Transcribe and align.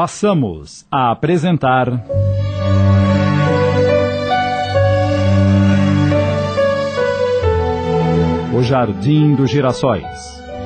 Passamos 0.00 0.86
a 0.92 1.10
apresentar. 1.10 1.88
O 8.56 8.62
Jardim 8.62 9.34
dos 9.34 9.50
Girassóis. 9.50 10.06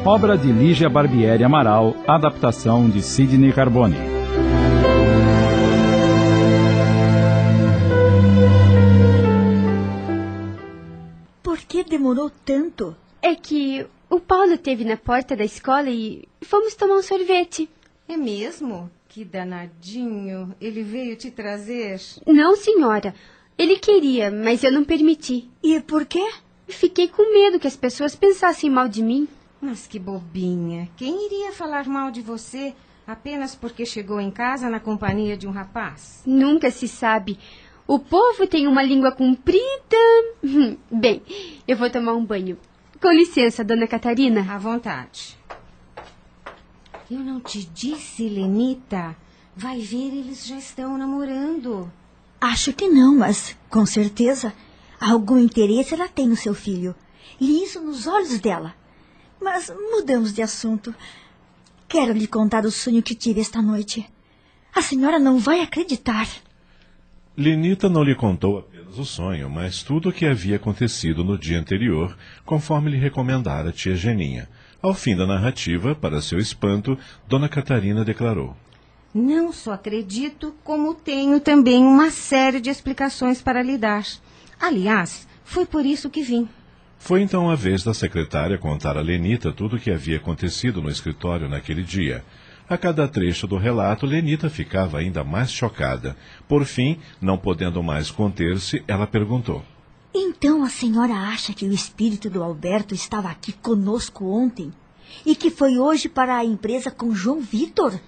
Obra 0.05 0.37
de 0.37 0.53
Lígia 0.53 0.91
Barbieri 0.91 1.43
Amaral, 1.45 1.97
adaptação 2.07 2.91
de 2.91 3.01
Sidney 3.01 3.55
Carbone. 3.55 3.97
Por 11.43 11.57
que 11.61 11.83
demorou 11.85 12.31
tanto? 12.45 12.95
É 13.23 13.35
que 13.35 13.87
o 14.11 14.21
Paulo 14.21 14.53
esteve 14.53 14.85
na 14.85 14.99
porta 14.99 15.35
da 15.35 15.45
escola 15.45 15.89
e 15.89 16.29
fomos 16.43 16.75
tomar 16.75 16.97
um 16.97 17.03
sorvete. 17.03 17.67
É 18.07 18.15
mesmo? 18.15 18.91
Que 19.13 19.27
danadinho. 19.27 20.55
Ele 20.59 20.83
veio 20.83 21.15
te 21.17 21.31
trazer? 21.31 22.01
Não, 22.27 22.57
senhora. 22.57 23.15
Ele 23.59 23.77
queria, 23.77 24.31
mas 24.31 24.65
eu 24.65 24.73
não 24.73 24.85
permiti. 24.85 25.51
E 25.63 25.79
por 25.81 26.07
quê? 26.07 26.33
Fiquei 26.67 27.09
com 27.09 27.31
medo 27.31 27.61
que 27.61 27.67
as 27.67 27.77
pessoas 27.77 28.17
pensassem 28.17 28.71
mal 28.71 28.89
de 28.89 29.03
mim. 29.03 29.29
Mas 29.61 29.87
que 29.87 29.99
bobinha. 29.99 30.89
Quem 30.97 31.27
iria 31.27 31.53
falar 31.53 31.87
mal 31.87 32.11
de 32.11 32.23
você 32.23 32.75
apenas 33.07 33.55
porque 33.55 33.85
chegou 33.85 34.19
em 34.19 34.31
casa 34.31 34.71
na 34.71 34.81
companhia 34.81 35.37
de 35.37 35.47
um 35.47 35.51
rapaz? 35.51 36.23
Nunca 36.25 36.71
se 36.71 36.89
sabe. 36.89 37.39
O 37.87 37.99
povo 37.99 38.47
tem 38.47 38.67
uma 38.67 38.83
língua 38.83 39.13
comprida. 39.13 39.61
Bem, 40.91 41.21
eu 41.69 41.77
vou 41.77 41.91
tomar 41.91 42.15
um 42.15 42.25
banho. 42.25 42.57
Com 42.99 43.11
licença, 43.11 43.63
dona 43.63 43.87
Catarina. 43.87 44.41
À 44.49 44.57
vontade. 44.57 45.37
Eu 47.11 47.21
não 47.21 47.41
te 47.41 47.65
disse, 47.65 48.29
Lenita? 48.29 49.17
Vai 49.55 49.81
ver, 49.81 50.15
eles 50.15 50.47
já 50.47 50.57
estão 50.57 50.97
namorando. 50.97 51.91
Acho 52.41 52.73
que 52.73 52.89
não, 52.89 53.17
mas 53.17 53.57
com 53.69 53.85
certeza 53.85 54.53
algum 55.01 55.39
interesse 55.39 55.95
ela 55.95 56.09
tem 56.09 56.27
no 56.27 56.37
seu 56.37 56.55
filho. 56.55 56.95
Li 57.41 57.65
isso 57.65 57.81
nos 57.81 58.07
olhos 58.07 58.39
dela. 58.41 58.75
Mas 59.41 59.71
mudamos 59.91 60.33
de 60.33 60.43
assunto. 60.43 60.95
Quero 61.89 62.13
lhe 62.13 62.27
contar 62.27 62.65
o 62.65 62.71
sonho 62.71 63.03
que 63.03 63.15
tive 63.15 63.41
esta 63.41 63.61
noite. 63.61 64.09
A 64.75 64.81
senhora 64.81 65.19
não 65.19 65.39
vai 65.39 65.61
acreditar. 65.61 66.27
Lenita 67.37 67.89
não 67.89 68.03
lhe 68.03 68.15
contou 68.15 68.59
apenas 68.59 68.99
o 68.99 69.05
sonho, 69.05 69.51
mas 69.51 69.83
tudo 69.83 70.09
o 70.09 70.13
que 70.13 70.25
havia 70.25 70.57
acontecido 70.57 71.25
no 71.25 71.37
dia 71.37 71.59
anterior, 71.59 72.17
conforme 72.45 72.91
lhe 72.91 72.97
recomendara 72.97 73.73
tia 73.73 73.95
Geninha. 73.95 74.49
Ao 74.83 74.93
fim 74.93 75.15
da 75.15 75.25
narrativa, 75.25 75.95
para 75.95 76.21
seu 76.21 76.41
espanto, 76.41 76.99
Dona 77.29 77.49
Catarina 77.49 78.05
declarou: 78.05 78.57
Não 79.15 79.53
só 79.53 79.75
acredito, 79.75 80.53
como 80.65 80.93
tenho 80.93 81.39
também 81.39 81.85
uma 81.85 82.11
série 82.11 82.61
de 82.61 82.69
explicações 82.69 83.41
para 83.41 83.63
lhe 83.63 83.79
dar. 83.79 84.05
Aliás, 84.61 85.29
foi 85.45 85.65
por 85.65 85.87
isso 85.87 86.11
que 86.11 86.21
vim. 86.23 86.49
Foi 86.99 87.23
então 87.23 87.49
a 87.49 87.55
vez 87.55 87.85
da 87.85 87.95
secretária 87.95 88.59
contar 88.59 88.97
a 88.97 89.01
Lenita 89.01 89.53
tudo 89.53 89.77
o 89.77 89.79
que 89.79 89.91
havia 89.91 90.17
acontecido 90.17 90.83
no 90.83 90.91
escritório 90.91 91.49
naquele 91.49 91.85
dia. 91.85 92.25
A 92.69 92.77
cada 92.77 93.07
trecho 93.07 93.47
do 93.47 93.57
relato, 93.57 94.05
Lenita 94.05 94.51
ficava 94.51 94.99
ainda 94.99 95.23
mais 95.23 95.53
chocada. 95.53 96.17
Por 96.49 96.65
fim, 96.65 96.99
não 97.21 97.39
podendo 97.39 97.83
mais 97.85 98.11
conter-se, 98.11 98.83
ela 98.89 99.07
perguntou: 99.07 99.65
Então 100.15 100.63
a 100.63 100.69
senhora 100.69 101.15
acha 101.15 101.55
que 101.55 101.67
o 101.67 101.73
espírito 101.73 102.29
do 102.29 102.43
Alberto 102.43 102.95
estava 102.95 103.29
aqui 103.31 103.53
conosco 103.53 104.27
ontem? 104.27 104.73
E 105.25 105.35
que 105.35 105.51
foi 105.51 105.79
hoje 105.79 106.09
para 106.09 106.37
a 106.37 106.45
empresa 106.45 106.91
com 106.91 107.15
João 107.15 107.41
Vitor? 107.41 107.99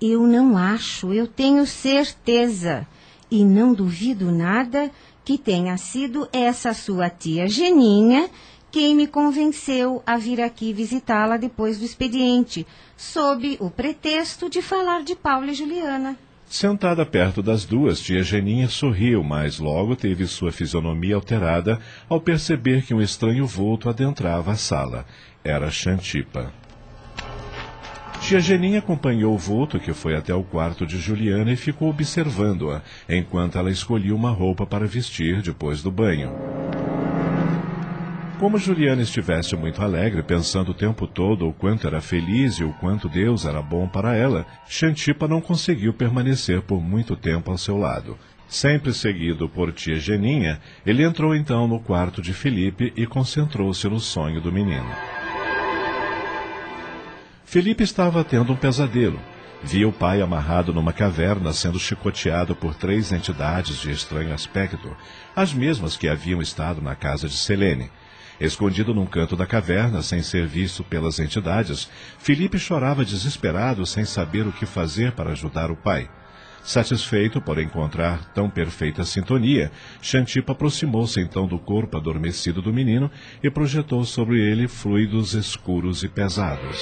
Eu 0.00 0.26
não 0.26 0.56
acho, 0.56 1.12
eu 1.12 1.26
tenho 1.26 1.66
certeza. 1.66 2.86
E 3.30 3.44
não 3.44 3.74
duvido 3.74 4.32
nada 4.32 4.90
que 5.24 5.36
tenha 5.36 5.76
sido 5.76 6.28
essa 6.32 6.72
sua 6.72 7.10
tia 7.10 7.46
Geninha 7.46 8.30
quem 8.70 8.94
me 8.94 9.06
convenceu 9.06 10.00
a 10.06 10.16
vir 10.16 10.40
aqui 10.40 10.72
visitá-la 10.72 11.36
depois 11.36 11.78
do 11.78 11.84
expediente, 11.84 12.66
sob 12.96 13.56
o 13.60 13.68
pretexto 13.68 14.48
de 14.48 14.62
falar 14.62 15.02
de 15.02 15.16
Paulo 15.16 15.50
e 15.50 15.54
Juliana. 15.54 16.16
Sentada 16.50 17.06
perto 17.06 17.44
das 17.44 17.64
duas, 17.64 18.00
tia 18.00 18.24
Geninha 18.24 18.66
sorriu, 18.68 19.22
mas 19.22 19.60
logo 19.60 19.94
teve 19.94 20.26
sua 20.26 20.50
fisionomia 20.50 21.14
alterada 21.14 21.78
ao 22.08 22.20
perceber 22.20 22.82
que 22.82 22.92
um 22.92 23.00
estranho 23.00 23.46
vulto 23.46 23.88
adentrava 23.88 24.50
a 24.50 24.56
sala. 24.56 25.06
Era 25.44 25.70
Xantipa. 25.70 26.52
Tia 28.20 28.40
Geninha 28.40 28.80
acompanhou 28.80 29.32
o 29.32 29.38
vulto 29.38 29.78
que 29.78 29.92
foi 29.92 30.16
até 30.16 30.34
o 30.34 30.42
quarto 30.42 30.84
de 30.84 30.98
Juliana 30.98 31.52
e 31.52 31.56
ficou 31.56 31.88
observando-a, 31.88 32.82
enquanto 33.08 33.56
ela 33.56 33.70
escolhia 33.70 34.14
uma 34.14 34.32
roupa 34.32 34.66
para 34.66 34.88
vestir 34.88 35.42
depois 35.42 35.84
do 35.84 35.90
banho. 35.92 36.32
Como 38.40 38.56
Juliana 38.56 39.02
estivesse 39.02 39.54
muito 39.54 39.82
alegre, 39.82 40.22
pensando 40.22 40.70
o 40.70 40.74
tempo 40.74 41.06
todo 41.06 41.46
o 41.46 41.52
quanto 41.52 41.86
era 41.86 42.00
feliz 42.00 42.54
e 42.54 42.64
o 42.64 42.72
quanto 42.72 43.06
Deus 43.06 43.44
era 43.44 43.60
bom 43.60 43.86
para 43.86 44.16
ela, 44.16 44.46
Xantipa 44.66 45.28
não 45.28 45.42
conseguiu 45.42 45.92
permanecer 45.92 46.62
por 46.62 46.80
muito 46.80 47.14
tempo 47.14 47.50
ao 47.50 47.58
seu 47.58 47.76
lado. 47.76 48.16
Sempre 48.48 48.94
seguido 48.94 49.46
por 49.46 49.74
tia 49.74 49.98
Geninha, 49.98 50.58
ele 50.86 51.04
entrou 51.04 51.34
então 51.36 51.68
no 51.68 51.80
quarto 51.80 52.22
de 52.22 52.32
Felipe 52.32 52.94
e 52.96 53.06
concentrou-se 53.06 53.86
no 53.86 54.00
sonho 54.00 54.40
do 54.40 54.50
menino. 54.50 54.88
Felipe 57.44 57.84
estava 57.84 58.24
tendo 58.24 58.54
um 58.54 58.56
pesadelo. 58.56 59.20
Via 59.62 59.86
o 59.86 59.92
pai 59.92 60.22
amarrado 60.22 60.72
numa 60.72 60.94
caverna 60.94 61.52
sendo 61.52 61.78
chicoteado 61.78 62.56
por 62.56 62.74
três 62.74 63.12
entidades 63.12 63.76
de 63.82 63.90
estranho 63.90 64.32
aspecto, 64.32 64.96
as 65.36 65.52
mesmas 65.52 65.98
que 65.98 66.08
haviam 66.08 66.40
estado 66.40 66.80
na 66.80 66.94
casa 66.94 67.28
de 67.28 67.36
Selene. 67.36 67.90
Escondido 68.40 68.94
num 68.94 69.04
canto 69.04 69.36
da 69.36 69.46
caverna, 69.46 70.00
sem 70.00 70.22
ser 70.22 70.46
visto 70.46 70.82
pelas 70.82 71.18
entidades, 71.18 71.90
Felipe 72.18 72.58
chorava 72.58 73.04
desesperado, 73.04 73.84
sem 73.84 74.06
saber 74.06 74.46
o 74.46 74.52
que 74.52 74.64
fazer 74.64 75.12
para 75.12 75.32
ajudar 75.32 75.70
o 75.70 75.76
pai. 75.76 76.08
Satisfeito 76.62 77.40
por 77.40 77.58
encontrar 77.58 78.32
tão 78.32 78.48
perfeita 78.48 79.04
sintonia, 79.04 79.70
Xantipa 80.00 80.52
aproximou-se 80.52 81.20
então 81.20 81.46
do 81.46 81.58
corpo 81.58 81.96
adormecido 81.96 82.62
do 82.62 82.72
menino 82.72 83.10
e 83.42 83.50
projetou 83.50 84.04
sobre 84.04 84.38
ele 84.40 84.68
fluidos 84.68 85.34
escuros 85.34 86.02
e 86.02 86.08
pesados. 86.08 86.78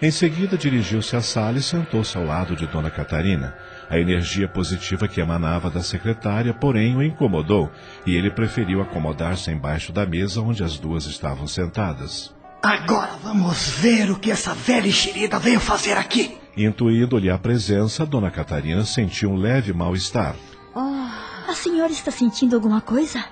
Em 0.00 0.10
seguida, 0.10 0.58
dirigiu-se 0.58 1.14
à 1.14 1.20
sala 1.20 1.58
e 1.58 1.62
sentou-se 1.62 2.16
ao 2.16 2.24
lado 2.24 2.56
de 2.56 2.66
Dona 2.66 2.90
Catarina. 2.90 3.54
A 3.92 3.98
energia 3.98 4.48
positiva 4.48 5.06
que 5.06 5.20
emanava 5.20 5.68
da 5.68 5.82
secretária, 5.82 6.54
porém, 6.54 6.96
o 6.96 7.02
incomodou, 7.02 7.70
e 8.06 8.16
ele 8.16 8.30
preferiu 8.30 8.80
acomodar-se 8.80 9.50
embaixo 9.50 9.92
da 9.92 10.06
mesa 10.06 10.40
onde 10.40 10.64
as 10.64 10.78
duas 10.78 11.04
estavam 11.04 11.46
sentadas. 11.46 12.34
Agora 12.62 13.10
vamos 13.22 13.68
ver 13.68 14.10
o 14.10 14.18
que 14.18 14.30
essa 14.30 14.54
velha 14.54 14.88
enxerida 14.88 15.38
veio 15.38 15.60
fazer 15.60 15.98
aqui. 15.98 16.38
Intuindo-lhe 16.56 17.28
a 17.28 17.36
presença, 17.36 18.06
Dona 18.06 18.30
Catarina 18.30 18.82
sentiu 18.86 19.30
um 19.30 19.36
leve 19.36 19.74
mal-estar. 19.74 20.36
Oh, 20.74 21.50
a 21.50 21.54
senhora 21.54 21.92
está 21.92 22.10
sentindo 22.10 22.54
alguma 22.54 22.80
coisa? 22.80 23.22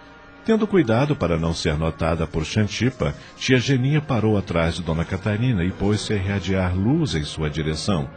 Tendo 0.45 0.67
cuidado 0.67 1.17
para 1.17 1.39
não 1.39 1.55
ser 1.55 1.79
notada 1.79 2.27
por 2.27 2.45
Xantipa, 2.45 3.15
tia 3.39 3.59
Geninha 3.59 4.03
parou 4.03 4.37
atrás 4.37 4.75
de 4.75 4.83
Dona 4.83 5.07
Catarina 5.07 5.65
e 5.65 5.71
pôs-se 5.71 6.13
a 6.13 6.17
irradiar 6.17 6.77
luz 6.77 7.15
em 7.15 7.25
sua 7.25 7.49
direção. 7.49 8.11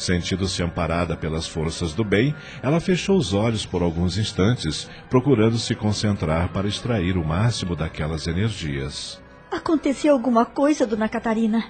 Sentindo-se 0.00 0.62
amparada 0.62 1.14
pelas 1.14 1.46
forças 1.46 1.92
do 1.92 2.02
bem, 2.02 2.34
ela 2.62 2.80
fechou 2.80 3.18
os 3.18 3.34
olhos 3.34 3.66
por 3.66 3.82
alguns 3.82 4.16
instantes, 4.16 4.88
procurando 5.10 5.58
se 5.58 5.74
concentrar 5.74 6.48
para 6.48 6.66
extrair 6.66 7.18
o 7.18 7.24
máximo 7.24 7.76
daquelas 7.76 8.26
energias. 8.26 9.20
Aconteceu 9.50 10.14
alguma 10.14 10.46
coisa, 10.46 10.86
Dona 10.86 11.06
Catarina? 11.06 11.66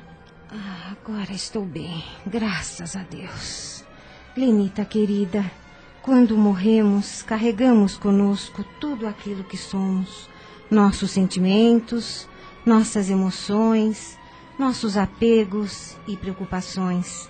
Ah, 0.49 0.93
agora 0.93 1.33
estou 1.33 1.65
bem, 1.65 2.05
graças 2.25 2.95
a 2.95 3.03
Deus. 3.03 3.85
Lenita 4.37 4.85
querida, 4.85 5.45
quando 6.01 6.37
morremos, 6.37 7.23
carregamos 7.23 7.97
conosco 7.97 8.65
tudo 8.79 9.09
aquilo 9.09 9.43
que 9.43 9.57
somos: 9.57 10.31
nossos 10.71 11.11
sentimentos, 11.11 12.29
nossas 12.65 13.11
emoções, 13.11 14.17
nossos 14.57 14.97
apegos 14.97 15.97
e 16.07 16.17
preocupações. 16.17 17.30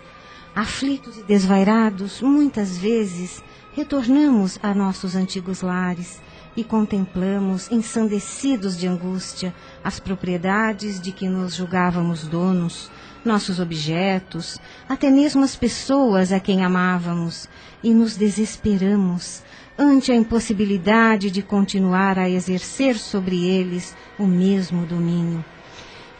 Aflitos 0.55 1.17
e 1.19 1.23
desvairados, 1.23 2.21
muitas 2.21 2.77
vezes 2.77 3.43
retornamos 3.73 4.59
a 4.63 4.75
nossos 4.75 5.15
antigos 5.15 5.63
lares 5.63 6.21
e 6.57 6.65
contemplamos, 6.65 7.71
ensandecidos 7.71 8.77
de 8.77 8.89
angústia, 8.89 9.55
as 9.85 10.01
propriedades 10.01 11.01
de 11.01 11.13
que 11.13 11.29
nos 11.29 11.55
julgávamos 11.55 12.27
donos, 12.27 12.91
nossos 13.25 13.61
objetos, 13.61 14.59
até 14.89 15.09
mesmo 15.09 15.45
as 15.45 15.55
pessoas 15.55 16.33
a 16.33 16.41
quem 16.41 16.65
amávamos, 16.65 17.49
e 17.83 17.95
nos 17.95 18.17
desesperamos 18.17 19.43
ante 19.79 20.11
a 20.11 20.17
impossibilidade 20.17 21.31
de 21.31 21.43
continuar 21.43 22.19
a 22.19 22.29
exercer 22.29 22.99
sobre 22.99 23.47
eles 23.47 23.97
o 24.19 24.27
mesmo 24.27 24.85
domínio. 24.85 25.45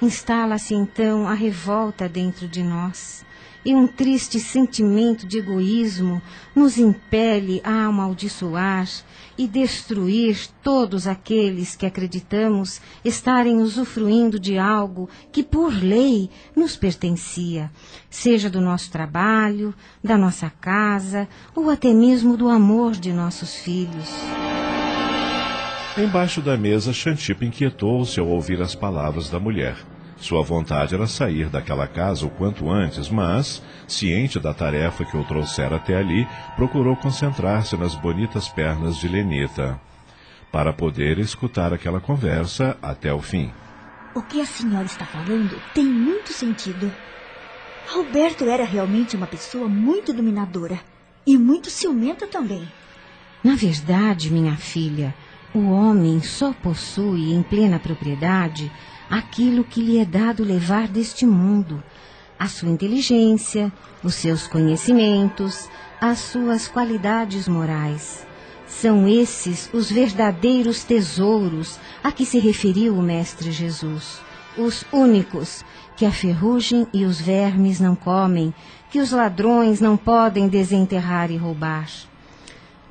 Instala-se 0.01 0.75
então 0.75 1.29
a 1.29 1.35
revolta 1.35 2.09
dentro 2.09 2.49
de 2.49 2.63
nós, 2.63 3.25
e 3.65 3.75
um 3.75 3.87
triste 3.87 4.39
sentimento 4.39 5.27
de 5.27 5.39
egoísmo 5.39 6.21
nos 6.55 6.79
impele 6.79 7.61
a 7.65 7.85
amaldiçoar 7.85 8.89
e 9.37 9.47
destruir 9.47 10.49
todos 10.63 11.07
aqueles 11.07 11.77
que 11.77 11.87
acreditamos 11.87 12.81
estarem 13.05 13.59
usufruindo 13.59 14.39
de 14.39 14.59
algo 14.59 15.09
que 15.33 15.43
por 15.43 15.73
lei 15.73 16.31
nos 16.55 16.77
pertencia, 16.77 17.71
seja 18.09 18.51
do 18.51 18.61
nosso 18.61 18.91
trabalho, 18.91 19.75
da 20.03 20.17
nossa 20.17 20.51
casa 20.51 21.29
ou 21.55 21.71
até 21.71 21.93
mesmo 21.93 22.37
do 22.37 22.49
amor 22.49 22.93
de 22.93 23.13
nossos 23.13 23.57
filhos. 23.57 24.09
Embaixo 25.99 26.41
da 26.41 26.57
mesa, 26.57 26.93
Xantipa 26.93 27.45
inquietou-se 27.45 28.19
ao 28.19 28.29
ouvir 28.29 28.63
as 28.63 28.75
palavras 28.75 29.29
da 29.29 29.41
mulher. 29.41 29.77
Sua 30.21 30.43
vontade 30.43 30.95
era 30.95 31.07
sair 31.07 31.49
daquela 31.49 31.87
casa 31.87 32.27
o 32.27 32.31
quanto 32.31 32.71
antes, 32.71 33.09
mas, 33.09 33.63
ciente 33.89 34.39
da 34.39 34.53
tarefa 34.53 35.03
que 35.03 35.17
o 35.17 35.25
trouxera 35.25 35.77
até 35.77 35.97
ali, 35.97 36.29
procurou 36.55 36.95
concentrar-se 36.95 37.75
nas 37.77 37.95
bonitas 37.95 38.47
pernas 38.49 38.97
de 38.99 39.09
Lenita, 39.09 39.81
para 40.53 40.75
poder 40.75 41.19
escutar 41.19 41.73
aquela 41.73 42.01
conversa 42.01 42.77
até 42.83 43.13
o 43.13 43.21
fim. 43.23 43.51
O 44.15 44.21
que 44.21 44.43
a 44.43 44.47
senhora 44.47 44.85
está 44.85 45.07
falando 45.07 45.59
tem 45.73 45.87
muito 45.87 46.35
sentido. 46.35 46.93
Alberto 47.95 48.45
era 48.45 48.65
realmente 48.65 49.17
uma 49.17 49.27
pessoa 49.27 49.69
muito 49.69 50.13
dominadora 50.13 50.79
e 51.27 51.39
muito 51.39 51.71
ciumenta 51.71 52.27
também. 52.27 52.69
Na 53.43 53.55
verdade, 53.55 54.31
minha 54.31 54.57
filha, 54.57 55.15
o 55.55 55.71
homem 55.71 56.21
só 56.21 56.53
possui 56.53 57.33
em 57.33 57.43
plena 57.43 57.79
propriedade 57.79 58.71
aquilo 59.11 59.65
que 59.65 59.83
lhe 59.83 59.99
é 59.99 60.05
dado 60.05 60.45
levar 60.45 60.87
deste 60.87 61.27
mundo, 61.27 61.83
a 62.39 62.47
sua 62.47 62.69
inteligência, 62.69 63.73
os 64.05 64.15
seus 64.15 64.47
conhecimentos, 64.47 65.69
as 66.01 66.21
suas 66.21 66.69
qualidades 66.69 67.49
morais. 67.49 68.25
São 68.67 69.09
esses 69.09 69.69
os 69.75 69.91
verdadeiros 69.91 70.85
tesouros 70.85 71.79
a 72.05 72.13
que 72.13 72.25
se 72.25 72.39
referiu 72.39 72.97
o 72.97 73.03
Mestre 73.03 73.51
Jesus, 73.51 74.21
os 74.57 74.85
únicos 74.93 75.65
que 75.97 76.07
a 76.07 76.13
ferrugem 76.13 76.87
e 76.95 77.05
os 77.05 77.21
vermes 77.21 77.81
não 77.81 77.97
comem, 77.97 78.55
que 78.91 79.01
os 79.01 79.11
ladrões 79.11 79.81
não 79.81 79.97
podem 79.97 80.49
desenterrar 80.49 81.31
e 81.31 81.37
roubar. 81.37 81.89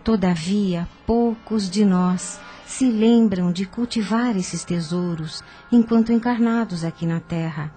Todavia, 0.04 0.88
poucos 1.08 1.70
de 1.70 1.86
nós 1.86 2.40
se 2.70 2.86
lembram 2.86 3.52
de 3.52 3.66
cultivar 3.66 4.38
esses 4.38 4.64
tesouros 4.64 5.44
enquanto 5.72 6.14
encarnados 6.14 6.84
aqui 6.84 7.04
na 7.04 7.20
Terra. 7.20 7.74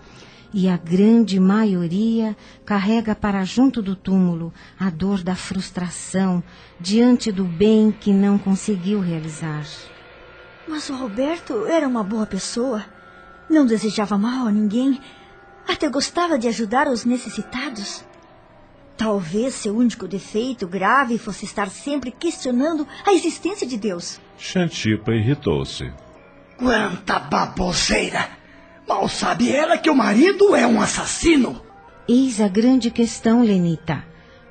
E 0.53 0.69
a 0.69 0.77
grande 0.77 1.41
maioria 1.41 2.37
carrega 2.63 3.15
para 3.15 3.43
junto 3.43 3.81
do 3.81 3.97
túmulo 3.97 4.53
a 4.79 4.91
dor 4.91 5.23
da 5.23 5.35
frustração 5.35 6.45
diante 6.79 7.33
do 7.33 7.43
bem 7.43 7.91
que 7.91 8.13
não 8.13 8.37
conseguiu 8.37 9.01
realizar. 9.01 9.65
Mas 10.69 10.91
o 10.91 10.95
Roberto 10.95 11.65
era 11.67 11.89
uma 11.89 12.05
boa 12.05 12.27
pessoa. 12.27 12.85
Não 13.49 13.65
desejava 13.65 14.19
mal 14.19 14.47
a 14.47 14.53
ninguém. 14.53 15.01
Até 15.67 15.89
gostava 15.89 16.39
de 16.39 16.49
ajudar 16.49 16.87
os 16.87 17.07
necessitados. 17.07 18.05
Talvez 19.03 19.55
seu 19.55 19.77
único 19.77 20.07
defeito 20.07 20.65
grave 20.65 21.19
fosse 21.19 21.45
estar 21.45 21.69
sempre 21.69 22.13
questionando 22.13 22.87
a 23.05 23.13
existência 23.13 23.67
de 23.67 23.77
Deus. 23.77 24.21
Xantipa 24.39 25.11
irritou-se. 25.11 25.91
Quanta 26.57 27.19
baboseira! 27.19 28.29
Mal 28.87 29.09
sabe 29.09 29.51
ela 29.51 29.77
que 29.77 29.91
o 29.91 29.95
marido 29.97 30.55
é 30.55 30.65
um 30.69 30.81
assassino. 30.81 31.61
Eis 32.09 32.41
a 32.41 32.47
grande 32.47 32.93
questão, 32.93 33.43
Lenita. 33.43 34.05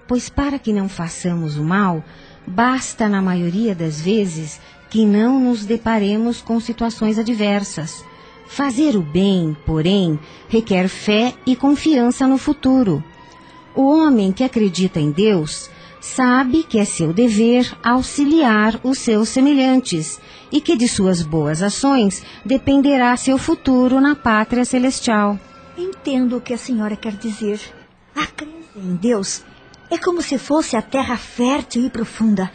Pois 0.06 0.27
para 0.27 0.59
que 0.59 0.74
não 0.74 0.89
façamos 0.89 1.56
o 1.56 1.63
mal, 1.63 2.03
basta, 2.45 3.07
na 3.07 3.21
maioria 3.21 3.74
das 3.74 4.01
vezes, 4.01 4.59
que 4.89 5.06
não 5.06 5.39
nos 5.39 5.65
deparemos 5.65 6.42
com 6.42 6.59
situações 6.59 7.18
adversas. 7.18 8.03
Fazer 8.48 8.98
o 8.98 9.01
bem, 9.01 9.56
porém, 9.65 10.19
requer 10.50 10.89
fé 10.89 11.33
e 11.45 11.56
confiança 11.56 12.27
no 12.27 12.38
futuro. 12.38 13.01
O 13.75 13.83
homem 13.83 14.31
que 14.31 14.44
acredita 14.44 15.00
em 15.00 15.12
Deus 15.12 15.69
sabe 16.01 16.63
que 16.63 16.79
é 16.79 16.85
seu 16.85 17.13
dever 17.13 17.71
auxiliar 17.83 18.79
os 18.83 18.97
seus 19.00 19.29
semelhantes 19.29 20.19
e 20.51 20.59
que 20.59 20.75
de 20.75 20.88
suas 20.88 21.21
boas 21.21 21.62
ações 21.62 22.23
dependerá 22.44 23.15
seu 23.15 23.38
futuro 23.38 24.01
na 24.01 24.15
pátria 24.15 24.65
celestial. 24.65 25.39
Entendo 25.77 26.38
o 26.38 26.41
que 26.41 26.53
a 26.53 26.57
senhora 26.57 26.95
quer 26.95 27.13
dizer. 27.13 27.62
A 28.15 28.25
crença 28.25 28.77
em 28.77 28.95
Deus 28.95 29.44
é 29.89 29.97
como 29.97 30.21
se 30.21 30.38
fosse 30.38 30.75
a 30.75 30.81
terra 30.81 31.15
fértil 31.15 31.85
e 31.85 31.89
profunda, 31.89 32.51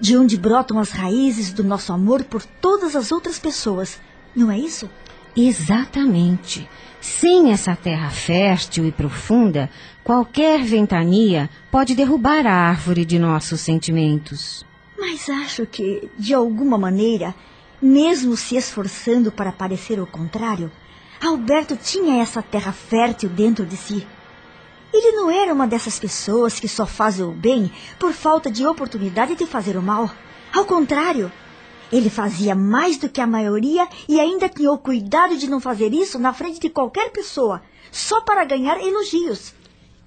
de 0.00 0.16
onde 0.16 0.36
brotam 0.36 0.78
as 0.78 0.90
raízes 0.90 1.52
do 1.52 1.62
nosso 1.62 1.92
amor 1.92 2.24
por 2.24 2.44
todas 2.44 2.96
as 2.96 3.12
outras 3.12 3.38
pessoas. 3.38 4.00
Não 4.34 4.50
é 4.50 4.58
isso? 4.58 4.90
Exatamente. 5.36 6.68
Sem 7.00 7.52
essa 7.52 7.76
terra 7.76 8.10
fértil 8.10 8.86
e 8.86 8.92
profunda, 8.92 9.70
qualquer 10.06 10.62
ventania 10.62 11.50
pode 11.68 11.92
derrubar 11.92 12.46
a 12.46 12.52
árvore 12.52 13.04
de 13.04 13.18
nossos 13.18 13.60
sentimentos. 13.60 14.64
Mas 14.96 15.28
acho 15.28 15.66
que, 15.66 16.08
de 16.16 16.32
alguma 16.32 16.78
maneira, 16.78 17.34
mesmo 17.82 18.36
se 18.36 18.56
esforçando 18.56 19.32
para 19.32 19.50
parecer 19.50 19.98
o 19.98 20.06
contrário, 20.06 20.70
Alberto 21.20 21.76
tinha 21.76 22.22
essa 22.22 22.40
terra 22.40 22.70
fértil 22.70 23.28
dentro 23.28 23.66
de 23.66 23.76
si. 23.76 24.06
Ele 24.94 25.10
não 25.10 25.28
era 25.28 25.52
uma 25.52 25.66
dessas 25.66 25.98
pessoas 25.98 26.60
que 26.60 26.68
só 26.68 26.86
fazem 26.86 27.26
o 27.26 27.32
bem 27.32 27.68
por 27.98 28.12
falta 28.12 28.48
de 28.48 28.64
oportunidade 28.64 29.34
de 29.34 29.44
fazer 29.44 29.76
o 29.76 29.82
mal. 29.82 30.08
Ao 30.54 30.64
contrário, 30.64 31.32
ele 31.90 32.08
fazia 32.08 32.54
mais 32.54 32.96
do 32.96 33.08
que 33.08 33.20
a 33.20 33.26
maioria 33.26 33.88
e 34.08 34.20
ainda 34.20 34.48
tinha 34.48 34.70
o 34.70 34.78
cuidado 34.78 35.36
de 35.36 35.50
não 35.50 35.58
fazer 35.58 35.92
isso 35.92 36.16
na 36.16 36.32
frente 36.32 36.60
de 36.60 36.70
qualquer 36.70 37.10
pessoa, 37.10 37.60
só 37.90 38.20
para 38.20 38.44
ganhar 38.44 38.80
elogios. 38.80 39.55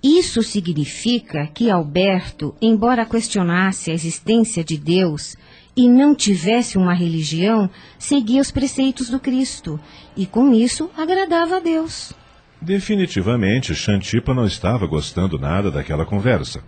Isso 0.02 0.42
significa 0.42 1.48
que 1.48 1.70
Alberto, 1.70 2.56
embora 2.62 3.06
questionasse 3.06 3.92
a 3.92 3.94
existência 3.94 4.64
de 4.64 4.78
Deus 4.78 5.36
e 5.76 5.90
não 5.90 6.16
tivesse 6.16 6.78
uma 6.78 6.94
religião, 6.94 7.70
seguia 7.98 8.42
os 8.42 8.50
preceitos 8.50 9.10
do 9.10 9.20
Cristo 9.20 9.78
e 10.16 10.26
com 10.26 10.54
isso 10.54 10.90
agradava 10.96 11.58
a 11.58 11.60
Deus. 11.60 12.14
Definitivamente, 12.62 13.76
Xantipa 13.76 14.34
não 14.34 14.46
estava 14.46 14.88
gostando 14.88 15.38
nada 15.38 15.70
daquela 15.70 16.06
conversa. 16.06 16.64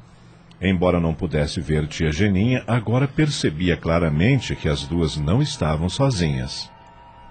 Embora 0.62 1.00
não 1.00 1.14
pudesse 1.14 1.60
ver 1.60 1.88
tia 1.88 2.12
Geninha, 2.12 2.64
agora 2.68 3.08
percebia 3.08 3.76
claramente 3.76 4.56
que 4.56 4.70
as 4.70 4.84
duas 4.84 5.18
não 5.18 5.42
estavam 5.42 5.90
sozinhas. 5.90 6.70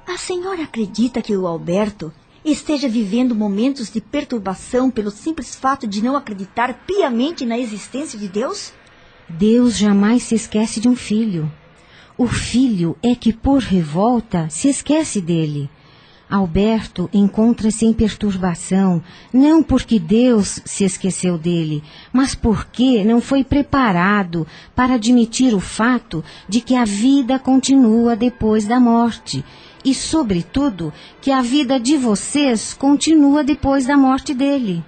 A 0.07 0.17
senhora 0.17 0.65
acredita 0.65 1.23
que 1.23 1.37
o 1.37 1.47
Alberto 1.47 2.13
esteja 2.45 2.89
vivendo 2.89 3.35
momentos 3.35 3.91
de 3.91 4.01
perturbação 4.01 4.91
pelo 4.91 5.11
simples 5.11 5.55
fato 5.55 5.87
de 5.87 6.03
não 6.03 6.17
acreditar 6.17 6.73
piamente 6.87 7.45
na 7.45 7.59
existência 7.59 8.19
de 8.19 8.29
Deus? 8.29 8.73
Deus 9.29 9.77
jamais 9.77 10.23
se 10.25 10.35
esquece 10.35 10.81
de 10.81 10.89
um 10.89 10.97
filho. 10.97 11.51
O 12.19 12.27
filho 12.27 12.97
é 13.03 13.15
que, 13.15 13.33
por 13.33 13.61
revolta, 13.61 14.49
se 14.51 14.69
esquece 14.69 15.21
dele. 15.21 15.71
Alberto 16.29 17.11
encontra-se 17.13 17.85
em 17.85 17.93
perturbação, 17.93 19.03
não 19.33 19.65
porque 19.65 19.99
Deus 19.99 20.61
se 20.65 20.85
esqueceu 20.85 21.37
dele, 21.37 21.83
mas 22.13 22.37
porque 22.37 23.03
não 23.03 23.21
foi 23.21 23.43
preparado 23.43 24.47
para 24.75 24.95
admitir 24.95 25.55
o 25.55 25.61
fato 25.61 26.23
de 26.49 26.61
que 26.61 26.77
a 26.77 26.85
vida 26.85 27.37
continua 27.39 28.15
depois 28.15 28.65
da 28.65 28.79
morte 28.79 29.45
e, 29.85 29.95
sobretudo, 29.95 30.93
que 31.21 31.31
a 31.31 31.43
vida 31.43 31.79
de 31.79 31.97
vocês 31.97 32.75
continua 32.75 33.43
depois 33.43 33.87
da 33.87 33.97
morte 33.97 34.35
dele. 34.35 34.85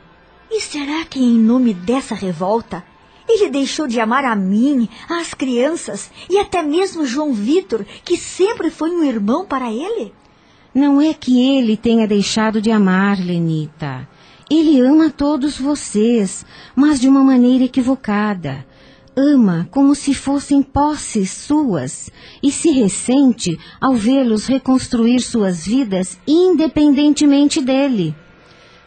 E 0.50 0.60
será 0.60 1.04
que, 1.04 1.18
em 1.18 1.38
nome 1.38 1.72
dessa 1.72 2.14
revolta, 2.14 2.84
ele 3.28 3.48
deixou 3.48 3.86
de 3.86 4.00
amar 4.00 4.24
a 4.24 4.36
mim, 4.36 4.88
as 5.08 5.32
crianças 5.32 6.10
e 6.28 6.38
até 6.38 6.62
mesmo 6.62 7.06
João 7.06 7.32
Vitor, 7.32 7.84
que 8.04 8.16
sempre 8.16 8.70
foi 8.70 8.90
um 8.90 9.02
irmão 9.02 9.46
para 9.46 9.72
ele? 9.72 10.12
Não 10.74 11.00
é 11.00 11.14
que 11.14 11.40
ele 11.56 11.76
tenha 11.76 12.06
deixado 12.06 12.60
de 12.60 12.70
amar, 12.70 13.18
Lenita. 13.18 14.08
Ele 14.50 14.80
ama 14.80 15.10
todos 15.10 15.58
vocês, 15.58 16.44
mas 16.76 17.00
de 17.00 17.08
uma 17.08 17.22
maneira 17.22 17.64
equivocada. 17.64 18.66
Ama 19.14 19.68
como 19.70 19.94
se 19.94 20.14
fossem 20.14 20.62
posses 20.62 21.30
suas 21.30 22.10
e 22.42 22.50
se 22.50 22.70
ressente 22.70 23.58
ao 23.78 23.94
vê-los 23.94 24.46
reconstruir 24.46 25.20
suas 25.20 25.66
vidas 25.66 26.18
independentemente 26.26 27.60
dele. 27.60 28.16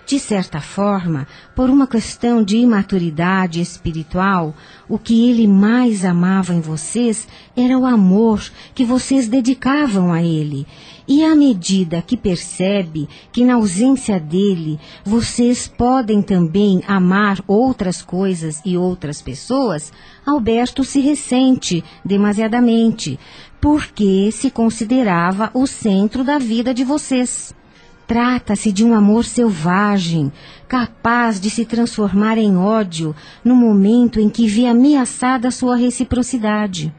De 0.07 0.19
certa 0.19 0.59
forma, 0.61 1.27
por 1.55 1.69
uma 1.69 1.85
questão 1.85 2.43
de 2.43 2.57
imaturidade 2.57 3.59
espiritual, 3.59 4.55
o 4.89 4.99
que 4.99 5.29
ele 5.29 5.47
mais 5.47 6.05
amava 6.05 6.53
em 6.53 6.61
vocês 6.61 7.27
era 7.55 7.77
o 7.77 7.85
amor 7.85 8.41
que 8.75 8.85
vocês 8.85 9.27
dedicavam 9.27 10.11
a 10.11 10.21
ele. 10.23 10.65
E 11.07 11.23
à 11.23 11.35
medida 11.35 12.01
que 12.01 12.17
percebe 12.17 13.07
que 13.31 13.45
na 13.45 13.55
ausência 13.55 14.19
dele 14.19 14.79
vocês 15.03 15.67
podem 15.67 16.21
também 16.21 16.81
amar 16.87 17.43
outras 17.47 18.01
coisas 18.01 18.59
e 18.65 18.75
outras 18.75 19.21
pessoas, 19.21 19.93
Alberto 20.25 20.83
se 20.83 20.99
ressente 20.99 21.83
demasiadamente, 22.03 23.19
porque 23.61 24.31
se 24.31 24.49
considerava 24.49 25.51
o 25.53 25.67
centro 25.67 26.23
da 26.23 26.39
vida 26.39 26.73
de 26.73 26.83
vocês. 26.83 27.53
Trata-se 28.07 28.71
de 28.71 28.83
um 28.83 28.93
amor 28.93 29.25
selvagem, 29.25 30.31
capaz 30.67 31.39
de 31.39 31.51
se 31.51 31.65
transformar 31.65 32.37
em 32.37 32.57
ódio 32.57 33.15
no 33.43 33.55
momento 33.55 34.19
em 34.19 34.29
que 34.29 34.47
vê 34.47 34.65
ameaçada 34.65 35.51
sua 35.51 35.75
reciprocidade. 35.75 36.93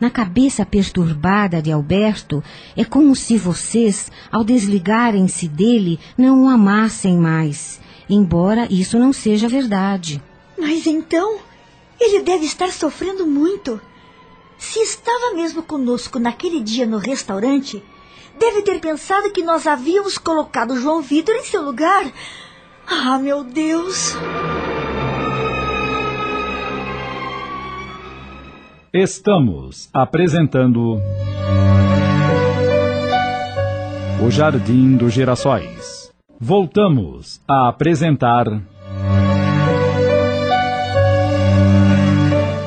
Na 0.00 0.10
cabeça 0.10 0.66
perturbada 0.66 1.62
de 1.62 1.72
Alberto, 1.72 2.42
é 2.76 2.84
como 2.84 3.16
se 3.16 3.38
vocês, 3.38 4.10
ao 4.30 4.44
desligarem-se 4.44 5.48
dele, 5.48 5.98
não 6.16 6.44
o 6.44 6.48
amassem 6.48 7.16
mais, 7.16 7.80
embora 8.08 8.66
isso 8.70 8.98
não 8.98 9.12
seja 9.12 9.48
verdade. 9.48 10.22
Mas 10.58 10.86
então, 10.86 11.38
ele 11.98 12.22
deve 12.22 12.44
estar 12.44 12.70
sofrendo 12.70 13.26
muito. 13.26 13.80
Se 14.58 14.80
estava 14.80 15.34
mesmo 15.34 15.62
conosco 15.62 16.18
naquele 16.18 16.60
dia 16.60 16.86
no 16.86 16.98
restaurante, 16.98 17.82
Deve 18.38 18.62
ter 18.62 18.80
pensado 18.80 19.30
que 19.30 19.42
nós 19.42 19.66
havíamos 19.66 20.18
colocado 20.18 20.78
João 20.78 21.00
Vitor 21.00 21.34
em 21.34 21.44
seu 21.44 21.62
lugar. 21.62 22.12
Ah, 22.86 23.18
meu 23.18 23.42
Deus! 23.42 24.14
Estamos 28.98 29.90
apresentando. 29.92 30.98
O 34.24 34.30
Jardim 34.30 34.96
dos 34.96 35.12
Girassóis. 35.12 36.10
Voltamos 36.40 37.38
a 37.46 37.68
apresentar. 37.68 38.46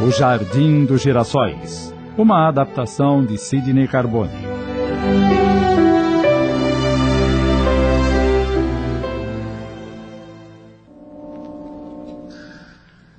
O 0.05 0.11
Jardim 0.11 0.85
dos 0.85 1.01
Girassóis. 1.01 1.91
Uma 2.15 2.47
adaptação 2.47 3.25
de 3.25 3.35
Sidney 3.35 3.87
Carbone. 3.87 4.29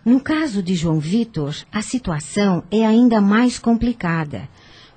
No 0.02 0.19
caso 0.19 0.62
de 0.62 0.75
João 0.75 0.99
Vitor, 0.99 1.54
a 1.71 1.83
situação 1.83 2.62
é 2.71 2.87
ainda 2.87 3.21
mais 3.21 3.59
complicada. 3.59 4.49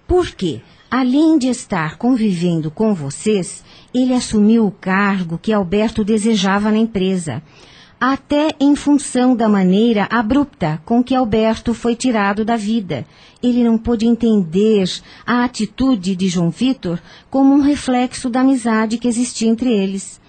Porque, 0.07 0.61
além 0.89 1.37
de 1.37 1.47
estar 1.47 1.97
convivendo 1.97 2.71
com 2.71 2.93
vocês, 2.93 3.65
ele 3.93 4.13
assumiu 4.13 4.65
o 4.65 4.71
cargo 4.71 5.37
que 5.37 5.51
Alberto 5.51 6.05
desejava 6.05 6.71
na 6.71 6.77
empresa, 6.77 7.43
até 7.99 8.55
em 8.61 8.77
função 8.77 9.35
da 9.35 9.49
maneira 9.49 10.07
abrupta 10.09 10.81
com 10.85 11.03
que 11.03 11.13
Alberto 11.13 11.73
foi 11.73 11.95
tirado 11.95 12.45
da 12.45 12.55
vida. 12.55 13.05
Ele 13.41 13.61
não 13.61 13.77
pôde 13.77 14.05
entender 14.05 14.89
a 15.25 15.43
atitude 15.43 16.15
de 16.15 16.29
João 16.29 16.49
Vitor 16.49 16.97
como 17.29 17.53
um 17.53 17.61
reflexo 17.61 18.29
da 18.29 18.39
amizade 18.39 18.97
que 18.97 19.07
existia 19.07 19.49
entre 19.49 19.69
eles. 19.69 20.21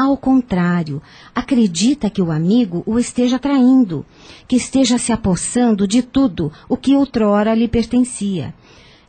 Ao 0.00 0.16
contrário, 0.16 1.02
acredita 1.34 2.08
que 2.08 2.22
o 2.22 2.30
amigo 2.30 2.84
o 2.86 3.00
esteja 3.00 3.36
traindo, 3.36 4.06
que 4.46 4.54
esteja 4.54 4.96
se 4.96 5.10
apossando 5.10 5.88
de 5.88 6.02
tudo 6.02 6.52
o 6.68 6.76
que 6.76 6.94
outrora 6.94 7.52
lhe 7.52 7.66
pertencia. 7.66 8.54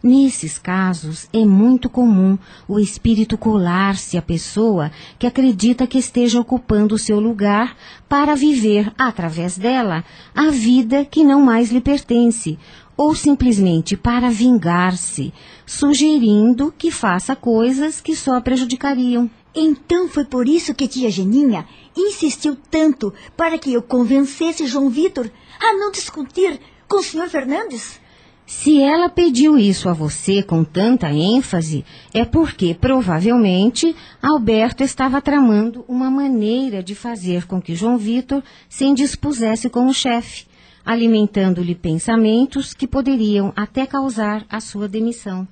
Nesses 0.01 0.58
casos, 0.58 1.29
é 1.31 1.46
muito 1.46 1.91
comum 1.91 2.39
o 2.67 2.79
espírito 2.79 3.38
colar-se 3.38 4.17
à 4.17 4.22
pessoa 4.24 4.89
que 5.19 5.27
acredita 5.27 5.86
que 5.86 6.00
esteja 6.00 6.39
ocupando 6.39 6.96
o 6.96 6.98
seu 6.98 7.19
lugar 7.19 7.77
para 8.08 8.34
viver, 8.34 8.91
através 8.98 9.60
dela, 9.60 10.03
a 10.34 10.50
vida 10.50 11.05
que 11.05 11.24
não 11.24 11.39
mais 11.39 11.72
lhe 11.72 11.81
pertence, 11.81 12.58
ou 12.98 13.13
simplesmente 13.13 13.96
para 13.96 14.31
vingar-se, 14.31 15.31
sugerindo 15.67 16.74
que 16.75 16.89
faça 16.89 17.36
coisas 17.36 18.01
que 18.01 18.15
só 18.15 18.41
prejudicariam. 18.41 19.29
Então 19.53 20.08
foi 20.08 20.25
por 20.25 20.48
isso 20.48 20.75
que 20.75 20.88
tia 20.88 21.10
Geninha 21.10 21.65
insistiu 21.98 22.56
tanto 22.70 23.13
para 23.36 23.58
que 23.58 23.74
eu 23.74 23.82
convencesse 23.82 24.68
João 24.68 24.89
Vitor 24.89 25.29
a 25.60 25.74
não 25.74 25.91
discutir 25.91 26.60
com 26.88 26.98
o 26.98 27.03
senhor 27.03 27.27
Fernandes? 27.29 28.00
Se 28.46 28.82
ela 28.82 29.10
pediu 29.10 29.60
isso 29.60 29.88
a 29.88 29.94
você 29.94 30.41
com 30.41 30.63
tanta 30.63 31.12
ênfase, 31.12 31.86
é 32.12 32.25
porque 32.25 32.74
provavelmente 32.74 33.96
Alberto 34.20 34.84
estava 34.84 35.22
tramando 35.22 35.86
uma 35.88 36.10
maneira 36.10 36.82
de 36.82 36.96
fazer 36.96 37.46
com 37.46 37.62
que 37.62 37.75
João 37.75 37.96
Vitor 37.96 38.41
se 38.68 38.86
indispusesse 38.86 39.70
com 39.70 39.86
o 39.86 39.94
chefe, 39.94 40.48
alimentando-lhe 40.84 41.75
pensamentos 41.75 42.74
que 42.74 42.88
poderiam 42.88 43.53
até 43.56 43.86
causar 43.86 44.44
a 44.50 44.60
sua 44.60 44.88
demissão. 44.88 45.48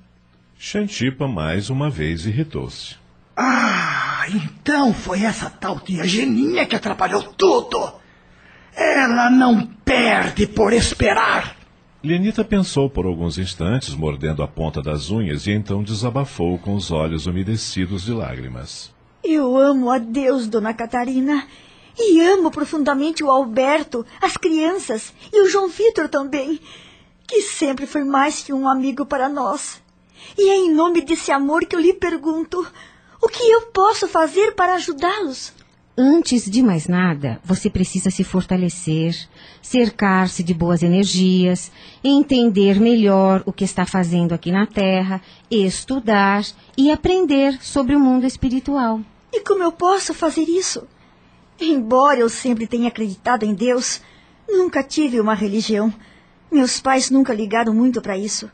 Xantipa 0.58 1.28
mais 1.28 1.70
uma 1.70 1.88
vez 1.88 2.26
irritou-se. 2.26 2.96
Ah, 3.40 4.26
então 4.28 4.92
foi 4.92 5.22
essa 5.22 5.48
tal 5.48 5.78
tia 5.78 6.04
Geninha 6.04 6.66
que 6.66 6.74
atrapalhou 6.74 7.22
tudo. 7.22 7.92
Ela 8.74 9.30
não 9.30 9.64
perde 9.84 10.44
por 10.44 10.72
esperar. 10.72 11.56
Lenita 12.02 12.44
pensou 12.44 12.90
por 12.90 13.06
alguns 13.06 13.38
instantes, 13.38 13.94
mordendo 13.94 14.42
a 14.42 14.48
ponta 14.48 14.82
das 14.82 15.08
unhas, 15.08 15.46
e 15.46 15.52
então 15.52 15.84
desabafou 15.84 16.58
com 16.58 16.74
os 16.74 16.90
olhos 16.90 17.26
umedecidos 17.26 18.02
de 18.02 18.12
lágrimas. 18.12 18.92
Eu 19.22 19.56
amo 19.56 19.88
a 19.88 19.98
Deus, 19.98 20.48
dona 20.48 20.74
Catarina. 20.74 21.46
E 21.96 22.20
amo 22.20 22.50
profundamente 22.50 23.22
o 23.22 23.30
Alberto, 23.30 24.04
as 24.20 24.36
crianças 24.36 25.12
e 25.32 25.42
o 25.42 25.48
João 25.48 25.68
Vitor 25.68 26.08
também, 26.08 26.60
que 27.24 27.42
sempre 27.42 27.86
foi 27.86 28.02
mais 28.02 28.42
que 28.42 28.52
um 28.52 28.68
amigo 28.68 29.06
para 29.06 29.28
nós. 29.28 29.80
E 30.36 30.50
é 30.50 30.56
em 30.56 30.74
nome 30.74 31.02
desse 31.02 31.30
amor 31.30 31.66
que 31.66 31.76
eu 31.76 31.80
lhe 31.80 31.92
pergunto: 31.92 32.66
o 33.20 33.28
que 33.28 33.42
eu 33.42 33.62
posso 33.66 34.06
fazer 34.06 34.52
para 34.52 34.74
ajudá-los? 34.74 35.52
Antes 36.00 36.48
de 36.48 36.62
mais 36.62 36.86
nada, 36.86 37.40
você 37.44 37.68
precisa 37.68 38.08
se 38.08 38.22
fortalecer, 38.22 39.16
cercar-se 39.60 40.44
de 40.44 40.54
boas 40.54 40.84
energias, 40.84 41.72
entender 42.04 42.78
melhor 42.78 43.42
o 43.44 43.52
que 43.52 43.64
está 43.64 43.84
fazendo 43.84 44.32
aqui 44.32 44.52
na 44.52 44.64
Terra, 44.64 45.20
estudar 45.50 46.44
e 46.76 46.92
aprender 46.92 47.58
sobre 47.60 47.96
o 47.96 48.00
mundo 48.00 48.24
espiritual. 48.24 49.00
E 49.32 49.40
como 49.40 49.64
eu 49.64 49.72
posso 49.72 50.14
fazer 50.14 50.44
isso? 50.44 50.86
Embora 51.60 52.20
eu 52.20 52.28
sempre 52.28 52.68
tenha 52.68 52.86
acreditado 52.86 53.42
em 53.42 53.52
Deus, 53.52 54.00
nunca 54.48 54.84
tive 54.84 55.20
uma 55.20 55.34
religião. 55.34 55.92
Meus 56.48 56.80
pais 56.80 57.10
nunca 57.10 57.34
ligaram 57.34 57.74
muito 57.74 58.00
para 58.00 58.16
isso. 58.16 58.48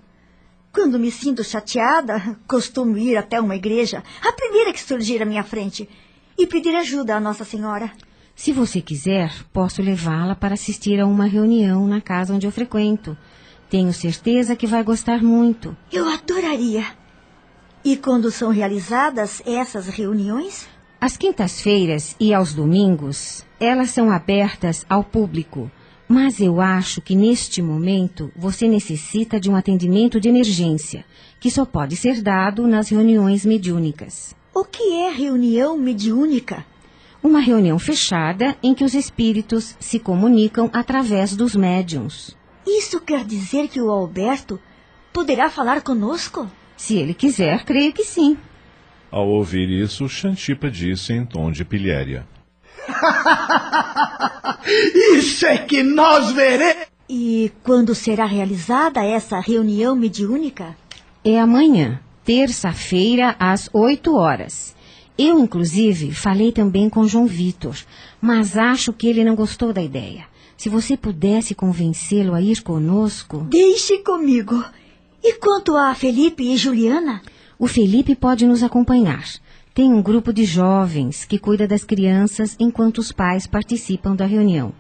Quando 0.74 0.98
me 0.98 1.08
sinto 1.08 1.44
chateada, 1.44 2.36
costumo 2.48 2.98
ir 2.98 3.16
até 3.16 3.40
uma 3.40 3.54
igreja, 3.54 4.02
a 4.20 4.32
primeira 4.32 4.72
que 4.72 4.82
surgir 4.82 5.22
à 5.22 5.24
minha 5.24 5.44
frente, 5.44 5.88
e 6.36 6.48
pedir 6.48 6.74
ajuda 6.74 7.14
à 7.14 7.20
Nossa 7.20 7.44
Senhora. 7.44 7.92
Se 8.34 8.50
você 8.50 8.80
quiser, 8.80 9.32
posso 9.52 9.80
levá-la 9.80 10.34
para 10.34 10.54
assistir 10.54 10.98
a 10.98 11.06
uma 11.06 11.26
reunião 11.26 11.86
na 11.86 12.00
casa 12.00 12.34
onde 12.34 12.44
eu 12.44 12.50
frequento. 12.50 13.16
Tenho 13.70 13.92
certeza 13.92 14.56
que 14.56 14.66
vai 14.66 14.82
gostar 14.82 15.22
muito. 15.22 15.76
Eu 15.92 16.08
adoraria. 16.08 16.84
E 17.84 17.96
quando 17.96 18.32
são 18.32 18.50
realizadas 18.50 19.40
essas 19.46 19.86
reuniões? 19.86 20.68
Às 21.00 21.16
quintas-feiras 21.16 22.16
e 22.18 22.34
aos 22.34 22.52
domingos, 22.52 23.46
elas 23.60 23.90
são 23.90 24.10
abertas 24.10 24.84
ao 24.88 25.04
público. 25.04 25.70
Mas 26.08 26.38
eu 26.38 26.61
acho 26.61 27.00
que 27.00 27.14
neste 27.16 27.62
momento 27.62 28.30
você 28.37 28.68
necessita 28.68 29.40
de 29.40 29.50
um 29.50 29.56
atendimento 29.56 30.20
de 30.20 30.28
emergência, 30.28 31.04
que 31.40 31.50
só 31.50 31.64
pode 31.64 31.96
ser 31.96 32.23
dado 32.23 32.66
nas 32.66 32.88
reuniões 32.88 33.44
mediúnicas. 33.44 34.34
O 34.54 34.64
que 34.64 35.00
é 35.00 35.11
reunião 35.11 35.76
mediúnica? 35.78 36.64
Uma 37.23 37.40
reunião 37.40 37.78
fechada 37.78 38.56
em 38.62 38.75
que 38.75 38.84
os 38.84 38.94
espíritos 38.94 39.75
se 39.80 39.99
comunicam 39.99 40.68
através 40.73 41.34
dos 41.34 41.56
médiums. 41.56 42.37
Isso 42.66 43.00
quer 43.00 43.25
dizer 43.25 43.68
que 43.68 43.80
o 43.80 43.90
Alberto 43.90 44.61
poderá 45.12 45.49
falar 45.49 45.82
conosco? 45.82 46.50
Se 46.76 46.96
ele 46.96 47.14
quiser, 47.14 47.64
creio 47.64 47.92
que 47.92 48.04
sim. 48.04 48.37
Ao 49.11 49.26
ouvir 49.28 49.70
isso, 49.70 50.08
Xantipa 50.08 50.70
disse 50.70 51.12
em 51.12 51.25
tom 51.25 51.50
de 51.50 51.64
pilhéria. 51.64 52.26
Isso 55.16 55.46
é 55.46 55.58
que 55.58 55.82
nós 55.82 56.32
veremos. 56.32 56.86
E 57.08 57.52
quando 57.62 57.94
será 57.94 58.24
realizada 58.24 59.04
essa 59.04 59.38
reunião 59.38 59.94
mediúnica? 59.94 60.76
É 61.24 61.38
amanhã, 61.38 62.00
terça-feira, 62.24 63.36
às 63.38 63.68
8 63.72 64.14
horas. 64.14 64.74
Eu, 65.16 65.38
inclusive, 65.38 66.12
falei 66.12 66.50
também 66.50 66.88
com 66.88 67.06
João 67.06 67.26
Vitor, 67.26 67.76
mas 68.20 68.56
acho 68.56 68.92
que 68.92 69.06
ele 69.06 69.22
não 69.22 69.36
gostou 69.36 69.72
da 69.72 69.82
ideia. 69.82 70.24
Se 70.56 70.68
você 70.68 70.96
pudesse 70.96 71.54
convencê-lo 71.54 72.34
a 72.34 72.40
ir 72.40 72.62
conosco. 72.62 73.46
Deixe 73.50 73.98
comigo. 73.98 74.64
E 75.22 75.34
quanto 75.34 75.76
a 75.76 75.94
Felipe 75.94 76.42
e 76.42 76.56
Juliana? 76.56 77.20
O 77.58 77.66
Felipe 77.66 78.14
pode 78.14 78.46
nos 78.46 78.62
acompanhar. 78.62 79.24
Tem 79.74 79.92
um 79.92 80.00
grupo 80.00 80.32
de 80.32 80.44
jovens 80.44 81.24
que 81.24 81.36
cuida 81.36 81.66
das 81.66 81.82
crianças 81.82 82.54
enquanto 82.60 82.98
os 82.98 83.10
pais 83.10 83.44
participam 83.44 84.14
da 84.14 84.24
reunião. 84.24 84.72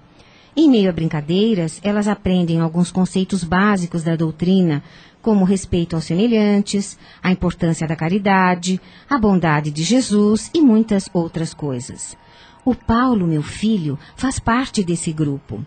Em 0.56 0.70
meio 0.70 0.88
a 0.88 0.92
brincadeiras, 0.92 1.80
elas 1.82 2.06
aprendem 2.06 2.60
alguns 2.60 2.92
conceitos 2.92 3.42
básicos 3.42 4.04
da 4.04 4.14
doutrina, 4.14 4.84
como 5.20 5.44
respeito 5.44 5.96
aos 5.96 6.04
semelhantes, 6.04 6.96
a 7.20 7.32
importância 7.32 7.88
da 7.88 7.96
caridade, 7.96 8.80
a 9.10 9.18
bondade 9.18 9.72
de 9.72 9.82
Jesus 9.82 10.48
e 10.54 10.60
muitas 10.60 11.10
outras 11.12 11.52
coisas. 11.52 12.16
O 12.64 12.72
Paulo, 12.72 13.26
meu 13.26 13.42
filho, 13.42 13.98
faz 14.14 14.38
parte 14.38 14.84
desse 14.84 15.12
grupo. 15.12 15.66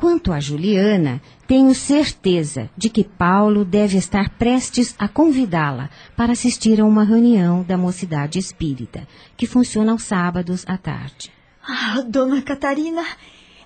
Quanto 0.00 0.32
a 0.32 0.40
Juliana, 0.40 1.20
tenho 1.46 1.74
certeza 1.74 2.70
de 2.74 2.88
que 2.88 3.04
Paulo 3.04 3.66
deve 3.66 3.98
estar 3.98 4.30
prestes 4.30 4.94
a 4.98 5.06
convidá-la 5.06 5.90
para 6.16 6.32
assistir 6.32 6.80
a 6.80 6.86
uma 6.86 7.04
reunião 7.04 7.62
da 7.62 7.76
Mocidade 7.76 8.38
Espírita, 8.38 9.06
que 9.36 9.46
funciona 9.46 9.92
aos 9.92 10.04
sábados 10.04 10.64
à 10.66 10.78
tarde. 10.78 11.30
Ah, 11.62 12.00
dona 12.00 12.40
Catarina, 12.40 13.04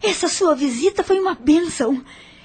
essa 0.03 0.29
sua 0.29 0.57
visita 0.57 1.05
foi 1.05 1.21
uma 1.21 1.37
bênção. 1.37 2.03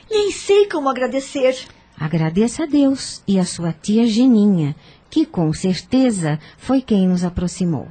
Nem 0.07 0.31
sei 0.31 0.67
como 0.67 0.87
agradecer. 0.87 1.57
Agradeça 1.99 2.65
a 2.65 2.67
Deus 2.67 3.23
e 3.27 3.39
a 3.39 3.43
sua 3.43 3.73
tia 3.73 4.05
Geninha, 4.05 4.75
que 5.09 5.25
com 5.25 5.51
certeza 5.51 6.39
foi 6.59 6.83
quem 6.83 7.07
nos 7.07 7.23
aproximou. 7.23 7.87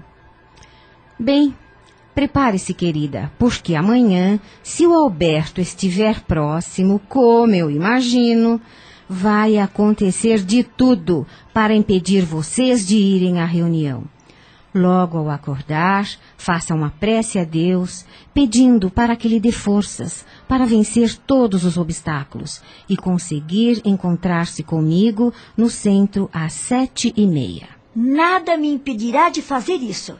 Bem, 1.18 1.56
Prepare-se, 2.18 2.74
querida, 2.74 3.30
porque 3.38 3.76
amanhã, 3.76 4.40
se 4.60 4.84
o 4.84 4.92
Alberto 4.92 5.60
estiver 5.60 6.20
próximo, 6.22 7.00
como 7.08 7.54
eu 7.54 7.70
imagino, 7.70 8.60
vai 9.08 9.56
acontecer 9.56 10.42
de 10.42 10.64
tudo 10.64 11.24
para 11.54 11.76
impedir 11.76 12.24
vocês 12.24 12.84
de 12.84 12.96
irem 12.96 13.38
à 13.38 13.44
reunião. 13.44 14.02
Logo 14.74 15.16
ao 15.16 15.30
acordar, 15.30 16.08
faça 16.36 16.74
uma 16.74 16.90
prece 16.90 17.38
a 17.38 17.44
Deus, 17.44 18.04
pedindo 18.34 18.90
para 18.90 19.14
que 19.14 19.28
lhe 19.28 19.38
dê 19.38 19.52
forças 19.52 20.26
para 20.48 20.66
vencer 20.66 21.16
todos 21.18 21.64
os 21.64 21.76
obstáculos 21.76 22.60
e 22.88 22.96
conseguir 22.96 23.80
encontrar-se 23.84 24.64
comigo 24.64 25.32
no 25.56 25.70
centro 25.70 26.28
às 26.32 26.52
sete 26.52 27.14
e 27.16 27.28
meia. 27.28 27.68
Nada 27.94 28.56
me 28.56 28.72
impedirá 28.72 29.30
de 29.30 29.40
fazer 29.40 29.76
isso. 29.76 30.16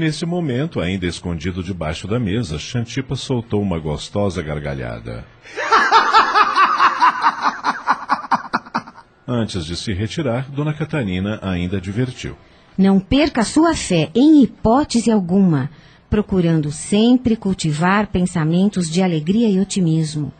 Nesse 0.00 0.24
momento, 0.24 0.80
ainda 0.80 1.06
escondido 1.06 1.62
debaixo 1.62 2.08
da 2.08 2.18
mesa, 2.18 2.58
Xantipa 2.58 3.14
soltou 3.14 3.60
uma 3.60 3.78
gostosa 3.78 4.42
gargalhada. 4.42 5.26
Antes 9.28 9.66
de 9.66 9.76
se 9.76 9.92
retirar, 9.92 10.50
Dona 10.50 10.72
Catarina 10.72 11.38
ainda 11.42 11.76
advertiu. 11.76 12.34
Não 12.78 12.98
perca 12.98 13.44
sua 13.44 13.76
fé 13.76 14.10
em 14.14 14.42
hipótese 14.42 15.10
alguma, 15.10 15.68
procurando 16.08 16.72
sempre 16.72 17.36
cultivar 17.36 18.06
pensamentos 18.06 18.88
de 18.88 19.02
alegria 19.02 19.50
e 19.50 19.60
otimismo. 19.60 20.32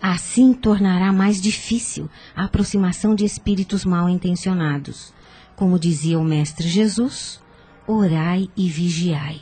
Assim 0.00 0.54
tornará 0.54 1.12
mais 1.12 1.38
difícil 1.38 2.08
a 2.34 2.44
aproximação 2.44 3.14
de 3.14 3.26
espíritos 3.26 3.84
mal 3.84 4.08
intencionados. 4.08 5.12
Como 5.54 5.78
dizia 5.78 6.18
o 6.18 6.24
Mestre 6.24 6.66
Jesus, 6.66 7.41
orai 7.86 8.48
e 8.56 8.68
vigiai. 8.68 9.40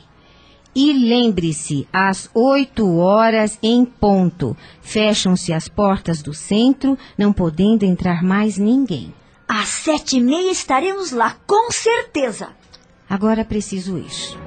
E 0.73 0.93
lembre-se, 0.93 1.85
às 1.91 2.29
oito 2.33 2.95
horas 2.97 3.59
em 3.61 3.83
ponto, 3.83 4.55
fecham-se 4.81 5.51
as 5.51 5.67
portas 5.67 6.21
do 6.21 6.33
centro, 6.33 6.97
não 7.17 7.33
podendo 7.33 7.83
entrar 7.83 8.23
mais 8.23 8.57
ninguém. 8.57 9.13
Às 9.47 9.67
sete 9.67 10.17
e 10.17 10.21
meia 10.21 10.49
estaremos 10.49 11.11
lá, 11.11 11.35
com 11.45 11.69
certeza. 11.71 12.49
Agora 13.09 13.43
preciso 13.43 13.97
ir. 13.97 14.39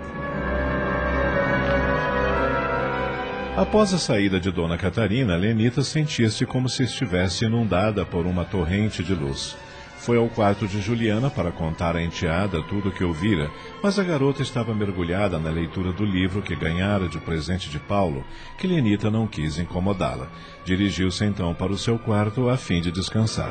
Após 3.55 3.95
a 3.95 3.99
saída 3.99 4.41
de 4.41 4.51
Dona 4.51 4.79
Catarina, 4.79 5.37
Lenita 5.37 5.83
sentia-se 5.83 6.45
como 6.47 6.69
se 6.69 6.85
estivesse 6.85 7.45
inundada 7.45 8.05
por 8.05 8.27
uma 8.27 8.45
torrente 8.45 9.05
de 9.05 9.15
luz. 9.15 9.57
Foi 10.05 10.19
ao 10.19 10.29
quarto 10.29 10.69
de 10.69 10.83
Juliana 10.83 11.31
para 11.31 11.51
contar 11.51 11.97
à 11.97 12.03
enteada 12.03 12.63
tudo 12.65 12.91
o 12.91 12.93
que 12.93 13.03
ouvira, 13.03 13.51
mas 13.83 13.99
a 13.99 14.05
garota 14.05 14.43
estava 14.43 14.75
mergulhada 14.75 15.39
na 15.39 15.49
leitura 15.49 15.95
do 15.95 16.05
livro 16.05 16.43
que 16.43 16.55
ganhara 16.55 17.09
de 17.09 17.19
presente 17.19 17.71
de 17.71 17.79
Paulo, 17.79 18.23
que 18.59 18.67
Lenita 18.67 19.11
não 19.11 19.27
quis 19.27 19.59
incomodá-la. 19.59 20.29
Dirigiu-se 20.63 21.25
então 21.25 21.55
para 21.55 21.73
o 21.73 21.79
seu 21.79 21.99
quarto 21.99 22.51
a 22.51 22.57
fim 22.59 22.83
de 22.83 22.93
descansar. 22.93 23.51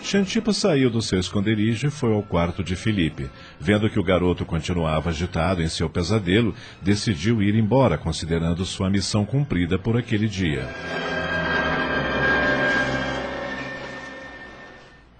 Xantipa 0.00 0.52
saiu 0.52 0.88
do 0.88 1.02
seu 1.02 1.18
esconderijo 1.18 1.88
e 1.88 1.90
foi 1.90 2.14
ao 2.14 2.22
quarto 2.22 2.62
de 2.62 2.76
Felipe. 2.76 3.28
Vendo 3.58 3.90
que 3.90 3.98
o 3.98 4.04
garoto 4.04 4.46
continuava 4.46 5.10
agitado 5.10 5.64
em 5.64 5.68
seu 5.68 5.90
pesadelo, 5.90 6.54
decidiu 6.80 7.42
ir 7.42 7.56
embora, 7.56 7.98
considerando 7.98 8.64
sua 8.64 8.88
missão 8.88 9.24
cumprida 9.24 9.80
por 9.80 9.96
aquele 9.96 10.28
dia. 10.28 10.68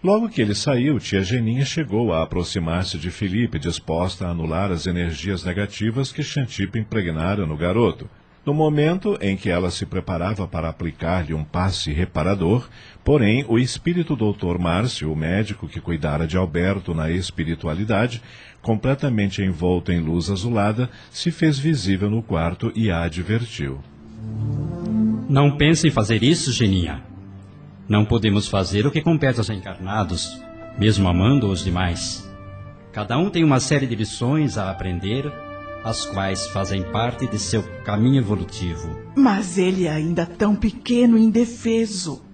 Logo 0.06 0.28
que 0.28 0.40
ele 0.40 0.54
saiu, 0.54 1.00
tia 1.00 1.20
Geninha 1.20 1.64
chegou 1.64 2.12
a 2.12 2.22
aproximar-se 2.22 2.96
de 2.96 3.10
Felipe, 3.10 3.58
disposta 3.58 4.24
a 4.24 4.30
anular 4.30 4.70
as 4.70 4.86
energias 4.86 5.42
negativas 5.42 6.12
que 6.12 6.22
Xantipa 6.22 6.78
impregnara 6.78 7.44
no 7.44 7.56
garoto. 7.56 8.08
No 8.44 8.54
momento 8.54 9.18
em 9.20 9.36
que 9.36 9.50
ela 9.50 9.68
se 9.68 9.84
preparava 9.84 10.46
para 10.46 10.68
aplicar-lhe 10.68 11.34
um 11.34 11.42
passe 11.42 11.92
reparador, 11.92 12.68
porém, 13.02 13.44
o 13.48 13.58
espírito 13.58 14.14
doutor 14.14 14.60
Márcio, 14.60 15.12
o 15.12 15.16
médico 15.16 15.66
que 15.66 15.80
cuidara 15.80 16.24
de 16.24 16.36
Alberto 16.36 16.94
na 16.94 17.10
espiritualidade, 17.10 18.22
completamente 18.62 19.42
envolto 19.42 19.90
em 19.90 19.98
luz 19.98 20.30
azulada, 20.30 20.88
se 21.10 21.32
fez 21.32 21.58
visível 21.58 22.08
no 22.08 22.22
quarto 22.22 22.70
e 22.76 22.92
a 22.92 23.02
advertiu. 23.02 23.80
Não 25.28 25.56
pense 25.56 25.88
em 25.88 25.90
fazer 25.90 26.22
isso, 26.22 26.52
Geninha. 26.52 27.15
Não 27.88 28.04
podemos 28.04 28.48
fazer 28.48 28.84
o 28.86 28.90
que 28.90 29.00
compete 29.00 29.38
aos 29.38 29.48
encarnados, 29.48 30.42
mesmo 30.76 31.08
amando 31.08 31.48
os 31.48 31.62
demais. 31.62 32.28
Cada 32.92 33.16
um 33.16 33.30
tem 33.30 33.44
uma 33.44 33.60
série 33.60 33.86
de 33.86 33.94
lições 33.94 34.58
a 34.58 34.70
aprender, 34.70 35.32
as 35.84 36.04
quais 36.04 36.48
fazem 36.48 36.82
parte 36.82 37.28
de 37.28 37.38
seu 37.38 37.62
caminho 37.84 38.18
evolutivo. 38.18 38.98
Mas 39.14 39.56
ele 39.56 39.86
é 39.86 39.92
ainda 39.92 40.26
tão 40.26 40.56
pequeno 40.56 41.16
e 41.16 41.22
indefeso. 41.22 42.24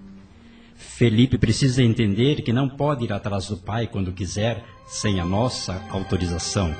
Felipe 0.75 1.37
precisa 1.37 1.83
entender 1.83 2.41
que 2.41 2.51
não 2.51 2.67
pode 2.67 3.05
ir 3.05 3.13
atrás 3.13 3.47
do 3.47 3.57
pai 3.57 3.85
quando 3.85 4.11
quiser, 4.11 4.63
sem 4.87 5.19
a 5.19 5.25
nossa 5.25 5.79
autorização. 5.91 6.75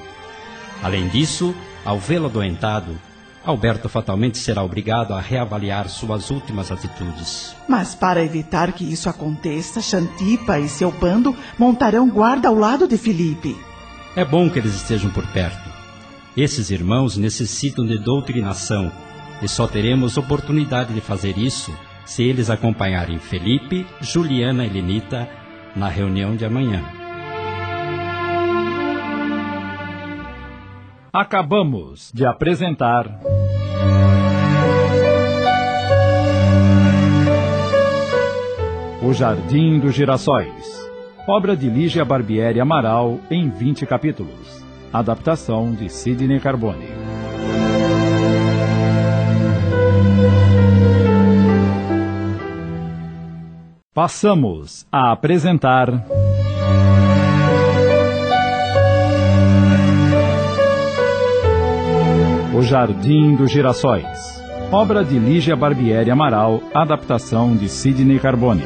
Além 0.81 1.07
disso, 1.09 1.53
ao 1.86 1.99
vê-lo 1.99 2.25
adoentado, 2.25 2.99
Alberto 3.45 3.89
fatalmente 3.89 4.38
será 4.38 4.63
obrigado 4.63 5.13
a 5.13 5.19
reavaliar 5.19 5.89
suas 5.89 6.29
últimas 6.29 6.71
atitudes. 6.71 7.53
Mas 7.67 7.93
para 7.93 8.23
evitar 8.23 8.71
que 8.71 8.86
isso 8.86 9.10
aconteça, 9.10 9.82
Xantipa 9.82 10.60
e 10.60 10.69
seu 10.69 10.91
bando 10.91 11.36
montarão 11.60 12.10
guarda 12.10 12.47
ao 12.47 12.56
lado 12.56 12.88
de 12.88 12.97
Felipe. 12.97 13.58
É 14.15 14.23
bom 14.23 14.49
que 14.49 14.60
eles 14.60 14.73
estejam 14.73 15.10
por 15.12 15.27
perto. 15.27 15.69
Esses 16.38 16.69
irmãos 16.71 17.17
necessitam 17.17 17.86
de 17.86 17.97
doutrinação 17.97 18.91
e 19.41 19.47
só 19.47 19.67
teremos 19.67 20.15
oportunidade 20.15 20.93
de 20.93 21.01
fazer 21.01 21.38
isso 21.38 21.75
se 22.06 22.23
eles 22.23 22.49
acompanharem 22.49 23.19
Felipe, 23.19 23.86
Juliana 24.01 24.65
e 24.65 24.69
Lenita 24.69 25.27
na 25.75 25.89
reunião 25.89 26.36
de 26.36 26.45
amanhã. 26.45 27.02
Acabamos 31.15 32.12
de 32.12 32.26
apresentar. 32.26 33.19
O 38.99 39.13
Jardim 39.13 39.80
dos 39.80 39.93
Girassóis. 39.93 40.89
Obra 41.28 41.56
de 41.56 41.69
Lígia 41.69 42.04
Barbieri 42.04 42.60
Amaral 42.60 43.19
em 43.30 43.47
20 43.47 43.86
capítulos. 43.86 44.65
Adaptação 44.91 45.76
de 45.76 45.88
Sidney 45.88 46.39
Carbone. 46.39 46.88
Passamos 53.93 54.88
a 54.91 55.12
apresentar. 55.12 55.89
Jardim 62.63 63.36
dos 63.36 63.52
Girassóis. 63.52 64.41
Obra 64.71 65.04
de 65.04 65.19
Lígia 65.19 65.56
Barbieri 65.56 66.10
Amaral, 66.10 66.63
adaptação 66.73 67.56
de 67.56 67.67
Sidney 67.67 68.19
Carbone. 68.19 68.63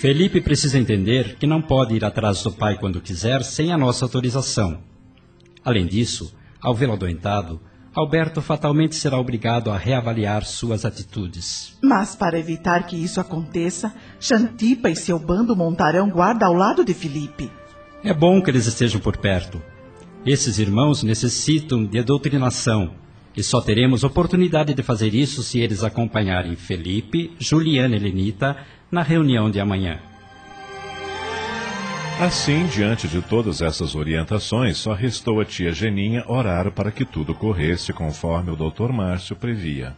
Felipe 0.00 0.40
precisa 0.40 0.78
entender 0.78 1.36
que 1.36 1.46
não 1.46 1.62
pode 1.62 1.94
ir 1.94 2.04
atrás 2.04 2.42
do 2.42 2.52
pai 2.52 2.76
quando 2.76 3.00
quiser 3.00 3.42
sem 3.42 3.72
a 3.72 3.78
nossa 3.78 4.04
autorização. 4.04 4.80
Além 5.64 5.86
disso, 5.86 6.34
ao 6.60 6.74
vê-lo 6.74 6.92
adoentado, 6.92 7.60
Alberto 7.94 8.42
fatalmente 8.42 8.96
será 8.96 9.20
obrigado 9.20 9.70
a 9.70 9.78
reavaliar 9.78 10.44
suas 10.44 10.84
atitudes. 10.84 11.78
Mas 11.80 12.16
para 12.16 12.38
evitar 12.38 12.86
que 12.86 12.96
isso 12.96 13.20
aconteça, 13.20 13.94
Xantipa 14.18 14.90
e 14.90 14.96
seu 14.96 15.16
bando 15.16 15.54
montarão 15.54 16.10
guarda 16.10 16.46
ao 16.46 16.52
lado 16.52 16.84
de 16.84 16.92
Felipe. 16.92 17.50
É 18.02 18.12
bom 18.12 18.42
que 18.42 18.50
eles 18.50 18.66
estejam 18.66 19.00
por 19.00 19.16
perto. 19.16 19.62
Esses 20.26 20.58
irmãos 20.58 21.04
necessitam 21.04 21.84
de 21.84 22.02
doutrinação 22.02 22.90
e 23.36 23.42
só 23.42 23.60
teremos 23.60 24.02
oportunidade 24.02 24.74
de 24.74 24.82
fazer 24.82 25.14
isso 25.14 25.42
se 25.42 25.60
eles 25.60 25.84
acompanharem 25.84 26.56
Felipe, 26.56 27.32
Juliana 27.38 27.94
e 27.94 27.98
Lenita 27.98 28.56
na 28.90 29.02
reunião 29.02 29.50
de 29.50 29.60
amanhã. 29.60 30.00
Assim, 32.20 32.64
diante 32.66 33.08
de 33.08 33.20
todas 33.20 33.60
essas 33.60 33.96
orientações, 33.96 34.76
só 34.76 34.94
restou 34.94 35.40
a 35.40 35.44
tia 35.44 35.72
Geninha 35.72 36.24
orar 36.28 36.70
para 36.70 36.92
que 36.92 37.04
tudo 37.04 37.34
corresse 37.34 37.92
conforme 37.92 38.52
o 38.52 38.56
Dr. 38.56 38.92
Márcio 38.92 39.34
previa. 39.34 39.96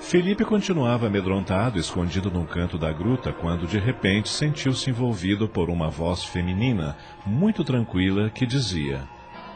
Felipe 0.00 0.44
continuava 0.44 1.06
amedrontado, 1.06 1.78
escondido 1.78 2.30
num 2.32 2.44
canto 2.44 2.76
da 2.76 2.92
gruta, 2.92 3.32
quando 3.32 3.68
de 3.68 3.78
repente 3.78 4.30
sentiu-se 4.30 4.90
envolvido 4.90 5.48
por 5.48 5.70
uma 5.70 5.88
voz 5.88 6.24
feminina, 6.24 6.96
muito 7.24 7.62
tranquila, 7.62 8.30
que 8.30 8.44
dizia: 8.44 9.02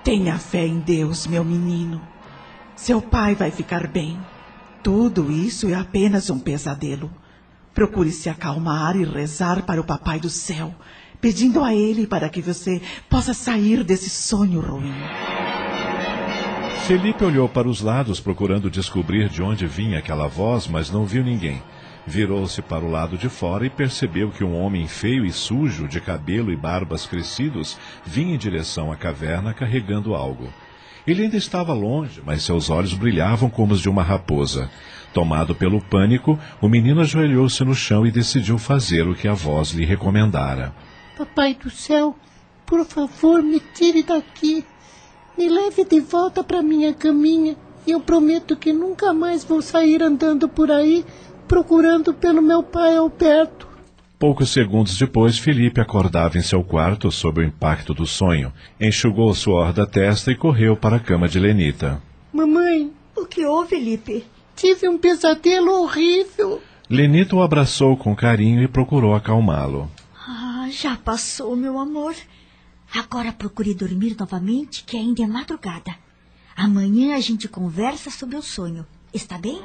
Tenha 0.05 0.39
fé 0.39 0.65
em 0.65 0.79
Deus, 0.79 1.27
meu 1.27 1.43
menino. 1.43 2.01
Seu 2.75 3.01
pai 3.03 3.35
vai 3.35 3.51
ficar 3.51 3.87
bem. 3.87 4.19
Tudo 4.83 5.31
isso 5.31 5.69
é 5.69 5.75
apenas 5.75 6.31
um 6.31 6.39
pesadelo. 6.39 7.11
Procure 7.75 8.11
se 8.11 8.29
acalmar 8.29 8.97
e 8.97 9.05
rezar 9.05 9.63
para 9.63 9.81
o 9.81 9.85
Papai 9.85 10.19
do 10.19 10.29
Céu, 10.29 10.75
pedindo 11.21 11.63
a 11.63 11.75
Ele 11.75 12.07
para 12.07 12.29
que 12.29 12.43
você 12.43 12.83
possa 13.09 13.33
sair 13.33 13.85
desse 13.85 14.11
sonho 14.11 14.61
ruim. 14.61 14.95
Felipe 16.87 17.25
olhou 17.25 17.49
para 17.49 17.69
os 17.69 17.81
lados 17.81 18.19
procurando 18.19 18.69
descobrir 18.69 19.29
de 19.29 19.41
onde 19.41 19.67
vinha 19.67 20.01
aquela 20.01 20.27
voz, 20.27 20.67
mas 20.67 20.91
não 20.91 21.07
viu 21.07 21.23
ninguém. 21.23 21.63
Virou-se 22.05 22.61
para 22.61 22.85
o 22.85 22.91
lado 22.91 23.17
de 23.17 23.29
fora 23.29 23.65
e 23.65 23.71
percebeu 23.71 24.31
que 24.31 24.43
um 24.43 24.61
homem 24.61 24.89
feio 24.89 25.25
e 25.25 25.33
sujo, 25.33 25.87
de 25.87 26.01
cabelo 26.01 26.53
e 26.53 26.57
barbas 26.57 27.07
crescidos, 27.07 27.79
vinha 28.05 28.35
em 28.35 28.39
direção 28.39 28.91
à 28.91 28.97
caverna 28.97 29.55
carregando 29.55 30.15
algo. 30.15 30.53
Ele 31.07 31.23
ainda 31.25 31.37
estava 31.37 31.73
longe, 31.73 32.23
mas 32.25 32.43
seus 32.43 32.71
olhos 32.71 32.95
brilhavam 32.95 33.51
como 33.51 33.75
os 33.75 33.81
de 33.81 33.89
uma 33.89 34.03
raposa. 34.03 34.71
Tomado 35.13 35.55
pelo 35.55 35.81
pânico, 35.81 36.39
o 36.61 36.69
menino 36.69 37.01
ajoelhou-se 37.01 37.63
no 37.65 37.75
chão 37.75 38.07
e 38.07 38.11
decidiu 38.11 38.57
fazer 38.57 39.07
o 39.07 39.15
que 39.15 39.27
a 39.27 39.35
voz 39.35 39.71
lhe 39.71 39.85
recomendara. 39.85 40.73
Papai 41.19 41.55
do 41.55 41.71
céu, 41.71 42.17
por 42.65 42.85
favor, 42.87 43.43
me 43.43 43.61
tire 43.75 44.03
daqui. 44.03 44.65
Me 45.37 45.49
leve 45.49 45.85
de 45.85 46.01
volta 46.01 46.45
para 46.45 46.63
minha 46.63 46.95
caminha 46.95 47.57
e 47.87 47.91
eu 47.91 48.01
prometo 48.01 48.57
que 48.57 48.73
nunca 48.73 49.13
mais 49.13 49.45
vou 49.45 49.61
sair 49.61 50.03
andando 50.03 50.49
por 50.49 50.71
aí 50.71 51.05
procurando 51.49 52.15
pelo 52.15 52.41
meu 52.41 52.63
pai 52.63 52.97
Alberto. 52.97 53.72
Poucos 54.23 54.51
segundos 54.51 54.97
depois, 54.97 55.37
Felipe 55.37 55.81
acordava 55.81 56.39
em 56.39 56.43
seu 56.43 56.63
quarto 56.63 57.11
sob 57.11 57.41
o 57.41 57.45
impacto 57.45 57.93
do 57.93 58.07
sonho. 58.07 58.53
Enxugou 58.81 59.29
o 59.29 59.35
suor 59.35 59.73
da 59.73 59.85
testa 59.85 60.31
e 60.31 60.37
correu 60.37 60.77
para 60.77 60.95
a 60.95 61.01
cama 61.01 61.29
de 61.29 61.41
Lenita. 61.41 62.01
Mamãe, 62.33 62.93
O 63.17 63.27
que 63.27 63.45
houve, 63.45 63.71
Felipe? 63.71 64.25
tive 64.55 64.89
um 64.89 64.97
pesadelo 64.97 65.73
horrível. 65.83 66.63
Lenita 66.89 67.35
o 67.35 67.43
abraçou 67.43 67.97
com 67.97 68.15
carinho 68.15 68.63
e 68.63 68.69
procurou 68.69 69.13
acalmá-lo. 69.13 69.91
Ah, 70.17 70.69
já 70.71 70.97
passou, 70.97 71.57
meu 71.57 71.77
amor. 71.77 72.15
Agora 72.95 73.33
procure 73.33 73.75
dormir 73.75 74.15
novamente, 74.17 74.85
que 74.85 74.97
ainda 74.97 75.25
é 75.25 75.27
madrugada. 75.27 75.97
Amanhã 76.57 77.17
a 77.17 77.21
gente 77.21 77.49
conversa 77.49 78.09
sobre 78.09 78.37
o 78.37 78.43
sonho. 78.43 78.87
Está 79.13 79.37
bem? 79.37 79.61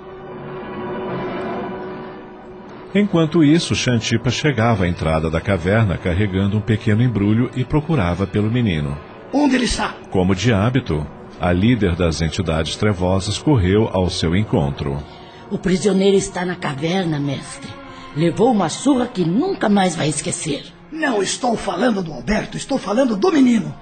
Enquanto 2.95 3.43
isso, 3.43 3.76
Xantipa 3.76 4.30
chegava 4.30 4.86
à 4.86 4.88
entrada 4.88 5.30
da 5.30 5.41
caverna 5.41 5.97
carregando 5.97 6.58
um 6.58 6.62
pequeno 6.62 7.04
embrulho 7.04 7.52
e 7.56 7.63
procurava 7.63 8.26
pelo 8.26 8.50
menino. 8.50 8.97
Onde 9.34 9.56
ele 9.56 9.65
está? 9.65 9.95
Como 10.10 10.34
de 10.34 10.54
hábito, 10.54 11.06
a 11.39 11.52
líder 11.52 11.95
das 11.95 12.21
entidades 12.21 12.76
trevosas 12.76 13.38
correu 13.38 13.89
ao 13.91 14.10
seu 14.10 14.36
encontro. 14.36 15.04
O 15.52 15.58
prisioneiro 15.58 16.17
está 16.17 16.45
na 16.45 16.56
caverna, 16.56 17.19
mestre. 17.19 17.69
Levou 18.15 18.52
uma 18.52 18.69
surra 18.69 19.08
que 19.08 19.23
nunca 19.23 19.69
mais 19.69 19.95
vai 19.95 20.08
esquecer. 20.08 20.65
Não 20.91 21.21
estou 21.21 21.56
falando 21.56 22.02
do 22.02 22.13
Alberto, 22.13 22.58
estou 22.58 22.78
falando 22.78 23.15
do 23.15 23.32
menino. 23.32 23.73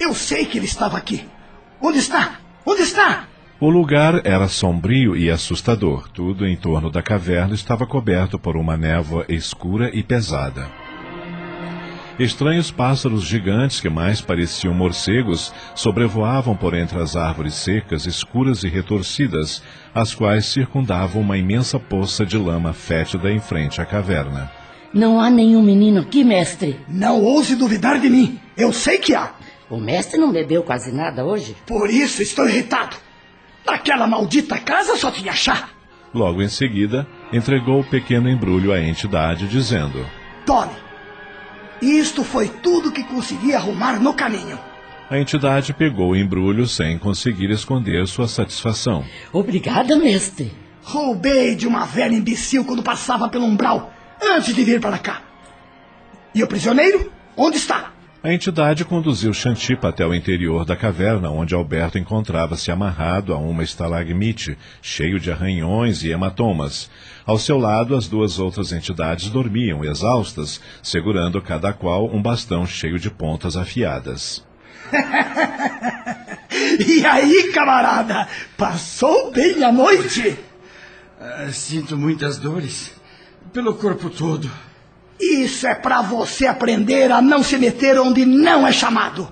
Eu 0.00 0.12
sei 0.12 0.44
que 0.44 0.58
ele 0.58 0.66
estava 0.66 0.98
aqui. 0.98 1.24
Onde 1.80 1.98
está? 1.98 2.40
Onde 2.66 2.82
está? 2.82 3.28
O 3.58 3.70
lugar 3.70 4.20
era 4.26 4.48
sombrio 4.48 5.16
e 5.16 5.30
assustador. 5.30 6.10
Tudo 6.10 6.46
em 6.46 6.54
torno 6.54 6.90
da 6.90 7.00
caverna 7.00 7.54
estava 7.54 7.86
coberto 7.86 8.38
por 8.38 8.54
uma 8.54 8.76
névoa 8.76 9.24
escura 9.30 9.90
e 9.94 10.02
pesada. 10.02 10.70
Estranhos 12.18 12.70
pássaros 12.70 13.24
gigantes 13.24 13.80
que 13.80 13.88
mais 13.88 14.20
pareciam 14.20 14.74
morcegos 14.74 15.54
sobrevoavam 15.74 16.54
por 16.54 16.74
entre 16.74 16.98
as 17.00 17.16
árvores 17.16 17.54
secas, 17.54 18.04
escuras 18.04 18.62
e 18.62 18.68
retorcidas, 18.68 19.62
as 19.94 20.14
quais 20.14 20.44
circundavam 20.44 21.22
uma 21.22 21.38
imensa 21.38 21.80
poça 21.80 22.26
de 22.26 22.36
lama 22.36 22.74
fétida 22.74 23.32
em 23.32 23.40
frente 23.40 23.80
à 23.80 23.86
caverna. 23.86 24.50
Não 24.92 25.18
há 25.18 25.30
nenhum 25.30 25.62
menino 25.62 26.02
aqui, 26.02 26.22
mestre. 26.22 26.78
Não 26.86 27.22
ouse 27.22 27.56
duvidar 27.56 27.98
de 28.00 28.10
mim. 28.10 28.38
Eu 28.54 28.70
sei 28.70 28.98
que 28.98 29.14
há. 29.14 29.32
O 29.70 29.78
mestre 29.78 30.20
não 30.20 30.30
bebeu 30.30 30.62
quase 30.62 30.92
nada 30.92 31.24
hoje? 31.24 31.56
Por 31.66 31.88
isso 31.88 32.20
estou 32.20 32.46
irritado. 32.46 33.05
Naquela 33.66 34.06
maldita 34.06 34.58
casa 34.58 34.96
só 34.96 35.10
tinha 35.10 35.32
chá. 35.32 35.68
Logo 36.14 36.40
em 36.40 36.48
seguida, 36.48 37.06
entregou 37.32 37.80
o 37.80 37.84
pequeno 37.84 38.28
embrulho 38.30 38.72
à 38.72 38.80
entidade, 38.80 39.48
dizendo: 39.48 40.06
Tome. 40.44 40.72
Isto 41.82 42.24
foi 42.24 42.48
tudo 42.48 42.92
que 42.92 43.04
consegui 43.04 43.54
arrumar 43.54 44.00
no 44.00 44.14
caminho. 44.14 44.58
A 45.10 45.18
entidade 45.18 45.74
pegou 45.74 46.10
o 46.10 46.16
embrulho 46.16 46.66
sem 46.66 46.98
conseguir 46.98 47.50
esconder 47.50 48.06
sua 48.06 48.26
satisfação. 48.26 49.04
Obrigada, 49.32 49.96
mestre. 49.96 50.52
Roubei 50.82 51.54
de 51.54 51.66
uma 51.66 51.84
velha 51.84 52.14
imbecil 52.14 52.64
quando 52.64 52.82
passava 52.82 53.28
pelo 53.28 53.44
umbral, 53.44 53.92
antes 54.22 54.54
de 54.54 54.64
vir 54.64 54.80
para 54.80 54.98
cá. 54.98 55.22
E 56.34 56.42
o 56.42 56.46
prisioneiro? 56.46 57.12
Onde 57.36 57.56
está? 57.56 57.92
A 58.26 58.32
entidade 58.32 58.84
conduziu 58.84 59.32
Xantipa 59.32 59.90
até 59.90 60.04
o 60.04 60.12
interior 60.12 60.64
da 60.64 60.74
caverna, 60.74 61.30
onde 61.30 61.54
Alberto 61.54 61.96
encontrava-se 61.96 62.72
amarrado 62.72 63.32
a 63.32 63.38
uma 63.38 63.62
estalagmite, 63.62 64.58
cheio 64.82 65.20
de 65.20 65.30
arranhões 65.30 66.02
e 66.02 66.10
hematomas. 66.10 66.90
Ao 67.24 67.38
seu 67.38 67.56
lado, 67.56 67.94
as 67.94 68.08
duas 68.08 68.40
outras 68.40 68.72
entidades 68.72 69.30
dormiam, 69.30 69.84
exaustas, 69.84 70.60
segurando 70.82 71.40
cada 71.40 71.72
qual 71.72 72.12
um 72.12 72.20
bastão 72.20 72.66
cheio 72.66 72.98
de 72.98 73.12
pontas 73.12 73.56
afiadas. 73.56 74.44
E 76.78 77.06
aí, 77.06 77.52
camarada? 77.52 78.26
Passou 78.56 79.30
bem 79.30 79.62
a 79.62 79.70
noite? 79.70 80.36
Ah, 81.20 81.48
sinto 81.52 81.96
muitas 81.96 82.38
dores. 82.38 82.92
Pelo 83.52 83.74
corpo 83.74 84.10
todo. 84.10 84.50
Isso 85.20 85.66
é 85.66 85.74
para 85.74 86.02
você 86.02 86.46
aprender 86.46 87.10
a 87.10 87.20
não 87.22 87.42
se 87.42 87.56
meter 87.58 87.98
onde 87.98 88.24
não 88.26 88.66
é 88.66 88.72
chamado. 88.72 89.30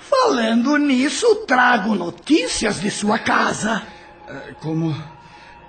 Falando 0.00 0.76
nisso, 0.76 1.44
trago 1.46 1.94
notícias 1.94 2.80
de 2.80 2.90
sua 2.90 3.18
casa. 3.18 3.82
Ah, 4.28 4.40
Como. 4.60 4.90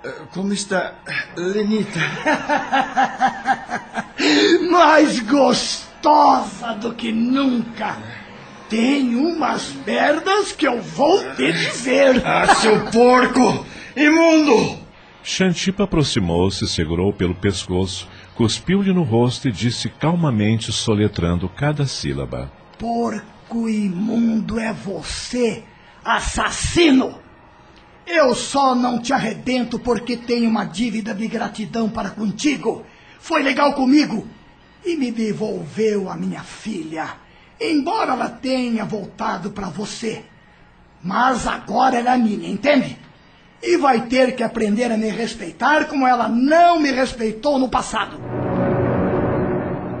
ah, 0.04 0.08
Como 0.32 0.52
está 0.52 0.94
Lenita? 1.36 2.00
Mais 4.70 5.20
gostosa 5.20 6.74
do 6.80 6.94
que 6.94 7.12
nunca. 7.12 7.96
Tem 8.68 9.14
umas 9.16 9.64
pernas 9.84 10.52
que 10.52 10.66
eu 10.66 10.80
vou 10.80 11.18
te 11.34 11.52
dizer. 11.52 12.22
Ah, 12.24 12.54
seu 12.54 12.84
porco! 12.90 13.66
Imundo! 13.96 14.78
Xantipa 15.22 15.84
aproximou-se, 15.84 16.66
segurou 16.68 17.12
pelo 17.12 17.34
pescoço, 17.34 18.08
cuspiu-lhe 18.38 18.92
no 18.92 19.02
rosto 19.02 19.48
e 19.48 19.52
disse 19.52 19.88
calmamente, 19.88 20.70
soletrando 20.70 21.48
cada 21.48 21.88
sílaba. 21.88 22.52
Porco 22.78 23.68
imundo 23.68 24.60
é 24.60 24.72
você, 24.72 25.64
assassino! 26.04 27.18
Eu 28.06 28.36
só 28.36 28.76
não 28.76 29.00
te 29.00 29.12
arrebento 29.12 29.76
porque 29.76 30.16
tenho 30.16 30.48
uma 30.48 30.64
dívida 30.64 31.12
de 31.12 31.26
gratidão 31.26 31.90
para 31.90 32.10
contigo. 32.10 32.86
Foi 33.18 33.42
legal 33.42 33.74
comigo 33.74 34.24
e 34.86 34.96
me 34.96 35.10
devolveu 35.10 36.08
a 36.08 36.16
minha 36.16 36.44
filha, 36.44 37.16
embora 37.60 38.12
ela 38.12 38.28
tenha 38.28 38.84
voltado 38.84 39.50
para 39.50 39.68
você. 39.68 40.24
Mas 41.02 41.44
agora 41.44 41.98
ela 41.98 42.14
é 42.14 42.18
minha, 42.18 42.48
entende? 42.48 42.96
E 43.62 43.76
vai 43.76 44.06
ter 44.06 44.36
que 44.36 44.42
aprender 44.42 44.92
a 44.92 44.96
me 44.96 45.10
respeitar 45.10 45.86
como 45.86 46.06
ela 46.06 46.28
não 46.28 46.78
me 46.78 46.92
respeitou 46.92 47.58
no 47.58 47.68
passado. 47.68 48.16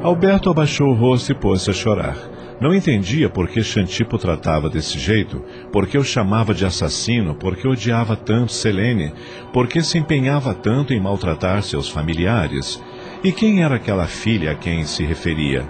Alberto 0.02 0.48
abaixou 0.48 0.88
o 0.88 0.94
rosto 0.94 1.32
e 1.32 1.34
pôs-se 1.34 1.68
a 1.68 1.72
chorar. 1.72 2.16
Não 2.60 2.74
entendia 2.74 3.28
por 3.28 3.48
que 3.48 3.62
Xantipo 3.62 4.18
tratava 4.18 4.68
desse 4.68 4.98
jeito, 4.98 5.44
por 5.72 5.86
que 5.86 5.96
o 5.96 6.04
chamava 6.04 6.52
de 6.52 6.64
assassino, 6.64 7.34
por 7.34 7.56
que 7.56 7.68
odiava 7.68 8.16
tanto 8.16 8.52
Selene, 8.52 9.12
por 9.52 9.68
que 9.68 9.80
se 9.80 9.96
empenhava 9.96 10.54
tanto 10.54 10.92
em 10.92 11.00
maltratar 11.00 11.62
seus 11.62 11.88
familiares. 11.88 12.82
E 13.22 13.30
quem 13.32 13.62
era 13.62 13.76
aquela 13.76 14.06
filha 14.06 14.52
a 14.52 14.54
quem 14.54 14.84
se 14.84 15.04
referia? 15.04 15.68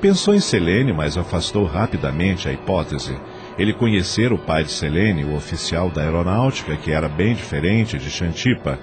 Pensou 0.00 0.34
em 0.34 0.40
Selene, 0.40 0.92
mas 0.92 1.16
afastou 1.16 1.64
rapidamente 1.64 2.48
a 2.48 2.52
hipótese. 2.52 3.14
Ele 3.58 3.72
conhecera 3.72 4.34
o 4.34 4.38
pai 4.38 4.64
de 4.64 4.72
Selene, 4.72 5.24
o 5.24 5.34
oficial 5.34 5.90
da 5.90 6.02
aeronáutica, 6.02 6.76
que 6.76 6.90
era 6.90 7.08
bem 7.08 7.34
diferente 7.34 7.98
de 7.98 8.10
Xantipa. 8.10 8.78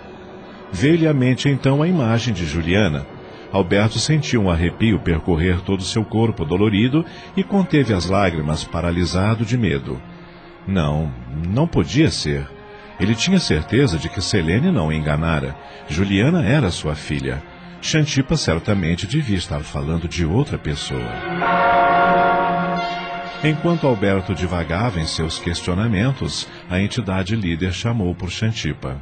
Veio-lhe 0.72 1.08
à 1.08 1.14
mente 1.14 1.50
então 1.50 1.82
a 1.82 1.88
imagem 1.88 2.34
de 2.34 2.46
Juliana. 2.46 3.06
Alberto 3.52 3.98
sentiu 3.98 4.44
um 4.44 4.50
arrepio 4.50 5.00
percorrer 5.00 5.62
todo 5.62 5.80
o 5.80 5.84
seu 5.84 6.06
corpo 6.06 6.46
dolorido 6.46 7.04
e 7.36 7.44
conteve 7.44 7.94
as 7.94 8.06
lágrimas, 8.06 8.64
paralisado 8.64 9.44
de 9.44 9.58
medo. 9.58 10.00
Não, 10.68 11.12
não 11.48 11.68
podia 11.68 12.12
ser. 12.12 12.48
Ele 13.00 13.16
tinha 13.16 13.40
certeza 13.40 13.98
de 13.98 14.08
que 14.08 14.22
Selene 14.22 14.72
não 14.72 14.90
o 14.90 14.94
enganara. 14.94 15.56
Juliana 15.88 16.46
era 16.46 16.70
sua 16.70 16.94
filha. 16.94 17.42
Xantipa 17.82 18.36
certamente 18.36 19.08
devia 19.08 19.38
estar 19.38 19.62
falando 19.62 20.08
de 20.08 20.26
outra 20.26 20.58
pessoa. 20.58 21.79
Enquanto 23.42 23.88
Alberto 23.88 24.36
divagava 24.36 25.00
em 25.00 25.08
seus 25.08 25.40
questionamentos, 25.40 26.46
a 26.70 26.82
entidade 26.82 27.38
líder 27.38 27.72
chamou 27.72 28.14
por 28.14 28.30
Xantipa. 28.30 29.02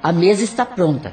A 0.00 0.12
mesa 0.12 0.44
está 0.44 0.64
pronta. 0.64 1.12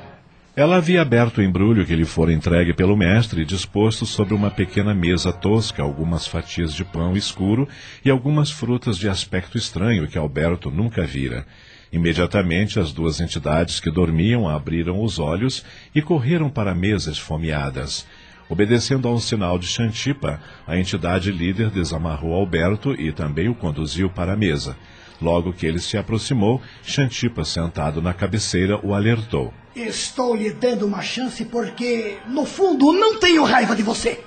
Ela 0.55 0.75
havia 0.75 1.01
aberto 1.01 1.39
o 1.39 1.41
embrulho 1.41 1.84
que 1.84 1.95
lhe 1.95 2.05
fora 2.05 2.32
entregue 2.32 2.71
pelo 2.71 2.95
mestre 2.95 3.41
e 3.41 3.45
disposto 3.45 4.05
sobre 4.05 4.36
uma 4.36 4.51
pequena 4.51 4.93
mesa 4.93 5.34
tosca 5.34 5.82
algumas 5.82 6.27
fatias 6.27 6.71
de 6.71 6.86
pão 6.86 7.17
escuro 7.17 7.67
e 8.05 8.10
algumas 8.12 8.51
frutas 8.51 8.99
de 8.99 9.10
aspecto 9.10 9.58
estranho 9.58 10.08
que 10.08 10.17
Alberto 10.17 10.69
nunca 10.69 11.03
vira. 11.03 11.47
Imediatamente 11.91 12.79
as 12.79 12.93
duas 12.93 13.19
entidades 13.19 13.79
que 13.79 13.89
dormiam 13.89 14.47
abriram 14.47 15.01
os 15.01 15.17
olhos 15.17 15.65
e 15.95 16.03
correram 16.03 16.51
para 16.51 16.71
a 16.71 16.75
mesa 16.75 17.10
esfomeadas. 17.10 18.05
Obedecendo 18.50 19.08
a 19.08 19.14
um 19.14 19.20
sinal 19.20 19.60
de 19.60 19.68
Xantipa, 19.68 20.42
a 20.66 20.76
entidade 20.76 21.32
líder 21.32 21.70
desamarrou 21.70 22.34
Alberto 22.34 23.00
e 23.00 23.12
também 23.12 23.48
o 23.48 23.54
conduziu 23.54 24.10
para 24.10 24.34
a 24.34 24.36
mesa. 24.36 24.76
Logo 25.22 25.54
que 25.54 25.68
ele 25.68 25.80
se 25.80 25.98
aproximou, 25.98 26.60
Xantipa, 26.84 27.46
sentado 27.46 28.02
na 28.02 28.12
cabeceira, 28.12 28.80
o 28.84 28.96
alertou. 28.96 29.54
Estou 29.76 30.36
lhe 30.36 30.52
dando 30.52 30.88
uma 30.88 31.02
chance 31.02 31.46
porque, 31.46 32.18
no 32.28 32.44
fundo, 32.44 32.92
não 32.92 33.20
tenho 33.20 33.44
raiva 33.44 33.76
de 33.76 33.84
você. 33.84 34.20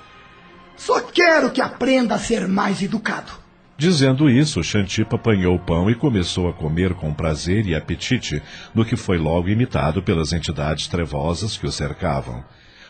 Só 0.77 1.01
quero 1.01 1.51
que 1.51 1.61
aprenda 1.61 2.15
a 2.15 2.19
ser 2.19 2.47
mais 2.47 2.81
educado. 2.81 3.43
Dizendo 3.77 4.29
isso, 4.29 4.63
Xantipa 4.63 5.17
apanhou 5.17 5.55
o 5.55 5.59
pão 5.59 5.89
e 5.89 5.95
começou 5.95 6.47
a 6.47 6.53
comer 6.53 6.93
com 6.93 7.13
prazer 7.13 7.65
e 7.65 7.75
apetite, 7.75 8.41
no 8.73 8.85
que 8.85 8.95
foi 8.95 9.17
logo 9.17 9.49
imitado 9.49 10.01
pelas 10.01 10.31
entidades 10.31 10.87
trevosas 10.87 11.57
que 11.57 11.65
o 11.65 11.71
cercavam. 11.71 12.43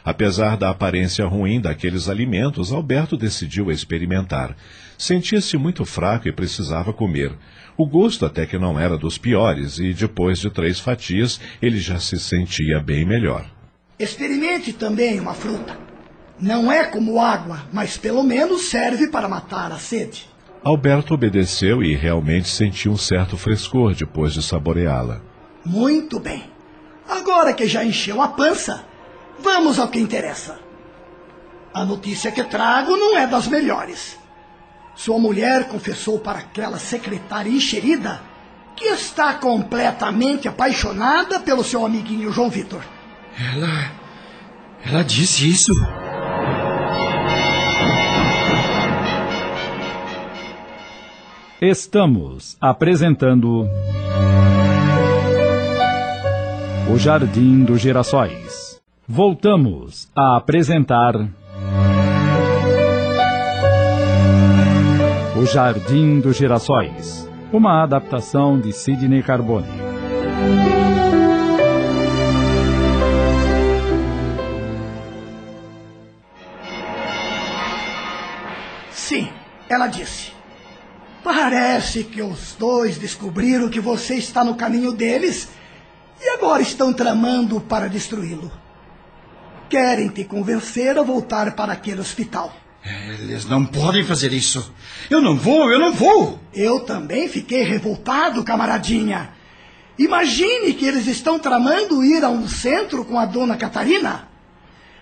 Apesar 0.06 0.58
da 0.58 0.70
aparência 0.70 1.26
ruim 1.26 1.62
daqueles 1.62 2.10
alimentos, 2.10 2.72
Alberto 2.74 3.16
decidiu 3.16 3.72
experimentar. 3.72 4.56
Sentia-se 4.98 5.58
muito 5.58 5.86
fraco 5.86 6.28
e 6.28 6.32
precisava 6.32 6.92
comer. 6.92 7.32
O 7.78 7.88
gosto 7.88 8.26
até 8.26 8.46
que 8.46 8.58
não 8.58 8.78
era 8.80 8.98
dos 8.98 9.18
piores, 9.18 9.80
e 9.80 9.94
depois 9.94 10.40
de 10.40 10.50
três 10.50 10.80
fatias 10.80 11.40
ele 11.62 11.78
já 11.80 12.00
se 12.00 12.20
sentia 12.20 12.80
bem 12.80 13.06
melhor. 13.06 13.46
Experimente 13.98 14.74
também 14.74 15.20
uma 15.20 15.34
fruta. 15.34 15.78
Não 16.40 16.72
é 16.72 16.84
como 16.84 17.22
água, 17.22 17.62
mas 17.72 17.98
pelo 17.98 18.24
menos 18.24 18.64
serve 18.64 19.08
para 19.08 19.30
matar 19.30 19.72
a 19.72 19.78
sede. 19.78 20.28
Alberto 20.64 21.14
obedeceu 21.14 21.84
e 21.84 21.96
realmente 21.96 22.50
sentiu 22.50 22.92
um 22.92 22.98
certo 22.98 23.38
frescor 23.38 23.96
depois 23.96 24.34
de 24.34 24.42
saboreá-la. 24.42 25.22
Muito 25.66 26.20
bem. 26.20 26.44
Agora 27.08 27.54
que 27.54 27.68
já 27.68 27.84
encheu 27.84 28.22
a 28.22 28.30
pança, 28.30 28.86
vamos 29.44 29.78
ao 29.78 29.90
que 29.90 30.00
interessa. 30.00 30.60
A 31.74 31.84
notícia 31.84 32.32
que 32.32 32.44
trago 32.44 32.96
não 32.96 33.18
é 33.18 33.28
das 33.28 33.48
melhores. 33.48 34.18
Sua 34.96 35.20
mulher 35.20 35.68
confessou 35.68 36.20
para 36.20 36.40
aquela 36.40 36.80
secretária 36.80 37.50
enxerida 37.50 38.22
que 38.76 38.86
está 38.86 39.34
completamente 39.36 40.48
apaixonada 40.48 41.40
pelo 41.40 41.64
seu 41.64 41.86
amiguinho 41.86 42.32
João 42.32 42.50
Vitor. 42.50 42.82
Ela. 43.38 43.92
Ela 44.86 45.04
disse 45.04 45.50
isso? 45.50 45.74
Estamos 51.62 52.58
apresentando. 52.60 53.68
O 56.92 56.98
Jardim 56.98 57.64
dos 57.64 57.80
Girassóis. 57.80 58.73
Voltamos 59.08 60.10
a 60.16 60.38
apresentar. 60.38 61.14
O 65.36 65.46
Jardim 65.46 66.22
dos 66.22 66.38
Girassóis. 66.38 67.30
Uma 67.52 67.84
adaptação 67.84 68.58
de 68.58 68.72
Sidney 68.72 69.22
Carbone. 69.22 69.68
Sim, 78.90 79.28
ela 79.68 79.88
disse. 79.88 80.32
Parece 81.22 82.06
que 82.06 82.22
os 82.22 82.56
dois 82.58 82.98
descobriram 82.98 83.68
que 83.68 83.82
você 83.82 84.16
está 84.16 84.46
no 84.46 84.56
caminho 84.56 84.94
deles 84.94 85.50
e 86.22 86.30
agora 86.30 86.62
estão 86.62 86.94
tramando 86.94 87.60
para 87.60 87.90
destruí-lo. 87.90 88.63
Querem 89.74 90.08
te 90.08 90.24
convencer 90.24 91.00
a 91.00 91.02
voltar 91.02 91.56
para 91.56 91.74
aquele 91.74 92.00
hospital. 92.00 92.56
Eles 93.08 93.46
não 93.46 93.66
podem 93.66 94.04
fazer 94.04 94.32
isso. 94.32 94.72
Eu 95.10 95.20
não 95.20 95.36
vou, 95.36 95.72
eu 95.72 95.80
não 95.80 95.92
vou. 95.92 96.40
Eu 96.54 96.82
também 96.82 97.28
fiquei 97.28 97.64
revoltado, 97.64 98.44
camaradinha. 98.44 99.32
Imagine 99.98 100.76
que 100.76 100.86
eles 100.86 101.08
estão 101.08 101.40
tramando 101.40 102.04
ir 102.04 102.24
a 102.24 102.30
um 102.30 102.48
centro 102.48 103.04
com 103.04 103.18
a 103.18 103.26
dona 103.26 103.58
Catarina. 103.58 104.28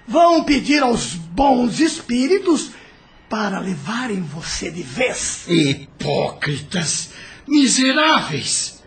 Vão 0.07 0.45
pedir 0.45 0.81
aos 0.81 1.15
bons 1.15 1.81
espíritos 1.81 2.71
para 3.27 3.59
levarem 3.59 4.21
você 4.21 4.71
de 4.71 4.83
vez. 4.83 5.49
Hipócritas, 5.49 7.09
miseráveis. 7.45 8.80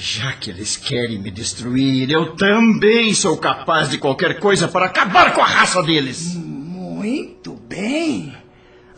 Já 0.00 0.32
que 0.32 0.50
eles 0.50 0.76
querem 0.76 1.18
me 1.18 1.28
destruir, 1.28 2.08
eu 2.08 2.36
também 2.36 3.12
sou 3.12 3.36
capaz 3.36 3.90
de 3.90 3.98
qualquer 3.98 4.38
coisa 4.38 4.68
para 4.68 4.86
acabar 4.86 5.34
com 5.34 5.40
a 5.40 5.44
raça 5.44 5.82
deles. 5.82 6.36
Muito 6.36 7.54
bem. 7.54 8.32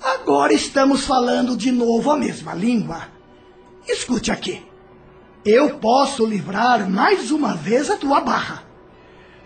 Agora 0.02 0.52
estamos 0.52 1.06
falando 1.06 1.56
de 1.56 1.72
novo 1.72 2.10
a 2.10 2.18
mesma 2.18 2.52
língua. 2.52 3.08
Escute 3.88 4.30
aqui. 4.30 4.62
Eu 5.42 5.78
posso 5.78 6.26
livrar 6.26 6.86
mais 6.88 7.30
uma 7.30 7.54
vez 7.54 7.88
a 7.88 7.96
tua 7.96 8.20
barra. 8.20 8.62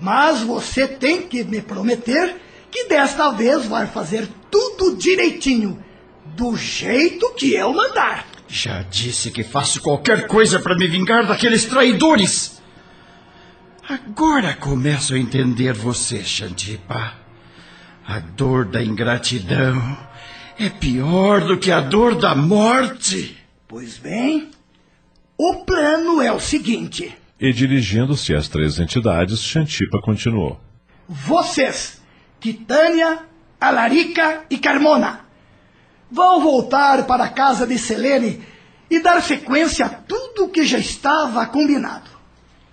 Mas 0.01 0.43
você 0.43 0.89
tem 0.89 1.23
que 1.23 1.45
me 1.45 1.63
prometer 1.63 2.35
que 2.69 2.89
desta 2.89 3.31
vez 3.31 3.65
vai 3.65 3.87
fazer 3.87 4.29
tudo 4.51 4.97
direitinho, 4.97 5.81
do 6.35 6.57
jeito 6.57 7.33
que 7.35 7.55
eu 7.55 7.73
mandar. 7.73 8.34
Já 8.47 8.83
disse 8.83 9.31
que 9.31 9.43
faço 9.43 9.81
qualquer 9.81 10.27
coisa 10.27 10.61
para 10.61 10.77
me 10.77 10.87
vingar 10.87 11.27
daqueles 11.27 11.65
traidores. 11.65 12.63
Agora 13.89 14.55
começo 14.55 15.15
a 15.15 15.19
entender 15.19 15.73
você, 15.73 16.23
Xantipa. 16.23 17.15
A 18.07 18.19
dor 18.19 18.67
da 18.67 18.83
ingratidão 18.83 19.97
é 20.59 20.69
pior 20.69 21.41
do 21.43 21.59
que 21.59 21.71
a 21.71 21.81
dor 21.81 22.15
da 22.15 22.35
morte. 22.35 23.37
Pois 23.67 23.99
bem, 23.99 24.51
o 25.37 25.65
plano 25.65 26.21
é 26.21 26.31
o 26.33 26.39
seguinte. 26.41 27.15
E 27.41 27.53
dirigindo-se 27.53 28.35
às 28.35 28.49
três 28.49 28.79
entidades, 28.79 29.43
Xantipa 29.43 30.01
continuou. 30.01 30.61
Vocês, 31.09 32.01
Titânia, 32.41 33.19
Alarica 33.61 34.45
e 34.49 34.57
Carmona, 34.59 35.24
vão 36.15 36.41
voltar 36.41 37.07
para 37.07 37.25
a 37.25 37.29
casa 37.29 37.67
de 37.67 37.77
Selene 37.77 38.41
e 38.89 39.01
dar 39.01 39.21
sequência 39.21 39.87
a 39.87 39.89
tudo 39.89 40.45
o 40.45 40.49
que 40.49 40.65
já 40.65 40.79
estava 40.79 41.45
combinado. 41.47 42.09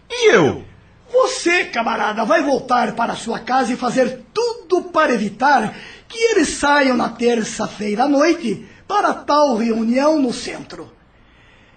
E 0.08 0.32
eu? 0.32 0.64
Você, 1.12 1.66
camarada, 1.66 2.24
vai 2.24 2.44
voltar 2.44 2.94
para 2.94 3.16
sua 3.16 3.40
casa 3.40 3.74
e 3.74 3.78
fazer 3.78 4.26
tudo 4.32 4.84
para 4.84 5.14
evitar 5.14 5.76
que 6.08 6.20
eles 6.20 6.50
saiam 6.50 6.96
na 6.96 7.10
terça-feira 7.10 8.04
à 8.04 8.08
noite 8.08 8.70
para 8.88 9.12
tal 9.12 9.58
reunião 9.58 10.22
no 10.22 10.32
centro. 10.32 10.92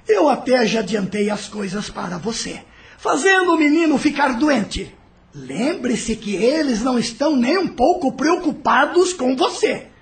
Eu 0.07 0.29
até 0.29 0.66
já 0.66 0.81
adiantei 0.81 1.31
as 1.31 1.48
coisas 1.48 1.88
para 1.88 2.18
você, 2.18 2.62
fazendo 2.98 3.55
o 3.55 3.57
menino 3.57 3.96
ficar 3.96 4.35
doente. 4.35 4.94
Lembre-se 5.35 6.14
que 6.14 6.37
eles 6.37 6.83
não 6.83 6.98
estão 6.98 7.35
nem 7.35 7.57
um 7.57 7.68
pouco 7.68 8.12
preocupados 8.12 9.14
com 9.14 9.35
você. 9.35 9.93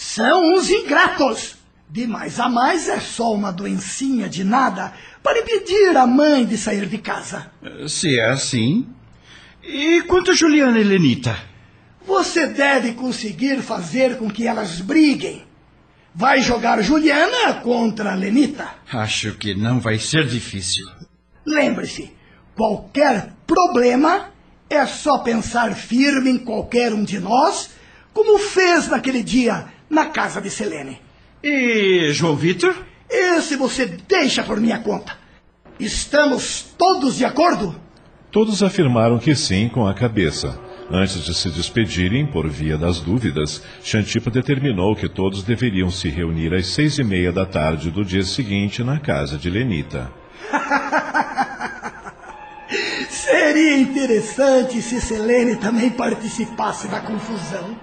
São 0.00 0.54
uns 0.54 0.70
ingratos. 0.70 1.56
De 1.86 2.06
mais 2.06 2.40
a 2.40 2.48
mais 2.48 2.88
é 2.88 2.98
só 2.98 3.34
uma 3.34 3.52
doencinha 3.52 4.30
de 4.30 4.42
nada 4.42 4.94
para 5.22 5.40
impedir 5.40 5.94
a 5.94 6.06
mãe 6.06 6.46
de 6.46 6.56
sair 6.56 6.86
de 6.86 6.96
casa. 6.96 7.52
Se 7.86 8.18
é 8.18 8.30
assim. 8.30 8.88
E 9.62 10.00
quanto 10.04 10.30
a 10.30 10.34
Juliana 10.34 10.78
e 10.78 10.84
Lenita? 10.84 11.36
Você 12.06 12.46
deve 12.46 12.92
conseguir 12.92 13.60
fazer 13.60 14.16
com 14.16 14.30
que 14.30 14.46
elas 14.46 14.80
briguem. 14.80 15.44
Vai 16.14 16.40
jogar 16.40 16.80
Juliana 16.80 17.60
contra 17.62 18.14
Lenita. 18.14 18.68
Acho 18.90 19.34
que 19.34 19.54
não 19.54 19.80
vai 19.80 19.98
ser 19.98 20.26
difícil. 20.26 20.86
Lembre-se, 21.44 22.10
qualquer 22.56 23.34
problema 23.46 24.30
é 24.70 24.86
só 24.86 25.18
pensar 25.18 25.74
firme 25.74 26.30
em 26.30 26.38
qualquer 26.38 26.94
um 26.94 27.04
de 27.04 27.18
nós, 27.18 27.70
como 28.14 28.38
fez 28.38 28.88
naquele 28.88 29.22
dia 29.22 29.66
na 29.90 30.06
casa 30.06 30.40
de 30.40 30.48
Selene. 30.48 31.00
E 31.42 32.12
João 32.12 32.36
Vitor? 32.36 32.74
Esse 33.10 33.56
você 33.56 33.86
deixa 33.86 34.44
por 34.44 34.60
minha 34.60 34.78
conta. 34.78 35.18
Estamos 35.78 36.74
todos 36.78 37.16
de 37.16 37.24
acordo? 37.24 37.74
Todos 38.30 38.62
afirmaram 38.62 39.18
que 39.18 39.34
sim 39.34 39.68
com 39.68 39.86
a 39.86 39.92
cabeça. 39.92 40.56
Antes 40.92 41.24
de 41.24 41.34
se 41.34 41.50
despedirem, 41.50 42.26
por 42.26 42.48
via 42.48 42.76
das 42.76 43.00
dúvidas, 43.00 43.62
Xantipa 43.82 44.30
determinou 44.30 44.94
que 44.94 45.08
todos 45.08 45.42
deveriam 45.42 45.90
se 45.90 46.08
reunir 46.08 46.52
às 46.54 46.68
seis 46.68 46.98
e 46.98 47.04
meia 47.04 47.32
da 47.32 47.46
tarde 47.46 47.90
do 47.90 48.04
dia 48.04 48.22
seguinte 48.22 48.84
na 48.84 48.98
casa 48.98 49.38
de 49.38 49.48
Lenita. 49.48 50.12
Seria 53.08 53.78
interessante 53.78 54.82
se 54.82 55.00
Selene 55.00 55.56
também 55.56 55.90
participasse 55.90 56.88
da 56.88 57.00
confusão. 57.00 57.76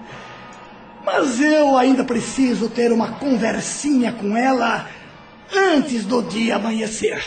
Mas 1.10 1.40
eu 1.40 1.74
ainda 1.74 2.04
preciso 2.04 2.68
ter 2.68 2.92
uma 2.92 3.12
conversinha 3.12 4.12
com 4.12 4.36
ela 4.36 4.86
antes 5.50 6.04
do 6.04 6.20
dia 6.20 6.56
amanhecer. 6.56 7.24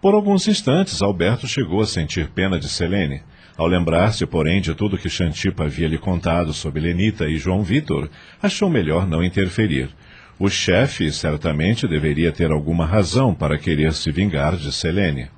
Por 0.00 0.14
alguns 0.14 0.46
instantes, 0.46 1.02
Alberto 1.02 1.48
chegou 1.48 1.80
a 1.80 1.86
sentir 1.86 2.28
pena 2.28 2.60
de 2.60 2.68
Selene. 2.68 3.22
Ao 3.56 3.66
lembrar-se, 3.66 4.24
porém, 4.24 4.60
de 4.60 4.72
tudo 4.72 4.96
que 4.96 5.08
Xantipa 5.08 5.64
havia 5.64 5.88
lhe 5.88 5.98
contado 5.98 6.52
sobre 6.52 6.80
Lenita 6.80 7.26
e 7.28 7.36
João 7.36 7.64
Vitor, 7.64 8.08
achou 8.40 8.70
melhor 8.70 9.04
não 9.04 9.24
interferir. 9.24 9.90
O 10.38 10.48
chefe 10.48 11.10
certamente 11.10 11.88
deveria 11.88 12.30
ter 12.30 12.52
alguma 12.52 12.86
razão 12.86 13.34
para 13.34 13.58
querer 13.58 13.94
se 13.94 14.12
vingar 14.12 14.56
de 14.56 14.70
Selene. 14.70 15.28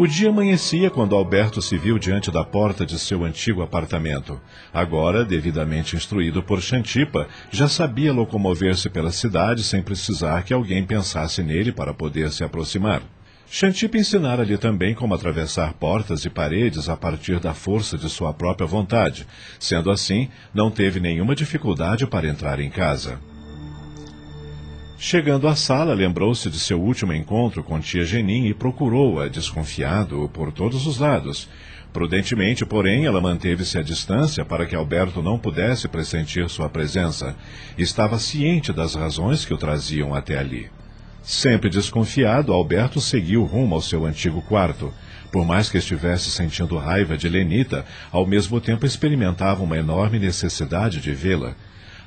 O 0.00 0.06
dia 0.06 0.30
amanhecia 0.30 0.88
quando 0.88 1.14
Alberto 1.14 1.60
se 1.60 1.76
viu 1.76 1.98
diante 1.98 2.30
da 2.30 2.42
porta 2.42 2.86
de 2.86 2.98
seu 2.98 3.22
antigo 3.22 3.60
apartamento. 3.60 4.40
Agora, 4.72 5.26
devidamente 5.26 5.94
instruído 5.94 6.42
por 6.42 6.62
Xantipa, 6.62 7.28
já 7.50 7.68
sabia 7.68 8.10
locomover-se 8.10 8.88
pela 8.88 9.10
cidade 9.10 9.62
sem 9.62 9.82
precisar 9.82 10.42
que 10.42 10.54
alguém 10.54 10.86
pensasse 10.86 11.42
nele 11.42 11.70
para 11.70 11.92
poder 11.92 12.32
se 12.32 12.42
aproximar. 12.42 13.02
Xantipa 13.50 13.98
ensinara-lhe 13.98 14.56
também 14.56 14.94
como 14.94 15.12
atravessar 15.12 15.74
portas 15.74 16.24
e 16.24 16.30
paredes 16.30 16.88
a 16.88 16.96
partir 16.96 17.38
da 17.38 17.52
força 17.52 17.98
de 17.98 18.08
sua 18.08 18.32
própria 18.32 18.66
vontade. 18.66 19.26
Sendo 19.58 19.90
assim, 19.90 20.30
não 20.54 20.70
teve 20.70 20.98
nenhuma 20.98 21.34
dificuldade 21.34 22.06
para 22.06 22.26
entrar 22.26 22.58
em 22.58 22.70
casa. 22.70 23.20
Chegando 25.02 25.48
à 25.48 25.56
sala, 25.56 25.94
lembrou-se 25.94 26.50
de 26.50 26.60
seu 26.60 26.78
último 26.78 27.14
encontro 27.14 27.64
com 27.64 27.80
tia 27.80 28.04
Genin 28.04 28.44
e 28.44 28.52
procurou-a, 28.52 29.28
desconfiado 29.28 30.30
por 30.30 30.52
todos 30.52 30.86
os 30.86 30.98
lados. 30.98 31.48
Prudentemente, 31.90 32.66
porém, 32.66 33.06
ela 33.06 33.18
manteve-se 33.18 33.78
à 33.78 33.82
distância 33.82 34.44
para 34.44 34.66
que 34.66 34.76
Alberto 34.76 35.22
não 35.22 35.38
pudesse 35.38 35.88
pressentir 35.88 36.50
sua 36.50 36.68
presença. 36.68 37.34
Estava 37.78 38.18
ciente 38.18 38.74
das 38.74 38.94
razões 38.94 39.46
que 39.46 39.54
o 39.54 39.56
traziam 39.56 40.14
até 40.14 40.36
ali. 40.36 40.70
Sempre 41.22 41.70
desconfiado, 41.70 42.52
Alberto 42.52 43.00
seguiu 43.00 43.42
rumo 43.44 43.76
ao 43.76 43.80
seu 43.80 44.04
antigo 44.04 44.42
quarto. 44.42 44.92
Por 45.32 45.46
mais 45.46 45.70
que 45.70 45.78
estivesse 45.78 46.30
sentindo 46.30 46.76
raiva 46.76 47.16
de 47.16 47.26
Lenita, 47.26 47.86
ao 48.12 48.26
mesmo 48.26 48.60
tempo 48.60 48.84
experimentava 48.84 49.62
uma 49.62 49.78
enorme 49.78 50.18
necessidade 50.18 51.00
de 51.00 51.14
vê-la. 51.14 51.54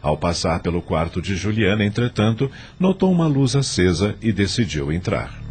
Ao 0.03 0.17
passar 0.17 0.59
pelo 0.59 0.81
quarto 0.81 1.21
de 1.21 1.33
Juliana, 1.33 1.85
entretanto, 1.85 2.51
notou 2.77 3.09
uma 3.09 3.25
luz 3.25 3.55
acesa 3.55 4.17
e 4.21 4.33
decidiu 4.33 4.91
entrar. 4.91 5.41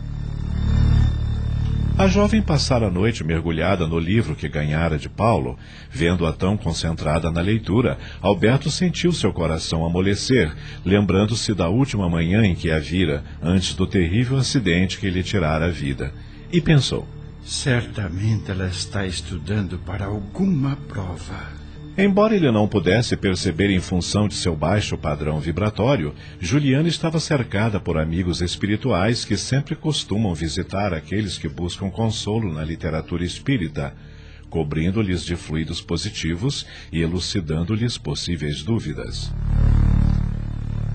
A 1.96 2.06
jovem 2.06 2.42
passara 2.42 2.88
a 2.88 2.90
noite 2.90 3.24
mergulhada 3.24 3.86
no 3.86 3.98
livro 3.98 4.34
que 4.34 4.48
ganhara 4.48 4.98
de 4.98 5.08
Paulo. 5.08 5.58
Vendo-a 5.90 6.32
tão 6.32 6.56
concentrada 6.56 7.30
na 7.30 7.40
leitura, 7.40 7.98
Alberto 8.20 8.70
sentiu 8.70 9.10
seu 9.12 9.32
coração 9.32 9.86
amolecer, 9.86 10.52
lembrando-se 10.84 11.54
da 11.54 11.68
última 11.68 12.08
manhã 12.08 12.44
em 12.44 12.54
que 12.54 12.70
a 12.70 12.78
vira, 12.78 13.24
antes 13.42 13.74
do 13.74 13.86
terrível 13.86 14.36
acidente 14.36 14.98
que 14.98 15.08
lhe 15.08 15.22
tirara 15.22 15.66
a 15.66 15.70
vida. 15.70 16.12
E 16.52 16.60
pensou: 16.60 17.08
Certamente 17.42 18.50
ela 18.50 18.68
está 18.68 19.06
estudando 19.06 19.78
para 19.78 20.06
alguma 20.06 20.76
prova. 20.88 21.61
Embora 21.96 22.34
ele 22.34 22.50
não 22.50 22.66
pudesse 22.66 23.14
perceber 23.18 23.68
em 23.68 23.78
função 23.78 24.26
de 24.26 24.34
seu 24.34 24.56
baixo 24.56 24.96
padrão 24.96 25.38
vibratório, 25.38 26.14
Juliana 26.40 26.88
estava 26.88 27.20
cercada 27.20 27.78
por 27.78 27.98
amigos 27.98 28.40
espirituais 28.40 29.26
que 29.26 29.36
sempre 29.36 29.76
costumam 29.76 30.34
visitar 30.34 30.94
aqueles 30.94 31.36
que 31.36 31.50
buscam 31.50 31.90
consolo 31.90 32.50
na 32.50 32.64
literatura 32.64 33.24
espírita, 33.24 33.94
cobrindo-lhes 34.48 35.22
de 35.22 35.36
fluidos 35.36 35.82
positivos 35.82 36.66
e 36.90 37.02
elucidando-lhes 37.02 37.98
possíveis 37.98 38.62
dúvidas. 38.62 39.30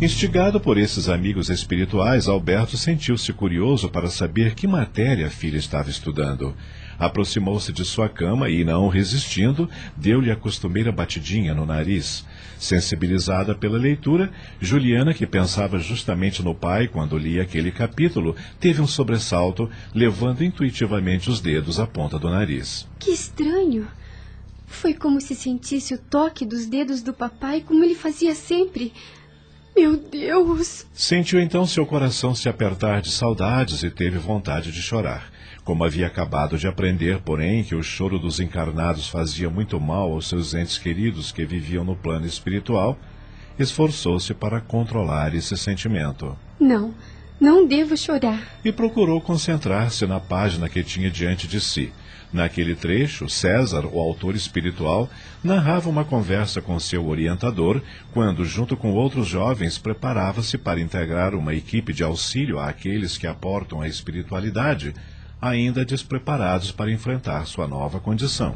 Instigado 0.01 0.59
por 0.59 0.79
esses 0.79 1.09
amigos 1.09 1.49
espirituais, 1.49 2.27
Alberto 2.27 2.75
sentiu-se 2.75 3.31
curioso 3.33 3.89
para 3.89 4.09
saber 4.09 4.55
que 4.55 4.67
matéria 4.67 5.27
a 5.27 5.31
filha 5.31 5.57
estava 5.57 5.89
estudando. 5.91 6.55
Aproximou-se 6.99 7.71
de 7.71 7.85
sua 7.85 8.09
cama 8.09 8.49
e, 8.49 8.63
não 8.63 8.87
resistindo, 8.87 9.69
deu-lhe 9.95 10.31
a 10.31 10.35
costumeira 10.35 10.91
batidinha 10.91 11.53
no 11.53 11.65
nariz. 11.65 12.25
Sensibilizada 12.57 13.53
pela 13.53 13.77
leitura, 13.77 14.31
Juliana, 14.59 15.13
que 15.13 15.27
pensava 15.27 15.77
justamente 15.79 16.41
no 16.41 16.55
pai 16.55 16.87
quando 16.87 17.17
lia 17.17 17.43
aquele 17.43 17.71
capítulo, 17.71 18.35
teve 18.59 18.81
um 18.81 18.87
sobressalto, 18.87 19.69
levando 19.93 20.43
intuitivamente 20.43 21.29
os 21.29 21.39
dedos 21.39 21.79
à 21.79 21.85
ponta 21.85 22.17
do 22.17 22.29
nariz. 22.29 22.87
Que 22.97 23.11
estranho! 23.11 23.87
Foi 24.65 24.93
como 24.93 25.21
se 25.21 25.33
sentisse 25.33 25.93
o 25.93 25.97
toque 25.97 26.45
dos 26.45 26.65
dedos 26.65 27.01
do 27.01 27.13
papai, 27.13 27.61
como 27.61 27.83
ele 27.83 27.95
fazia 27.95 28.35
sempre. 28.35 28.91
Meu 29.75 29.95
Deus! 29.95 30.87
Sentiu 30.91 31.39
então 31.39 31.65
seu 31.65 31.85
coração 31.85 32.33
se 32.33 32.49
apertar 32.49 33.01
de 33.01 33.11
saudades 33.11 33.83
e 33.83 33.91
teve 33.91 34.17
vontade 34.17 34.71
de 34.71 34.81
chorar. 34.81 35.31
Como 35.67 35.83
havia 35.83 36.07
acabado 36.07 36.57
de 36.57 36.65
aprender, 36.65 37.19
porém, 37.19 37.61
que 37.61 37.75
o 37.75 37.83
choro 37.83 38.17
dos 38.17 38.39
encarnados 38.39 39.09
fazia 39.09 39.49
muito 39.49 39.77
mal 39.81 40.13
aos 40.13 40.29
seus 40.29 40.53
entes 40.53 40.77
queridos 40.77 41.29
que 41.29 41.43
viviam 41.43 41.83
no 41.83 41.93
plano 41.93 42.25
espiritual, 42.25 42.97
esforçou-se 43.59 44.33
para 44.33 44.61
controlar 44.61 45.35
esse 45.35 45.57
sentimento. 45.57 46.37
Não, 46.57 46.95
não 47.37 47.67
devo 47.67 47.97
chorar. 47.97 48.41
E 48.63 48.71
procurou 48.71 49.19
concentrar-se 49.19 50.07
na 50.07 50.21
página 50.21 50.69
que 50.69 50.81
tinha 50.81 51.11
diante 51.11 51.49
de 51.49 51.59
si. 51.59 51.91
Naquele 52.31 52.73
trecho, 52.73 53.27
César, 53.27 53.85
o 53.85 53.99
autor 53.99 54.35
espiritual, 54.35 55.09
narrava 55.43 55.89
uma 55.89 56.05
conversa 56.05 56.61
com 56.61 56.79
seu 56.79 57.05
orientador, 57.05 57.81
quando, 58.13 58.45
junto 58.45 58.77
com 58.77 58.93
outros 58.93 59.27
jovens, 59.27 59.77
preparava-se 59.77 60.57
para 60.57 60.79
integrar 60.79 61.35
uma 61.35 61.53
equipe 61.53 61.91
de 61.91 62.03
auxílio 62.03 62.57
àqueles 62.57 63.17
que 63.17 63.27
aportam 63.27 63.81
a 63.81 63.87
espiritualidade 63.89 64.93
ainda 65.41 65.85
despreparados 65.85 66.71
para 66.71 66.91
enfrentar 66.91 67.45
sua 67.45 67.67
nova 67.67 67.99
condição. 67.99 68.55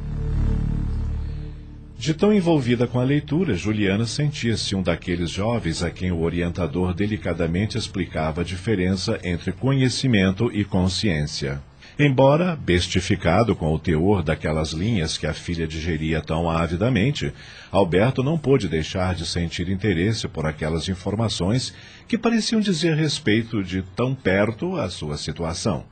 De 1.97 2.15
tão 2.15 2.33
envolvida 2.33 2.87
com 2.87 2.99
a 2.99 3.03
leitura, 3.03 3.53
Juliana 3.53 4.07
sentia-se 4.07 4.75
um 4.75 4.81
daqueles 4.81 5.29
jovens 5.29 5.83
a 5.83 5.91
quem 5.91 6.11
o 6.11 6.21
orientador 6.21 6.95
delicadamente 6.95 7.77
explicava 7.77 8.41
a 8.41 8.43
diferença 8.43 9.19
entre 9.23 9.51
conhecimento 9.51 10.49
e 10.51 10.65
consciência. 10.65 11.61
Embora 11.99 12.55
bestificado 12.55 13.55
com 13.55 13.71
o 13.71 13.77
teor 13.77 14.23
daquelas 14.23 14.71
linhas 14.71 15.15
que 15.19 15.27
a 15.27 15.33
filha 15.35 15.67
digeria 15.67 16.21
tão 16.21 16.49
avidamente, 16.49 17.31
Alberto 17.71 18.23
não 18.23 18.35
pôde 18.35 18.67
deixar 18.67 19.13
de 19.13 19.23
sentir 19.23 19.69
interesse 19.69 20.27
por 20.27 20.47
aquelas 20.47 20.89
informações 20.89 21.71
que 22.07 22.17
pareciam 22.17 22.59
dizer 22.59 22.95
respeito 22.95 23.63
de 23.63 23.83
tão 23.95 24.15
perto 24.15 24.75
à 24.77 24.89
sua 24.89 25.17
situação. 25.17 25.85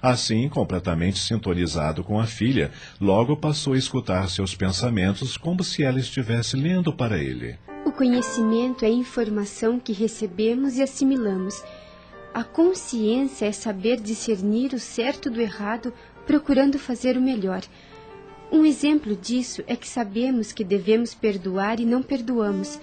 Assim, 0.00 0.48
completamente 0.48 1.18
sintonizado 1.18 2.04
com 2.04 2.20
a 2.20 2.26
filha, 2.26 2.70
logo 3.00 3.36
passou 3.36 3.72
a 3.72 3.78
escutar 3.78 4.28
seus 4.28 4.54
pensamentos 4.54 5.36
como 5.36 5.64
se 5.64 5.82
ela 5.82 5.98
estivesse 5.98 6.56
lendo 6.56 6.92
para 6.92 7.18
ele. 7.18 7.58
O 7.84 7.90
conhecimento 7.90 8.84
é 8.84 8.88
informação 8.88 9.80
que 9.80 9.92
recebemos 9.92 10.76
e 10.76 10.82
assimilamos. 10.82 11.64
A 12.32 12.44
consciência 12.44 13.46
é 13.46 13.52
saber 13.52 14.00
discernir 14.00 14.72
o 14.72 14.78
certo 14.78 15.28
do 15.28 15.40
errado, 15.40 15.92
procurando 16.26 16.78
fazer 16.78 17.16
o 17.16 17.20
melhor. 17.20 17.62
Um 18.52 18.64
exemplo 18.64 19.16
disso 19.16 19.64
é 19.66 19.74
que 19.74 19.88
sabemos 19.88 20.52
que 20.52 20.62
devemos 20.62 21.12
perdoar 21.12 21.80
e 21.80 21.84
não 21.84 22.02
perdoamos, 22.02 22.78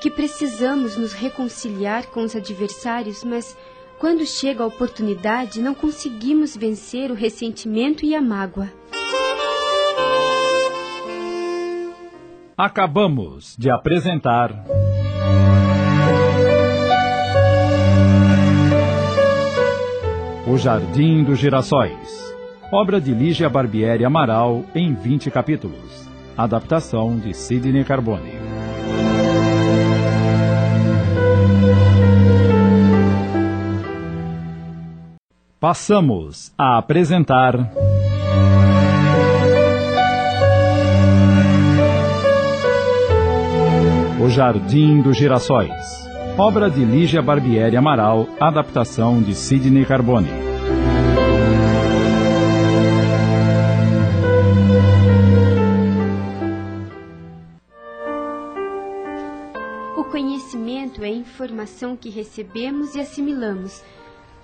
que 0.00 0.10
precisamos 0.10 0.96
nos 0.96 1.12
reconciliar 1.12 2.06
com 2.06 2.22
os 2.22 2.34
adversários, 2.34 3.22
mas 3.22 3.56
quando 3.98 4.26
chega 4.26 4.62
a 4.62 4.66
oportunidade 4.66 5.60
não 5.60 5.74
conseguimos 5.74 6.56
vencer 6.56 7.10
o 7.10 7.14
ressentimento 7.14 8.04
e 8.04 8.14
a 8.14 8.20
mágoa. 8.20 8.70
Acabamos 12.56 13.54
de 13.58 13.70
apresentar. 13.70 14.64
O 20.46 20.56
Jardim 20.56 21.22
dos 21.24 21.38
Girassóis. 21.38 22.34
Obra 22.72 23.00
de 23.00 23.12
Lígia 23.12 23.48
Barbieri 23.48 24.04
Amaral 24.04 24.64
em 24.74 24.94
20 24.94 25.30
capítulos. 25.30 26.08
Adaptação 26.36 27.18
de 27.18 27.34
Sidney 27.34 27.84
Carbone. 27.84 28.45
Passamos 35.68 36.52
a 36.56 36.78
apresentar. 36.78 37.56
O 44.22 44.28
Jardim 44.28 45.02
dos 45.02 45.16
Girassóis. 45.16 45.72
Obra 46.38 46.70
de 46.70 46.84
Lígia 46.84 47.20
Barbieri 47.20 47.76
Amaral, 47.76 48.28
adaptação 48.38 49.20
de 49.20 49.34
Sidney 49.34 49.84
Carbone. 49.84 50.28
O 59.96 60.04
conhecimento 60.04 61.02
é 61.02 61.08
a 61.08 61.10
informação 61.10 61.96
que 61.96 62.08
recebemos 62.08 62.94
e 62.94 63.00
assimilamos. 63.00 63.82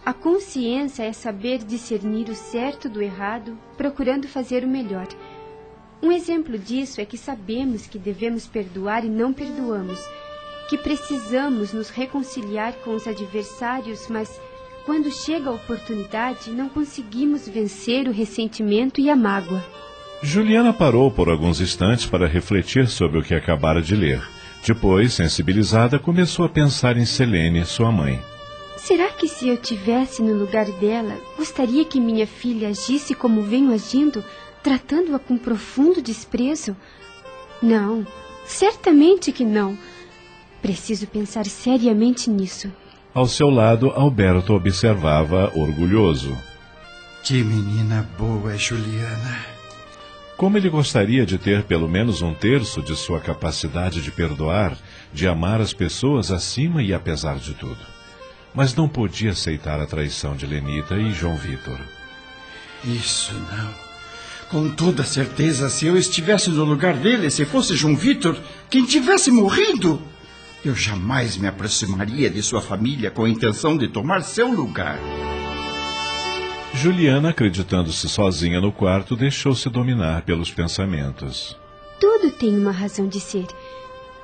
A 0.05 0.12
consciência 0.12 1.05
é 1.05 1.12
saber 1.12 1.59
discernir 1.59 2.28
o 2.28 2.34
certo 2.34 2.88
do 2.88 3.00
errado, 3.00 3.57
procurando 3.76 4.26
fazer 4.26 4.64
o 4.64 4.68
melhor. 4.68 5.07
Um 6.03 6.11
exemplo 6.11 6.59
disso 6.59 7.00
é 7.00 7.05
que 7.05 7.16
sabemos 7.16 7.86
que 7.86 8.00
devemos 8.00 8.44
perdoar 8.44 9.05
e 9.05 9.09
não 9.09 9.32
perdoamos, 9.32 10.00
que 10.68 10.76
precisamos 10.76 11.72
nos 11.72 11.88
reconciliar 11.88 12.72
com 12.84 12.96
os 12.96 13.07
adversários, 13.07 14.09
mas 14.09 14.40
quando 14.84 15.09
chega 15.12 15.48
a 15.48 15.55
oportunidade 15.55 16.50
não 16.50 16.68
conseguimos 16.68 17.48
vencer 17.48 18.09
o 18.09 18.12
ressentimento 18.12 19.00
e 19.00 19.09
a 19.09 19.14
mágoa. 19.14 19.64
Juliana 20.20 20.72
parou 20.72 21.12
por 21.12 21.28
alguns 21.28 21.61
instantes 21.61 22.07
para 22.07 22.26
refletir 22.26 22.88
sobre 22.88 23.20
o 23.20 23.22
que 23.22 23.34
acabara 23.34 23.80
de 23.80 23.94
ler. 23.94 24.20
Depois, 24.66 25.12
sensibilizada, 25.12 25.98
começou 26.00 26.44
a 26.44 26.48
pensar 26.48 26.96
em 26.96 27.05
Selene, 27.05 27.64
sua 27.64 27.92
mãe. 27.92 28.32
Será 28.85 29.11
que 29.11 29.28
se 29.28 29.47
eu 29.47 29.57
tivesse 29.57 30.20
no 30.22 30.35
lugar 30.35 30.66
dela, 30.72 31.16
gostaria 31.37 31.85
que 31.85 32.01
minha 32.01 32.26
filha 32.26 32.68
agisse 32.70 33.14
como 33.14 33.45
venho 33.45 33.72
agindo, 33.72 34.24
tratando-a 34.61 35.20
com 35.20 35.39
profundo 35.39 36.03
desprezo? 36.03 36.76
Não, 37.62 38.05
certamente 38.45 39.30
que 39.30 39.45
não. 39.45 39.78
Preciso 40.61 41.07
pensar 41.07 41.47
seriamente 41.47 42.28
nisso. 42.28 42.72
Ao 43.14 43.28
seu 43.28 43.49
lado, 43.51 43.91
Alberto 43.91 44.53
observava 44.53 45.53
orgulhoso. 45.55 46.37
Que 47.22 47.35
menina 47.35 48.11
boa, 48.18 48.57
Juliana. 48.59 49.47
Como 50.37 50.59
ele 50.59 50.68
gostaria 50.68 51.24
de 51.24 51.39
ter 51.39 51.62
pelo 51.62 51.89
menos 51.89 52.20
um 52.20 52.35
terço 52.35 52.83
de 52.83 52.97
sua 52.97 53.20
capacidade 53.20 54.03
de 54.03 54.11
perdoar, 54.11 54.76
de 55.12 55.28
amar 55.28 55.61
as 55.61 55.72
pessoas 55.72 56.33
acima 56.33 56.83
e 56.83 56.93
apesar 56.93 57.37
de 57.37 57.55
tudo. 57.55 57.91
Mas 58.55 58.74
não 58.74 58.88
podia 58.88 59.30
aceitar 59.32 59.80
a 59.80 59.86
traição 59.86 60.36
de 60.36 60.46
Lenita 60.46 60.96
e 60.96 61.12
João 61.12 61.36
Vitor. 61.36 61.78
Isso 62.84 63.32
não. 63.34 63.92
Com 64.50 64.68
toda 64.68 65.03
certeza, 65.03 65.70
se 65.70 65.86
eu 65.86 65.96
estivesse 65.96 66.50
no 66.50 66.64
lugar 66.64 66.94
dele, 66.94 67.30
se 67.30 67.46
fosse 67.46 67.74
João 67.74 67.96
Vitor, 67.96 68.36
quem 68.68 68.84
tivesse 68.84 69.30
morrido, 69.30 70.03
eu 70.64 70.74
jamais 70.74 71.36
me 71.36 71.48
aproximaria 71.48 72.28
de 72.28 72.42
sua 72.42 72.61
família 72.61 73.11
com 73.11 73.24
a 73.24 73.28
intenção 73.28 73.76
de 73.76 73.88
tomar 73.88 74.22
seu 74.22 74.48
lugar. 74.48 74.98
Juliana, 76.74 77.30
acreditando-se 77.30 78.09
sozinha 78.09 78.61
no 78.61 78.72
quarto, 78.72 79.16
deixou-se 79.16 79.68
dominar 79.68 80.22
pelos 80.22 80.50
pensamentos. 80.50 81.57
Tudo 82.00 82.30
tem 82.30 82.57
uma 82.57 82.72
razão 82.72 83.09
de 83.09 83.20
ser. 83.20 83.46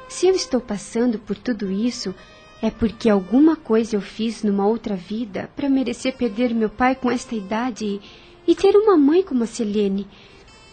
Se 0.08 0.26
eu 0.26 0.34
estou 0.34 0.60
passando 0.60 1.18
por 1.18 1.36
tudo 1.36 1.70
isso, 1.70 2.14
é 2.60 2.70
porque 2.70 3.08
alguma 3.08 3.54
coisa 3.54 3.94
eu 3.94 4.00
fiz 4.00 4.42
numa 4.42 4.66
outra 4.66 4.96
vida 4.96 5.48
para 5.54 5.68
merecer 5.68 6.16
perder 6.16 6.52
meu 6.52 6.68
pai 6.68 6.94
com 6.94 7.10
esta 7.10 7.34
idade 7.34 8.00
e, 8.46 8.54
ter 8.54 8.74
uma 8.74 8.96
mãe 8.96 9.22
como 9.22 9.44
a 9.44 9.46
Selene. 9.46 10.06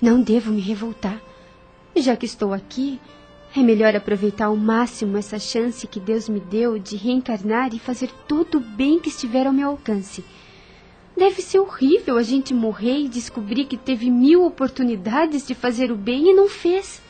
Não 0.02 0.22
devo 0.22 0.52
me 0.52 0.62
revoltar. 0.62 1.22
Já 1.96 2.16
que 2.16 2.26
estou 2.26 2.54
aqui, 2.54 3.00
é 3.56 3.60
melhor 3.62 3.96
aproveitar 3.96 4.46
ao 4.46 4.56
máximo 4.56 5.18
essa 5.18 5.38
chance 5.38 5.88
que 5.88 6.00
Deus 6.00 6.28
me 6.28 6.40
deu 6.40 6.80
de 6.80 6.96
reencarnar 6.96 7.74
e 7.74 7.80
fazer 7.80 8.10
todo 8.28 8.58
o 8.58 8.62
bem 8.62 9.00
que 9.00 9.10
estiver 9.10 9.46
ao 9.46 9.54
meu 9.54 9.70
alcance. 9.70 10.24
Deve 11.16 11.42
ser 11.42 11.60
horrível 11.60 12.18
a 12.18 12.24
gente 12.24 12.54
morrer 12.54 13.00
e 13.00 13.08
descobrir 13.08 13.66
que 13.66 13.78
teve 13.78 14.10
mil 14.10 14.44
oportunidades 14.44 15.48
de 15.48 15.54
fazer 15.54 15.92
o 15.92 15.96
bem 15.96 16.32
e 16.32 16.34
não 16.34 16.50
fez. 16.50 17.02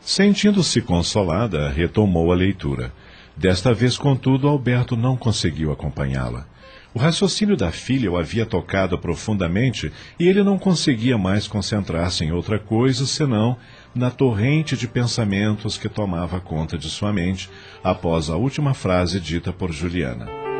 Sentindo-se 0.00 0.80
consolada, 0.82 1.68
retomou 1.68 2.30
a 2.30 2.36
leitura. 2.36 2.92
Desta 3.36 3.72
vez, 3.72 3.96
contudo, 3.96 4.48
Alberto 4.48 4.96
não 4.96 5.16
conseguiu 5.16 5.72
acompanhá-la. 5.72 6.46
O 6.94 6.98
raciocínio 6.98 7.56
da 7.56 7.72
filha 7.72 8.12
o 8.12 8.18
havia 8.18 8.44
tocado 8.44 8.98
profundamente 8.98 9.90
e 10.20 10.28
ele 10.28 10.42
não 10.42 10.58
conseguia 10.58 11.16
mais 11.16 11.48
concentrar-se 11.48 12.22
em 12.22 12.32
outra 12.32 12.58
coisa 12.58 13.06
senão 13.06 13.56
na 13.94 14.10
torrente 14.10 14.76
de 14.76 14.86
pensamentos 14.86 15.78
que 15.78 15.88
tomava 15.88 16.38
conta 16.38 16.76
de 16.76 16.90
sua 16.90 17.10
mente 17.10 17.48
após 17.82 18.28
a 18.28 18.36
última 18.36 18.74
frase 18.74 19.18
dita 19.20 19.54
por 19.54 19.72
Juliana. 19.72 20.51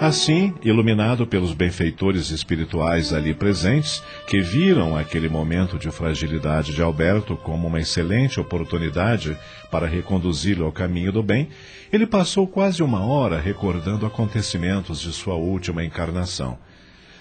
Assim, 0.00 0.54
iluminado 0.64 1.26
pelos 1.26 1.52
benfeitores 1.52 2.30
espirituais 2.30 3.12
ali 3.12 3.34
presentes, 3.34 4.02
que 4.26 4.40
viram 4.40 4.96
aquele 4.96 5.28
momento 5.28 5.78
de 5.78 5.90
fragilidade 5.90 6.74
de 6.74 6.80
Alberto 6.80 7.36
como 7.36 7.68
uma 7.68 7.78
excelente 7.78 8.40
oportunidade 8.40 9.36
para 9.70 9.86
reconduzi-lo 9.86 10.64
ao 10.64 10.72
caminho 10.72 11.12
do 11.12 11.22
bem, 11.22 11.50
ele 11.92 12.06
passou 12.06 12.46
quase 12.46 12.82
uma 12.82 13.04
hora 13.04 13.38
recordando 13.38 14.06
acontecimentos 14.06 15.02
de 15.02 15.12
sua 15.12 15.34
última 15.34 15.84
encarnação. 15.84 16.56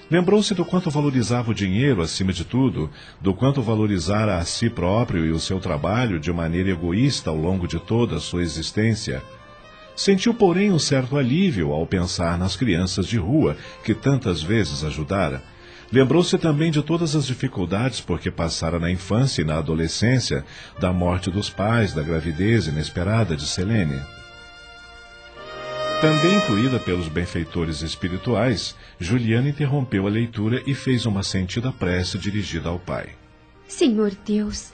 Lembrou-se 0.10 0.54
do 0.56 0.64
quanto 0.64 0.90
valorizava 0.90 1.52
o 1.52 1.54
dinheiro 1.54 2.02
acima 2.02 2.32
de 2.32 2.46
tudo, 2.46 2.90
do 3.20 3.34
quanto 3.34 3.62
valorizara 3.62 4.38
a 4.38 4.46
si 4.46 4.70
próprio 4.70 5.26
e 5.26 5.32
o 5.32 5.40
seu 5.40 5.60
trabalho 5.60 6.18
de 6.18 6.32
maneira 6.32 6.70
egoísta 6.70 7.30
ao 7.30 7.36
longo 7.36 7.68
de 7.68 7.78
toda 7.78 8.16
a 8.16 8.22
sua 8.22 8.42
existência. 8.42 9.22
Sentiu, 10.00 10.34
porém, 10.34 10.72
um 10.72 10.80
certo 10.80 11.18
alívio 11.18 11.74
ao 11.74 11.86
pensar 11.86 12.38
nas 12.38 12.56
crianças 12.56 13.06
de 13.06 13.18
rua 13.18 13.58
que 13.84 13.94
tantas 13.94 14.42
vezes 14.42 14.82
ajudara. 14.82 15.44
Lembrou-se 15.92 16.38
também 16.38 16.72
de 16.72 16.82
todas 16.82 17.18
as 17.18 17.26
dificuldades 17.28 18.00
por 18.00 18.18
que 18.18 18.32
passara 18.32 18.80
na 18.80 18.90
infância 18.90 19.42
e 19.42 19.46
na 19.46 19.58
adolescência, 19.58 20.46
da 20.80 20.94
morte 20.94 21.30
dos 21.30 21.50
pais, 21.50 21.94
da 21.94 22.02
gravidez 22.02 22.68
inesperada 22.68 23.36
de 23.36 23.46
Selene. 23.46 24.00
Também 26.00 26.38
incluída 26.38 26.80
pelos 26.80 27.10
benfeitores 27.10 27.82
espirituais, 27.82 28.78
Juliana 29.02 29.50
interrompeu 29.50 30.08
a 30.08 30.10
leitura 30.10 30.64
e 30.66 30.74
fez 30.74 31.06
uma 31.06 31.24
sentida 31.24 31.74
prece 31.74 32.18
dirigida 32.18 32.70
ao 32.70 32.80
pai. 32.80 33.10
Senhor 33.68 34.14
Deus, 34.26 34.72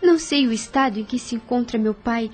não 0.00 0.16
sei 0.16 0.46
o 0.46 0.52
estado 0.52 1.00
em 1.00 1.04
que 1.04 1.18
se 1.18 1.34
encontra 1.34 1.76
meu 1.76 1.92
pai, 1.92 2.30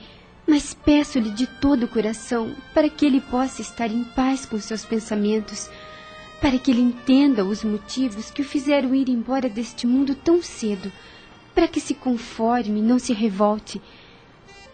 mas 0.51 0.74
peço-lhe 0.74 1.30
de 1.30 1.46
todo 1.46 1.84
o 1.84 1.88
coração 1.88 2.57
para 2.74 2.90
que 2.90 3.07
ele 3.07 3.20
possa 3.20 3.62
estar 3.62 3.88
em 3.88 4.03
paz 4.03 4.44
com 4.44 4.59
seus 4.59 4.84
pensamentos, 4.84 5.70
para 6.40 6.59
que 6.59 6.72
ele 6.72 6.80
entenda 6.80 7.44
os 7.44 7.62
motivos 7.62 8.32
que 8.32 8.42
o 8.42 8.44
fizeram 8.44 8.92
ir 8.92 9.09
embora 9.09 9.48
deste 9.48 9.86
mundo 9.86 10.12
tão 10.12 10.42
cedo, 10.42 10.90
para 11.55 11.68
que 11.68 11.80
se 11.80 11.94
conforme 11.94 12.80
e 12.80 12.82
não 12.82 12.98
se 12.98 13.12
revolte. 13.12 13.80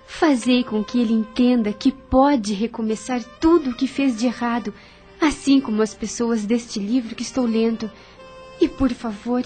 Fazei 0.07 0.65
com 0.65 0.83
que 0.83 0.99
ele 0.99 1.13
entenda 1.13 1.75
que 1.75 1.93
pode 1.93 2.55
recomeçar 2.55 3.23
tudo 3.39 3.69
o 3.69 3.75
que 3.75 3.87
fez 3.87 4.17
de 4.17 4.25
errado, 4.25 4.73
assim 5.21 5.61
como 5.61 5.83
as 5.83 5.93
pessoas 5.93 6.47
deste 6.47 6.81
livro 6.81 7.15
que 7.15 7.23
estou 7.23 7.45
lendo. 7.45 7.91
E 8.59 8.67
por 8.67 8.95
favor, 8.95 9.45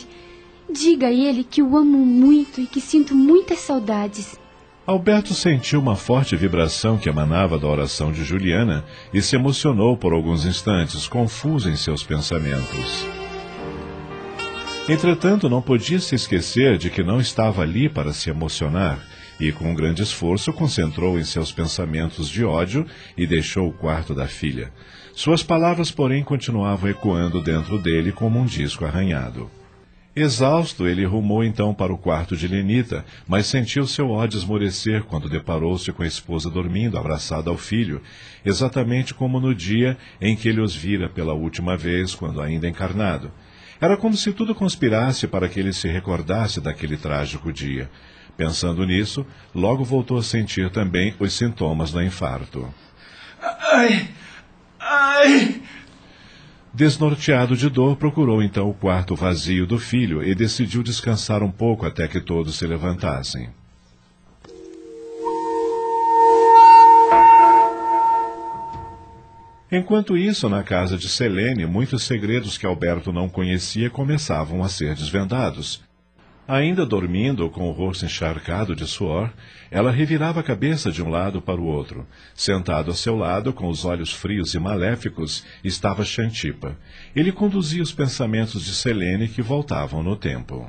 diga 0.73 1.09
a 1.09 1.13
ele 1.13 1.43
que 1.43 1.61
o 1.61 1.77
amo 1.77 1.99
muito 1.99 2.61
e 2.61 2.69
que 2.69 2.81
sinto 2.81 3.17
muitas 3.17 3.59
saudades. 3.59 4.39
Alberto 4.87 5.35
sentiu 5.35 5.79
uma 5.79 5.95
forte 5.95 6.35
vibração 6.35 6.97
que 6.97 7.09
emanava 7.09 7.59
da 7.59 7.67
oração 7.67 8.11
de 8.11 8.25
Juliana 8.25 8.85
e 9.13 9.21
se 9.21 9.37
emocionou 9.37 9.97
por 9.97 10.13
alguns 10.13 10.47
instantes, 10.47 11.07
confuso 11.07 11.69
em 11.69 11.77
seus 11.77 12.03
pensamentos. 12.03 13.07
Entretanto, 14.89 15.49
não 15.49 15.61
podia 15.61 16.01
se 16.01 16.15
esquecer 16.15 16.79
de 16.79 16.91
que 16.91 17.03
não 17.03 17.21
estava 17.21 17.63
ali 17.63 17.89
para 17.89 18.13
se 18.13 18.31
emocionar 18.31 18.99
e, 19.39 19.53
com 19.53 19.71
um 19.71 19.75
grande 19.75 20.03
esforço, 20.03 20.53
concentrou 20.53 21.19
em 21.19 21.25
seus 21.25 21.53
pensamentos 21.53 22.29
de 22.29 22.45
ódio 22.45 22.87
e 23.17 23.27
deixou 23.27 23.69
o 23.69 23.73
quarto 23.73 24.15
da 24.15 24.27
filha. 24.27 24.73
Suas 25.15 25.43
palavras, 25.43 25.91
porém, 25.91 26.25
continuavam 26.25 26.91
ecoando 26.91 27.41
dentro 27.41 27.79
dele 27.79 28.11
como 28.11 28.39
um 28.39 28.47
disco 28.47 28.85
arranhado. 28.85 29.51
Exausto, 30.15 30.89
ele 30.89 31.05
rumou 31.05 31.45
então 31.45 31.73
para 31.73 31.93
o 31.93 31.99
quarto 31.99 32.37
de 32.37 32.49
Lenita, 32.49 33.05
mas 33.29 33.47
sentiu 33.47 33.87
seu 33.87 34.11
ódio 34.11 34.39
esmorecer 34.39 35.05
quando 35.05 35.29
deparou-se 35.29 35.93
com 35.93 36.03
a 36.03 36.07
esposa 36.07 36.51
dormindo, 36.51 36.99
abraçada 36.99 37.49
ao 37.49 37.57
filho, 37.57 38.03
exatamente 38.45 39.15
como 39.15 39.39
no 39.39 39.55
dia 39.55 39.97
em 40.21 40.35
que 40.35 40.49
ele 40.49 40.61
os 40.61 40.75
vira 40.75 41.09
pela 41.09 41.33
última 41.33 41.77
vez, 41.77 42.13
quando 42.13 42.41
ainda 42.41 42.69
encarnado. 42.69 43.31
Era 43.81 43.97
como 43.97 44.17
se 44.17 44.33
tudo 44.33 44.53
conspirasse 44.53 45.29
para 45.29 45.49
que 45.49 45.61
ele 45.61 45.73
se 45.73 45.87
recordasse 45.87 46.61
daquele 46.61 46.97
trágico 46.97 47.53
dia. 47.53 47.89
Pensando 48.37 48.85
nisso, 48.85 49.25
logo 49.55 49.85
voltou 49.85 50.19
a 50.19 50.23
sentir 50.25 50.71
também 50.71 51.15
os 51.21 51.33
sintomas 51.33 51.93
do 51.93 52.03
infarto. 52.03 52.69
Ai! 53.41 54.09
Ai! 54.79 55.63
Desnorteado 56.73 57.57
de 57.57 57.69
dor, 57.69 57.97
procurou 57.97 58.41
então 58.41 58.71
o 58.71 58.75
quarto 58.75 59.17
vazio 59.17 59.67
do 59.67 59.79
filho 59.79 60.23
e 60.23 60.35
decidiu 60.35 60.83
descansar 60.83 61.43
um 61.43 61.51
pouco 61.51 61.85
até 61.85 62.07
que 62.07 62.21
todos 62.21 62.57
se 62.57 62.67
levantassem. 62.67 63.51
Enquanto 69.73 70.17
isso, 70.17 70.49
na 70.49 70.63
casa 70.63 70.97
de 70.97 71.09
Selene, 71.09 71.67
muitos 71.67 72.05
segredos 72.05 72.59
que 72.59 72.67
Alberto 72.67 73.13
não 73.13 73.29
conhecia 73.29 73.89
começavam 73.89 74.65
a 74.65 74.69
ser 74.69 74.95
desvendados. 74.95 75.81
Ainda 76.53 76.85
dormindo, 76.85 77.49
com 77.49 77.69
o 77.69 77.71
rosto 77.71 78.05
encharcado 78.05 78.75
de 78.75 78.85
suor, 78.85 79.33
ela 79.71 79.93
revirava 79.93 80.41
a 80.41 80.43
cabeça 80.43 80.91
de 80.91 81.01
um 81.01 81.09
lado 81.09 81.41
para 81.41 81.61
o 81.61 81.65
outro. 81.65 82.05
Sentado 82.35 82.91
a 82.91 82.95
seu 82.95 83.15
lado, 83.15 83.53
com 83.53 83.69
os 83.69 83.85
olhos 83.85 84.13
frios 84.13 84.53
e 84.53 84.59
maléficos, 84.59 85.47
estava 85.63 86.05
Xantipa. 86.05 86.77
Ele 87.15 87.31
conduzia 87.31 87.81
os 87.81 87.93
pensamentos 87.93 88.65
de 88.65 88.75
Selene 88.75 89.29
que 89.29 89.41
voltavam 89.41 90.03
no 90.03 90.17
tempo. 90.17 90.69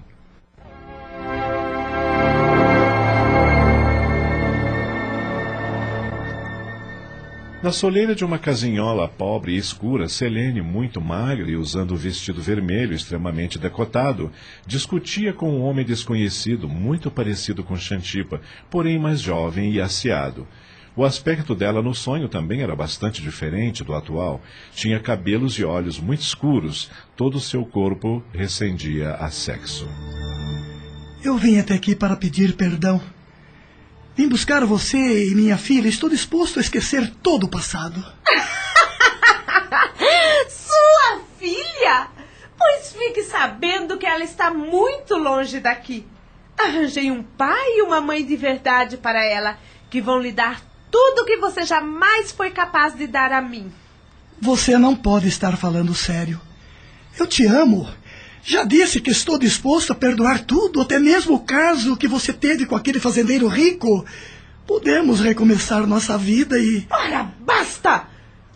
Na 7.63 7.71
soleira 7.71 8.15
de 8.15 8.25
uma 8.25 8.39
casinhola 8.39 9.07
pobre 9.07 9.53
e 9.53 9.57
escura, 9.57 10.09
Selene, 10.09 10.63
muito 10.63 10.99
magra 10.99 11.47
e 11.47 11.55
usando 11.55 11.93
um 11.93 11.97
vestido 11.97 12.41
vermelho 12.41 12.95
extremamente 12.95 13.59
decotado, 13.59 14.31
discutia 14.65 15.31
com 15.31 15.51
um 15.51 15.61
homem 15.61 15.85
desconhecido, 15.85 16.67
muito 16.67 17.11
parecido 17.11 17.63
com 17.63 17.77
Xantipa, 17.77 18.41
porém 18.67 18.97
mais 18.97 19.21
jovem 19.21 19.71
e 19.71 19.79
aciado. 19.79 20.47
O 20.95 21.05
aspecto 21.05 21.53
dela 21.53 21.83
no 21.83 21.93
sonho 21.93 22.27
também 22.27 22.63
era 22.63 22.75
bastante 22.75 23.21
diferente 23.21 23.83
do 23.83 23.93
atual. 23.93 24.41
Tinha 24.73 24.99
cabelos 24.99 25.53
e 25.59 25.63
olhos 25.63 25.99
muito 25.99 26.21
escuros, 26.21 26.89
todo 27.15 27.35
o 27.35 27.39
seu 27.39 27.63
corpo 27.63 28.23
recendia 28.33 29.13
a 29.13 29.29
sexo. 29.29 29.87
Eu 31.23 31.37
vim 31.37 31.59
até 31.59 31.75
aqui 31.75 31.95
para 31.95 32.15
pedir 32.15 32.55
perdão. 32.55 32.99
Vim 34.15 34.27
buscar 34.27 34.65
você 34.65 35.29
e 35.29 35.35
minha 35.35 35.57
filha. 35.57 35.87
Estou 35.87 36.09
disposto 36.09 36.59
a 36.59 36.61
esquecer 36.61 37.11
todo 37.23 37.45
o 37.45 37.49
passado. 37.49 38.03
Sua 40.49 41.21
filha? 41.39 42.07
Pois 42.57 42.93
fique 42.93 43.23
sabendo 43.23 43.97
que 43.97 44.05
ela 44.05 44.23
está 44.23 44.53
muito 44.53 45.15
longe 45.15 45.59
daqui. 45.59 46.05
Arranjei 46.59 47.09
um 47.09 47.23
pai 47.23 47.77
e 47.77 47.81
uma 47.81 48.01
mãe 48.01 48.25
de 48.25 48.35
verdade 48.35 48.97
para 48.97 49.23
ela, 49.23 49.57
que 49.89 50.01
vão 50.01 50.19
lhe 50.19 50.31
dar 50.31 50.61
tudo 50.91 51.21
o 51.21 51.25
que 51.25 51.37
você 51.37 51.63
jamais 51.63 52.31
foi 52.31 52.51
capaz 52.51 52.95
de 52.95 53.07
dar 53.07 53.31
a 53.31 53.41
mim. 53.41 53.71
Você 54.39 54.77
não 54.77 54.95
pode 54.95 55.27
estar 55.27 55.55
falando 55.55 55.95
sério. 55.95 56.39
Eu 57.17 57.25
te 57.25 57.45
amo. 57.45 57.87
Já 58.43 58.63
disse 58.63 58.99
que 58.99 59.11
estou 59.11 59.37
disposto 59.37 59.91
a 59.91 59.95
perdoar 59.95 60.45
tudo, 60.45 60.81
até 60.81 60.99
mesmo 60.99 61.35
o 61.35 61.39
caso 61.39 61.95
que 61.95 62.07
você 62.07 62.33
teve 62.33 62.65
com 62.65 62.75
aquele 62.75 62.99
fazendeiro 62.99 63.47
rico. 63.47 64.05
Podemos 64.65 65.19
recomeçar 65.19 65.85
nossa 65.85 66.17
vida 66.17 66.57
e. 66.57 66.85
Ora, 66.89 67.31
basta! 67.41 68.07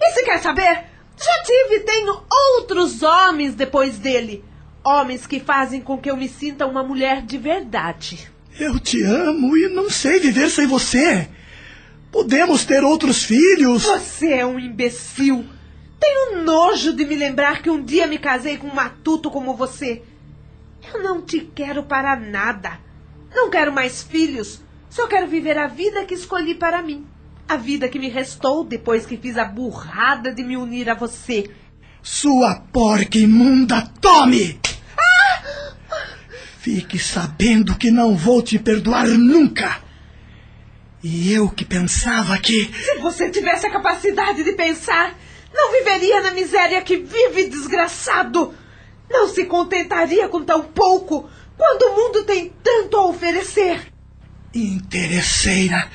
E 0.01 0.11
se 0.11 0.23
quer 0.23 0.39
saber? 0.41 0.85
Já 1.17 1.43
tive 1.45 1.75
e 1.75 1.79
tenho 1.81 2.23
outros 2.57 3.01
homens 3.03 3.53
depois 3.53 3.97
dele. 3.97 4.43
Homens 4.83 5.25
que 5.25 5.39
fazem 5.39 5.81
com 5.81 5.97
que 5.97 6.09
eu 6.09 6.17
me 6.17 6.27
sinta 6.27 6.65
uma 6.65 6.83
mulher 6.83 7.21
de 7.21 7.37
verdade. 7.37 8.29
Eu 8.59 8.79
te 8.79 9.01
amo 9.03 9.57
e 9.57 9.67
não 9.69 9.89
sei 9.89 10.19
viver 10.19 10.49
sem 10.49 10.67
você. 10.67 11.27
Podemos 12.11 12.63
ter 12.65 12.83
outros 12.83 13.23
filhos. 13.23 13.83
Você 13.83 14.33
é 14.33 14.45
um 14.45 14.59
imbecil. 14.59 15.45
Tenho 15.99 16.43
nojo 16.43 16.93
de 16.93 17.05
me 17.05 17.15
lembrar 17.15 17.61
que 17.61 17.69
um 17.69 17.83
dia 17.83 18.07
me 18.07 18.17
casei 18.17 18.57
com 18.57 18.67
um 18.67 18.73
matuto 18.73 19.29
como 19.31 19.55
você. 19.55 20.03
Eu 20.93 21.01
não 21.01 21.21
te 21.21 21.39
quero 21.39 21.83
para 21.83 22.15
nada. 22.15 22.79
Não 23.33 23.49
quero 23.49 23.71
mais 23.71 24.03
filhos. 24.03 24.61
Só 24.89 25.07
quero 25.07 25.27
viver 25.27 25.57
a 25.57 25.67
vida 25.67 26.05
que 26.05 26.13
escolhi 26.13 26.55
para 26.55 26.81
mim. 26.81 27.05
A 27.47 27.57
vida 27.57 27.89
que 27.89 27.99
me 27.99 28.09
restou 28.09 28.63
depois 28.63 29.05
que 29.05 29.17
fiz 29.17 29.37
a 29.37 29.45
burrada 29.45 30.33
de 30.33 30.43
me 30.43 30.57
unir 30.57 30.89
a 30.89 30.95
você. 30.95 31.49
Sua 32.01 32.55
porca 32.55 33.17
imunda, 33.17 33.81
tome! 33.99 34.59
Ah! 34.97 35.73
Fique 36.59 36.97
sabendo 36.97 37.75
que 37.77 37.91
não 37.91 38.15
vou 38.15 38.41
te 38.41 38.57
perdoar 38.57 39.07
nunca. 39.07 39.83
E 41.03 41.31
eu 41.31 41.49
que 41.49 41.63
pensava 41.63 42.37
que. 42.39 42.65
Se 42.73 42.95
você 42.97 43.29
tivesse 43.29 43.67
a 43.67 43.71
capacidade 43.71 44.43
de 44.43 44.53
pensar, 44.53 45.15
não 45.55 45.71
viveria 45.71 46.21
na 46.21 46.31
miséria 46.31 46.81
que 46.81 46.97
vive, 46.97 47.49
desgraçado. 47.49 48.53
Não 49.09 49.27
se 49.29 49.45
contentaria 49.45 50.27
com 50.27 50.43
tão 50.43 50.61
pouco 50.61 51.29
quando 51.57 51.83
o 51.83 51.95
mundo 51.95 52.23
tem 52.25 52.51
tanto 52.61 52.97
a 52.97 53.07
oferecer. 53.07 53.93
Interesseira, 54.53 55.89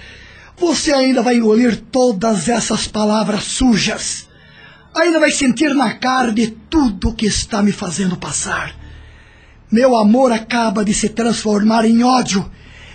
você 0.56 0.92
ainda 0.92 1.22
vai 1.22 1.36
engolir 1.36 1.82
todas 1.92 2.48
essas 2.48 2.86
palavras 2.86 3.44
sujas. 3.44 4.28
Ainda 4.94 5.20
vai 5.20 5.30
sentir 5.30 5.74
na 5.74 5.94
carne 5.94 6.48
tudo 6.68 7.11
o 7.11 7.14
que 7.14 7.26
está 7.26 7.62
me 7.62 7.72
fazendo 7.72 8.16
passar. 8.16 8.74
Meu 9.70 9.94
amor 9.94 10.32
acaba 10.32 10.84
de 10.84 10.92
se 10.92 11.11
transformar 11.11 11.84
em 11.84 12.02
ódio 12.02 12.50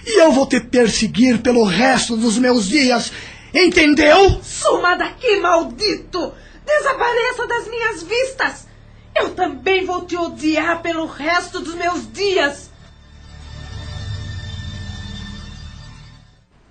e 0.05 0.22
eu 0.22 0.32
vou 0.32 0.45
te 0.45 0.59
perseguir 0.59 1.41
pelo 1.41 1.63
resto 1.63 2.18
dos 2.18 2.38
meus 2.38 2.68
dias. 2.68 3.11
Entendeu? 3.53 4.41
Suma 4.43 4.95
daqui, 4.95 5.38
maldito! 5.39 6.34
Desapareça 6.66 7.47
das 7.47 7.68
minhas 7.68 8.03
vistas! 8.03 8.68
Eu 9.16 9.34
também 9.34 9.86
vou 9.86 10.05
te 10.05 10.18
odiar 10.18 10.82
pelo 10.82 11.05
resto 11.05 11.59
dos 11.59 11.76
meus 11.76 12.11
dias! 12.11 12.72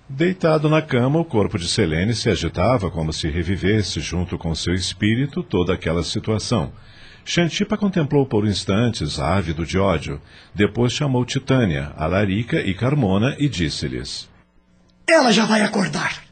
Deitado 0.07 0.69
na 0.69 0.81
cama, 0.81 1.19
o 1.19 1.25
corpo 1.25 1.57
de 1.57 1.67
Selene 1.67 2.13
se 2.13 2.29
agitava 2.29 2.91
como 2.91 3.11
se 3.11 3.27
revivesse 3.27 3.99
junto 3.99 4.37
com 4.37 4.53
seu 4.53 4.73
espírito 4.73 5.41
toda 5.41 5.73
aquela 5.73 6.03
situação. 6.03 6.71
Xantipa 7.25 7.75
contemplou 7.75 8.25
por 8.25 8.45
instantes, 8.45 9.19
ávido 9.19 9.65
de 9.65 9.79
ódio. 9.79 10.21
Depois 10.53 10.93
chamou 10.93 11.25
Titânia, 11.25 11.91
Alarica 11.97 12.61
e 12.61 12.73
Carmona 12.73 13.35
e 13.39 13.49
disse-lhes: 13.49 14.29
Ela 15.07 15.31
já 15.31 15.45
vai 15.45 15.63
acordar. 15.63 16.23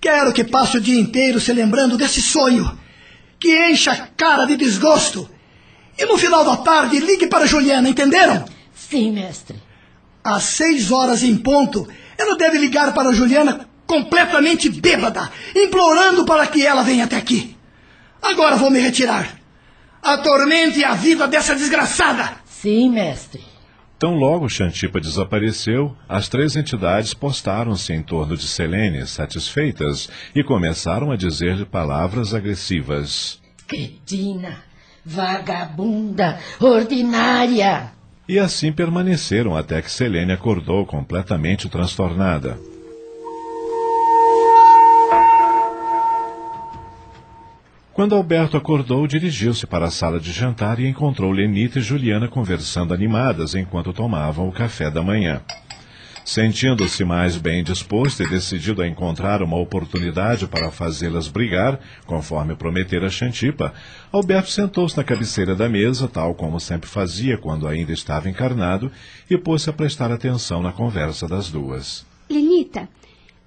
Quero 0.00 0.32
que 0.32 0.42
passe 0.42 0.76
o 0.76 0.80
dia 0.80 1.00
inteiro 1.00 1.38
se 1.38 1.52
lembrando 1.52 1.96
desse 1.96 2.20
sonho 2.20 2.78
que 3.44 3.70
encha 3.70 3.92
a 3.92 4.06
cara 4.06 4.46
de 4.46 4.56
desgosto. 4.56 5.28
E 5.98 6.06
no 6.06 6.16
final 6.16 6.46
da 6.46 6.56
tarde, 6.56 6.98
ligue 6.98 7.26
para 7.26 7.46
Juliana, 7.46 7.90
entenderam? 7.90 8.46
Sim, 8.74 9.12
mestre. 9.12 9.62
Às 10.24 10.44
seis 10.44 10.90
horas 10.90 11.22
em 11.22 11.36
ponto, 11.36 11.86
ela 12.16 12.38
deve 12.38 12.56
ligar 12.56 12.94
para 12.94 13.12
Juliana 13.12 13.68
completamente 13.86 14.70
bêbada, 14.70 15.30
implorando 15.54 16.24
para 16.24 16.46
que 16.46 16.64
ela 16.64 16.82
venha 16.82 17.04
até 17.04 17.16
aqui. 17.16 17.54
Agora 18.22 18.56
vou 18.56 18.70
me 18.70 18.80
retirar. 18.80 19.38
Atormente 20.02 20.82
a 20.82 20.94
vida 20.94 21.28
dessa 21.28 21.54
desgraçada. 21.54 22.38
Sim, 22.46 22.92
mestre. 22.92 23.44
Tão 23.98 24.14
logo 24.14 24.48
Xantipa 24.48 25.00
desapareceu, 25.00 25.96
as 26.08 26.28
três 26.28 26.56
entidades 26.56 27.14
postaram-se 27.14 27.92
em 27.92 28.02
torno 28.02 28.36
de 28.36 28.46
Selene, 28.46 29.06
satisfeitas, 29.06 30.10
e 30.34 30.42
começaram 30.42 31.10
a 31.10 31.16
dizer 31.16 31.64
palavras 31.66 32.34
agressivas. 32.34 33.40
Cretina, 33.66 34.56
vagabunda, 35.04 36.38
ordinária. 36.60 37.92
E 38.28 38.38
assim 38.38 38.72
permaneceram 38.72 39.56
até 39.56 39.80
que 39.80 39.90
Selene 39.90 40.32
acordou 40.32 40.84
completamente 40.84 41.68
transtornada. 41.68 42.58
Quando 47.94 48.16
Alberto 48.16 48.56
acordou, 48.56 49.06
dirigiu-se 49.06 49.68
para 49.68 49.86
a 49.86 49.90
sala 49.90 50.18
de 50.18 50.32
jantar 50.32 50.80
e 50.80 50.86
encontrou 50.88 51.30
Lenita 51.30 51.78
e 51.78 51.82
Juliana 51.82 52.26
conversando 52.26 52.92
animadas 52.92 53.54
enquanto 53.54 53.92
tomavam 53.92 54.48
o 54.48 54.52
café 54.52 54.90
da 54.90 55.00
manhã. 55.00 55.40
Sentindo-se 56.24 57.04
mais 57.04 57.36
bem 57.36 57.62
disposto 57.62 58.24
e 58.24 58.28
decidido 58.28 58.82
a 58.82 58.88
encontrar 58.88 59.42
uma 59.42 59.56
oportunidade 59.56 60.48
para 60.48 60.72
fazê-las 60.72 61.28
brigar, 61.28 61.78
conforme 62.04 62.56
prometera 62.56 63.08
Xantipa, 63.08 63.72
Alberto 64.10 64.50
sentou-se 64.50 64.96
na 64.96 65.04
cabeceira 65.04 65.54
da 65.54 65.68
mesa, 65.68 66.08
tal 66.08 66.34
como 66.34 66.58
sempre 66.58 66.90
fazia 66.90 67.38
quando 67.38 67.68
ainda 67.68 67.92
estava 67.92 68.28
encarnado, 68.28 68.90
e 69.30 69.38
pôs-se 69.38 69.70
a 69.70 69.72
prestar 69.72 70.10
atenção 70.10 70.60
na 70.60 70.72
conversa 70.72 71.28
das 71.28 71.48
duas. 71.48 72.04
Lenita, 72.28 72.88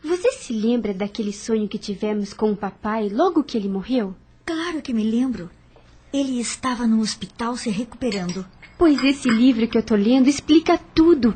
você 0.01 0.31
se 0.31 0.53
lembra 0.53 0.93
daquele 0.93 1.33
sonho 1.33 1.67
que 1.67 1.77
tivemos 1.77 2.33
com 2.33 2.51
o 2.51 2.55
papai 2.55 3.09
logo 3.09 3.43
que 3.43 3.57
ele 3.57 3.67
morreu? 3.67 4.15
Claro 4.47 4.81
que 4.81 4.93
me 4.93 5.03
lembro. 5.03 5.49
Ele 6.13 6.39
estava 6.39 6.87
no 6.87 7.01
hospital 7.01 7.57
se 7.57 7.69
recuperando. 7.69 8.45
Pois 8.77 9.03
esse 9.03 9.29
livro 9.29 9.67
que 9.67 9.77
eu 9.77 9.83
tô 9.83 9.93
lendo 9.93 10.29
explica 10.29 10.79
tudo. 10.95 11.35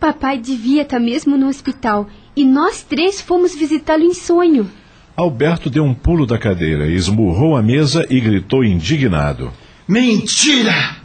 Papai 0.00 0.38
devia 0.38 0.80
estar 0.80 0.98
mesmo 0.98 1.36
no 1.36 1.46
hospital 1.46 2.08
e 2.34 2.46
nós 2.46 2.82
três 2.82 3.20
fomos 3.20 3.54
visitá-lo 3.54 4.02
em 4.02 4.14
sonho. 4.14 4.66
Alberto 5.14 5.68
deu 5.68 5.84
um 5.84 5.92
pulo 5.92 6.24
da 6.24 6.38
cadeira, 6.38 6.86
esmurrou 6.86 7.54
a 7.54 7.60
mesa 7.62 8.06
e 8.08 8.18
gritou 8.18 8.64
indignado: 8.64 9.52
Mentira! 9.86 10.96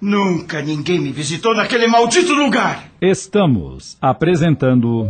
Nunca 0.00 0.60
ninguém 0.62 0.98
me 0.98 1.12
visitou 1.12 1.54
naquele 1.54 1.86
maldito 1.86 2.34
lugar! 2.34 2.90
Estamos 3.00 3.96
apresentando. 4.00 5.06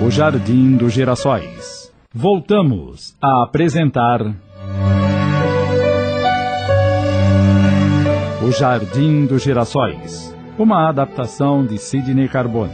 O 0.00 0.08
Jardim 0.08 0.76
dos 0.76 0.92
Girassóis. 0.92 1.83
Voltamos 2.16 3.16
a 3.20 3.42
apresentar. 3.42 4.20
O 8.40 8.52
Jardim 8.52 9.26
dos 9.26 9.42
Girassóis, 9.42 10.32
uma 10.56 10.88
adaptação 10.88 11.66
de 11.66 11.76
Sidney 11.76 12.28
Carbone. 12.28 12.70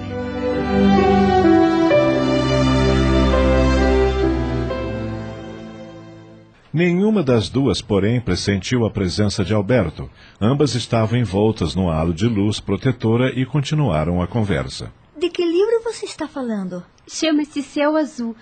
Nenhuma 6.71 7.23
das 7.23 7.49
duas, 7.49 7.81
porém, 7.81 8.21
pressentiu 8.21 8.85
a 8.85 8.91
presença 8.91 9.43
de 9.43 9.55
Alberto. 9.55 10.11
Ambas 10.39 10.75
estavam 10.75 11.19
envoltas 11.19 11.75
num 11.75 11.89
halo 11.89 12.13
de 12.13 12.27
luz 12.27 12.61
protetora 12.61 13.33
e 13.35 13.47
continuaram 13.47 14.21
a 14.21 14.27
conversa. 14.27 14.93
De 15.19 15.31
que 15.31 15.43
livro 15.43 15.83
você 15.83 16.05
está 16.05 16.29
falando? 16.29 16.85
Chama-se 17.09 17.63
Céu 17.63 17.97
Azul. 17.97 18.37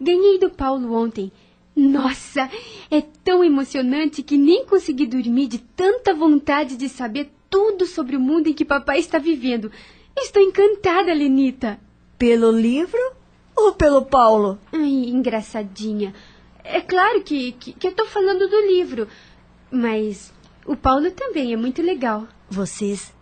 Ganhei 0.00 0.38
do 0.38 0.50
Paulo 0.50 0.94
ontem. 0.94 1.30
Nossa, 1.76 2.48
é 2.90 3.00
tão 3.00 3.42
emocionante 3.42 4.22
que 4.22 4.36
nem 4.36 4.64
consegui 4.64 5.06
dormir 5.06 5.48
de 5.48 5.58
tanta 5.58 6.14
vontade 6.14 6.76
de 6.76 6.88
saber 6.88 7.32
tudo 7.50 7.86
sobre 7.86 8.16
o 8.16 8.20
mundo 8.20 8.48
em 8.48 8.52
que 8.52 8.64
papai 8.64 8.98
está 8.98 9.18
vivendo. 9.18 9.70
Estou 10.16 10.42
encantada, 10.42 11.12
Lenita. 11.12 11.78
Pelo 12.16 12.50
livro 12.52 13.00
ou 13.56 13.72
pelo 13.72 14.04
Paulo? 14.04 14.58
Ai, 14.72 15.08
engraçadinha. 15.08 16.14
É 16.62 16.80
claro 16.80 17.22
que, 17.22 17.52
que, 17.52 17.72
que 17.72 17.86
eu 17.86 17.90
estou 17.90 18.06
falando 18.06 18.48
do 18.48 18.60
livro, 18.68 19.08
mas 19.70 20.32
o 20.64 20.76
Paulo 20.76 21.10
também 21.10 21.52
é 21.52 21.56
muito 21.56 21.82
legal. 21.82 22.26
Vocês 22.48 23.12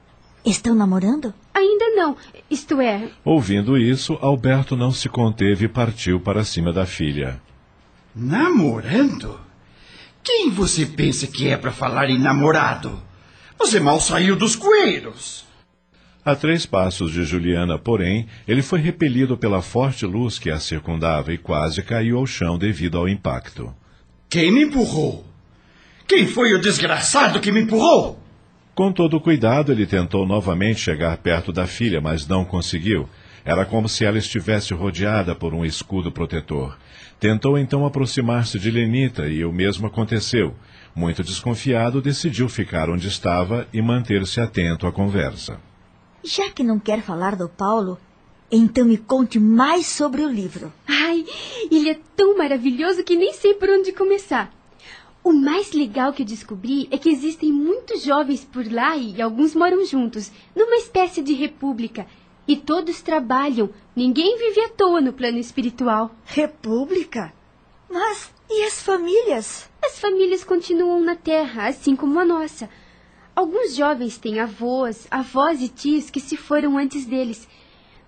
estão 0.45 0.75
namorando? 0.75 1.35
Ainda 1.55 1.91
não, 1.91 2.17
isto 2.53 2.81
é. 2.81 3.09
Ouvindo 3.25 3.79
isso, 3.79 4.19
Alberto 4.21 4.77
não 4.77 4.93
se 4.93 5.09
conteve 5.09 5.65
e 5.65 5.69
partiu 5.69 6.21
para 6.21 6.45
cima 6.45 6.73
da 6.73 6.85
filha. 6.85 7.41
Namorando? 8.15 9.41
Quem 10.23 10.51
você 10.51 10.87
pensa 10.87 11.27
que 11.27 11.49
é 11.49 11.57
para 11.57 11.73
falar 11.73 12.11
em 12.11 12.19
namorado? 12.19 13.03
Você 13.59 13.81
mal 13.81 14.01
saiu 14.01 14.37
dos 14.37 14.55
coeiros. 14.55 15.45
A 16.25 16.37
três 16.37 16.65
passos 16.65 17.11
de 17.11 17.25
Juliana, 17.25 17.79
porém, 17.79 18.29
ele 18.47 18.63
foi 18.63 18.79
repelido 18.79 19.37
pela 19.37 19.61
forte 19.61 20.07
luz 20.07 20.39
que 20.39 20.51
a 20.51 20.61
circundava 20.61 21.33
e 21.33 21.39
quase 21.39 21.83
caiu 21.83 22.19
ao 22.19 22.27
chão 22.27 22.57
devido 22.57 22.97
ao 22.97 23.09
impacto. 23.09 23.75
Quem 24.29 24.53
me 24.53 24.63
empurrou? 24.63 25.27
Quem 26.07 26.27
foi 26.27 26.55
o 26.55 26.61
desgraçado 26.61 27.41
que 27.41 27.51
me 27.51 27.63
empurrou? 27.63 28.22
Com 28.75 28.91
todo 28.91 29.21
cuidado, 29.21 29.71
ele 29.71 29.87
tentou 29.87 30.27
novamente 30.27 30.81
chegar 30.81 31.19
perto 31.19 31.53
da 31.53 31.67
filha, 31.67 32.01
mas 32.01 32.27
não 32.27 32.43
conseguiu. 32.43 33.07
Era 33.45 33.67
como 33.67 33.87
se 33.87 34.03
ela 34.03 34.17
estivesse 34.17 34.73
rodeada 34.73 35.35
por 35.35 35.53
um 35.53 35.63
escudo 35.63 36.11
protetor. 36.11 36.79
Tentou 37.21 37.59
então 37.59 37.85
aproximar-se 37.85 38.59
de 38.59 38.71
Lenita 38.71 39.29
e 39.29 39.45
o 39.45 39.53
mesmo 39.53 39.87
aconteceu. 39.87 40.55
Muito 40.95 41.23
desconfiado, 41.23 42.01
decidiu 42.01 42.49
ficar 42.49 42.89
onde 42.89 43.09
estava 43.09 43.69
e 43.75 43.83
manter-se 43.83 44.41
atento 44.41 44.87
à 44.87 44.93
conversa. 44.93 45.61
Já 46.25 46.51
que 46.51 46.63
não 46.63 46.79
quer 46.79 47.03
falar 47.03 47.37
do 47.37 47.51
Paulo, 47.51 47.99
então 48.51 48.87
me 48.87 48.97
conte 48.97 49.39
mais 49.39 49.87
sobre 49.87 50.23
o 50.23 50.29
livro. 50.29 50.73
Ai, 50.89 51.25
ele 51.71 51.91
é 51.91 51.99
tão 52.17 52.39
maravilhoso 52.39 53.05
que 53.05 53.17
nem 53.17 53.35
sei 53.35 53.53
por 53.53 53.69
onde 53.69 53.93
começar. 53.93 54.51
O 55.25 55.33
mais 55.33 55.73
legal 55.73 56.13
que 56.13 56.23
eu 56.23 56.27
descobri 56.27 56.89
é 56.91 56.99
que 56.99 57.09
existem 57.09 57.53
muitos 57.53 58.03
jovens 58.03 58.45
por 58.45 58.71
lá 58.71 58.97
e 58.97 59.23
alguns 59.23 59.55
moram 59.55 59.85
juntos, 59.87 60.33
numa 60.55 60.77
espécie 60.77 61.23
de 61.23 61.33
república. 61.33 62.07
E 62.47 62.57
todos 62.57 63.03
trabalham. 63.03 63.71
Ninguém 63.95 64.37
vive 64.37 64.61
à 64.63 64.69
toa 64.71 65.01
no 65.01 65.13
plano 65.13 65.39
espiritual. 65.39 66.11
República? 66.25 67.33
Mas 67.89 68.33
e 68.51 68.65
as 68.65 68.83
famílias? 68.83 69.71
As 69.81 70.01
famílias 70.01 70.43
continuam 70.43 71.01
na 71.01 71.15
Terra, 71.15 71.69
assim 71.69 71.95
como 71.95 72.19
a 72.19 72.25
nossa. 72.25 72.69
Alguns 73.35 73.77
jovens 73.77 74.19
têm 74.19 74.41
avós, 74.41 75.07
avós 75.09 75.63
e 75.63 75.69
tios 75.69 76.11
que 76.11 76.21
se 76.21 76.37
foram 76.37 76.77
antes 76.77 77.07
deles, 77.07 77.49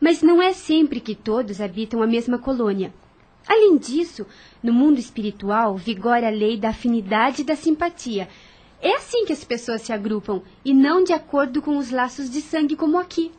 mas 0.01 0.21
não 0.21 0.43
é 0.43 0.53
sempre 0.53 1.01
que 1.01 1.15
todos 1.15 1.61
habitam 1.61 2.03
a 2.03 2.07
mesma 2.07 2.39
colônia. 2.39 2.93
Além 3.47 3.77
disso, 3.77 4.27
no 4.63 4.73
mundo 4.73 4.99
espiritual 4.99 5.77
vigora 5.77 6.29
a 6.29 6.31
lei 6.31 6.57
da 6.57 6.71
afinidade 6.71 7.43
e 7.43 7.45
da 7.45 7.55
simpatia. 7.55 8.29
É 8.81 8.97
assim 8.97 9.25
que 9.25 9.33
as 9.33 9.45
pessoas 9.45 9.83
se 9.83 9.93
agrupam, 9.93 10.43
e 10.65 10.75
não 10.75 11.03
de 11.03 11.13
acordo 11.13 11.63
com 11.63 11.77
os 11.77 11.91
laços 11.91 12.31
de 12.31 12.41
sangue 12.41 12.77
como 12.77 12.99
aqui. 12.99 13.31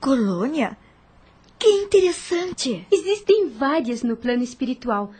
Colônia? 0.00 0.76
Que 1.58 1.68
interessante! 1.68 2.84
Existem 2.90 3.48
várias 3.48 4.02
no 4.02 4.16
plano 4.16 4.42
espiritual. 4.42 5.12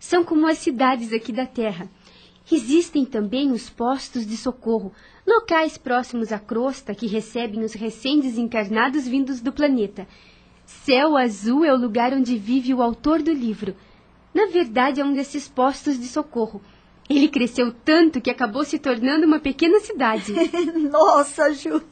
São 0.00 0.24
como 0.24 0.46
as 0.46 0.58
cidades 0.58 1.12
aqui 1.12 1.32
da 1.32 1.46
Terra. 1.46 1.88
Existem 2.50 3.04
também 3.04 3.52
os 3.52 3.70
postos 3.70 4.26
de 4.26 4.36
socorro, 4.36 4.92
locais 5.26 5.78
próximos 5.78 6.32
à 6.32 6.38
crosta 6.38 6.94
que 6.94 7.06
recebem 7.06 7.62
os 7.62 7.72
recém-desencarnados 7.72 9.08
vindos 9.08 9.40
do 9.40 9.52
planeta. 9.52 10.06
Céu 10.66 11.16
Azul 11.16 11.64
é 11.64 11.72
o 11.72 11.78
lugar 11.78 12.12
onde 12.12 12.36
vive 12.36 12.74
o 12.74 12.82
autor 12.82 13.22
do 13.22 13.32
livro. 13.32 13.74
Na 14.32 14.46
verdade, 14.46 15.00
é 15.00 15.04
um 15.04 15.12
desses 15.12 15.48
postos 15.48 15.98
de 15.98 16.06
socorro. 16.06 16.60
Ele 17.08 17.28
cresceu 17.28 17.72
tanto 17.84 18.20
que 18.20 18.30
acabou 18.30 18.64
se 18.64 18.78
tornando 18.78 19.26
uma 19.26 19.38
pequena 19.38 19.78
cidade. 19.80 20.32
Nossa, 20.90 21.52
Ju! 21.52 21.82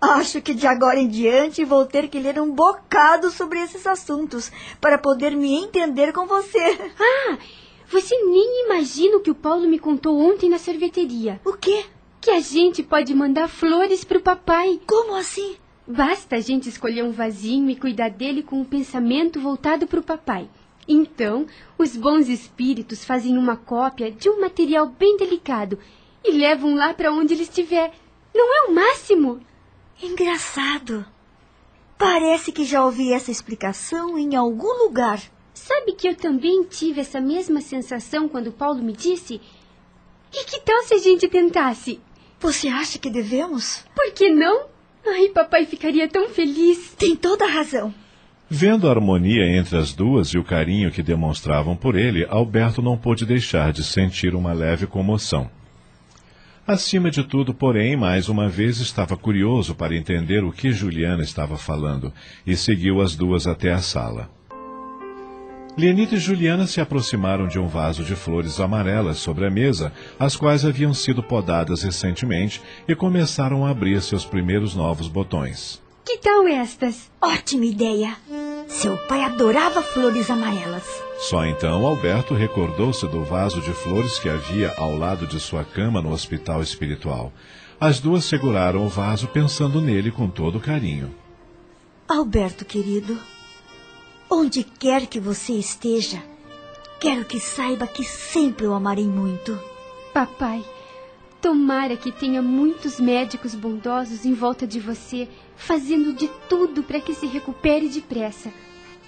Acho 0.00 0.42
que 0.42 0.52
de 0.52 0.66
agora 0.66 0.98
em 0.98 1.08
diante 1.08 1.64
vou 1.64 1.86
ter 1.86 2.08
que 2.08 2.18
ler 2.18 2.40
um 2.40 2.50
bocado 2.50 3.30
sobre 3.30 3.60
esses 3.60 3.86
assuntos 3.86 4.52
para 4.80 4.98
poder 4.98 5.34
me 5.34 5.54
entender 5.54 6.12
com 6.12 6.26
você. 6.26 6.78
Ah, 6.98 7.38
você 7.90 8.14
nem 8.24 8.64
imagina 8.66 9.16
o 9.16 9.20
que 9.20 9.30
o 9.30 9.34
Paulo 9.34 9.68
me 9.68 9.78
contou 9.78 10.18
ontem 10.18 10.50
na 10.50 10.58
sorveteria. 10.58 11.40
O 11.44 11.52
quê? 11.52 11.84
Que 12.20 12.30
a 12.30 12.40
gente 12.40 12.82
pode 12.82 13.14
mandar 13.14 13.48
flores 13.48 14.04
para 14.04 14.18
o 14.18 14.22
papai. 14.22 14.80
Como 14.86 15.14
assim? 15.14 15.56
Basta 15.86 16.36
a 16.36 16.40
gente 16.40 16.68
escolher 16.68 17.04
um 17.04 17.12
vasinho 17.12 17.70
e 17.70 17.76
cuidar 17.76 18.10
dele 18.10 18.42
com 18.42 18.56
o 18.56 18.60
um 18.62 18.64
pensamento 18.64 19.40
voltado 19.40 19.86
para 19.86 20.00
o 20.00 20.02
papai. 20.02 20.48
Então, 20.88 21.46
os 21.78 21.96
bons 21.96 22.28
espíritos 22.28 23.04
fazem 23.04 23.38
uma 23.38 23.56
cópia 23.56 24.10
de 24.10 24.28
um 24.28 24.40
material 24.40 24.88
bem 24.88 25.16
delicado 25.16 25.78
e 26.24 26.32
levam 26.32 26.74
lá 26.74 26.92
para 26.92 27.12
onde 27.12 27.34
ele 27.34 27.44
estiver. 27.44 27.92
Não 28.34 28.56
é 28.56 28.68
o 28.68 28.74
máximo? 28.74 29.40
Engraçado. 30.02 31.06
Parece 31.96 32.50
que 32.50 32.64
já 32.64 32.84
ouvi 32.84 33.12
essa 33.12 33.30
explicação 33.30 34.18
em 34.18 34.34
algum 34.34 34.84
lugar. 34.84 35.22
Sabe 35.54 35.92
que 35.92 36.08
eu 36.08 36.14
também 36.14 36.64
tive 36.64 37.00
essa 37.00 37.20
mesma 37.20 37.60
sensação 37.60 38.28
quando 38.28 38.52
Paulo 38.52 38.82
me 38.82 38.92
disse? 38.92 39.40
E 40.32 40.44
que 40.44 40.60
tal 40.60 40.82
se 40.82 40.94
a 40.94 40.98
gente 40.98 41.28
tentasse? 41.28 42.00
Você 42.40 42.68
acha 42.68 42.98
que 42.98 43.08
devemos? 43.08 43.84
Por 43.94 44.12
que 44.12 44.28
não? 44.28 44.75
Ai, 45.08 45.28
papai 45.28 45.64
ficaria 45.66 46.08
tão 46.08 46.28
feliz. 46.28 46.94
Tem 46.98 47.14
toda 47.14 47.44
a 47.44 47.50
razão. 47.50 47.94
Vendo 48.48 48.86
a 48.86 48.90
harmonia 48.90 49.44
entre 49.58 49.76
as 49.76 49.92
duas 49.92 50.28
e 50.28 50.38
o 50.38 50.44
carinho 50.44 50.92
que 50.92 51.02
demonstravam 51.02 51.76
por 51.76 51.96
ele, 51.96 52.24
Alberto 52.28 52.80
não 52.80 52.96
pôde 52.96 53.26
deixar 53.26 53.72
de 53.72 53.82
sentir 53.82 54.34
uma 54.34 54.52
leve 54.52 54.86
comoção. 54.86 55.50
Acima 56.66 57.10
de 57.10 57.22
tudo, 57.22 57.54
porém, 57.54 57.96
mais 57.96 58.28
uma 58.28 58.48
vez 58.48 58.78
estava 58.78 59.16
curioso 59.16 59.74
para 59.74 59.96
entender 59.96 60.42
o 60.42 60.52
que 60.52 60.72
Juliana 60.72 61.22
estava 61.22 61.56
falando 61.56 62.12
e 62.44 62.56
seguiu 62.56 63.00
as 63.00 63.14
duas 63.14 63.46
até 63.46 63.72
a 63.72 63.78
sala. 63.78 64.35
Lianita 65.76 66.14
e 66.14 66.18
Juliana 66.18 66.66
se 66.66 66.80
aproximaram 66.80 67.46
de 67.46 67.58
um 67.58 67.68
vaso 67.68 68.02
de 68.02 68.16
flores 68.16 68.58
amarelas 68.58 69.18
sobre 69.18 69.46
a 69.46 69.50
mesa, 69.50 69.92
as 70.18 70.34
quais 70.34 70.64
haviam 70.64 70.94
sido 70.94 71.22
podadas 71.22 71.82
recentemente, 71.82 72.62
e 72.88 72.94
começaram 72.94 73.66
a 73.66 73.70
abrir 73.70 74.00
seus 74.00 74.24
primeiros 74.24 74.74
novos 74.74 75.06
botões. 75.06 75.82
Que 76.02 76.16
tal 76.16 76.48
estas? 76.48 77.10
Ótima 77.20 77.66
ideia! 77.66 78.16
Seu 78.68 78.96
pai 78.96 79.22
adorava 79.22 79.82
flores 79.82 80.30
amarelas. 80.30 80.84
Só 81.18 81.44
então 81.44 81.86
Alberto 81.86 82.32
recordou-se 82.32 83.06
do 83.08 83.22
vaso 83.22 83.60
de 83.60 83.72
flores 83.72 84.18
que 84.18 84.30
havia 84.30 84.72
ao 84.78 84.96
lado 84.96 85.26
de 85.26 85.38
sua 85.38 85.62
cama 85.62 86.00
no 86.00 86.10
hospital 86.10 86.62
espiritual. 86.62 87.32
As 87.78 88.00
duas 88.00 88.24
seguraram 88.24 88.86
o 88.86 88.88
vaso 88.88 89.28
pensando 89.28 89.82
nele 89.82 90.10
com 90.10 90.28
todo 90.28 90.58
carinho. 90.58 91.14
Alberto, 92.08 92.64
querido, 92.64 93.18
onde 94.30 94.64
quer 94.64 95.06
que 95.06 95.20
você 95.20 95.52
esteja, 95.52 96.22
quero 97.00 97.24
que 97.24 97.38
saiba 97.38 97.86
que 97.86 98.04
sempre 98.04 98.66
o 98.66 98.74
amarei 98.74 99.06
muito. 99.06 99.58
Papai, 100.12 100.64
tomara 101.40 101.96
que 101.96 102.10
tenha 102.10 102.42
muitos 102.42 102.98
médicos 102.98 103.54
bondosos 103.54 104.24
em 104.24 104.34
volta 104.34 104.66
de 104.66 104.80
você, 104.80 105.28
fazendo 105.56 106.12
de 106.12 106.28
tudo 106.48 106.82
para 106.82 107.00
que 107.00 107.14
se 107.14 107.26
recupere 107.26 107.88
depressa. 107.88 108.52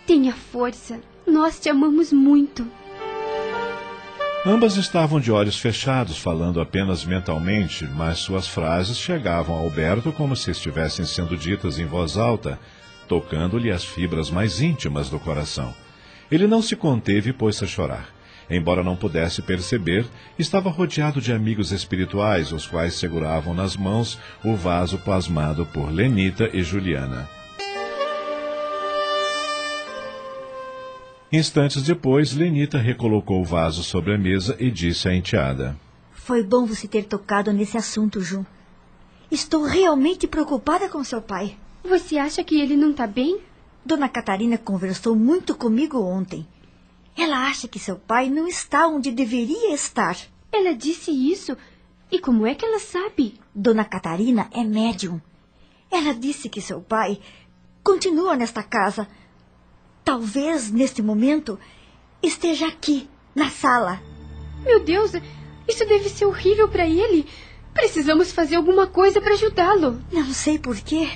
Tenha 0.06 0.32
força, 0.32 1.00
nós 1.26 1.58
te 1.58 1.68
amamos 1.68 2.12
muito. 2.12 2.66
Ambas 4.46 4.76
estavam 4.76 5.20
de 5.20 5.32
olhos 5.32 5.58
fechados, 5.58 6.16
falando 6.16 6.60
apenas 6.60 7.04
mentalmente, 7.04 7.84
mas 7.84 8.18
suas 8.18 8.46
frases 8.46 8.96
chegavam 8.96 9.56
a 9.56 9.58
Alberto 9.58 10.12
como 10.12 10.36
se 10.36 10.50
estivessem 10.50 11.04
sendo 11.04 11.36
ditas 11.36 11.78
em 11.78 11.84
voz 11.84 12.16
alta, 12.16 12.58
tocando-lhe 13.08 13.70
as 13.70 13.84
fibras 13.84 14.30
mais 14.30 14.60
íntimas 14.60 15.08
do 15.08 15.18
coração. 15.18 15.74
Ele 16.30 16.46
não 16.46 16.60
se 16.60 16.76
conteve 16.76 17.30
e 17.30 17.32
pôs-se 17.32 17.64
a 17.64 17.66
chorar. 17.66 18.10
Embora 18.50 18.82
não 18.82 18.96
pudesse 18.96 19.42
perceber, 19.42 20.06
estava 20.38 20.70
rodeado 20.70 21.20
de 21.20 21.32
amigos 21.32 21.70
espirituais, 21.70 22.52
os 22.52 22.66
quais 22.66 22.94
seguravam 22.94 23.52
nas 23.52 23.76
mãos 23.76 24.18
o 24.44 24.54
vaso 24.54 24.98
plasmado 24.98 25.66
por 25.66 25.90
Lenita 25.90 26.48
e 26.52 26.62
Juliana. 26.62 27.28
Instantes 31.30 31.82
depois, 31.82 32.32
Lenita 32.32 32.78
recolocou 32.78 33.42
o 33.42 33.44
vaso 33.44 33.82
sobre 33.82 34.14
a 34.14 34.18
mesa 34.18 34.56
e 34.58 34.70
disse 34.70 35.08
à 35.08 35.14
enteada: 35.14 35.76
Foi 36.10 36.42
bom 36.42 36.64
você 36.64 36.88
ter 36.88 37.04
tocado 37.04 37.52
nesse 37.52 37.76
assunto, 37.76 38.22
Ju. 38.22 38.46
Estou 39.30 39.66
realmente 39.66 40.26
preocupada 40.26 40.88
com 40.88 41.04
seu 41.04 41.20
pai. 41.20 41.54
Você 41.84 42.18
acha 42.18 42.44
que 42.44 42.60
ele 42.60 42.76
não 42.76 42.90
está 42.90 43.06
bem? 43.06 43.40
Dona 43.84 44.08
Catarina 44.08 44.58
conversou 44.58 45.16
muito 45.16 45.54
comigo 45.54 45.98
ontem. 45.98 46.46
Ela 47.16 47.48
acha 47.48 47.66
que 47.66 47.78
seu 47.78 47.96
pai 47.96 48.28
não 48.28 48.46
está 48.46 48.86
onde 48.86 49.10
deveria 49.10 49.74
estar. 49.74 50.16
Ela 50.52 50.74
disse 50.74 51.10
isso? 51.10 51.56
E 52.10 52.18
como 52.18 52.46
é 52.46 52.54
que 52.54 52.64
ela 52.64 52.78
sabe? 52.78 53.40
Dona 53.54 53.84
Catarina 53.84 54.48
é 54.52 54.62
médium. 54.62 55.20
Ela 55.90 56.14
disse 56.14 56.48
que 56.48 56.60
seu 56.60 56.80
pai 56.80 57.18
continua 57.82 58.36
nesta 58.36 58.62
casa. 58.62 59.08
Talvez, 60.04 60.70
neste 60.70 61.02
momento, 61.02 61.58
esteja 62.22 62.66
aqui, 62.66 63.08
na 63.34 63.50
sala. 63.50 64.00
Meu 64.64 64.84
Deus, 64.84 65.12
isso 65.66 65.86
deve 65.86 66.08
ser 66.08 66.26
horrível 66.26 66.68
para 66.68 66.86
ele. 66.86 67.26
Precisamos 67.72 68.32
fazer 68.32 68.56
alguma 68.56 68.86
coisa 68.86 69.20
para 69.20 69.34
ajudá-lo. 69.34 70.02
Não 70.10 70.32
sei 70.32 70.58
por 70.58 70.76
quê, 70.76 71.08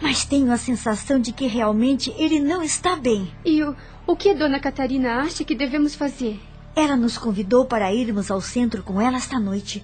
mas 0.00 0.24
tenho 0.24 0.52
a 0.52 0.56
sensação 0.56 1.18
de 1.18 1.32
que 1.32 1.46
realmente 1.46 2.12
ele 2.18 2.40
não 2.40 2.62
está 2.62 2.96
bem. 2.96 3.30
E 3.44 3.62
o, 3.62 3.74
o 4.06 4.16
que 4.16 4.30
a 4.30 4.34
dona 4.34 4.60
Catarina 4.60 5.20
acha 5.22 5.44
que 5.44 5.54
devemos 5.54 5.94
fazer? 5.94 6.38
Ela 6.74 6.96
nos 6.96 7.16
convidou 7.16 7.64
para 7.64 7.92
irmos 7.92 8.30
ao 8.30 8.40
centro 8.40 8.82
com 8.82 9.00
ela 9.00 9.16
esta 9.16 9.40
noite. 9.40 9.82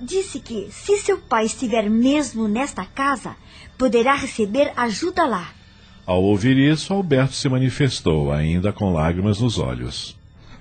Disse 0.00 0.40
que, 0.40 0.68
se 0.70 0.98
seu 0.98 1.18
pai 1.18 1.44
estiver 1.44 1.88
mesmo 1.88 2.48
nesta 2.48 2.84
casa, 2.84 3.36
poderá 3.78 4.14
receber 4.14 4.72
ajuda 4.76 5.24
lá. 5.24 5.52
Ao 6.04 6.22
ouvir 6.22 6.58
isso, 6.58 6.92
Alberto 6.92 7.34
se 7.34 7.48
manifestou, 7.48 8.32
ainda 8.32 8.72
com 8.72 8.92
lágrimas 8.92 9.40
nos 9.40 9.58
olhos. 9.58 10.16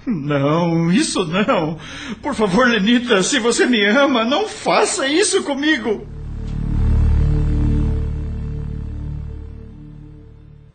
Não, 0.05 0.91
isso 0.91 1.25
não. 1.25 1.77
Por 2.21 2.35
favor, 2.35 2.67
Lenita, 2.67 3.23
se 3.23 3.39
você 3.39 3.65
me 3.65 3.83
ama, 3.85 4.23
não 4.23 4.47
faça 4.47 5.07
isso 5.07 5.43
comigo. 5.43 6.05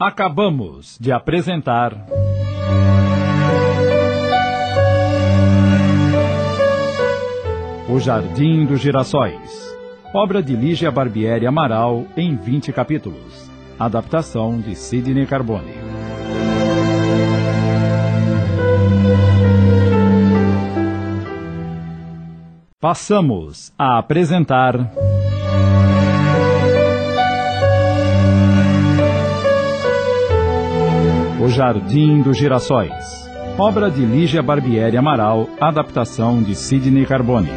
Acabamos 0.00 0.96
de 1.00 1.10
apresentar. 1.10 2.06
O 7.88 7.98
Jardim 7.98 8.64
dos 8.64 8.80
Girassóis. 8.80 9.76
Obra 10.14 10.40
de 10.40 10.54
Lígia 10.54 10.88
Barbieri 10.92 11.48
Amaral 11.48 12.06
em 12.16 12.36
20 12.36 12.72
capítulos. 12.72 13.50
Adaptação 13.76 14.60
de 14.60 14.76
Sidney 14.76 15.26
Carbone. 15.26 15.74
Passamos 22.80 23.72
a 23.76 23.98
apresentar. 23.98 25.17
O 31.40 31.48
Jardim 31.48 32.20
dos 32.20 32.36
Girassóis. 32.36 32.90
Obra 33.56 33.88
de 33.88 34.04
Lígia 34.04 34.42
Barbieri 34.42 34.96
Amaral, 34.96 35.48
adaptação 35.60 36.42
de 36.42 36.52
Sidney 36.52 37.06
Carbone. 37.06 37.48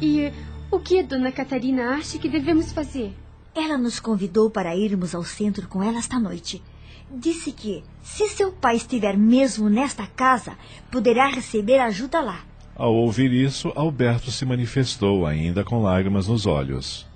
E 0.00 0.32
o 0.70 0.78
que 0.78 1.00
a 1.00 1.02
dona 1.02 1.30
Catarina 1.30 1.96
acha 1.96 2.18
que 2.18 2.26
devemos 2.26 2.72
fazer? 2.72 3.14
Ela 3.54 3.76
nos 3.76 4.00
convidou 4.00 4.48
para 4.48 4.74
irmos 4.74 5.14
ao 5.14 5.24
centro 5.24 5.68
com 5.68 5.82
ela 5.82 5.98
esta 5.98 6.18
noite. 6.18 6.62
Disse 7.10 7.52
que, 7.52 7.84
se 8.02 8.26
seu 8.28 8.50
pai 8.50 8.76
estiver 8.76 9.18
mesmo 9.18 9.68
nesta 9.68 10.06
casa, 10.06 10.52
poderá 10.90 11.28
receber 11.28 11.80
ajuda 11.80 12.22
lá. 12.22 12.49
Ao 12.80 12.94
ouvir 12.94 13.30
isso, 13.30 13.70
Alberto 13.76 14.30
se 14.30 14.46
manifestou, 14.46 15.26
ainda 15.26 15.62
com 15.62 15.82
lágrimas 15.82 16.28
nos 16.28 16.46
olhos. 16.46 17.06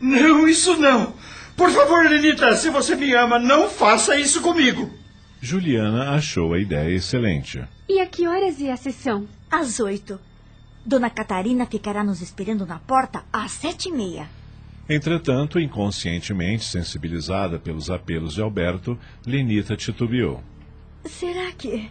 Não, 0.00 0.48
isso 0.48 0.78
não. 0.78 1.12
Por 1.54 1.68
favor, 1.70 2.08
Lenita, 2.08 2.56
se 2.56 2.70
você 2.70 2.96
me 2.96 3.12
ama, 3.12 3.38
não 3.38 3.68
faça 3.68 4.18
isso 4.18 4.40
comigo. 4.40 4.90
Juliana 5.42 6.12
achou 6.12 6.54
a 6.54 6.58
ideia 6.58 6.96
excelente. 6.96 7.62
E 7.86 8.00
a 8.00 8.06
que 8.06 8.26
horas 8.26 8.58
é 8.62 8.72
a 8.72 8.78
sessão? 8.78 9.28
Às 9.50 9.78
oito. 9.78 10.18
Dona 10.86 11.10
Catarina 11.10 11.66
ficará 11.66 12.02
nos 12.02 12.22
esperando 12.22 12.64
na 12.64 12.78
porta 12.78 13.24
às 13.30 13.50
sete 13.50 13.90
e 13.90 13.92
meia. 13.92 14.26
Entretanto, 14.88 15.60
inconscientemente 15.60 16.64
sensibilizada 16.64 17.58
pelos 17.58 17.90
apelos 17.90 18.32
de 18.32 18.40
Alberto, 18.40 18.98
Lenita 19.26 19.76
titubeou. 19.76 20.42
Será 21.04 21.52
que 21.52 21.90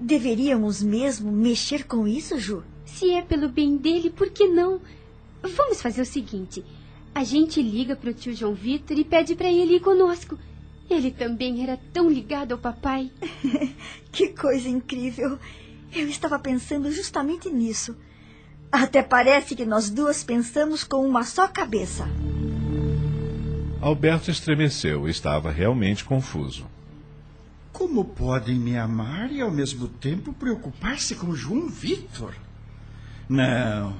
deveríamos 0.00 0.82
mesmo 0.82 1.30
mexer 1.30 1.84
com 1.84 2.08
isso, 2.08 2.38
Ju? 2.38 2.64
Se 2.84 3.10
é 3.10 3.22
pelo 3.22 3.48
bem 3.48 3.76
dele, 3.76 4.10
por 4.10 4.30
que 4.30 4.48
não? 4.48 4.80
Vamos 5.42 5.80
fazer 5.80 6.02
o 6.02 6.06
seguinte: 6.06 6.64
a 7.14 7.22
gente 7.22 7.62
liga 7.62 7.94
para 7.94 8.10
o 8.10 8.14
tio 8.14 8.34
João 8.34 8.54
Vitor 8.54 8.98
e 8.98 9.04
pede 9.04 9.34
para 9.34 9.50
ele 9.50 9.76
ir 9.76 9.80
conosco. 9.80 10.38
Ele 10.88 11.10
também 11.10 11.62
era 11.62 11.78
tão 11.92 12.10
ligado 12.10 12.52
ao 12.52 12.58
papai. 12.58 13.12
que 14.10 14.28
coisa 14.28 14.68
incrível! 14.68 15.38
Eu 15.94 16.08
estava 16.08 16.38
pensando 16.38 16.90
justamente 16.90 17.48
nisso. 17.48 17.96
Até 18.72 19.02
parece 19.02 19.54
que 19.56 19.64
nós 19.64 19.90
duas 19.90 20.22
pensamos 20.22 20.84
com 20.84 21.06
uma 21.06 21.24
só 21.24 21.48
cabeça. 21.48 22.08
Alberto 23.80 24.30
estremeceu 24.30 25.08
e 25.08 25.10
estava 25.10 25.50
realmente 25.50 26.04
confuso. 26.04 26.66
Como 27.72 28.04
podem 28.04 28.56
me 28.56 28.76
amar 28.76 29.30
e 29.32 29.40
ao 29.40 29.50
mesmo 29.50 29.88
tempo 29.88 30.32
preocupar-se 30.32 31.14
com 31.14 31.34
João 31.34 31.68
Vitor? 31.68 32.34
Não, 33.28 33.96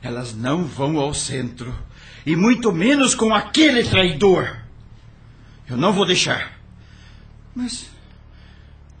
elas 0.00 0.34
não 0.34 0.64
vão 0.64 0.98
ao 0.98 1.12
centro. 1.12 1.74
E 2.24 2.34
muito 2.34 2.72
menos 2.72 3.14
com 3.14 3.34
aquele 3.34 3.84
traidor. 3.84 4.56
Eu 5.68 5.76
não 5.76 5.92
vou 5.92 6.06
deixar. 6.06 6.58
Mas 7.54 7.90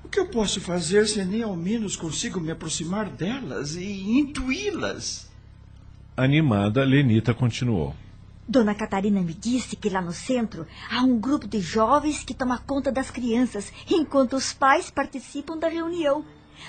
o 0.04 0.08
que 0.08 0.20
eu 0.20 0.26
posso 0.26 0.60
fazer 0.60 1.06
se 1.06 1.24
nem 1.24 1.42
ao 1.42 1.56
menos 1.56 1.96
consigo 1.96 2.40
me 2.40 2.50
aproximar 2.50 3.08
delas 3.08 3.76
e 3.76 4.18
intuí-las? 4.18 5.30
Animada, 6.16 6.84
Lenita 6.84 7.32
continuou. 7.32 7.94
Dona 8.46 8.74
Catarina 8.74 9.20
me 9.20 9.32
disse 9.32 9.76
que 9.76 9.88
lá 9.88 10.02
no 10.02 10.12
centro 10.12 10.66
há 10.90 11.02
um 11.02 11.18
grupo 11.18 11.46
de 11.46 11.60
jovens 11.60 12.24
que 12.24 12.34
toma 12.34 12.58
conta 12.58 12.90
das 12.90 13.10
crianças, 13.10 13.72
enquanto 13.90 14.34
os 14.34 14.52
pais 14.52 14.90
participam 14.90 15.56
da 15.56 15.68
reunião. 15.68 16.24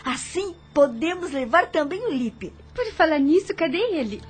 Assim, 0.06 0.56
podemos 0.74 1.32
levar 1.32 1.68
também 1.68 2.06
o 2.06 2.12
Lipe. 2.12 2.54
Por 2.74 2.86
falar 2.94 3.20
nisso, 3.20 3.54
cadê 3.56 3.78
ele? 3.78 4.22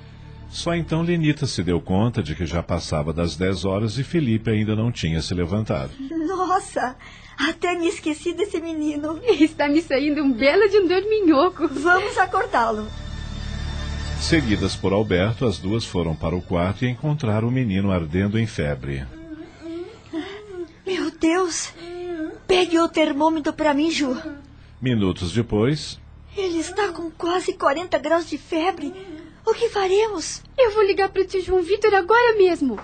Só 0.48 0.74
então 0.74 1.02
Lenita 1.02 1.46
se 1.46 1.62
deu 1.62 1.80
conta 1.80 2.22
de 2.22 2.34
que 2.34 2.46
já 2.46 2.62
passava 2.62 3.12
das 3.12 3.36
10 3.36 3.64
horas 3.64 3.98
e 3.98 4.04
Felipe 4.04 4.50
ainda 4.50 4.76
não 4.76 4.92
tinha 4.92 5.20
se 5.20 5.34
levantado. 5.34 5.90
Nossa, 6.26 6.96
até 7.36 7.76
me 7.78 7.88
esqueci 7.88 8.32
desse 8.32 8.60
menino. 8.60 9.20
Está 9.40 9.68
me 9.68 9.82
saindo 9.82 10.22
um 10.22 10.32
belo 10.32 10.68
de 10.68 10.78
um 10.78 10.86
dorminhoco. 10.86 11.68
Vamos 11.68 12.16
acordá-lo. 12.18 12.86
Seguidas 14.24 14.74
por 14.74 14.94
Alberto, 14.94 15.44
as 15.44 15.58
duas 15.58 15.84
foram 15.84 16.16
para 16.16 16.34
o 16.34 16.40
quarto 16.40 16.82
e 16.82 16.88
encontraram 16.88 17.46
o 17.46 17.50
menino 17.50 17.92
ardendo 17.92 18.38
em 18.38 18.46
febre. 18.46 19.04
Meu 20.86 21.10
Deus! 21.10 21.74
Pegue 22.46 22.78
o 22.78 22.88
termômetro 22.88 23.52
para 23.52 23.74
mim, 23.74 23.90
Ju. 23.90 24.16
Minutos 24.80 25.30
depois. 25.30 26.00
Ele 26.34 26.58
está 26.58 26.88
com 26.90 27.10
quase 27.10 27.52
40 27.52 27.98
graus 27.98 28.26
de 28.26 28.38
febre. 28.38 28.94
O 29.44 29.52
que 29.52 29.68
faremos? 29.68 30.42
Eu 30.56 30.72
vou 30.72 30.86
ligar 30.86 31.10
para 31.10 31.20
o 31.20 31.26
tio 31.26 31.44
João 31.44 31.62
Vitor 31.62 31.92
agora 31.92 32.34
mesmo. 32.38 32.80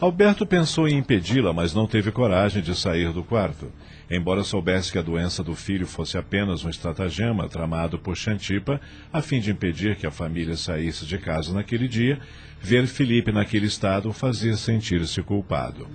Alberto 0.00 0.44
pensou 0.44 0.88
em 0.88 0.98
impedi-la, 0.98 1.52
mas 1.52 1.74
não 1.74 1.86
teve 1.86 2.10
coragem 2.10 2.60
de 2.60 2.74
sair 2.74 3.12
do 3.12 3.22
quarto. 3.22 3.70
Embora 4.08 4.44
soubesse 4.44 4.92
que 4.92 4.98
a 4.98 5.02
doença 5.02 5.42
do 5.42 5.54
filho 5.54 5.86
fosse 5.86 6.16
apenas 6.16 6.64
um 6.64 6.70
estratagema 6.70 7.48
tramado 7.48 7.98
por 7.98 8.16
Xantipa, 8.16 8.80
a 9.12 9.20
fim 9.20 9.40
de 9.40 9.50
impedir 9.50 9.96
que 9.96 10.06
a 10.06 10.12
família 10.12 10.56
saísse 10.56 11.04
de 11.04 11.18
casa 11.18 11.52
naquele 11.52 11.88
dia, 11.88 12.20
ver 12.60 12.86
Felipe 12.86 13.32
naquele 13.32 13.66
estado 13.66 14.08
o 14.08 14.12
fazia 14.12 14.56
sentir-se 14.56 15.20
culpado. 15.22 15.88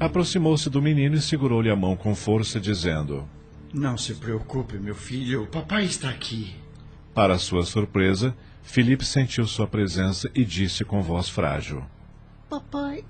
Aproximou-se 0.00 0.68
do 0.70 0.80
menino 0.80 1.14
e 1.14 1.20
segurou-lhe 1.20 1.70
a 1.70 1.76
mão 1.76 1.94
com 1.94 2.14
força, 2.14 2.58
dizendo: 2.58 3.28
Não 3.72 3.96
se 3.96 4.14
preocupe, 4.14 4.78
meu 4.78 4.94
filho, 4.94 5.42
o 5.42 5.46
papai 5.46 5.84
está 5.84 6.08
aqui. 6.08 6.54
Para 7.14 7.38
sua 7.38 7.64
surpresa, 7.64 8.34
Felipe 8.62 9.04
sentiu 9.04 9.46
sua 9.46 9.66
presença 9.66 10.30
e 10.34 10.44
disse 10.44 10.84
com 10.84 11.02
voz 11.02 11.28
frágil: 11.28 11.84
Papai, 12.48 13.04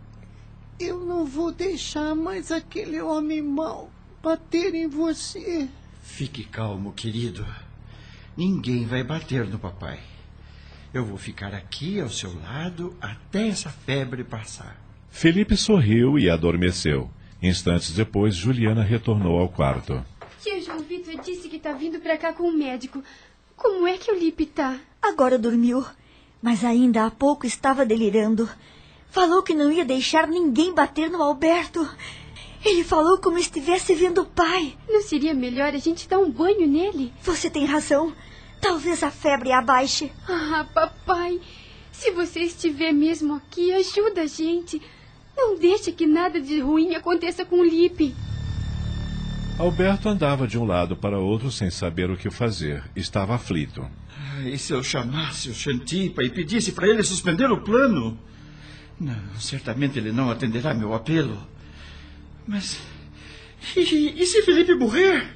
eu 0.79 1.01
não 1.01 1.25
vou 1.25 1.53
deixar 1.53 2.14
mais 2.14 2.51
aquele 2.51 3.01
homem 3.01 3.43
mau 3.43 3.91
bater 4.22 4.75
em 4.75 4.89
você. 4.89 5.68
Fique 6.03 6.45
calmo, 6.45 6.93
querido. 6.93 7.45
Ninguém 8.37 8.87
vai 8.87 9.03
bater 9.03 9.47
no 9.47 9.59
papai. 9.59 10.01
Eu 10.93 11.05
vou 11.05 11.18
ficar 11.18 11.55
aqui 11.55 12.01
ao 12.01 12.09
seu 12.09 12.35
lado 12.41 12.95
até 13.01 13.49
essa 13.49 13.68
febre 13.70 14.25
passar. 14.25 14.81
Felipe 15.11 15.57
sorriu 15.57 16.18
e 16.18 16.31
adormeceu. 16.31 17.11
Instantes 17.43 17.93
depois, 17.93 18.35
Juliana 18.35 18.83
retornou 18.83 19.39
ao 19.39 19.49
quarto. 19.49 20.05
Tio 20.43 20.62
João 20.62 20.81
Vitor 20.81 21.20
disse 21.22 21.49
que 21.49 21.57
está 21.57 21.72
vindo 21.72 22.01
para 22.01 22.16
cá 22.16 22.33
com 22.33 22.45
o 22.45 22.49
um 22.49 22.57
médico. 22.57 23.03
Como 23.57 23.87
é 23.87 23.99
que 23.99 24.11
o 24.11 24.18
Lipe 24.18 24.45
está? 24.45 24.79
Agora 25.01 25.39
dormiu, 25.39 25.85
mas 26.41 26.64
ainda 26.64 27.07
há 27.07 27.11
pouco 27.11 27.47
estava 27.47 27.85
delirando. 27.85 28.49
Falou 29.15 29.45
que 29.45 29.55
não 29.55 29.71
ia 29.71 29.85
deixar 29.85 30.27
ninguém 30.27 30.75
bater 30.75 31.09
no 31.09 31.23
Alberto. 31.23 31.89
Ele 32.65 32.83
falou 32.83 33.17
como 33.19 33.39
estivesse 33.39 33.95
vendo 33.95 34.23
o 34.23 34.27
pai. 34.27 34.77
Não 34.89 35.01
seria 35.03 35.33
melhor 35.33 35.73
a 35.73 35.79
gente 35.79 36.09
dar 36.09 36.19
um 36.19 36.29
banho 36.29 36.67
nele? 36.67 37.12
Você 37.23 37.49
tem 37.49 37.65
razão. 37.65 38.12
Talvez 38.61 39.05
a 39.05 39.12
febre 39.12 39.53
abaixe. 39.53 40.11
Ah, 40.29 40.67
papai, 40.75 41.41
se 41.93 42.11
você 42.11 42.41
estiver 42.41 42.93
mesmo 42.93 43.35
aqui, 43.35 43.73
ajuda 43.73 44.23
a 44.23 44.27
gente. 44.27 44.83
Não 45.37 45.57
deixe 45.57 45.93
que 45.93 46.09
nada 46.09 46.41
de 46.41 46.59
ruim 46.59 46.97
aconteça 46.97 47.45
com 47.45 47.61
o 47.61 47.65
Lipe. 47.65 48.12
Alberto 49.61 50.09
andava 50.09 50.49
de 50.49 50.59
um 50.59 50.65
lado 50.65 50.97
para 50.97 51.21
outro 51.21 51.53
sem 51.53 51.71
saber 51.71 52.11
o 52.11 52.17
que 52.17 52.31
fazer. 52.31 52.83
Estava 52.97 53.37
aflito. 53.37 53.89
E 54.45 54.59
se 54.59 54.73
eu 54.73 54.83
chamasse 54.83 55.51
o 55.51 55.55
Xantipa 55.55 56.25
e 56.25 56.31
pedisse 56.31 56.73
para 56.73 56.89
ele 56.89 57.05
suspender 57.05 57.49
o 57.53 57.61
plano? 57.61 58.19
Não, 59.01 59.17
certamente 59.39 59.99
ele 59.99 60.13
não 60.13 60.31
atenderá 60.31 60.73
meu 60.73 60.95
apelo. 60.95 61.39
Mas. 62.47 62.81
E, 63.77 64.23
e 64.23 64.27
se 64.27 64.43
Felipe 64.43 64.75
morrer? 64.75 65.27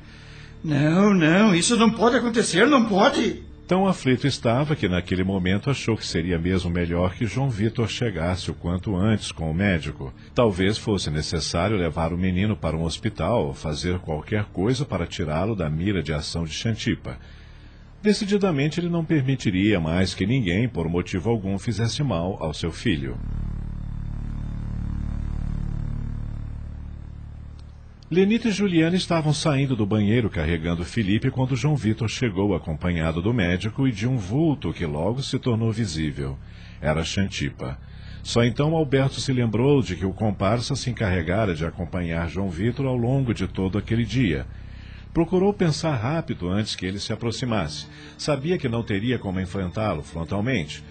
Não, 0.62 1.14
não, 1.14 1.54
isso 1.54 1.76
não 1.76 1.90
pode 1.90 2.16
acontecer, 2.16 2.66
não 2.66 2.86
pode. 2.86 3.42
Tão 3.68 3.86
aflito 3.86 4.26
estava 4.26 4.74
que 4.74 4.88
naquele 4.88 5.22
momento 5.22 5.68
achou 5.68 5.94
que 5.94 6.06
seria 6.06 6.38
mesmo 6.38 6.70
melhor 6.70 7.14
que 7.14 7.26
João 7.26 7.50
Vitor 7.50 7.86
chegasse 7.86 8.50
o 8.50 8.54
quanto 8.54 8.96
antes 8.96 9.30
com 9.30 9.50
o 9.50 9.54
médico. 9.54 10.12
Talvez 10.34 10.78
fosse 10.78 11.10
necessário 11.10 11.76
levar 11.76 12.12
o 12.12 12.16
menino 12.16 12.56
para 12.56 12.74
um 12.74 12.84
hospital 12.84 13.48
ou 13.48 13.54
fazer 13.54 13.98
qualquer 13.98 14.44
coisa 14.46 14.86
para 14.86 15.06
tirá-lo 15.06 15.54
da 15.54 15.68
mira 15.68 16.02
de 16.02 16.14
ação 16.14 16.44
de 16.44 16.54
Xantipa. 16.54 17.18
Decididamente 18.00 18.78
ele 18.78 18.88
não 18.88 19.04
permitiria 19.04 19.80
mais 19.80 20.14
que 20.14 20.26
ninguém, 20.26 20.68
por 20.68 20.88
motivo 20.88 21.30
algum, 21.30 21.58
fizesse 21.58 22.02
mal 22.02 22.36
ao 22.40 22.54
seu 22.54 22.70
filho. 22.70 23.16
Lenita 28.10 28.48
e 28.48 28.52
Juliana 28.52 28.96
estavam 28.96 29.34
saindo 29.34 29.76
do 29.76 29.84
banheiro 29.84 30.30
carregando 30.30 30.82
Felipe 30.82 31.30
quando 31.30 31.54
João 31.54 31.76
Vitor 31.76 32.08
chegou 32.08 32.54
acompanhado 32.54 33.20
do 33.20 33.34
médico 33.34 33.86
e 33.86 33.92
de 33.92 34.06
um 34.06 34.16
vulto 34.16 34.72
que 34.72 34.86
logo 34.86 35.22
se 35.22 35.38
tornou 35.38 35.70
visível. 35.70 36.38
Era 36.80 37.04
Xantipa. 37.04 37.78
Só 38.22 38.44
então 38.44 38.74
Alberto 38.74 39.20
se 39.20 39.32
lembrou 39.32 39.82
de 39.82 39.94
que 39.94 40.06
o 40.06 40.12
comparsa 40.14 40.74
se 40.74 40.88
encarregara 40.88 41.54
de 41.54 41.66
acompanhar 41.66 42.30
João 42.30 42.48
Vitor 42.48 42.86
ao 42.86 42.96
longo 42.96 43.34
de 43.34 43.46
todo 43.46 43.76
aquele 43.76 44.04
dia. 44.04 44.46
Procurou 45.18 45.52
pensar 45.52 45.96
rápido 45.96 46.48
antes 46.48 46.76
que 46.76 46.86
ele 46.86 47.00
se 47.00 47.12
aproximasse. 47.12 47.88
Sabia 48.16 48.56
que 48.56 48.68
não 48.68 48.84
teria 48.84 49.18
como 49.18 49.40
enfrentá-lo 49.40 50.00
frontalmente. 50.00 50.84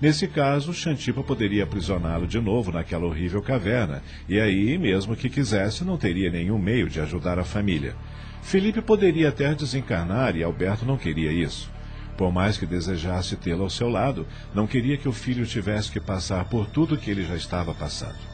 Nesse 0.00 0.28
caso, 0.28 0.72
Xantipa 0.72 1.20
poderia 1.24 1.64
aprisioná-lo 1.64 2.24
de 2.24 2.40
novo 2.40 2.70
naquela 2.70 3.06
horrível 3.06 3.42
caverna, 3.42 4.00
e 4.28 4.38
aí, 4.38 4.78
mesmo 4.78 5.16
que 5.16 5.28
quisesse, 5.28 5.82
não 5.82 5.98
teria 5.98 6.30
nenhum 6.30 6.60
meio 6.60 6.88
de 6.88 7.00
ajudar 7.00 7.40
a 7.40 7.44
família. 7.44 7.96
Felipe 8.40 8.80
poderia 8.80 9.30
até 9.30 9.52
desencarnar 9.52 10.36
e 10.36 10.44
Alberto 10.44 10.86
não 10.86 10.96
queria 10.96 11.32
isso. 11.32 11.68
Por 12.16 12.30
mais 12.30 12.56
que 12.56 12.64
desejasse 12.64 13.34
tê-lo 13.34 13.64
ao 13.64 13.70
seu 13.70 13.88
lado, 13.88 14.28
não 14.54 14.64
queria 14.64 14.96
que 14.96 15.08
o 15.08 15.12
filho 15.12 15.44
tivesse 15.44 15.90
que 15.90 15.98
passar 15.98 16.44
por 16.44 16.66
tudo 16.68 16.96
que 16.96 17.10
ele 17.10 17.24
já 17.24 17.34
estava 17.34 17.74
passando. 17.74 18.31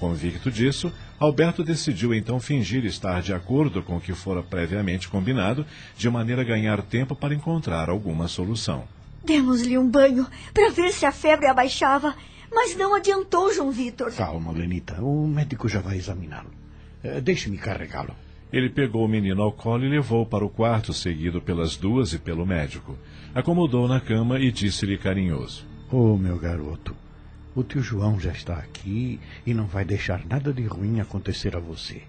Convicto 0.00 0.50
disso, 0.50 0.90
Alberto 1.18 1.62
decidiu 1.62 2.14
então 2.14 2.40
fingir 2.40 2.86
estar 2.86 3.20
de 3.20 3.34
acordo 3.34 3.82
com 3.82 3.98
o 3.98 4.00
que 4.00 4.14
fora 4.14 4.42
previamente 4.42 5.10
combinado, 5.10 5.66
de 5.94 6.08
maneira 6.08 6.40
a 6.40 6.44
ganhar 6.44 6.80
tempo 6.80 7.14
para 7.14 7.34
encontrar 7.34 7.90
alguma 7.90 8.26
solução. 8.26 8.84
Demos-lhe 9.22 9.76
um 9.76 9.86
banho 9.86 10.26
para 10.54 10.70
ver 10.70 10.90
se 10.92 11.04
a 11.04 11.12
febre 11.12 11.48
abaixava, 11.48 12.14
mas 12.50 12.74
não 12.74 12.94
adiantou, 12.94 13.52
João 13.52 13.70
Vitor. 13.70 14.10
Calma, 14.12 14.52
Lenita. 14.52 15.02
O 15.02 15.28
médico 15.28 15.68
já 15.68 15.80
vai 15.80 15.98
examiná-lo. 15.98 16.50
Eh, 17.04 17.20
deixe-me 17.20 17.58
carregá-lo. 17.58 18.14
Ele 18.50 18.70
pegou 18.70 19.04
o 19.04 19.08
menino 19.08 19.42
ao 19.42 19.52
colo 19.52 19.84
e 19.84 19.90
levou 19.90 20.24
para 20.24 20.46
o 20.46 20.48
quarto, 20.48 20.94
seguido 20.94 21.42
pelas 21.42 21.76
duas 21.76 22.14
e 22.14 22.18
pelo 22.18 22.46
médico. 22.46 22.96
Acomodou 23.34 23.86
na 23.86 24.00
cama 24.00 24.40
e 24.40 24.50
disse-lhe 24.50 24.96
carinhoso: 24.96 25.66
Oh, 25.92 26.16
meu 26.16 26.38
garoto, 26.38 26.96
o 27.54 27.62
tio 27.62 27.82
João 27.82 28.18
já 28.20 28.32
está 28.32 28.54
aqui 28.54 29.18
e 29.46 29.52
não 29.52 29.66
vai 29.66 29.84
deixar 29.84 30.24
nada 30.26 30.52
de 30.52 30.64
ruim 30.64 31.00
acontecer 31.00 31.56
a 31.56 31.60
você. 31.60 32.02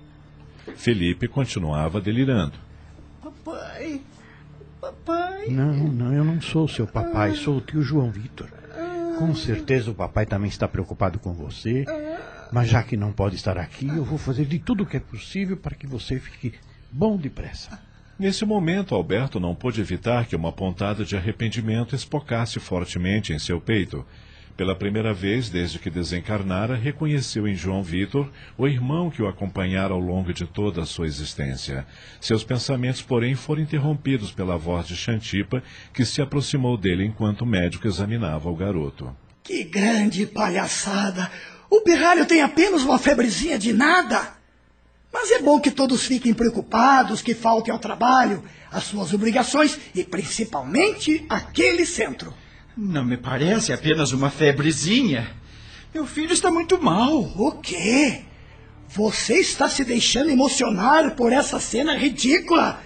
Felipe 0.75 1.27
continuava 1.27 1.99
delirando. 1.99 2.53
Papai, 3.21 4.01
papai. 4.79 5.47
Não, 5.47 5.73
não, 5.73 6.13
eu 6.13 6.23
não 6.23 6.41
sou 6.41 6.67
seu 6.67 6.85
papai, 6.87 7.35
sou 7.35 7.57
o 7.57 7.61
tio 7.61 7.81
João 7.81 8.11
Vitor. 8.11 8.49
Com 9.17 9.35
certeza 9.35 9.91
o 9.91 9.95
papai 9.95 10.25
também 10.25 10.49
está 10.49 10.67
preocupado 10.67 11.19
com 11.19 11.33
você, 11.33 11.85
mas 12.51 12.69
já 12.69 12.81
que 12.81 12.97
não 12.97 13.11
pode 13.11 13.35
estar 13.35 13.57
aqui, 13.57 13.87
eu 13.87 14.03
vou 14.03 14.17
fazer 14.17 14.45
de 14.45 14.57
tudo 14.59 14.83
o 14.83 14.85
que 14.85 14.97
é 14.97 14.99
possível 14.99 15.57
para 15.57 15.75
que 15.75 15.85
você 15.85 16.19
fique 16.19 16.53
bom 16.91 17.17
depressa. 17.17 17.79
Nesse 18.17 18.45
momento, 18.45 18.93
Alberto 18.93 19.39
não 19.39 19.55
pôde 19.55 19.81
evitar 19.81 20.25
que 20.27 20.35
uma 20.35 20.51
pontada 20.51 21.03
de 21.03 21.15
arrependimento 21.15 21.95
espocasse 21.95 22.59
fortemente 22.59 23.33
em 23.33 23.39
seu 23.39 23.59
peito. 23.59 24.05
Pela 24.61 24.75
primeira 24.75 25.11
vez 25.11 25.49
desde 25.49 25.79
que 25.79 25.89
desencarnara, 25.89 26.75
reconheceu 26.75 27.47
em 27.47 27.55
João 27.55 27.81
Vitor 27.81 28.31
o 28.55 28.67
irmão 28.67 29.09
que 29.09 29.19
o 29.19 29.27
acompanhara 29.27 29.91
ao 29.91 29.99
longo 29.99 30.31
de 30.31 30.45
toda 30.45 30.83
a 30.83 30.85
sua 30.85 31.07
existência. 31.07 31.83
Seus 32.19 32.43
pensamentos, 32.43 33.01
porém, 33.01 33.33
foram 33.33 33.63
interrompidos 33.63 34.31
pela 34.31 34.59
voz 34.59 34.85
de 34.85 34.95
Xantipa, 34.95 35.63
que 35.91 36.05
se 36.05 36.21
aproximou 36.21 36.77
dele 36.77 37.03
enquanto 37.03 37.41
o 37.41 37.45
médico 37.47 37.87
examinava 37.87 38.51
o 38.51 38.55
garoto. 38.55 39.17
Que 39.41 39.63
grande 39.63 40.27
palhaçada! 40.27 41.31
O 41.67 41.81
pirralho 41.81 42.27
tem 42.27 42.43
apenas 42.43 42.83
uma 42.83 42.99
febrezinha 42.99 43.57
de 43.57 43.73
nada. 43.73 44.33
Mas 45.11 45.31
é 45.31 45.39
bom 45.39 45.59
que 45.59 45.71
todos 45.71 46.05
fiquem 46.05 46.35
preocupados, 46.35 47.23
que 47.23 47.33
faltem 47.33 47.73
ao 47.73 47.79
trabalho, 47.79 48.43
às 48.71 48.83
suas 48.83 49.11
obrigações 49.11 49.79
e 49.95 50.03
principalmente 50.03 51.25
aquele 51.27 51.83
centro. 51.83 52.31
Não 52.75 53.03
me 53.03 53.17
parece 53.17 53.73
apenas 53.73 54.11
uma 54.11 54.29
febrezinha. 54.29 55.29
Meu 55.93 56.05
filho 56.05 56.31
está 56.31 56.49
muito 56.49 56.81
mal. 56.81 57.19
O 57.35 57.51
quê? 57.61 58.21
Você 58.87 59.35
está 59.35 59.69
se 59.69 59.83
deixando 59.83 60.29
emocionar 60.29 61.11
por 61.11 61.31
essa 61.33 61.59
cena 61.59 61.95
ridícula? 61.97 62.81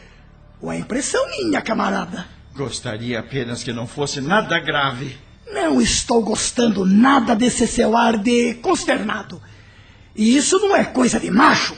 Ou 0.62 0.72
é 0.72 0.78
impressão 0.78 1.24
minha, 1.30 1.62
camarada? 1.62 2.26
Gostaria 2.56 3.20
apenas 3.20 3.64
que 3.64 3.74
não 3.74 3.86
fosse 3.86 4.22
nada 4.22 4.60
grave. 4.60 5.18
Não 5.52 5.80
estou 5.80 6.24
gostando 6.24 6.86
nada 6.86 7.36
desse 7.36 7.68
seu 7.68 7.96
ar 7.96 8.18
de 8.18 8.56
consternado. 8.56 9.42
E 10.16 10.36
isso 10.36 10.58
não 10.60 10.76
é 10.76 10.84
coisa 10.84 11.20
de 11.20 11.30
macho. 11.30 11.76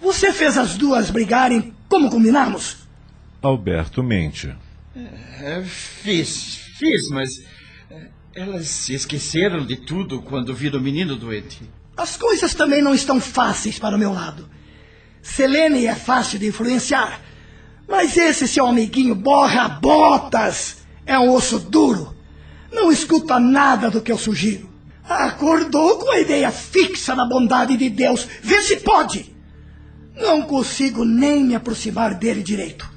Você 0.00 0.32
fez 0.32 0.56
as 0.56 0.76
duas 0.76 1.10
brigarem 1.10 1.74
como 1.88 2.10
combinamos? 2.10 2.78
Alberto 3.42 4.02
mente. 4.02 4.54
É, 4.96 5.62
fiz, 5.62 6.63
fiz, 6.78 7.08
mas 7.08 7.30
é, 7.90 8.08
elas 8.34 8.66
se 8.66 8.94
esqueceram 8.94 9.64
de 9.64 9.76
tudo 9.76 10.22
quando 10.22 10.54
viram 10.54 10.78
o 10.78 10.82
menino 10.82 11.16
doente. 11.16 11.62
As 11.96 12.16
coisas 12.16 12.54
também 12.54 12.82
não 12.82 12.94
estão 12.94 13.20
fáceis 13.20 13.78
para 13.78 13.96
o 13.96 13.98
meu 13.98 14.12
lado. 14.12 14.48
Selene 15.22 15.86
é 15.86 15.94
fácil 15.94 16.38
de 16.38 16.48
influenciar, 16.48 17.20
mas 17.88 18.16
esse 18.16 18.48
seu 18.48 18.66
amiguinho 18.66 19.14
borra 19.14 19.68
botas 19.68 20.78
é 21.06 21.18
um 21.18 21.30
osso 21.30 21.58
duro. 21.58 22.14
Não 22.72 22.90
escuta 22.90 23.38
nada 23.38 23.90
do 23.90 24.00
que 24.00 24.10
eu 24.10 24.18
sugiro. 24.18 24.68
Acordou 25.08 25.98
com 25.98 26.10
a 26.10 26.18
ideia 26.18 26.50
fixa 26.50 27.14
da 27.14 27.24
bondade 27.24 27.76
de 27.76 27.88
Deus. 27.88 28.26
Vê 28.42 28.60
se 28.62 28.78
pode. 28.78 29.34
Não 30.16 30.42
consigo 30.42 31.04
nem 31.04 31.44
me 31.44 31.54
aproximar 31.54 32.14
dele 32.14 32.42
direito. 32.42 32.93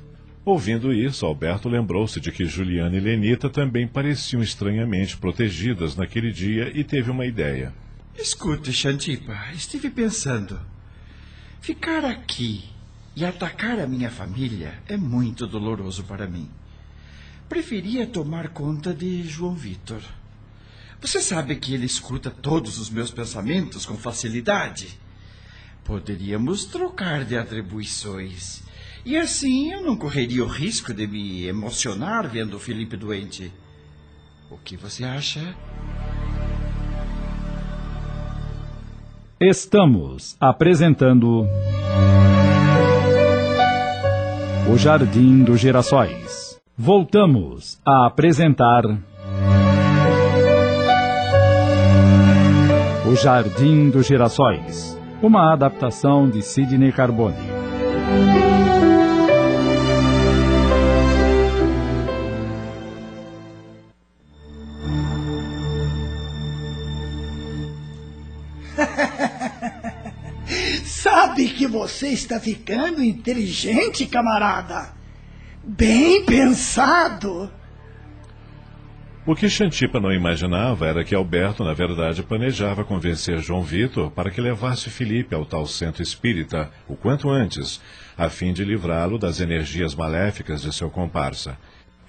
Ouvindo 0.47 0.93
isso, 0.93 1.25
Alberto 1.25 1.67
lembrou-se 1.67 2.21
de 2.21 2.31
que 2.31 2.45
Juliana 2.45 2.95
e 2.95 3.01
Lenita 3.01 3.49
também 3.49 3.85
pareciam 3.85 4.41
estranhamente 4.41 5.17
protegidas 5.17 5.97
naquele 5.97 6.31
dia 6.31 6.71
e 6.73 6.85
teve 6.85 7.11
uma 7.11 7.25
ideia. 7.25 7.73
Escute, 8.17 8.71
Xantipa, 8.71 9.37
estive 9.53 9.89
pensando. 9.89 10.57
Ficar 11.59 12.05
aqui 12.05 12.63
e 13.13 13.25
atacar 13.25 13.77
a 13.77 13.85
minha 13.85 14.09
família 14.09 14.81
é 14.87 14.95
muito 14.95 15.45
doloroso 15.45 16.05
para 16.05 16.25
mim. 16.25 16.49
Preferia 17.49 18.07
tomar 18.07 18.47
conta 18.47 18.93
de 18.93 19.23
João 19.23 19.53
Vitor. 19.53 20.01
Você 21.01 21.19
sabe 21.19 21.57
que 21.57 21.73
ele 21.73 21.85
escuta 21.85 22.31
todos 22.31 22.77
os 22.77 22.89
meus 22.89 23.11
pensamentos 23.11 23.85
com 23.85 23.97
facilidade. 23.97 24.97
Poderíamos 25.83 26.63
trocar 26.63 27.25
de 27.25 27.37
atribuições. 27.37 28.65
E 29.07 29.15
assim 29.17 29.71
eu 29.71 29.83
não 29.83 29.95
correria 29.95 30.43
o 30.43 30.47
risco 30.47 30.93
de 30.93 31.07
me 31.07 31.47
emocionar 31.47 32.27
vendo 32.27 32.57
o 32.57 32.59
Felipe 32.59 32.97
doente. 32.97 33.49
O 34.51 34.57
que 34.57 34.75
você 34.75 35.05
acha? 35.05 35.55
Estamos 39.39 40.35
apresentando. 40.41 41.47
O 44.69 44.77
Jardim 44.77 45.41
dos 45.41 45.61
Girassóis. 45.61 46.59
Voltamos 46.77 47.79
a 47.85 48.07
apresentar. 48.07 48.83
O 53.09 53.15
Jardim 53.15 53.89
dos 53.89 54.05
Girassóis. 54.05 54.99
Uma 55.21 55.53
adaptação 55.53 56.29
de 56.29 56.41
Sidney 56.41 56.91
Carbone. 56.91 57.37
Você 71.67 72.09
está 72.09 72.39
ficando 72.39 73.03
inteligente, 73.03 74.05
camarada? 74.05 74.93
Bem 75.63 76.25
pensado. 76.25 77.51
O 79.25 79.35
que 79.35 79.49
Xantipa 79.49 79.99
não 79.99 80.13
imaginava 80.13 80.87
era 80.87 81.03
que 81.03 81.13
Alberto, 81.13 81.61
na 81.61 81.73
verdade, 81.73 82.23
planejava 82.23 82.85
convencer 82.85 83.39
João 83.39 83.61
Vitor 83.61 84.09
para 84.09 84.31
que 84.31 84.39
levasse 84.39 84.89
Felipe 84.89 85.35
ao 85.35 85.45
tal 85.45 85.67
centro 85.67 86.01
espírita 86.01 86.71
o 86.87 86.95
quanto 86.95 87.29
antes, 87.29 87.81
a 88.17 88.29
fim 88.29 88.53
de 88.53 88.63
livrá-lo 88.63 89.17
das 89.19 89.41
energias 89.41 89.93
maléficas 89.93 90.61
de 90.61 90.73
seu 90.73 90.89
comparsa. 90.89 91.57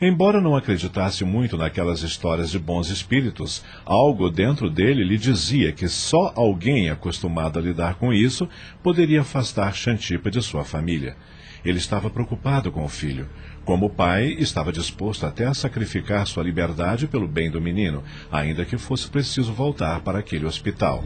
Embora 0.00 0.40
não 0.40 0.54
acreditasse 0.54 1.24
muito 1.24 1.56
naquelas 1.56 2.02
histórias 2.02 2.50
de 2.50 2.58
bons 2.58 2.88
espíritos, 2.88 3.64
algo 3.84 4.30
dentro 4.30 4.70
dele 4.70 5.02
lhe 5.02 5.18
dizia 5.18 5.72
que 5.72 5.88
só 5.88 6.32
alguém 6.36 6.88
acostumado 6.88 7.58
a 7.58 7.62
lidar 7.62 7.96
com 7.96 8.12
isso 8.12 8.48
poderia 8.80 9.22
afastar 9.22 9.74
Xantipa 9.74 10.30
de 10.30 10.40
sua 10.40 10.64
família. 10.64 11.16
Ele 11.64 11.78
estava 11.78 12.08
preocupado 12.08 12.70
com 12.70 12.84
o 12.84 12.88
filho. 12.88 13.28
Como 13.64 13.90
pai, 13.90 14.36
estava 14.38 14.72
disposto 14.72 15.26
até 15.26 15.46
a 15.46 15.52
sacrificar 15.52 16.24
sua 16.28 16.44
liberdade 16.44 17.08
pelo 17.08 17.26
bem 17.26 17.50
do 17.50 17.60
menino, 17.60 18.04
ainda 18.30 18.64
que 18.64 18.78
fosse 18.78 19.08
preciso 19.08 19.52
voltar 19.52 20.00
para 20.00 20.20
aquele 20.20 20.46
hospital. 20.46 21.02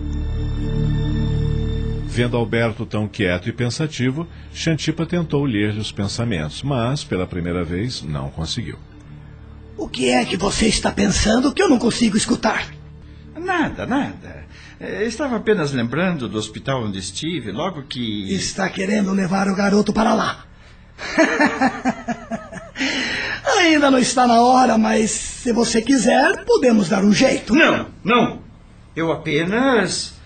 Vendo 2.15 2.37
Alberto 2.37 2.85
tão 2.85 3.09
quieto 3.09 3.49
e 3.49 3.53
pensativo, 3.55 4.29
Xantipa 4.53 5.07
tentou 5.07 5.47
ler-lhe 5.47 5.81
os 5.81 5.91
pensamentos, 5.91 6.63
mas, 6.63 7.03
pela 7.03 7.27
primeira 7.27 7.65
vez, 7.65 8.03
não 8.03 8.29
conseguiu. 8.29 8.79
O 9.79 9.89
que 9.89 10.11
é 10.11 10.23
que 10.23 10.37
você 10.37 10.67
está 10.67 10.93
pensando 10.93 11.55
que 11.55 11.63
eu 11.63 11.71
não 11.71 11.79
consigo 11.79 12.15
escutar? 12.15 12.67
Nada, 13.35 13.87
nada. 13.87 14.45
É, 14.79 15.07
estava 15.07 15.37
apenas 15.37 15.73
lembrando 15.73 16.29
do 16.29 16.37
hospital 16.37 16.85
onde 16.85 16.99
estive, 16.99 17.51
logo 17.51 17.83
que. 17.85 18.31
Está 18.35 18.69
querendo 18.69 19.11
levar 19.13 19.49
o 19.49 19.57
garoto 19.57 19.91
para 19.91 20.13
lá. 20.13 20.45
Ainda 23.59 23.91
não 23.91 23.99
está 23.99 24.27
na 24.27 24.43
hora, 24.43 24.77
mas 24.77 25.13
se 25.13 25.51
você 25.51 25.81
quiser, 25.81 26.45
podemos 26.45 26.91
dar 26.91 27.03
um 27.03 27.13
jeito. 27.15 27.55
Não, 27.55 27.87
não. 28.05 28.41
Eu 28.95 29.11
apenas. 29.11 30.21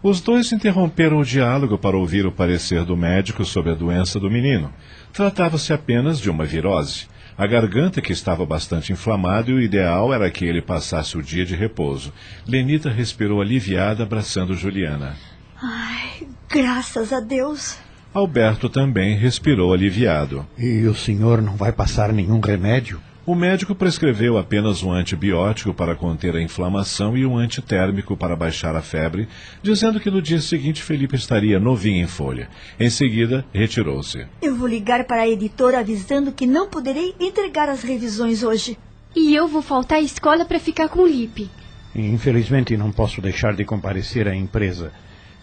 Os 0.00 0.20
dois 0.20 0.52
interromperam 0.52 1.18
o 1.18 1.24
diálogo 1.24 1.76
para 1.76 1.96
ouvir 1.96 2.24
o 2.24 2.30
parecer 2.30 2.84
do 2.84 2.96
médico 2.96 3.44
sobre 3.44 3.72
a 3.72 3.74
doença 3.74 4.20
do 4.20 4.30
menino. 4.30 4.72
Tratava-se 5.12 5.72
apenas 5.72 6.20
de 6.20 6.30
uma 6.30 6.44
virose. 6.44 7.08
A 7.36 7.46
garganta 7.46 8.00
que 8.00 8.12
estava 8.12 8.46
bastante 8.46 8.92
inflamada 8.92 9.50
e 9.50 9.54
o 9.54 9.60
ideal 9.60 10.14
era 10.14 10.30
que 10.30 10.44
ele 10.44 10.62
passasse 10.62 11.18
o 11.18 11.22
dia 11.22 11.44
de 11.44 11.56
repouso. 11.56 12.12
Lenita 12.46 12.88
respirou 12.90 13.40
aliviada, 13.40 14.04
abraçando 14.04 14.54
Juliana. 14.54 15.16
Ai, 15.60 16.28
graças 16.48 17.12
a 17.12 17.18
Deus. 17.18 17.76
Alberto 18.14 18.68
também 18.68 19.16
respirou 19.16 19.72
aliviado. 19.72 20.46
E 20.56 20.86
o 20.86 20.94
senhor 20.94 21.42
não 21.42 21.56
vai 21.56 21.72
passar 21.72 22.12
nenhum 22.12 22.40
remédio? 22.40 23.00
O 23.28 23.34
médico 23.34 23.74
prescreveu 23.74 24.38
apenas 24.38 24.82
um 24.82 24.90
antibiótico 24.90 25.74
para 25.74 25.94
conter 25.94 26.34
a 26.34 26.40
inflamação 26.40 27.14
e 27.14 27.26
um 27.26 27.36
antitérmico 27.36 28.16
para 28.16 28.34
baixar 28.34 28.74
a 28.74 28.80
febre, 28.80 29.28
dizendo 29.62 30.00
que 30.00 30.10
no 30.10 30.22
dia 30.22 30.40
seguinte 30.40 30.82
Felipe 30.82 31.14
estaria 31.14 31.60
novinho 31.60 32.02
em 32.02 32.06
folha. 32.06 32.48
Em 32.80 32.88
seguida, 32.88 33.44
retirou-se. 33.52 34.26
Eu 34.40 34.56
vou 34.56 34.66
ligar 34.66 35.04
para 35.04 35.20
a 35.20 35.28
editora 35.28 35.80
avisando 35.80 36.32
que 36.32 36.46
não 36.46 36.70
poderei 36.70 37.14
entregar 37.20 37.68
as 37.68 37.82
revisões 37.82 38.42
hoje. 38.42 38.78
E 39.14 39.34
eu 39.34 39.46
vou 39.46 39.60
faltar 39.60 39.98
à 39.98 40.00
escola 40.00 40.46
para 40.46 40.58
ficar 40.58 40.88
com 40.88 41.00
o 41.00 41.06
Lipe. 41.06 41.50
Infelizmente, 41.94 42.78
não 42.78 42.90
posso 42.90 43.20
deixar 43.20 43.54
de 43.54 43.62
comparecer 43.62 44.26
à 44.26 44.34
empresa. 44.34 44.90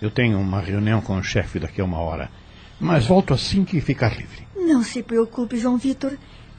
Eu 0.02 0.10
tenho 0.10 0.40
uma 0.40 0.60
reunião 0.60 1.02
com 1.02 1.16
o 1.18 1.24
chefe 1.24 1.60
daqui 1.60 1.82
a 1.82 1.86
uma 1.86 2.00
hora. 2.00 2.32
Mas 2.80 3.06
volto 3.06 3.32
assim 3.32 3.64
que 3.64 3.80
ficar 3.80 4.18
livre. 4.18 4.44
Não 4.58 4.82
se 4.82 5.04
preocupe, 5.04 5.58
João 5.58 5.78
Vitor. 5.78 6.18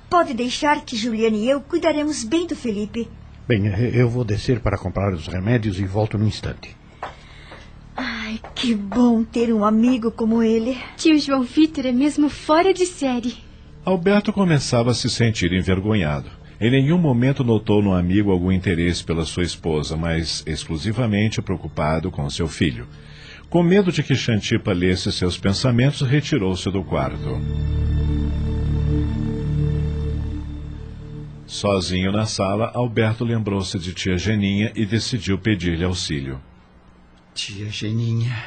Pode 0.09 0.35
deixar 0.35 0.85
que 0.85 0.97
Juliana 0.97 1.37
e 1.37 1.49
eu 1.49 1.61
cuidaremos 1.61 2.25
bem 2.25 2.47
do 2.47 2.55
Felipe. 2.55 3.09
Bem, 3.47 3.67
eu 3.95 4.09
vou 4.09 4.25
descer 4.25 4.61
para 4.61 4.79
comprar 4.79 5.13
os 5.13 5.27
remédios 5.27 5.79
e 5.79 5.85
volto 5.85 6.17
no 6.19 6.27
instante. 6.27 6.77
Ai, 7.97 8.41
que 8.55 8.75
bom 8.75 9.25
ter 9.25 9.53
um 9.53 9.65
amigo 9.65 10.11
como 10.11 10.43
ele. 10.43 10.77
Tio 10.97 11.19
João 11.19 11.43
Vitor 11.43 11.87
é 11.87 11.93
mesmo 11.93 12.29
fora 12.29 12.75
de 12.75 12.87
série. 12.87 13.37
Alberto 13.85 14.33
começava 14.33 14.91
a 14.91 14.95
se 14.95 15.09
sentir 15.09 15.53
envergonhado. 15.53 16.29
Em 16.61 16.71
nenhum 16.71 16.99
momento 16.99 17.45
notou 17.45 17.83
no 17.83 17.95
amigo 17.95 18.31
algum 18.31 18.51
interesse 18.51 19.05
pela 19.05 19.25
sua 19.25 19.43
esposa, 19.43 19.97
mas 19.97 20.43
exclusivamente 20.47 21.43
preocupado 21.43 22.11
com 22.11 22.29
seu 22.31 22.49
filho. 22.49 22.89
Com 23.49 23.63
medo 23.63 23.93
de 23.93 24.03
que 24.03 24.15
Xantipa 24.15 24.73
lesse 24.73 25.13
seus 25.13 25.39
pensamentos, 25.39 26.01
retirou-se 26.01 26.69
do 26.71 26.83
quarto. 26.83 27.41
Sozinho 31.47 32.11
na 32.11 32.27
sala, 32.27 32.73
Alberto 32.75 33.25
lembrou-se 33.25 33.79
de 33.79 33.95
tia 33.95 34.19
Geninha 34.19 34.73
e 34.75 34.85
decidiu 34.85 35.39
pedir-lhe 35.39 35.85
auxílio. 35.85 36.41
Tia 37.35 37.71
Geninha, 37.71 38.45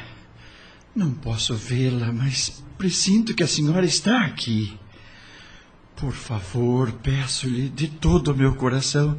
Não 0.94 1.12
posso 1.14 1.54
vê-la, 1.54 2.12
mas 2.12 2.62
presinto 2.76 3.34
que 3.34 3.42
a 3.42 3.46
senhora 3.46 3.86
está 3.86 4.24
aqui. 4.24 4.76
Por 5.96 6.12
favor, 6.12 6.92
peço-lhe 6.92 7.68
de 7.68 7.88
todo 7.88 8.32
o 8.32 8.36
meu 8.36 8.54
coração 8.54 9.16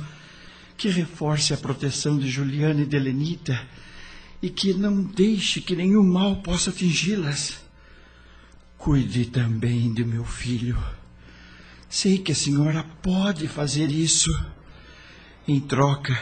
que 0.78 0.90
reforce 0.90 1.54
a 1.54 1.58
proteção 1.58 2.20
de 2.20 2.30
Juliana 2.30 2.82
e 2.82 2.86
de 2.86 3.00
Lenita 3.00 3.68
e 4.42 4.50
que 4.50 4.74
não 4.74 5.04
deixe 5.04 5.62
que 5.62 5.76
nenhum 5.76 6.04
mal 6.04 6.38
possa 6.38 6.72
atingi-las. 6.72 7.64
Cuide 8.78 9.26
também 9.26 9.94
de 9.94 10.04
meu 10.04 10.26
filho. 10.26 10.78
Sei 11.92 12.18
que 12.18 12.32
a 12.32 12.36
senhora 12.36 12.86
pode 13.04 13.50
fazer 13.50 13.92
isso. 13.92 14.32
Em 15.46 15.60
troca, 15.60 16.18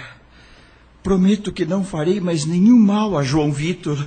prometo 1.03 1.51
que 1.51 1.63
não 1.63 1.83
farei 1.83 2.19
mais 2.19 2.43
nenhum 2.43 2.79
mal 2.79 3.15
a 3.15 3.21
João 3.21 3.51
Vitor 3.51 4.03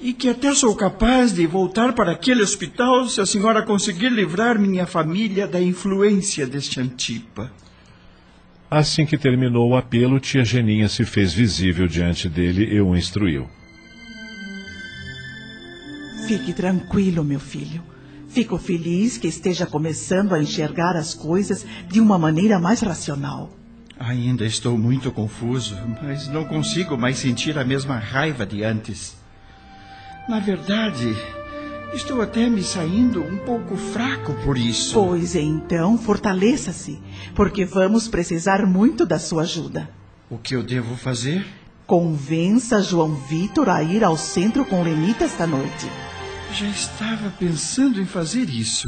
e 0.00 0.14
que 0.14 0.30
até 0.30 0.54
sou 0.54 0.74
capaz 0.74 1.34
de 1.34 1.46
voltar 1.46 1.92
para 1.92 2.12
aquele 2.12 2.42
hospital 2.42 3.06
se 3.06 3.20
a 3.20 3.26
senhora 3.26 3.62
conseguir 3.66 4.08
livrar 4.08 4.58
minha 4.58 4.86
família 4.86 5.46
da 5.46 5.60
influência 5.60 6.46
deste 6.46 6.80
Antipa. 6.80 7.52
Assim 8.70 9.04
que 9.04 9.18
terminou 9.18 9.68
o 9.68 9.76
apelo, 9.76 10.18
tia 10.18 10.42
Geninha 10.42 10.88
se 10.88 11.04
fez 11.04 11.34
visível 11.34 11.86
diante 11.86 12.30
dele 12.30 12.64
e 12.64 12.80
o 12.80 12.96
instruiu. 12.96 13.46
Fique 16.26 16.54
tranquilo, 16.54 17.22
meu 17.22 17.38
filho. 17.38 17.93
Fico 18.34 18.58
feliz 18.58 19.16
que 19.16 19.28
esteja 19.28 19.64
começando 19.64 20.34
a 20.34 20.42
enxergar 20.42 20.96
as 20.96 21.14
coisas 21.14 21.64
de 21.86 22.00
uma 22.00 22.18
maneira 22.18 22.58
mais 22.58 22.80
racional. 22.80 23.48
Ainda 23.96 24.44
estou 24.44 24.76
muito 24.76 25.12
confuso, 25.12 25.76
mas 26.02 26.26
não 26.26 26.44
consigo 26.44 26.98
mais 26.98 27.16
sentir 27.18 27.56
a 27.56 27.64
mesma 27.64 27.96
raiva 27.96 28.44
de 28.44 28.64
antes. 28.64 29.16
Na 30.28 30.40
verdade, 30.40 31.14
estou 31.92 32.20
até 32.20 32.50
me 32.50 32.64
saindo 32.64 33.22
um 33.22 33.36
pouco 33.36 33.76
fraco 33.76 34.34
por 34.42 34.58
isso. 34.58 34.94
Pois 34.94 35.36
então, 35.36 35.96
fortaleça-se, 35.96 37.00
porque 37.36 37.64
vamos 37.64 38.08
precisar 38.08 38.66
muito 38.66 39.06
da 39.06 39.20
sua 39.20 39.42
ajuda. 39.42 39.88
O 40.28 40.38
que 40.38 40.56
eu 40.56 40.62
devo 40.64 40.96
fazer? 40.96 41.46
Convença 41.86 42.82
João 42.82 43.14
Vitor 43.14 43.68
a 43.68 43.80
ir 43.80 44.02
ao 44.02 44.16
centro 44.18 44.64
com 44.64 44.82
Lenita 44.82 45.22
esta 45.22 45.46
noite. 45.46 45.88
Já 46.54 46.68
estava 46.68 47.30
pensando 47.36 48.00
em 48.00 48.06
fazer 48.06 48.48
isso. 48.48 48.86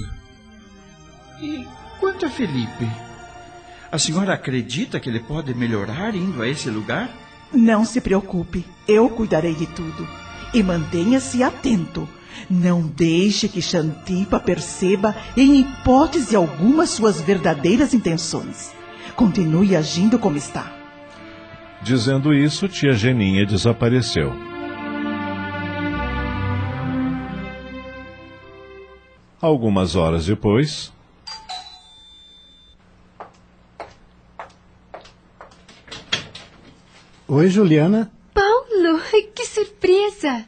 E 1.42 1.66
quanto 1.98 2.24
a 2.24 2.30
Felipe? 2.30 2.88
A 3.90 3.98
senhora 3.98 4.34
acredita 4.34 5.00
que 5.00 5.08
ele 5.08 5.18
pode 5.18 5.52
melhorar 5.52 6.14
indo 6.14 6.40
a 6.42 6.48
esse 6.48 6.70
lugar? 6.70 7.10
Não 7.52 7.84
se 7.84 8.00
preocupe, 8.00 8.64
eu 8.86 9.08
cuidarei 9.08 9.52
de 9.52 9.66
tudo. 9.66 10.06
E 10.54 10.62
mantenha-se 10.62 11.42
atento. 11.42 12.08
Não 12.48 12.82
deixe 12.82 13.48
que 13.48 13.60
Xantipa 13.60 14.38
perceba, 14.38 15.16
em 15.36 15.60
hipótese 15.60 16.36
alguma, 16.36 16.86
suas 16.86 17.20
verdadeiras 17.20 17.92
intenções. 17.92 18.72
Continue 19.16 19.74
agindo 19.74 20.20
como 20.20 20.36
está. 20.36 20.72
Dizendo 21.82 22.32
isso, 22.32 22.68
tia 22.68 22.92
Geninha 22.92 23.44
desapareceu. 23.44 24.55
Algumas 29.46 29.94
horas 29.94 30.26
depois. 30.26 30.92
Oi, 37.28 37.48
Juliana. 37.48 38.10
Paulo, 38.34 39.00
que 39.32 39.46
surpresa! 39.46 40.44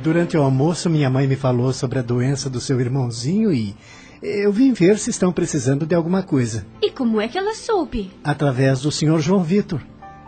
Durante 0.00 0.36
o 0.36 0.42
almoço, 0.42 0.88
minha 0.88 1.10
mãe 1.10 1.26
me 1.26 1.34
falou 1.34 1.72
sobre 1.72 1.98
a 1.98 2.02
doença 2.02 2.48
do 2.48 2.60
seu 2.60 2.80
irmãozinho 2.80 3.52
e 3.52 3.74
eu 4.22 4.52
vim 4.52 4.72
ver 4.72 4.96
se 4.96 5.10
estão 5.10 5.32
precisando 5.32 5.84
de 5.84 5.96
alguma 5.96 6.22
coisa. 6.22 6.64
E 6.80 6.88
como 6.88 7.20
é 7.20 7.26
que 7.26 7.36
ela 7.36 7.52
soube? 7.52 8.12
Através 8.22 8.82
do 8.82 8.92
senhor 8.92 9.18
João 9.18 9.42
Vitor. 9.42 9.80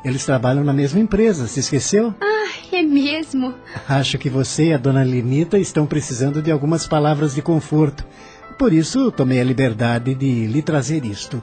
Eles 0.05 0.25
trabalham 0.27 0.63
na 0.63 0.73
mesma 0.73 1.01
empresa, 1.01 1.47
se 1.47 1.61
esqueceu? 1.61 2.15
Ah, 2.21 2.77
é 2.77 2.83
mesmo. 2.83 3.55
Acho 3.89 4.19
que 4.19 4.29
você 4.29 4.67
e 4.67 4.73
a 4.75 4.79
dona 4.79 5.03
Lenita 5.03 5.59
estão 5.59 5.87
precisando 5.87 6.43
de 6.43 6.51
algumas 6.51 6.87
palavras 6.87 7.35
de 7.35 7.41
conforto. 7.41 8.05
Por 8.59 8.73
isso, 8.73 9.11
tomei 9.11 9.41
a 9.41 9.45
liberdade 9.45 10.15
de 10.15 10.47
lhe 10.47 10.63
trazer 10.63 11.05
isto. 11.05 11.43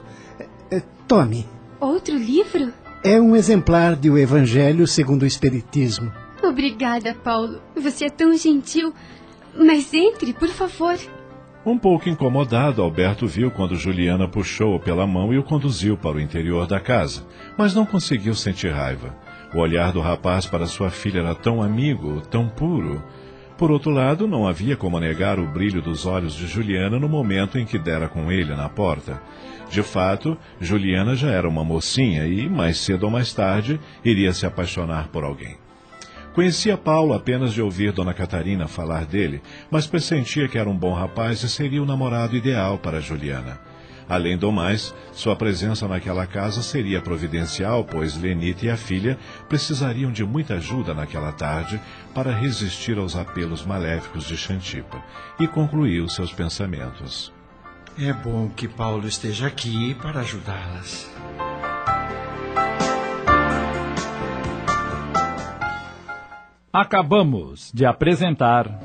Eh, 0.70 0.82
Tome. 1.08 1.46
Outro 1.80 2.16
livro? 2.16 2.72
É 3.04 3.20
um 3.20 3.34
exemplar 3.34 3.96
de 3.96 4.08
O 4.08 4.16
Evangelho 4.16 4.86
segundo 4.86 5.22
o 5.22 5.26
Espiritismo. 5.26 6.12
Obrigada, 6.42 7.14
Paulo. 7.14 7.60
Você 7.74 8.04
é 8.06 8.10
tão 8.10 8.36
gentil. 8.36 8.94
Mas 9.58 9.92
entre, 9.92 10.32
por 10.32 10.48
favor. 10.48 10.96
Um 11.64 11.78
pouco 11.78 12.08
incomodado, 12.08 12.82
Alberto 12.82 13.24
viu 13.24 13.48
quando 13.48 13.76
Juliana 13.76 14.26
puxou-o 14.26 14.80
pela 14.80 15.06
mão 15.06 15.32
e 15.32 15.38
o 15.38 15.44
conduziu 15.44 15.96
para 15.96 16.16
o 16.16 16.20
interior 16.20 16.66
da 16.66 16.80
casa, 16.80 17.24
mas 17.56 17.72
não 17.72 17.86
conseguiu 17.86 18.34
sentir 18.34 18.72
raiva. 18.72 19.14
O 19.54 19.58
olhar 19.58 19.92
do 19.92 20.00
rapaz 20.00 20.44
para 20.44 20.66
sua 20.66 20.90
filha 20.90 21.20
era 21.20 21.36
tão 21.36 21.62
amigo, 21.62 22.20
tão 22.22 22.48
puro. 22.48 23.00
Por 23.56 23.70
outro 23.70 23.92
lado, 23.92 24.26
não 24.26 24.48
havia 24.48 24.76
como 24.76 24.98
negar 24.98 25.38
o 25.38 25.46
brilho 25.46 25.80
dos 25.80 26.04
olhos 26.04 26.34
de 26.34 26.48
Juliana 26.48 26.98
no 26.98 27.08
momento 27.08 27.56
em 27.56 27.64
que 27.64 27.78
dera 27.78 28.08
com 28.08 28.32
ele 28.32 28.56
na 28.56 28.68
porta. 28.68 29.22
De 29.70 29.84
fato, 29.84 30.36
Juliana 30.60 31.14
já 31.14 31.30
era 31.30 31.48
uma 31.48 31.62
mocinha 31.62 32.26
e, 32.26 32.48
mais 32.48 32.78
cedo 32.78 33.04
ou 33.04 33.10
mais 33.10 33.32
tarde, 33.32 33.78
iria 34.04 34.32
se 34.32 34.44
apaixonar 34.44 35.08
por 35.08 35.22
alguém. 35.22 35.61
Conhecia 36.34 36.78
Paulo 36.78 37.12
apenas 37.12 37.52
de 37.52 37.60
ouvir 37.60 37.92
Dona 37.92 38.14
Catarina 38.14 38.66
falar 38.66 39.04
dele, 39.04 39.42
mas 39.70 39.86
pressentia 39.86 40.48
que 40.48 40.56
era 40.56 40.68
um 40.68 40.76
bom 40.76 40.94
rapaz 40.94 41.42
e 41.42 41.48
seria 41.48 41.82
o 41.82 41.86
namorado 41.86 42.34
ideal 42.34 42.78
para 42.78 43.00
Juliana. 43.00 43.60
Além 44.08 44.36
do 44.36 44.50
mais, 44.50 44.94
sua 45.12 45.36
presença 45.36 45.86
naquela 45.86 46.26
casa 46.26 46.62
seria 46.62 47.00
providencial, 47.00 47.84
pois 47.84 48.16
Lenita 48.16 48.66
e 48.66 48.70
a 48.70 48.76
filha 48.76 49.18
precisariam 49.48 50.10
de 50.10 50.24
muita 50.24 50.54
ajuda 50.54 50.94
naquela 50.94 51.32
tarde 51.32 51.80
para 52.14 52.34
resistir 52.34 52.98
aos 52.98 53.14
apelos 53.14 53.64
maléficos 53.64 54.24
de 54.24 54.36
Xantipa, 54.36 55.02
e 55.38 55.46
concluiu 55.46 56.08
seus 56.08 56.32
pensamentos. 56.32 57.32
É 57.98 58.12
bom 58.12 58.48
que 58.48 58.66
Paulo 58.66 59.06
esteja 59.06 59.46
aqui 59.46 59.94
para 59.94 60.20
ajudá-las. 60.20 61.10
Acabamos 66.74 67.70
de 67.70 67.84
apresentar. 67.84 68.80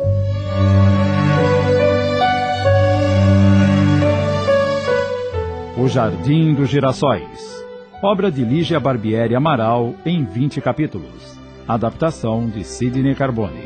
O 5.77 5.87
Jardim 5.87 6.53
dos 6.53 6.69
Girassóis. 6.69 7.65
Obra 8.03 8.29
de 8.29 8.43
Lígia 8.43 8.77
Barbieri 8.77 9.35
Amaral 9.35 9.95
em 10.05 10.25
20 10.25 10.59
capítulos. 10.59 11.39
Adaptação 11.65 12.49
de 12.49 12.61
Sidney 12.65 13.15
Carbone. 13.15 13.63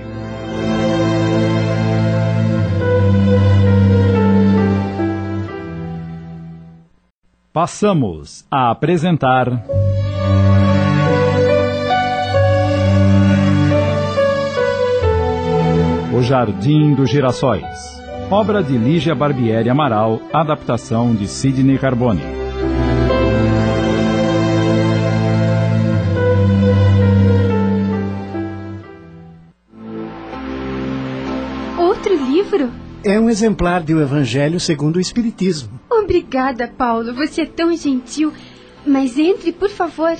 Passamos 7.51 8.45
a 8.51 8.69
apresentar. 8.69 9.90
O 16.21 16.23
Jardim 16.23 16.93
dos 16.93 17.09
Girassóis. 17.09 17.65
Obra 18.29 18.61
de 18.61 18.77
Lígia 18.77 19.15
Barbieri 19.15 19.71
Amaral, 19.71 20.21
adaptação 20.31 21.15
de 21.15 21.27
Sidney 21.27 21.79
Carbone. 21.79 22.21
Outro 31.79 32.13
livro? 32.13 32.69
É 33.03 33.19
um 33.19 33.27
exemplar 33.27 33.81
de 33.81 33.95
O 33.95 33.99
Evangelho 33.99 34.59
segundo 34.59 34.97
o 34.97 35.01
Espiritismo. 35.01 35.79
Obrigada, 35.89 36.67
Paulo. 36.67 37.15
Você 37.15 37.41
é 37.41 37.45
tão 37.47 37.75
gentil. 37.75 38.31
Mas 38.85 39.17
entre, 39.17 39.51
por 39.51 39.71
favor. 39.71 40.15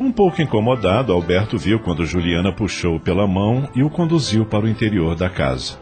Um 0.00 0.12
pouco 0.12 0.40
incomodado, 0.40 1.12
Alberto 1.12 1.58
viu 1.58 1.80
quando 1.80 2.06
Juliana 2.06 2.52
puxou 2.52 3.00
pela 3.00 3.26
mão 3.26 3.68
e 3.74 3.82
o 3.82 3.90
conduziu 3.90 4.46
para 4.46 4.64
o 4.64 4.68
interior 4.68 5.16
da 5.16 5.28
casa. 5.28 5.76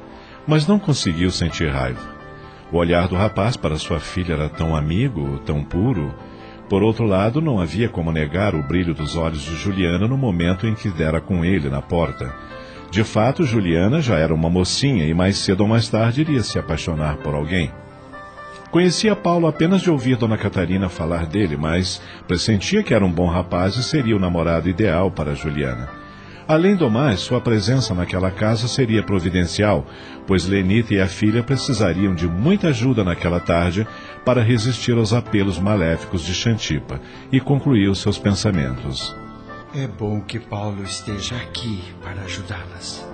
Mas 0.46 0.66
não 0.66 0.78
conseguiu 0.78 1.30
sentir 1.30 1.68
raiva. 1.68 2.00
O 2.72 2.78
olhar 2.78 3.08
do 3.08 3.14
rapaz 3.14 3.58
para 3.58 3.76
sua 3.76 4.00
filha 4.00 4.32
era 4.32 4.48
tão 4.48 4.74
amigo, 4.74 5.38
tão 5.44 5.62
puro. 5.62 6.14
Por 6.66 6.82
outro 6.82 7.04
lado, 7.04 7.42
não 7.42 7.60
havia 7.60 7.90
como 7.90 8.10
negar 8.10 8.54
o 8.54 8.62
brilho 8.62 8.94
dos 8.94 9.16
olhos 9.16 9.42
de 9.42 9.54
Juliana 9.54 10.08
no 10.08 10.16
momento 10.16 10.66
em 10.66 10.74
que 10.74 10.88
dera 10.88 11.20
com 11.20 11.44
ele 11.44 11.68
na 11.68 11.82
porta. 11.82 12.34
De 12.90 13.04
fato, 13.04 13.44
Juliana 13.44 14.00
já 14.00 14.16
era 14.16 14.34
uma 14.34 14.48
mocinha 14.48 15.06
e 15.06 15.12
mais 15.12 15.36
cedo 15.36 15.60
ou 15.60 15.68
mais 15.68 15.90
tarde 15.90 16.22
iria 16.22 16.42
se 16.42 16.58
apaixonar 16.58 17.18
por 17.18 17.34
alguém. 17.34 17.70
Conhecia 18.70 19.16
Paulo 19.16 19.46
apenas 19.46 19.80
de 19.80 19.90
ouvir 19.90 20.16
Dona 20.16 20.36
Catarina 20.36 20.88
falar 20.88 21.26
dele, 21.26 21.56
mas 21.56 22.02
pressentia 22.26 22.82
que 22.82 22.92
era 22.92 23.04
um 23.04 23.10
bom 23.10 23.26
rapaz 23.26 23.76
e 23.76 23.82
seria 23.82 24.16
o 24.16 24.20
namorado 24.20 24.68
ideal 24.68 25.10
para 25.10 25.34
Juliana. 25.34 25.88
Além 26.48 26.76
do 26.76 26.88
mais, 26.88 27.20
sua 27.20 27.40
presença 27.40 27.92
naquela 27.92 28.30
casa 28.30 28.68
seria 28.68 29.02
providencial, 29.02 29.84
pois 30.26 30.46
Lenita 30.46 30.94
e 30.94 31.00
a 31.00 31.08
filha 31.08 31.42
precisariam 31.42 32.14
de 32.14 32.28
muita 32.28 32.68
ajuda 32.68 33.02
naquela 33.02 33.40
tarde 33.40 33.86
para 34.24 34.42
resistir 34.42 34.96
aos 34.96 35.12
apelos 35.12 35.58
maléficos 35.58 36.22
de 36.24 36.32
Xantipa, 36.32 37.00
e 37.32 37.40
concluiu 37.40 37.94
seus 37.96 38.16
pensamentos. 38.16 39.14
É 39.74 39.88
bom 39.88 40.20
que 40.20 40.38
Paulo 40.38 40.84
esteja 40.84 41.34
aqui 41.36 41.82
para 42.00 42.22
ajudá-las. 42.22 43.04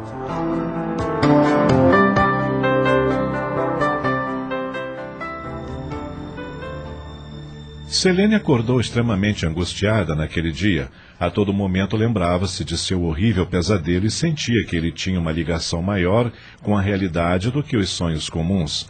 Selene 7.93 8.35
acordou 8.35 8.81
extremamente 8.81 9.45
angustiada 9.45 10.15
naquele 10.15 10.51
dia. 10.51 10.91
A 11.21 11.29
todo 11.29 11.53
momento 11.53 11.95
lembrava-se 11.95 12.65
de 12.65 12.79
seu 12.79 13.05
horrível 13.05 13.47
pesadelo 13.47 14.07
e 14.07 14.11
sentia 14.11 14.65
que 14.65 14.75
ele 14.75 14.91
tinha 14.91 15.21
uma 15.21 15.31
ligação 15.31 15.83
maior 15.83 16.33
com 16.63 16.75
a 16.75 16.81
realidade 16.81 17.51
do 17.51 17.63
que 17.63 17.77
os 17.77 17.91
sonhos 17.91 18.31
comuns. 18.31 18.89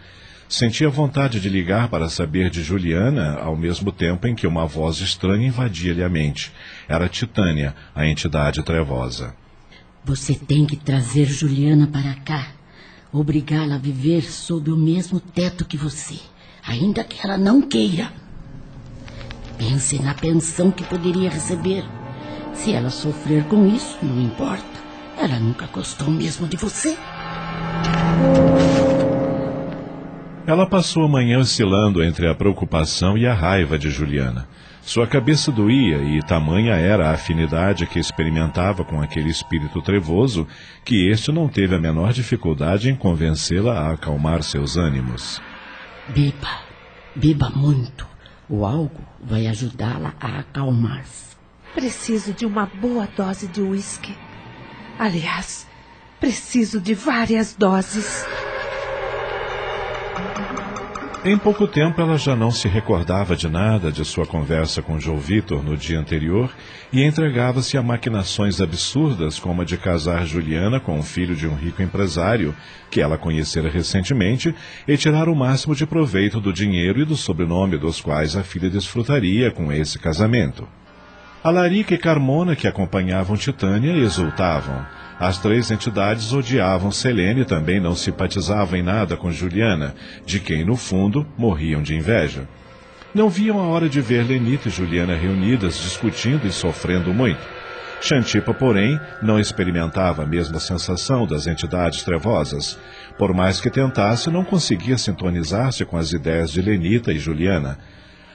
Sentia 0.49 0.89
vontade 0.89 1.41
de 1.41 1.49
ligar 1.49 1.89
para 1.89 2.09
saber 2.09 2.49
de 2.49 2.63
Juliana, 2.63 3.39
ao 3.41 3.57
mesmo 3.57 3.91
tempo 3.91 4.29
em 4.29 4.37
que 4.37 4.47
uma 4.47 4.67
voz 4.67 5.01
estranha 5.01 5.49
invadia-lhe 5.49 6.05
a 6.05 6.09
mente. 6.09 6.53
Era 6.89 7.09
Titânia, 7.09 7.75
a 7.93 8.07
entidade 8.07 8.63
trevosa. 8.63 9.35
Você 10.05 10.37
tem 10.37 10.65
que 10.65 10.77
trazer 10.77 11.25
Juliana 11.27 11.89
para 11.89 12.15
cá. 12.21 12.53
Obrigá-la 13.13 13.75
a 13.75 13.79
viver 13.79 14.23
sob 14.23 14.71
o 14.71 14.77
mesmo 14.77 15.19
teto 15.19 15.65
que 15.65 15.77
você, 15.77 16.21
ainda 16.63 17.03
que 17.03 17.19
ela 17.27 17.37
não 17.37 17.61
queira. 17.61 18.22
Pense 19.69 20.03
na 20.03 20.13
pensão 20.13 20.73
que 20.73 20.83
poderia 20.83 21.31
receber. 21.31 21.85
Se 22.53 22.73
ela 22.73 22.91
sofrer 22.91 23.45
com 23.45 23.65
isso, 23.65 23.97
não 24.03 24.21
importa. 24.21 24.65
Ela 25.17 25.39
nunca 25.39 25.67
gostou 25.67 26.11
mesmo 26.11 26.49
de 26.49 26.57
você. 26.57 26.99
Ela 30.45 30.67
passou 30.67 31.05
a 31.05 31.09
manhã 31.09 31.39
oscilando 31.39 32.03
entre 32.03 32.29
a 32.29 32.35
preocupação 32.35 33.17
e 33.17 33.25
a 33.25 33.33
raiva 33.33 33.79
de 33.79 33.89
Juliana. 33.89 34.49
Sua 34.83 35.07
cabeça 35.07 35.53
doía 35.53 35.99
e 35.99 36.21
tamanha 36.23 36.75
era 36.75 37.09
a 37.09 37.13
afinidade 37.13 37.87
que 37.87 38.01
experimentava 38.01 38.85
com 38.85 39.01
aquele 39.01 39.31
espírito 39.31 39.81
trevoso 39.81 40.45
que 40.85 41.09
este 41.09 41.31
não 41.31 41.47
teve 41.47 41.77
a 41.77 41.81
menor 41.81 42.13
dificuldade 42.13 42.91
em 42.91 42.97
convencê-la 42.97 43.75
a 43.75 43.93
acalmar 43.93 44.43
seus 44.43 44.77
ânimos. 44.77 45.41
Beba, 46.09 46.63
beba 47.15 47.49
muito. 47.51 48.12
O 48.49 48.67
algo 48.67 49.01
vai 49.23 49.47
ajudá-la 49.47 50.15
a 50.21 50.41
acalmar-se. 50.41 51.37
Preciso 51.75 52.33
de 52.33 52.45
uma 52.45 52.67
boa 52.67 53.09
dose 53.17 53.47
de 53.47 53.63
uísque. 53.63 54.15
Aliás, 54.99 55.67
preciso 56.21 56.81
de 56.81 56.95
várias 56.95 57.55
doses. 57.55 58.27
Em 61.25 61.39
pouco 61.39 61.69
tempo 61.69 62.01
ela 62.01 62.19
já 62.19 62.35
não 62.35 62.51
se 62.51 62.67
recordava 62.67 63.37
de 63.37 63.49
nada 63.49 63.93
de 63.93 64.05
sua 64.05 64.27
conversa 64.27 64.83
com 64.83 64.99
João 64.99 65.19
Vitor 65.19 65.63
no 65.63 65.77
dia 65.77 66.01
anterior 66.01 66.51
e 66.93 67.05
entregava-se 67.05 67.79
a 67.79 67.83
maquinações 67.83 68.61
absurdas 68.61 69.39
como 69.39 69.63
a 69.63 69.65
de 69.65 69.77
casar 69.77 70.27
Juliana 70.27 70.81
com 70.81 70.99
o 70.99 71.03
filho 71.05 71.37
de 71.37 71.47
um 71.47 71.55
rico 71.55 71.81
empresário 71.81 72.53
que 72.91 73.01
ela 73.01 73.17
conhecera 73.17 73.71
recentemente 73.71 74.53
e 74.87 74.97
tirar 74.97 75.29
o 75.29 75.37
máximo 75.37 75.77
de 75.77 75.87
proveito 75.87 76.41
do 76.41 76.53
dinheiro 76.53 77.01
e 77.01 77.05
do 77.05 77.17
sobrenome 77.17 77.79
dos 77.79 78.01
quais 78.01 78.35
a 78.35 78.43
filha 78.43 78.69
desfrutaria 78.69 79.53
com 79.53 79.73
esse 79.73 80.01
casamento. 80.01 80.67
A 81.45 81.51
Larica 81.51 81.95
e 81.95 81.99
Carmona, 81.99 82.57
que 82.57 82.67
acompanhavam 82.67 83.37
Titânia, 83.37 83.93
exultavam. 83.93 84.85
As 85.23 85.39
três 85.39 85.71
entidades 85.71 86.33
odiavam 86.33 86.91
Selene 86.91 87.43
e 87.43 87.45
também 87.45 87.79
não 87.79 87.95
simpatizavam 87.95 88.77
em 88.77 88.83
nada 88.83 89.17
com 89.17 89.31
Juliana, 89.31 89.95
de 90.27 90.41
quem, 90.41 90.65
no 90.65 90.75
fundo, 90.75 91.25
morriam 91.39 91.81
de 91.81 91.95
inveja. 91.95 92.49
Não 93.15 93.31
viam 93.31 93.61
a 93.61 93.69
hora 93.69 93.89
de 93.89 94.01
ver 94.01 94.27
Lenita 94.27 94.67
e 94.67 94.71
Juliana 94.73 95.15
reunidas, 95.15 95.79
discutindo 95.79 96.45
e 96.45 96.51
sofrendo 96.51 97.15
muito. 97.15 97.39
Xantipa, 98.01 98.53
porém, 98.53 98.99
não 99.23 99.39
experimentava 99.39 100.25
a 100.25 100.27
mesma 100.27 100.59
sensação 100.59 101.25
das 101.25 101.47
entidades 101.47 102.03
trevosas. 102.03 102.77
Por 103.17 103.33
mais 103.33 103.61
que 103.61 103.71
tentasse, 103.71 104.29
não 104.29 104.43
conseguia 104.43 104.99
sintonizar-se 104.99 105.85
com 105.85 105.97
as 105.97 106.13
ideias 106.13 106.51
de 106.51 106.61
Lenita 106.61 107.13
e 107.13 107.19
Juliana. 107.21 107.79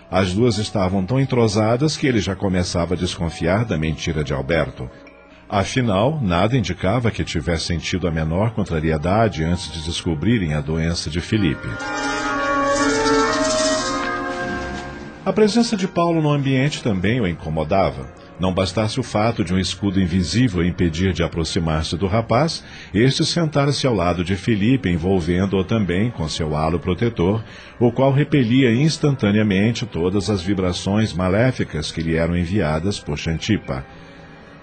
As 0.09 0.34
duas 0.34 0.57
estavam 0.57 1.05
tão 1.05 1.19
entrosadas 1.19 1.97
que 1.97 2.07
ele 2.07 2.22
já 2.22 2.34
começava 2.34 2.93
a 2.93 2.97
desconfiar 2.97 3.65
da 3.65 3.77
mentira 3.77 4.23
de 4.23 4.31
Alberto. 4.31 4.89
Afinal, 5.49 6.19
nada 6.22 6.57
indicava 6.57 7.10
que 7.10 7.24
tivessem 7.24 7.78
tido 7.78 8.06
a 8.06 8.11
menor 8.11 8.52
contrariedade 8.52 9.45
antes 9.45 9.72
de 9.72 9.82
descobrirem 9.86 10.53
a 10.53 10.60
doença 10.60 11.10
de 11.10 11.22
Felipe. 11.22 11.69
A 15.26 15.32
presença 15.32 15.78
de 15.78 15.88
Paulo 15.88 16.22
no 16.22 16.30
ambiente 16.30 16.84
também 16.84 17.22
o 17.22 17.28
incomodava. 17.28 18.10
Não 18.38 18.53
bastasse 18.53 18.99
o 18.99 19.03
fato 19.03 19.44
de 19.44 19.53
um 19.53 19.57
escudo 19.57 20.02
invisível 20.02 20.64
impedir 20.64 21.14
de 21.14 21.24
aproximar-se 21.24 21.95
do 21.98 22.07
rapaz, 22.07 22.64
este 22.94 23.26
sentara-se 23.26 23.88
ao 23.88 23.95
lado 23.95 24.24
de 24.24 24.36
Felipe, 24.36 24.90
envolvendo-o 24.90 25.64
também 25.64 26.11
com 26.11 26.28
seu 26.28 26.56
halo 26.56 26.78
protetor, 26.78 27.41
o 27.80 27.91
qual 27.91 28.11
repelia 28.11 28.72
instantaneamente 28.74 29.86
todas 29.86 30.30
as 30.30 30.41
vibrações 30.41 31.14
maléficas 31.14 31.91
que 31.91 32.02
lhe 32.02 32.15
eram 32.15 32.38
enviadas 32.38 32.99
por 32.99 33.18
Xantipa. 33.18 33.84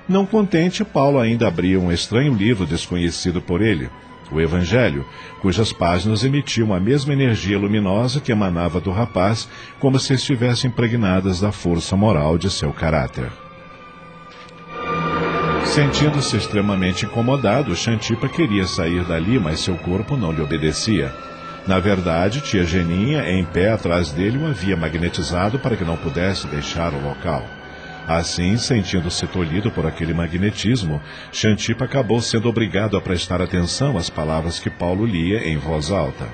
Não 0.09 0.26
contente, 0.26 0.85
Paulo 0.85 1.18
ainda 1.18 1.48
abria 1.48 1.81
um 1.81 1.90
estranho 1.90 2.35
livro 2.35 2.66
desconhecido 2.66 3.40
por 3.40 3.62
ele, 3.62 3.89
o 4.31 4.40
Evangelho, 4.40 5.06
cujas 5.40 5.72
páginas 5.72 6.24
emitiam 6.24 6.74
a 6.74 6.81
mesma 6.81 7.12
energia 7.12 7.59
luminosa 7.59 8.20
que 8.20 8.32
emanava 8.32 8.81
do 8.81 8.90
rapaz, 8.90 9.48
como 9.78 9.98
se 9.98 10.14
estivessem 10.14 10.70
impregnadas 10.70 11.40
da 11.40 11.52
força 11.52 11.97
moral 11.97 12.36
de 12.36 12.51
seu 12.51 12.72
caráter. 12.72 13.31
Sentindo-se 15.64 16.36
extremamente 16.36 17.06
incomodado, 17.06 17.74
Xantipa 17.74 18.28
queria 18.28 18.66
sair 18.66 19.05
dali, 19.05 19.39
mas 19.39 19.60
seu 19.60 19.76
corpo 19.76 20.16
não 20.16 20.32
lhe 20.32 20.43
obedecia. 20.43 21.14
Na 21.66 21.78
verdade, 21.78 22.43
tia 22.43 22.64
Geninha, 22.64 23.28
em 23.31 23.44
pé 23.44 23.70
atrás 23.70 24.12
dele, 24.12 24.39
o 24.39 24.47
havia 24.47 24.76
magnetizado 24.76 25.59
para 25.59 25.76
que 25.76 25.85
não 25.85 25.97
pudesse 25.97 26.47
deixar 26.47 26.93
o 26.93 27.02
local. 27.02 27.43
Assim, 28.06 28.59
sentindo-se 28.59 29.26
tolhido 29.26 29.70
por 29.70 29.86
aquele 29.86 30.12
magnetismo, 30.12 31.01
Xantipa 31.32 31.86
acabou 31.86 32.20
sendo 32.20 32.48
obrigado 32.48 32.98
a 32.98 33.01
prestar 33.01 33.40
atenção 33.40 33.97
às 33.97 34.10
palavras 34.10 34.59
que 34.59 34.68
Paulo 34.68 35.06
lia 35.06 35.48
em 35.48 35.56
voz 35.56 35.90
alta. 35.90 36.28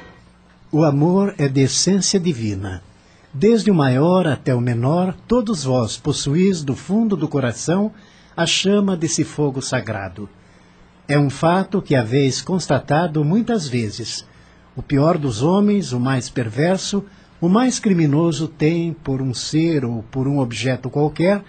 O 0.72 0.82
amor 0.84 1.32
é 1.38 1.48
de 1.48 1.62
essência 1.62 2.18
divina. 2.18 2.82
Desde 3.32 3.70
o 3.70 3.74
maior 3.74 4.26
até 4.26 4.52
o 4.52 4.60
menor, 4.60 5.14
todos 5.28 5.62
vós 5.62 5.96
possuís 5.96 6.64
do 6.64 6.74
fundo 6.74 7.16
do 7.16 7.28
coração 7.28 7.92
a 8.36 8.44
chama 8.44 8.96
desse 8.96 9.22
fogo 9.22 9.62
sagrado. 9.62 10.28
É 11.06 11.16
um 11.16 11.30
fato 11.30 11.80
que 11.80 11.94
haveis 11.94 12.42
constatado 12.42 13.24
muitas 13.24 13.68
vezes. 13.68 14.26
O 14.74 14.82
pior 14.82 15.16
dos 15.16 15.42
homens, 15.42 15.92
o 15.92 16.00
mais 16.00 16.28
perverso, 16.28 17.04
o 17.40 17.48
mais 17.48 17.78
criminoso 17.78 18.46
tem, 18.46 18.92
por 18.92 19.22
um 19.22 19.32
ser 19.32 19.84
ou 19.84 20.02
por 20.10 20.28
um 20.28 20.38
objeto 20.38 20.90
qualquer, 20.90 21.42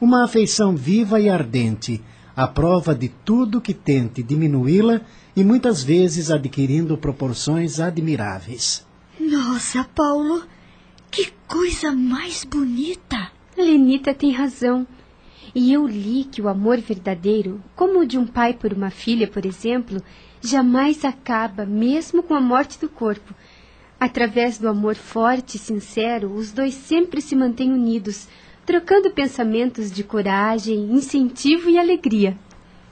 uma 0.00 0.24
afeição 0.24 0.74
viva 0.74 1.20
e 1.20 1.28
ardente, 1.28 2.02
à 2.36 2.46
prova 2.46 2.94
de 2.94 3.08
tudo 3.08 3.60
que 3.60 3.74
tente 3.74 4.22
diminuí-la 4.22 5.00
e 5.36 5.44
muitas 5.44 5.82
vezes 5.82 6.30
adquirindo 6.30 6.96
proporções 6.96 7.78
admiráveis. 7.78 8.86
Nossa, 9.20 9.84
Paulo, 9.94 10.42
que 11.10 11.32
coisa 11.46 11.92
mais 11.92 12.44
bonita! 12.44 13.30
Lenita 13.56 14.12
tem 14.12 14.32
razão. 14.32 14.86
E 15.54 15.72
eu 15.72 15.86
li 15.86 16.24
que 16.24 16.42
o 16.42 16.48
amor 16.48 16.78
verdadeiro, 16.78 17.62
como 17.76 18.00
o 18.00 18.06
de 18.06 18.18
um 18.18 18.26
pai 18.26 18.52
por 18.52 18.72
uma 18.72 18.90
filha, 18.90 19.28
por 19.28 19.46
exemplo, 19.46 20.02
jamais 20.40 21.04
acaba, 21.04 21.64
mesmo 21.64 22.22
com 22.22 22.34
a 22.34 22.40
morte 22.40 22.80
do 22.80 22.88
corpo. 22.88 23.32
Através 24.04 24.58
do 24.58 24.68
amor 24.68 24.96
forte 24.96 25.56
e 25.56 25.58
sincero, 25.58 26.30
os 26.34 26.52
dois 26.52 26.74
sempre 26.74 27.22
se 27.22 27.34
mantêm 27.34 27.72
unidos, 27.72 28.28
trocando 28.66 29.10
pensamentos 29.10 29.90
de 29.90 30.04
coragem, 30.04 30.92
incentivo 30.92 31.70
e 31.70 31.78
alegria. 31.78 32.36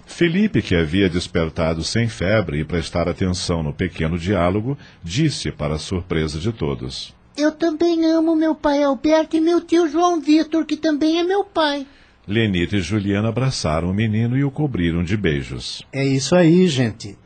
Felipe, 0.07 0.63
que 0.63 0.75
havia 0.75 1.11
despertado 1.11 1.85
sem 1.85 2.09
febre 2.09 2.61
e 2.61 2.65
prestar 2.65 3.11
atenção 3.11 3.63
no 3.63 3.75
pequeno 3.75 4.19
diálogo, 4.19 4.79
disse 5.05 5.53
para 5.53 5.75
a 5.75 5.79
surpresa 5.79 6.39
de 6.39 6.51
todos: 6.51 7.15
Eu 7.37 7.53
também 7.53 8.07
amo 8.07 8.35
meu 8.35 8.55
pai 8.55 8.83
Alberto 8.83 9.37
e 9.37 9.41
meu 9.43 9.61
tio 9.61 9.87
João 9.91 10.19
Vitor, 10.19 10.65
que 10.65 10.79
também 10.79 11.21
é 11.21 11.23
meu 11.23 11.45
pai. 11.45 11.87
Lenita 12.27 12.77
e 12.77 12.81
Juliana 12.81 13.29
abraçaram 13.29 13.91
o 13.91 13.95
menino 13.95 14.35
e 14.35 14.45
o 14.45 14.51
cobriram 14.51 15.05
de 15.05 15.19
beijos. 15.19 15.83
É 15.93 16.07
isso 16.07 16.35
aí, 16.35 16.67
gente. 16.69 17.19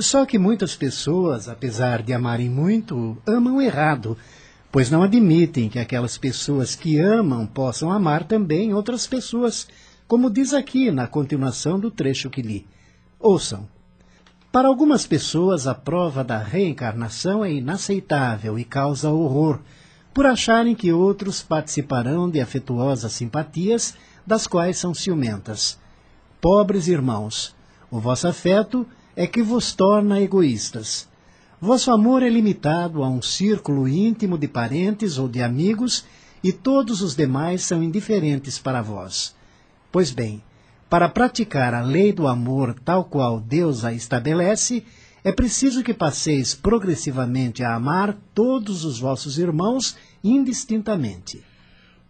Só 0.00 0.26
que 0.26 0.38
muitas 0.38 0.74
pessoas, 0.74 1.48
apesar 1.48 2.02
de 2.02 2.12
amarem 2.12 2.48
muito, 2.48 3.16
amam 3.26 3.60
errado, 3.60 4.16
pois 4.72 4.90
não 4.90 5.02
admitem 5.02 5.68
que 5.68 5.78
aquelas 5.78 6.18
pessoas 6.18 6.74
que 6.74 6.98
amam 6.98 7.46
possam 7.46 7.90
amar 7.90 8.24
também 8.24 8.74
outras 8.74 9.06
pessoas 9.06 9.68
como 10.06 10.30
diz 10.30 10.52
aqui 10.52 10.90
na 10.90 11.06
continuação 11.06 11.78
do 11.80 11.90
trecho 11.90 12.28
que 12.28 12.42
li. 12.42 12.66
Ouçam. 13.18 13.66
Para 14.52 14.68
algumas 14.68 15.06
pessoas, 15.06 15.66
a 15.66 15.74
prova 15.74 16.22
da 16.22 16.38
reencarnação 16.38 17.44
é 17.44 17.52
inaceitável 17.52 18.58
e 18.58 18.64
causa 18.64 19.10
horror, 19.10 19.60
por 20.12 20.26
acharem 20.26 20.74
que 20.74 20.92
outros 20.92 21.42
participarão 21.42 22.30
de 22.30 22.40
afetuosas 22.40 23.12
simpatias, 23.12 23.94
das 24.26 24.46
quais 24.46 24.78
são 24.78 24.94
ciumentas. 24.94 25.78
Pobres 26.40 26.86
irmãos, 26.86 27.54
o 27.90 27.98
vosso 27.98 28.28
afeto 28.28 28.86
é 29.16 29.26
que 29.26 29.42
vos 29.42 29.72
torna 29.74 30.20
egoístas. 30.20 31.08
Vosso 31.60 31.90
amor 31.90 32.22
é 32.22 32.28
limitado 32.28 33.02
a 33.02 33.08
um 33.08 33.22
círculo 33.22 33.88
íntimo 33.88 34.36
de 34.36 34.48
parentes 34.48 35.18
ou 35.18 35.28
de 35.28 35.42
amigos, 35.42 36.04
e 36.42 36.52
todos 36.52 37.00
os 37.00 37.16
demais 37.16 37.62
são 37.62 37.82
indiferentes 37.82 38.58
para 38.58 38.82
vós. 38.82 39.34
Pois 39.90 40.10
bem, 40.10 40.42
para 40.90 41.08
praticar 41.08 41.72
a 41.72 41.80
lei 41.80 42.12
do 42.12 42.26
amor 42.26 42.74
tal 42.84 43.04
qual 43.04 43.40
Deus 43.40 43.84
a 43.84 43.92
estabelece, 43.92 44.84
é 45.24 45.32
preciso 45.32 45.82
que 45.82 45.94
passeis 45.94 46.54
progressivamente 46.54 47.64
a 47.64 47.74
amar 47.74 48.14
todos 48.34 48.84
os 48.84 48.98
vossos 49.00 49.38
irmãos 49.38 49.96
indistintamente. 50.22 51.42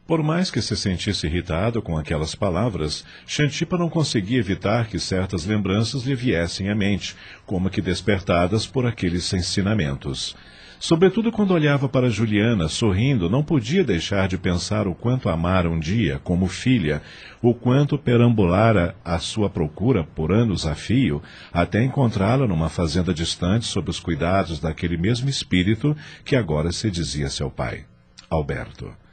Por 0.06 0.22
mais 0.22 0.51
que 0.51 0.60
se 0.60 0.76
sentisse 0.76 1.26
irritado 1.26 1.81
com 1.81 1.97
aquelas 1.97 2.35
palavras, 2.35 3.06
Xantipa 3.26 3.78
não 3.78 3.89
conseguia 3.89 4.39
evitar 4.39 4.86
que 4.86 4.98
certas 4.98 5.47
lembranças 5.47 6.02
lhe 6.02 6.14
viessem 6.14 6.68
à 6.68 6.74
mente, 6.74 7.16
como 7.47 7.70
que 7.70 7.81
despertadas 7.81 8.66
por 8.66 8.85
aqueles 8.85 9.32
ensinamentos. 9.32 10.36
Sobretudo 10.78 11.32
quando 11.32 11.55
olhava 11.55 11.89
para 11.89 12.10
Juliana, 12.10 12.68
sorrindo, 12.68 13.31
não 13.31 13.43
podia 13.43 13.82
deixar 13.82 14.28
de 14.28 14.36
pensar 14.36 14.86
o 14.86 14.94
quanto 14.94 15.31
amara 15.31 15.70
um 15.70 15.78
dia, 15.78 16.20
como 16.22 16.48
filha, 16.48 17.01
o 17.40 17.55
quanto 17.55 17.97
perambulara 17.97 18.94
à 19.02 19.18
sua 19.18 19.48
procura 19.48 20.05
por 20.05 20.31
anos 20.31 20.66
a 20.66 20.74
fio, 20.74 21.22
até 21.51 21.82
encontrá-la 21.82 22.47
numa 22.47 22.68
fazenda 22.68 23.14
distante 23.14 23.64
sob 23.64 23.89
os 23.89 23.98
cuidados 23.98 24.60
daquele 24.60 24.98
mesmo 24.98 25.31
espírito 25.31 25.97
que 26.22 26.36
agora 26.36 26.70
se 26.72 26.90
dizia 26.90 27.31
seu 27.31 27.51
pai, 27.51 27.86
Alberto. 28.28 29.03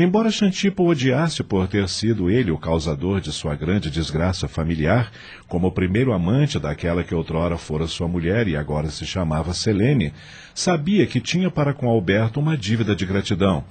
Embora 0.00 0.30
Xantipo 0.30 0.88
odiasse 0.88 1.42
por 1.42 1.66
ter 1.66 1.88
sido 1.88 2.30
ele 2.30 2.52
o 2.52 2.56
causador 2.56 3.20
de 3.20 3.32
sua 3.32 3.56
grande 3.56 3.90
desgraça 3.90 4.46
familiar, 4.46 5.10
como 5.48 5.72
primeiro 5.72 6.12
amante 6.12 6.56
daquela 6.56 7.02
que 7.02 7.12
outrora 7.12 7.58
fora 7.58 7.84
sua 7.88 8.06
mulher 8.06 8.46
e 8.46 8.56
agora 8.56 8.90
se 8.90 9.04
chamava 9.04 9.52
Selene, 9.52 10.12
sabia 10.54 11.04
que 11.04 11.20
tinha 11.20 11.50
para 11.50 11.74
com 11.74 11.88
Alberto 11.88 12.38
uma 12.38 12.56
dívida 12.56 12.94
de 12.94 13.04
gratidão, 13.04 13.64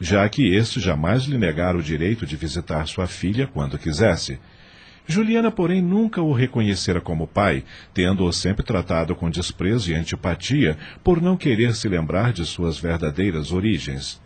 já 0.00 0.28
que 0.28 0.56
este 0.56 0.80
jamais 0.80 1.22
lhe 1.22 1.38
negara 1.38 1.78
o 1.78 1.82
direito 1.84 2.26
de 2.26 2.34
visitar 2.34 2.88
sua 2.88 3.06
filha 3.06 3.46
quando 3.46 3.78
quisesse. 3.78 4.40
Juliana, 5.06 5.52
porém, 5.52 5.80
nunca 5.80 6.20
o 6.20 6.32
reconhecera 6.32 7.00
como 7.00 7.28
pai, 7.28 7.62
tendo-o 7.94 8.32
sempre 8.32 8.64
tratado 8.64 9.14
com 9.14 9.30
desprezo 9.30 9.92
e 9.92 9.94
antipatia 9.94 10.76
por 11.04 11.22
não 11.22 11.36
querer 11.36 11.76
se 11.76 11.88
lembrar 11.88 12.32
de 12.32 12.44
suas 12.44 12.76
verdadeiras 12.76 13.52
origens. 13.52 14.20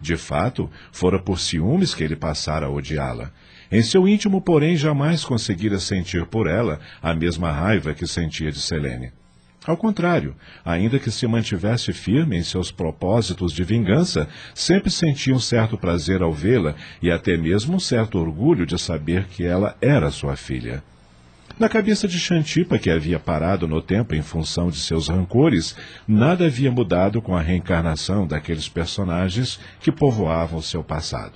De 0.00 0.16
fato, 0.16 0.70
fora 0.92 1.18
por 1.18 1.40
ciúmes 1.40 1.94
que 1.94 2.04
ele 2.04 2.16
passara 2.16 2.66
a 2.66 2.70
odiá-la. 2.70 3.32
Em 3.70 3.82
seu 3.82 4.08
íntimo, 4.08 4.40
porém, 4.40 4.76
jamais 4.76 5.24
conseguira 5.24 5.78
sentir 5.78 6.24
por 6.26 6.46
ela 6.46 6.80
a 7.02 7.14
mesma 7.14 7.52
raiva 7.52 7.92
que 7.92 8.06
sentia 8.06 8.50
de 8.50 8.60
Selene. 8.60 9.12
Ao 9.66 9.76
contrário, 9.76 10.34
ainda 10.64 10.98
que 10.98 11.10
se 11.10 11.26
mantivesse 11.26 11.92
firme 11.92 12.38
em 12.38 12.42
seus 12.42 12.70
propósitos 12.70 13.52
de 13.52 13.62
vingança, 13.62 14.26
sempre 14.54 14.90
sentia 14.90 15.34
um 15.34 15.38
certo 15.38 15.76
prazer 15.76 16.22
ao 16.22 16.32
vê-la 16.32 16.74
e 17.02 17.10
até 17.10 17.36
mesmo 17.36 17.76
um 17.76 17.80
certo 17.80 18.18
orgulho 18.18 18.64
de 18.64 18.78
saber 18.78 19.24
que 19.24 19.44
ela 19.44 19.76
era 19.82 20.10
sua 20.10 20.36
filha. 20.36 20.82
Na 21.58 21.68
cabeça 21.68 22.06
de 22.06 22.20
Xantipa, 22.20 22.78
que 22.78 22.88
havia 22.88 23.18
parado 23.18 23.66
no 23.66 23.82
tempo 23.82 24.14
em 24.14 24.22
função 24.22 24.70
de 24.70 24.78
seus 24.78 25.08
rancores, 25.08 25.74
nada 26.06 26.46
havia 26.46 26.70
mudado 26.70 27.20
com 27.20 27.36
a 27.36 27.42
reencarnação 27.42 28.28
daqueles 28.28 28.68
personagens 28.68 29.58
que 29.80 29.90
povoavam 29.90 30.62
seu 30.62 30.84
passado. 30.84 31.32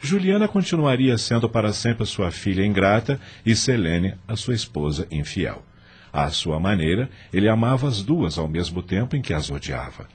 Juliana 0.00 0.48
continuaria 0.48 1.18
sendo 1.18 1.50
para 1.50 1.70
sempre 1.74 2.06
sua 2.06 2.30
filha 2.30 2.64
ingrata 2.64 3.20
e 3.44 3.54
Selene 3.54 4.14
a 4.26 4.36
sua 4.36 4.54
esposa 4.54 5.06
infiel. 5.10 5.62
À 6.10 6.30
sua 6.30 6.58
maneira, 6.58 7.10
ele 7.30 7.46
amava 7.46 7.86
as 7.86 8.02
duas 8.02 8.38
ao 8.38 8.48
mesmo 8.48 8.82
tempo 8.82 9.16
em 9.16 9.20
que 9.20 9.34
as 9.34 9.50
odiava. 9.50 10.08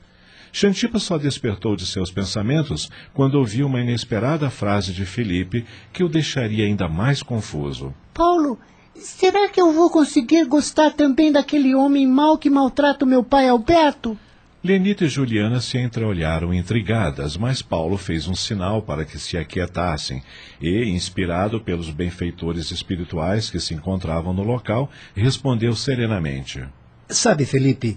Xantipa 0.52 0.98
só 0.98 1.16
despertou 1.16 1.76
de 1.76 1.86
seus 1.86 2.10
pensamentos 2.10 2.90
quando 3.14 3.36
ouviu 3.36 3.68
uma 3.68 3.80
inesperada 3.80 4.50
frase 4.50 4.92
de 4.92 5.06
Felipe 5.06 5.64
que 5.92 6.02
o 6.02 6.08
deixaria 6.08 6.64
ainda 6.64 6.88
mais 6.88 7.22
confuso. 7.22 7.94
Paulo, 8.12 8.58
Será 8.98 9.48
que 9.48 9.60
eu 9.60 9.72
vou 9.72 9.90
conseguir 9.90 10.44
gostar 10.46 10.92
também 10.92 11.30
daquele 11.30 11.74
homem 11.74 12.06
mau 12.06 12.38
que 12.38 12.48
maltrata 12.48 13.04
o 13.04 13.08
meu 13.08 13.22
pai 13.22 13.48
Alberto? 13.48 14.18
Lenita 14.64 15.04
e 15.04 15.08
Juliana 15.08 15.60
se 15.60 15.78
entreolharam 15.78 16.52
intrigadas, 16.52 17.36
mas 17.36 17.62
Paulo 17.62 17.96
fez 17.96 18.26
um 18.26 18.34
sinal 18.34 18.82
para 18.82 19.04
que 19.04 19.18
se 19.18 19.36
aquietassem 19.36 20.22
e, 20.60 20.90
inspirado 20.90 21.60
pelos 21.60 21.90
benfeitores 21.90 22.72
espirituais 22.72 23.48
que 23.48 23.60
se 23.60 23.74
encontravam 23.74 24.32
no 24.32 24.42
local, 24.42 24.90
respondeu 25.14 25.76
serenamente: 25.76 26.64
Sabe, 27.08 27.44
Felipe, 27.44 27.96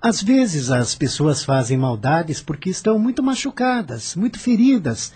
às 0.00 0.22
vezes 0.22 0.70
as 0.70 0.94
pessoas 0.94 1.42
fazem 1.42 1.76
maldades 1.76 2.40
porque 2.40 2.70
estão 2.70 2.98
muito 2.98 3.22
machucadas, 3.22 4.14
muito 4.14 4.38
feridas, 4.38 5.12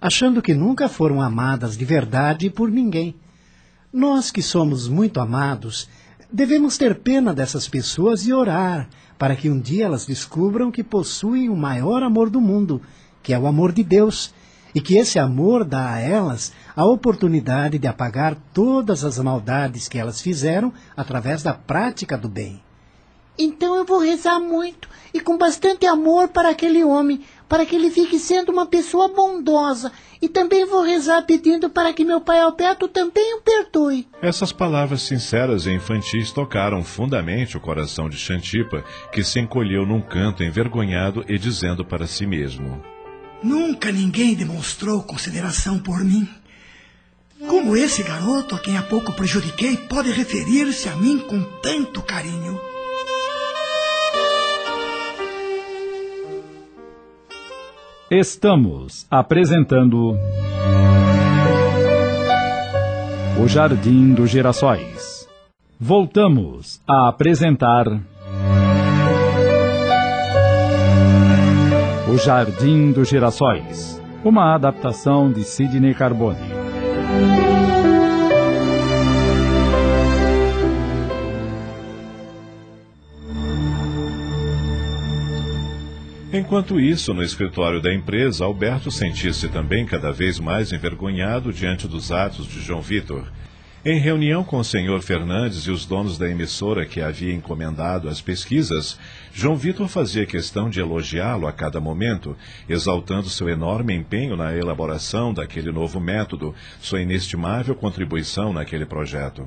achando 0.00 0.42
que 0.42 0.52
nunca 0.52 0.88
foram 0.88 1.22
amadas 1.22 1.78
de 1.78 1.84
verdade 1.84 2.50
por 2.50 2.70
ninguém. 2.70 3.14
Nós 3.92 4.30
que 4.30 4.40
somos 4.40 4.88
muito 4.88 5.20
amados, 5.20 5.86
devemos 6.32 6.78
ter 6.78 7.00
pena 7.00 7.34
dessas 7.34 7.68
pessoas 7.68 8.26
e 8.26 8.32
orar 8.32 8.88
para 9.18 9.36
que 9.36 9.50
um 9.50 9.60
dia 9.60 9.84
elas 9.84 10.06
descubram 10.06 10.72
que 10.72 10.82
possuem 10.82 11.50
o 11.50 11.56
maior 11.56 12.02
amor 12.02 12.30
do 12.30 12.40
mundo, 12.40 12.80
que 13.22 13.34
é 13.34 13.38
o 13.38 13.46
amor 13.46 13.70
de 13.70 13.84
Deus, 13.84 14.32
e 14.74 14.80
que 14.80 14.96
esse 14.96 15.18
amor 15.18 15.62
dá 15.62 15.92
a 15.92 16.00
elas 16.00 16.54
a 16.74 16.86
oportunidade 16.86 17.78
de 17.78 17.86
apagar 17.86 18.34
todas 18.54 19.04
as 19.04 19.18
maldades 19.18 19.88
que 19.88 19.98
elas 19.98 20.22
fizeram 20.22 20.72
através 20.96 21.42
da 21.42 21.52
prática 21.52 22.16
do 22.16 22.30
bem. 22.30 22.62
Então 23.38 23.76
eu 23.76 23.84
vou 23.84 23.98
rezar 23.98 24.40
muito 24.40 24.88
e 25.12 25.20
com 25.20 25.36
bastante 25.36 25.84
amor 25.84 26.28
para 26.28 26.48
aquele 26.48 26.82
homem, 26.82 27.20
para 27.52 27.66
que 27.66 27.76
ele 27.76 27.90
fique 27.90 28.18
sendo 28.18 28.50
uma 28.50 28.64
pessoa 28.64 29.08
bondosa. 29.08 29.92
E 30.22 30.26
também 30.26 30.64
vou 30.64 30.82
rezar 30.82 31.20
pedindo 31.26 31.68
para 31.68 31.92
que 31.92 32.02
meu 32.02 32.18
pai 32.18 32.40
Alberto 32.40 32.88
também 32.88 33.34
o 33.34 33.42
perdoe. 33.42 34.08
Essas 34.22 34.50
palavras 34.50 35.02
sinceras 35.02 35.66
e 35.66 35.70
infantis 35.70 36.32
tocaram 36.32 36.82
fundamente 36.82 37.54
o 37.54 37.60
coração 37.60 38.08
de 38.08 38.16
Xantipa, 38.16 38.82
que 39.12 39.22
se 39.22 39.38
encolheu 39.38 39.84
num 39.84 40.00
canto 40.00 40.42
envergonhado 40.42 41.26
e 41.28 41.36
dizendo 41.38 41.84
para 41.84 42.06
si 42.06 42.24
mesmo: 42.24 42.82
Nunca 43.42 43.92
ninguém 43.92 44.34
demonstrou 44.34 45.02
consideração 45.02 45.78
por 45.78 46.02
mim. 46.02 46.26
Como 47.46 47.76
esse 47.76 48.02
garoto 48.02 48.54
a 48.54 48.58
quem 48.60 48.78
há 48.78 48.82
pouco 48.82 49.12
prejudiquei 49.12 49.76
pode 49.76 50.10
referir-se 50.10 50.88
a 50.88 50.96
mim 50.96 51.18
com 51.18 51.42
tanto 51.60 52.00
carinho? 52.00 52.71
Estamos 58.14 59.06
apresentando 59.10 60.18
O 63.42 63.48
Jardim 63.48 64.12
dos 64.12 64.28
Girassóis. 64.28 65.26
Voltamos 65.80 66.78
a 66.86 67.08
apresentar 67.08 67.86
O 72.06 72.18
Jardim 72.18 72.92
dos 72.92 73.08
Girassóis, 73.08 73.98
uma 74.22 74.54
adaptação 74.54 75.32
de 75.32 75.42
Sidney 75.42 75.94
Carbone. 75.94 76.36
Enquanto 86.34 86.80
isso, 86.80 87.12
no 87.12 87.22
escritório 87.22 87.78
da 87.78 87.92
empresa, 87.92 88.46
Alberto 88.46 88.90
sentia-se 88.90 89.48
também 89.48 89.84
cada 89.84 90.10
vez 90.10 90.40
mais 90.40 90.72
envergonhado 90.72 91.52
diante 91.52 91.86
dos 91.86 92.10
atos 92.10 92.46
de 92.46 92.58
João 92.58 92.80
Vitor. 92.80 93.30
Em 93.84 93.98
reunião 93.98 94.42
com 94.42 94.56
o 94.56 94.64
senhor 94.64 95.02
Fernandes 95.02 95.66
e 95.66 95.70
os 95.70 95.84
donos 95.84 96.16
da 96.16 96.30
emissora 96.30 96.86
que 96.86 97.02
havia 97.02 97.34
encomendado 97.34 98.08
as 98.08 98.22
pesquisas, 98.22 98.98
João 99.30 99.56
Vitor 99.56 99.88
fazia 99.88 100.24
questão 100.24 100.70
de 100.70 100.80
elogiá-lo 100.80 101.46
a 101.46 101.52
cada 101.52 101.78
momento, 101.82 102.34
exaltando 102.66 103.28
seu 103.28 103.50
enorme 103.50 103.92
empenho 103.92 104.34
na 104.34 104.56
elaboração 104.56 105.34
daquele 105.34 105.70
novo 105.70 106.00
método, 106.00 106.54
sua 106.80 107.02
inestimável 107.02 107.74
contribuição 107.74 108.54
naquele 108.54 108.86
projeto. 108.86 109.46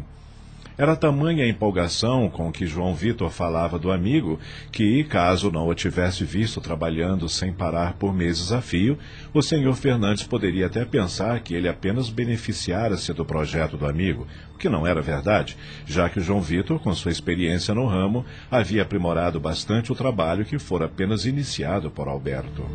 Era 0.77 0.93
tamanha 0.93 1.45
a 1.45 1.47
empolgação 1.47 2.29
com 2.29 2.51
que 2.51 2.67
João 2.67 2.93
Vitor 2.93 3.29
falava 3.29 3.79
do 3.79 3.91
amigo 3.91 4.37
que, 4.73 5.05
caso 5.05 5.49
não 5.49 5.67
o 5.69 5.73
tivesse 5.73 6.25
visto 6.25 6.59
trabalhando 6.59 7.29
sem 7.29 7.53
parar 7.53 7.93
por 7.93 8.13
meses 8.13 8.51
a 8.51 8.61
fio, 8.61 8.97
o 9.33 9.41
senhor 9.41 9.73
Fernandes 9.75 10.27
poderia 10.27 10.65
até 10.65 10.83
pensar 10.83 11.39
que 11.39 11.53
ele 11.53 11.69
apenas 11.69 12.09
beneficiara-se 12.09 13.13
do 13.13 13.23
projeto 13.23 13.77
do 13.77 13.87
amigo, 13.87 14.27
o 14.53 14.57
que 14.57 14.67
não 14.67 14.85
era 14.85 15.01
verdade, 15.01 15.55
já 15.85 16.09
que 16.09 16.19
João 16.19 16.41
Vitor, 16.41 16.77
com 16.79 16.93
sua 16.93 17.11
experiência 17.11 17.73
no 17.73 17.87
ramo, 17.87 18.25
havia 18.51 18.81
aprimorado 18.81 19.39
bastante 19.39 19.93
o 19.93 19.95
trabalho 19.95 20.43
que 20.43 20.59
fora 20.59 20.85
apenas 20.85 21.25
iniciado 21.25 21.89
por 21.89 22.09
Alberto. 22.09 22.65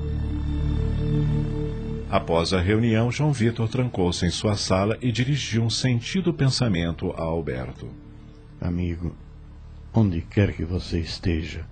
Após 2.11 2.53
a 2.53 2.61
reunião, 2.61 3.09
João 3.13 3.33
Vitor 3.33 3.69
trancou-se 3.69 4.27
em 4.27 4.31
sua 4.31 4.57
sala 4.57 4.99
e 5.01 5.13
dirigiu 5.13 5.63
um 5.63 5.71
sentido 5.71 6.35
pensamento 6.35 7.13
a 7.13 7.23
Alberto. 7.23 7.89
Amigo, 8.61 9.15
onde 9.95 10.21
quer 10.21 10.53
que 10.53 10.65
você 10.65 10.99
esteja, 10.99 11.65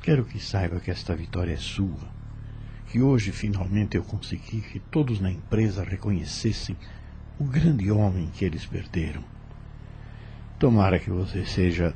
quero 0.00 0.24
que 0.24 0.40
saiba 0.40 0.80
que 0.80 0.90
esta 0.90 1.14
vitória 1.14 1.52
é 1.52 1.58
sua. 1.58 2.14
Que 2.90 3.02
hoje 3.02 3.30
finalmente 3.30 3.94
eu 3.94 4.02
consegui 4.02 4.62
que 4.62 4.78
todos 4.78 5.20
na 5.20 5.30
empresa 5.30 5.84
reconhecessem 5.84 6.78
o 7.38 7.44
grande 7.44 7.90
homem 7.90 8.30
que 8.32 8.42
eles 8.42 8.64
perderam. 8.64 9.22
Tomara 10.58 10.98
que 10.98 11.10
você 11.10 11.44
seja 11.44 11.94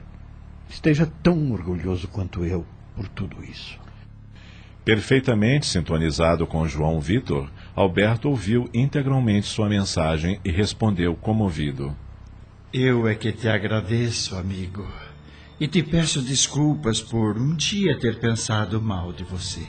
esteja 0.68 1.10
tão 1.22 1.52
orgulhoso 1.52 2.06
quanto 2.06 2.44
eu 2.44 2.66
por 2.94 3.08
tudo 3.08 3.42
isso. 3.42 3.80
Perfeitamente 4.84 5.66
sintonizado 5.66 6.46
com 6.46 6.68
João 6.68 7.00
Vitor, 7.00 7.50
Alberto 7.78 8.28
ouviu 8.28 8.68
integralmente 8.74 9.46
sua 9.46 9.68
mensagem 9.68 10.40
e 10.44 10.50
respondeu 10.50 11.14
comovido. 11.14 11.96
Eu 12.72 13.06
é 13.06 13.14
que 13.14 13.30
te 13.30 13.46
agradeço, 13.46 14.34
amigo, 14.34 14.84
e 15.60 15.68
te 15.68 15.80
peço 15.80 16.20
desculpas 16.20 17.00
por 17.00 17.38
um 17.38 17.54
dia 17.54 17.96
ter 17.96 18.18
pensado 18.18 18.82
mal 18.82 19.12
de 19.12 19.22
você. 19.22 19.64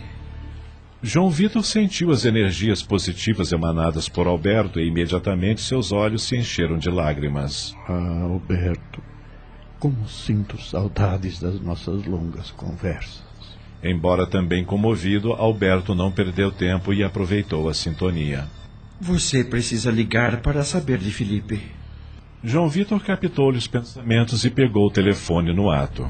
João 1.03 1.29
Vitor 1.29 1.63
sentiu 1.63 2.09
as 2.09 2.25
energias 2.25 2.81
positivas 2.81 3.51
emanadas 3.51 4.09
por 4.09 4.25
Alberto 4.25 4.79
e 4.79 4.87
imediatamente 4.87 5.61
seus 5.61 5.91
olhos 5.91 6.23
se 6.23 6.35
encheram 6.35 6.79
de 6.79 6.89
lágrimas. 6.89 7.75
Ah, 7.87 8.23
Alberto, 8.23 9.03
como 9.77 10.09
sinto 10.09 10.59
saudades 10.59 11.39
das 11.39 11.61
nossas 11.61 12.03
longas 12.05 12.49
conversas. 12.49 13.28
Embora 13.83 14.27
também 14.27 14.65
comovido, 14.65 15.31
Alberto 15.33 15.95
não 15.95 16.11
perdeu 16.11 16.51
tempo 16.51 16.93
e 16.93 17.03
aproveitou 17.03 17.69
a 17.69 17.73
sintonia. 17.73 18.47
Você 18.99 19.43
precisa 19.43 19.89
ligar 19.89 20.41
para 20.41 20.63
saber 20.63 20.97
de 20.97 21.11
Felipe. 21.11 21.61
João 22.43 22.69
Vitor 22.69 23.01
captou-lhe 23.01 23.57
os 23.57 23.67
pensamentos 23.67 24.43
e 24.43 24.49
pegou 24.49 24.87
o 24.87 24.91
telefone 24.91 25.53
no 25.53 25.69
ato. 25.69 26.09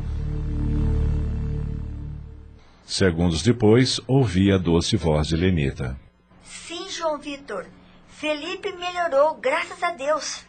Segundos 2.85 3.43
depois, 3.43 3.99
ouvi 4.07 4.51
a 4.51 4.57
doce 4.57 4.97
voz 4.97 5.27
de 5.27 5.35
Lenita. 5.35 5.95
Sim, 6.43 6.89
João 6.89 7.19
Vitor. 7.19 7.67
Felipe 8.07 8.71
melhorou, 8.71 9.39
graças 9.39 9.81
a 9.83 9.91
Deus. 9.91 10.43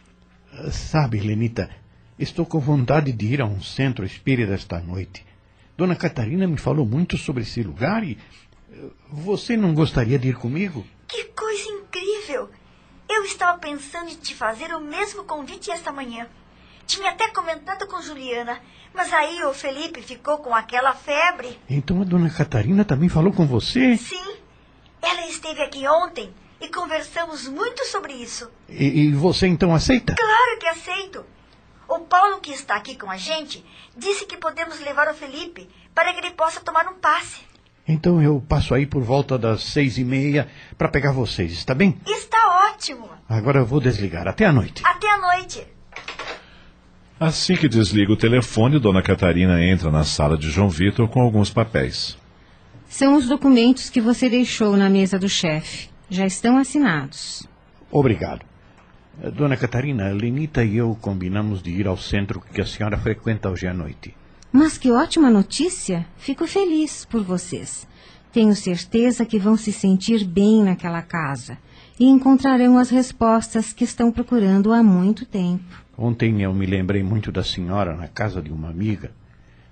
Sabe, 0.71 1.19
Lenita, 1.19 1.69
estou 2.17 2.45
com 2.45 2.59
vontade 2.59 3.11
de 3.11 3.27
ir 3.27 3.41
a 3.41 3.45
um 3.45 3.61
centro 3.61 4.03
espírita 4.03 4.53
esta 4.53 4.79
noite. 4.79 5.23
Dona 5.77 5.95
Catarina 5.95 6.47
me 6.47 6.57
falou 6.57 6.85
muito 6.85 7.17
sobre 7.17 7.43
esse 7.43 7.63
lugar 7.63 8.03
e. 8.03 8.17
Você 9.09 9.57
não 9.57 9.73
gostaria 9.73 10.17
de 10.17 10.29
ir 10.29 10.35
comigo? 10.35 10.85
Que 11.07 11.25
coisa 11.25 11.69
incrível! 11.69 12.49
Eu 13.09 13.25
estava 13.25 13.57
pensando 13.59 14.09
em 14.09 14.15
te 14.15 14.33
fazer 14.33 14.73
o 14.73 14.79
mesmo 14.79 15.25
convite 15.25 15.69
esta 15.69 15.91
manhã. 15.91 16.27
Tinha 16.87 17.11
até 17.11 17.27
comentado 17.29 17.85
com 17.87 18.01
Juliana, 18.01 18.59
mas 18.93 19.11
aí 19.11 19.43
o 19.43 19.53
Felipe 19.53 20.01
ficou 20.01 20.37
com 20.37 20.55
aquela 20.55 20.93
febre. 20.93 21.59
Então 21.69 22.01
a 22.01 22.05
dona 22.05 22.29
Catarina 22.29 22.85
também 22.85 23.09
falou 23.09 23.33
com 23.33 23.45
você? 23.45 23.97
Sim. 23.97 24.35
Ela 25.01 25.27
esteve 25.27 25.61
aqui 25.61 25.85
ontem 25.87 26.33
e 26.61 26.69
conversamos 26.69 27.47
muito 27.47 27.85
sobre 27.87 28.13
isso. 28.13 28.49
E, 28.69 29.01
e 29.01 29.11
você 29.11 29.47
então 29.47 29.75
aceita? 29.75 30.15
Claro 30.15 30.59
que 30.59 30.67
aceito. 30.67 31.25
O 31.91 31.99
Paulo, 31.99 32.39
que 32.39 32.53
está 32.53 32.75
aqui 32.77 32.95
com 32.95 33.11
a 33.11 33.17
gente, 33.17 33.61
disse 33.97 34.25
que 34.25 34.37
podemos 34.37 34.79
levar 34.79 35.09
o 35.09 35.13
Felipe 35.13 35.67
para 35.93 36.13
que 36.13 36.21
ele 36.21 36.31
possa 36.31 36.61
tomar 36.61 36.87
um 36.87 36.93
passe. 36.93 37.41
Então 37.85 38.21
eu 38.21 38.41
passo 38.47 38.73
aí 38.73 38.85
por 38.85 39.03
volta 39.03 39.37
das 39.37 39.61
seis 39.61 39.97
e 39.97 40.05
meia 40.05 40.47
para 40.77 40.87
pegar 40.87 41.11
vocês, 41.11 41.51
está 41.51 41.75
bem? 41.75 41.99
Está 42.07 42.71
ótimo. 42.71 43.09
Agora 43.27 43.59
eu 43.59 43.65
vou 43.65 43.81
desligar. 43.81 44.25
Até 44.25 44.45
a 44.45 44.53
noite. 44.53 44.81
Até 44.85 45.11
a 45.11 45.17
noite. 45.17 45.67
Assim 47.19 47.57
que 47.57 47.67
desliga 47.67 48.13
o 48.13 48.17
telefone, 48.17 48.79
Dona 48.79 49.03
Catarina 49.03 49.61
entra 49.61 49.91
na 49.91 50.05
sala 50.05 50.37
de 50.37 50.49
João 50.49 50.69
Vitor 50.69 51.09
com 51.09 51.19
alguns 51.19 51.49
papéis. 51.49 52.17
São 52.87 53.17
os 53.17 53.27
documentos 53.27 53.89
que 53.89 53.99
você 53.99 54.29
deixou 54.29 54.77
na 54.77 54.89
mesa 54.89 55.19
do 55.19 55.27
chefe. 55.27 55.89
Já 56.09 56.25
estão 56.25 56.57
assinados. 56.57 57.45
Obrigado. 57.91 58.50
Dona 59.35 59.57
Catarina, 59.57 60.09
Lenita 60.09 60.63
e 60.63 60.77
eu 60.77 60.97
combinamos 60.99 61.61
de 61.61 61.69
ir 61.69 61.87
ao 61.87 61.97
centro 61.97 62.41
que 62.41 62.61
a 62.61 62.65
senhora 62.65 62.97
frequenta 62.97 63.49
hoje 63.49 63.67
à 63.67 63.73
noite. 63.73 64.15
Mas 64.51 64.77
que 64.77 64.91
ótima 64.91 65.29
notícia! 65.29 66.05
Fico 66.17 66.47
feliz 66.47 67.05
por 67.05 67.23
vocês. 67.23 67.87
Tenho 68.33 68.55
certeza 68.55 69.25
que 69.25 69.37
vão 69.37 69.57
se 69.57 69.71
sentir 69.71 70.25
bem 70.25 70.63
naquela 70.63 71.01
casa 71.01 71.57
e 71.99 72.05
encontrarão 72.05 72.77
as 72.77 72.89
respostas 72.89 73.73
que 73.73 73.83
estão 73.83 74.11
procurando 74.11 74.73
há 74.73 74.81
muito 74.81 75.25
tempo. 75.25 75.63
Ontem 75.97 76.41
eu 76.41 76.53
me 76.53 76.65
lembrei 76.65 77.03
muito 77.03 77.31
da 77.31 77.43
senhora 77.43 77.95
na 77.95 78.07
casa 78.07 78.41
de 78.41 78.51
uma 78.51 78.69
amiga. 78.69 79.11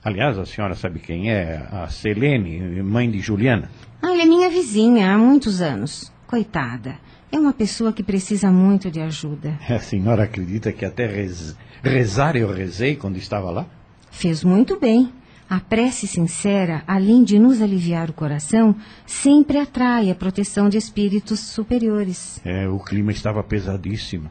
Aliás, 0.03 0.37
a 0.37 0.45
senhora 0.45 0.75
sabe 0.75 0.99
quem 0.99 1.31
é? 1.31 1.67
A 1.71 1.87
Selene, 1.87 2.81
mãe 2.83 3.09
de 3.09 3.19
Juliana. 3.19 3.69
Ah, 4.01 4.11
ela 4.11 4.21
é 4.21 4.25
minha 4.25 4.49
vizinha 4.49 5.13
há 5.13 5.17
muitos 5.17 5.61
anos. 5.61 6.11
Coitada. 6.27 6.97
É 7.31 7.37
uma 7.37 7.53
pessoa 7.53 7.93
que 7.93 8.01
precisa 8.01 8.51
muito 8.51 8.89
de 8.89 8.99
ajuda. 8.99 9.57
A 9.69 9.79
senhora 9.79 10.23
acredita 10.23 10.71
que 10.71 10.83
até 10.83 11.05
rez... 11.05 11.55
rezar 11.83 12.35
eu 12.35 12.51
rezei 12.51 12.95
quando 12.95 13.17
estava 13.17 13.51
lá? 13.51 13.67
Fez 14.09 14.43
muito 14.43 14.79
bem. 14.79 15.13
A 15.49 15.59
prece 15.59 16.07
sincera, 16.07 16.83
além 16.85 17.23
de 17.23 17.39
nos 17.39 17.61
aliviar 17.61 18.09
o 18.09 18.13
coração, 18.13 18.75
sempre 19.05 19.57
atrai 19.57 20.11
a 20.11 20.15
proteção 20.15 20.69
de 20.69 20.77
espíritos 20.77 21.39
superiores. 21.39 22.39
É, 22.45 22.67
o 22.67 22.79
clima 22.79 23.11
estava 23.11 23.43
pesadíssimo. 23.43 24.29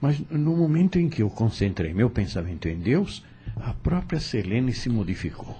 Mas 0.00 0.20
no 0.30 0.56
momento 0.56 0.98
em 0.98 1.08
que 1.08 1.22
eu 1.22 1.30
concentrei 1.30 1.92
meu 1.94 2.10
pensamento 2.10 2.68
em 2.68 2.78
Deus, 2.78 3.24
a 3.56 3.72
própria 3.72 4.20
Selene 4.20 4.72
se 4.72 4.88
modificou. 4.88 5.56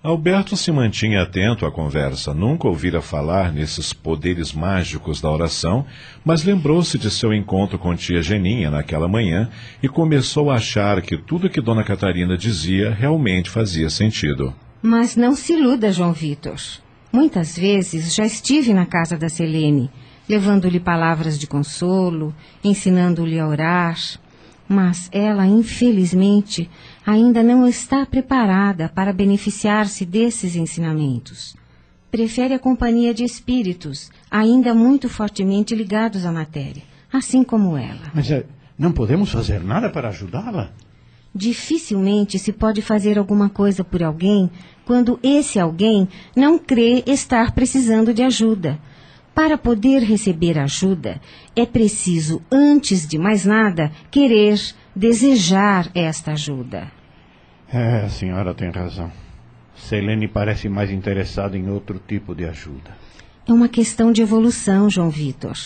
Alberto 0.00 0.56
se 0.56 0.70
mantinha 0.70 1.22
atento 1.22 1.66
à 1.66 1.72
conversa, 1.72 2.32
nunca 2.32 2.68
ouvira 2.68 3.02
falar 3.02 3.52
nesses 3.52 3.92
poderes 3.92 4.52
mágicos 4.52 5.20
da 5.20 5.28
oração, 5.28 5.84
mas 6.24 6.44
lembrou-se 6.44 6.96
de 6.96 7.10
seu 7.10 7.34
encontro 7.34 7.80
com 7.80 7.96
tia 7.96 8.22
Geninha 8.22 8.70
naquela 8.70 9.08
manhã 9.08 9.50
e 9.82 9.88
começou 9.88 10.52
a 10.52 10.54
achar 10.54 11.02
que 11.02 11.18
tudo 11.18 11.50
que 11.50 11.60
Dona 11.60 11.82
Catarina 11.82 12.38
dizia 12.38 12.94
realmente 12.94 13.50
fazia 13.50 13.90
sentido. 13.90 14.54
Mas 14.80 15.16
não 15.16 15.34
se 15.34 15.54
iluda, 15.54 15.90
João 15.90 16.12
Vitor. 16.12 16.60
Muitas 17.12 17.58
vezes 17.58 18.14
já 18.14 18.24
estive 18.24 18.72
na 18.72 18.86
casa 18.86 19.18
da 19.18 19.28
Selene, 19.28 19.90
levando-lhe 20.28 20.78
palavras 20.78 21.36
de 21.36 21.48
consolo, 21.48 22.32
ensinando-lhe 22.62 23.40
a 23.40 23.48
orar. 23.48 23.98
Mas 24.68 25.08
ela, 25.10 25.46
infelizmente, 25.46 26.70
ainda 27.08 27.42
não 27.42 27.66
está 27.66 28.04
preparada 28.04 28.90
para 28.94 29.14
beneficiar-se 29.14 30.04
desses 30.04 30.54
ensinamentos. 30.54 31.56
Prefere 32.10 32.52
a 32.52 32.58
companhia 32.58 33.14
de 33.14 33.24
espíritos, 33.24 34.10
ainda 34.30 34.74
muito 34.74 35.08
fortemente 35.08 35.74
ligados 35.74 36.26
à 36.26 36.30
matéria, 36.30 36.82
assim 37.10 37.42
como 37.42 37.78
ela. 37.78 38.12
Mas 38.14 38.30
é, 38.30 38.44
não 38.78 38.92
podemos 38.92 39.30
fazer 39.30 39.58
nada 39.64 39.88
para 39.88 40.10
ajudá-la? 40.10 40.70
Dificilmente 41.34 42.38
se 42.38 42.52
pode 42.52 42.82
fazer 42.82 43.18
alguma 43.18 43.48
coisa 43.48 43.82
por 43.82 44.02
alguém 44.02 44.50
quando 44.84 45.18
esse 45.22 45.58
alguém 45.58 46.06
não 46.36 46.58
crê 46.58 47.02
estar 47.06 47.52
precisando 47.52 48.12
de 48.12 48.22
ajuda. 48.22 48.78
Para 49.34 49.56
poder 49.56 50.02
receber 50.02 50.58
ajuda, 50.58 51.22
é 51.56 51.64
preciso, 51.64 52.42
antes 52.52 53.08
de 53.08 53.18
mais 53.18 53.46
nada, 53.46 53.90
querer, 54.10 54.60
desejar 54.94 55.90
esta 55.94 56.32
ajuda. 56.32 56.97
É, 57.72 58.04
a 58.04 58.08
senhora 58.08 58.54
tem 58.54 58.70
razão. 58.70 59.12
Selene 59.76 60.26
parece 60.26 60.68
mais 60.68 60.90
interessada 60.90 61.56
em 61.56 61.68
outro 61.68 62.00
tipo 62.06 62.34
de 62.34 62.44
ajuda. 62.46 62.96
É 63.46 63.52
uma 63.52 63.68
questão 63.68 64.10
de 64.10 64.22
evolução, 64.22 64.90
João 64.90 65.10
Vitor. 65.10 65.56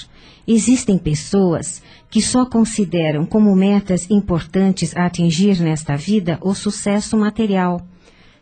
Existem 0.47 0.99
pessoas 0.99 1.83
que 2.11 2.21
só 2.21 2.45
consideram 2.45 3.25
como 3.25 3.55
metas 3.55 4.11
importantes 4.11 4.97
a 4.97 5.07
atingir 5.07 5.61
nesta 5.61 5.97
vida 5.97 6.39
o 6.41 6.55
sucesso 6.55 7.17
material, 7.17 7.81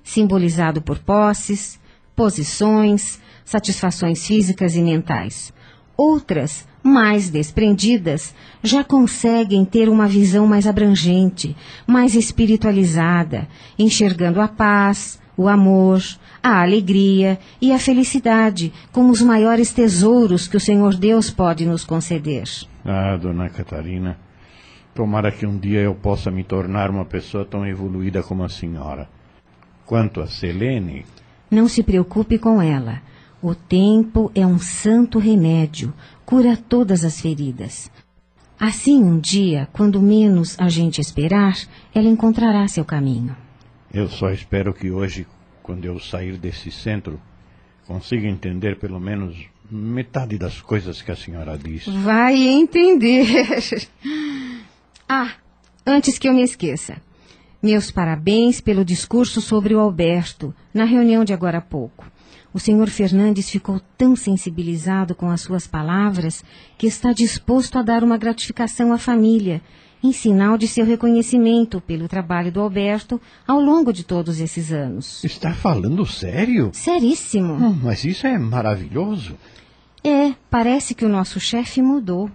simbolizado 0.02 0.80
por 0.80 0.98
posses, 0.98 1.78
posições, 2.16 3.20
satisfações 3.44 4.26
físicas 4.26 4.74
e 4.74 4.82
mentais. 4.82 5.52
Outras, 5.96 6.66
mais 6.82 7.30
desprendidas, 7.30 8.34
já 8.62 8.82
conseguem 8.82 9.64
ter 9.64 9.88
uma 9.88 10.06
visão 10.06 10.46
mais 10.46 10.66
abrangente, 10.66 11.56
mais 11.86 12.14
espiritualizada, 12.14 13.48
enxergando 13.78 14.40
a 14.40 14.48
paz, 14.48 15.20
o 15.36 15.48
amor, 15.48 16.02
a 16.42 16.60
alegria 16.62 17.38
e 17.60 17.72
a 17.72 17.78
felicidade 17.78 18.72
como 18.92 19.10
os 19.10 19.22
maiores 19.22 19.72
tesouros 19.72 20.46
que 20.46 20.56
o 20.56 20.60
Senhor 20.60 20.94
Deus 20.94 21.30
pode 21.30 21.66
nos 21.66 21.84
conceder. 21.84 22.44
Ah, 22.84 23.16
dona 23.16 23.48
Catarina, 23.48 24.18
tomara 24.94 25.30
que 25.32 25.46
um 25.46 25.56
dia 25.58 25.80
eu 25.80 25.94
possa 25.94 26.30
me 26.30 26.44
tornar 26.44 26.90
uma 26.90 27.04
pessoa 27.04 27.44
tão 27.44 27.66
evoluída 27.66 28.22
como 28.22 28.44
a 28.44 28.48
senhora. 28.48 29.08
Quanto 29.86 30.20
a 30.20 30.26
Selene. 30.26 31.04
Não 31.50 31.68
se 31.68 31.82
preocupe 31.82 32.38
com 32.38 32.60
ela. 32.60 33.00
O 33.42 33.54
tempo 33.54 34.30
é 34.34 34.46
um 34.46 34.58
santo 34.58 35.18
remédio, 35.18 35.94
cura 36.30 36.56
todas 36.56 37.04
as 37.04 37.20
feridas. 37.20 37.90
Assim, 38.56 39.02
um 39.02 39.18
dia, 39.18 39.68
quando 39.72 40.00
menos 40.00 40.56
a 40.60 40.68
gente 40.68 41.00
esperar, 41.00 41.56
ela 41.92 42.08
encontrará 42.08 42.68
seu 42.68 42.84
caminho. 42.84 43.36
Eu 43.92 44.08
só 44.08 44.30
espero 44.30 44.72
que 44.72 44.92
hoje, 44.92 45.26
quando 45.60 45.84
eu 45.84 45.98
sair 45.98 46.36
desse 46.38 46.70
centro, 46.70 47.20
consiga 47.84 48.28
entender 48.28 48.78
pelo 48.78 49.00
menos 49.00 49.36
metade 49.68 50.38
das 50.38 50.60
coisas 50.60 51.02
que 51.02 51.10
a 51.10 51.16
senhora 51.16 51.58
disse. 51.58 51.90
Vai 51.90 52.36
entender. 52.36 53.26
ah, 55.08 55.32
antes 55.84 56.16
que 56.16 56.28
eu 56.28 56.32
me 56.32 56.44
esqueça. 56.44 57.02
Meus 57.60 57.90
parabéns 57.90 58.60
pelo 58.60 58.84
discurso 58.84 59.40
sobre 59.40 59.74
o 59.74 59.80
Alberto, 59.80 60.54
na 60.72 60.84
reunião 60.84 61.24
de 61.24 61.32
agora 61.32 61.58
há 61.58 61.60
pouco. 61.60 62.06
O 62.52 62.58
senhor 62.58 62.88
Fernandes 62.88 63.48
ficou 63.48 63.80
tão 63.96 64.16
sensibilizado 64.16 65.14
com 65.14 65.30
as 65.30 65.40
suas 65.40 65.66
palavras 65.66 66.44
que 66.76 66.86
está 66.86 67.12
disposto 67.12 67.78
a 67.78 67.82
dar 67.82 68.02
uma 68.02 68.18
gratificação 68.18 68.92
à 68.92 68.98
família, 68.98 69.62
em 70.02 70.12
sinal 70.12 70.58
de 70.58 70.66
seu 70.66 70.84
reconhecimento 70.84 71.80
pelo 71.80 72.08
trabalho 72.08 72.50
do 72.50 72.60
Alberto 72.60 73.20
ao 73.46 73.60
longo 73.60 73.92
de 73.92 74.02
todos 74.02 74.40
esses 74.40 74.72
anos. 74.72 75.22
Está 75.22 75.52
falando 75.52 76.04
sério? 76.06 76.70
Seríssimo. 76.72 77.54
Hum, 77.54 77.78
mas 77.82 78.04
isso 78.04 78.26
é 78.26 78.36
maravilhoso. 78.38 79.36
É, 80.02 80.32
parece 80.50 80.94
que 80.94 81.04
o 81.04 81.08
nosso 81.08 81.38
chefe 81.38 81.82
mudou. 81.82 82.30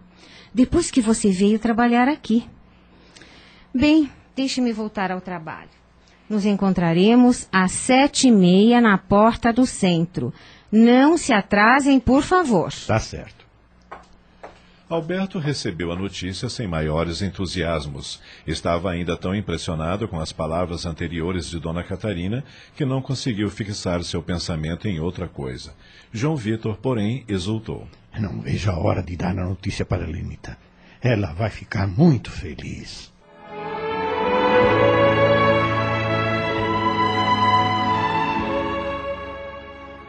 Depois 0.53 0.89
que 0.89 1.01
você 1.01 1.29
veio 1.31 1.59
trabalhar 1.59 2.07
aqui. 2.07 2.45
Bem, 3.73 4.09
deixe-me 4.35 4.71
voltar 4.71 5.11
ao 5.11 5.19
trabalho. 5.19 5.84
Nos 6.29 6.45
encontraremos 6.45 7.47
às 7.51 7.71
sete 7.71 8.27
e 8.27 8.31
meia 8.31 8.81
na 8.81 8.97
porta 8.97 9.53
do 9.53 9.65
centro. 9.65 10.33
Não 10.71 11.17
se 11.17 11.31
atrasem, 11.31 11.99
por 11.99 12.23
favor. 12.23 12.73
Tá 12.87 12.99
certo. 12.99 13.45
Alberto 14.87 15.39
recebeu 15.39 15.91
a 15.91 15.95
notícia 15.95 16.47
sem 16.47 16.67
maiores 16.67 17.23
entusiasmos. 17.23 18.21
Estava 18.45 18.91
ainda 18.91 19.17
tão 19.17 19.33
impressionado 19.33 20.07
com 20.07 20.19
as 20.19 20.31
palavras 20.31 20.85
anteriores 20.85 21.49
de 21.49 21.59
Dona 21.59 21.83
Catarina 21.83 22.43
que 22.75 22.85
não 22.85 23.01
conseguiu 23.01 23.49
fixar 23.49 24.03
seu 24.03 24.21
pensamento 24.21 24.87
em 24.87 24.99
outra 24.99 25.27
coisa. 25.27 25.73
João 26.11 26.35
Vitor, 26.35 26.77
porém, 26.77 27.23
exultou. 27.27 27.87
Não 28.19 28.41
vejo 28.41 28.69
a 28.69 28.77
hora 28.77 29.01
de 29.01 29.15
dar 29.15 29.37
a 29.37 29.45
notícia 29.45 29.83
para 29.83 30.05
a 30.05 30.07
Lenita. 30.07 30.55
Ela 31.01 31.33
vai 31.33 31.49
ficar 31.49 31.87
muito 31.87 32.29
feliz. 32.29 33.11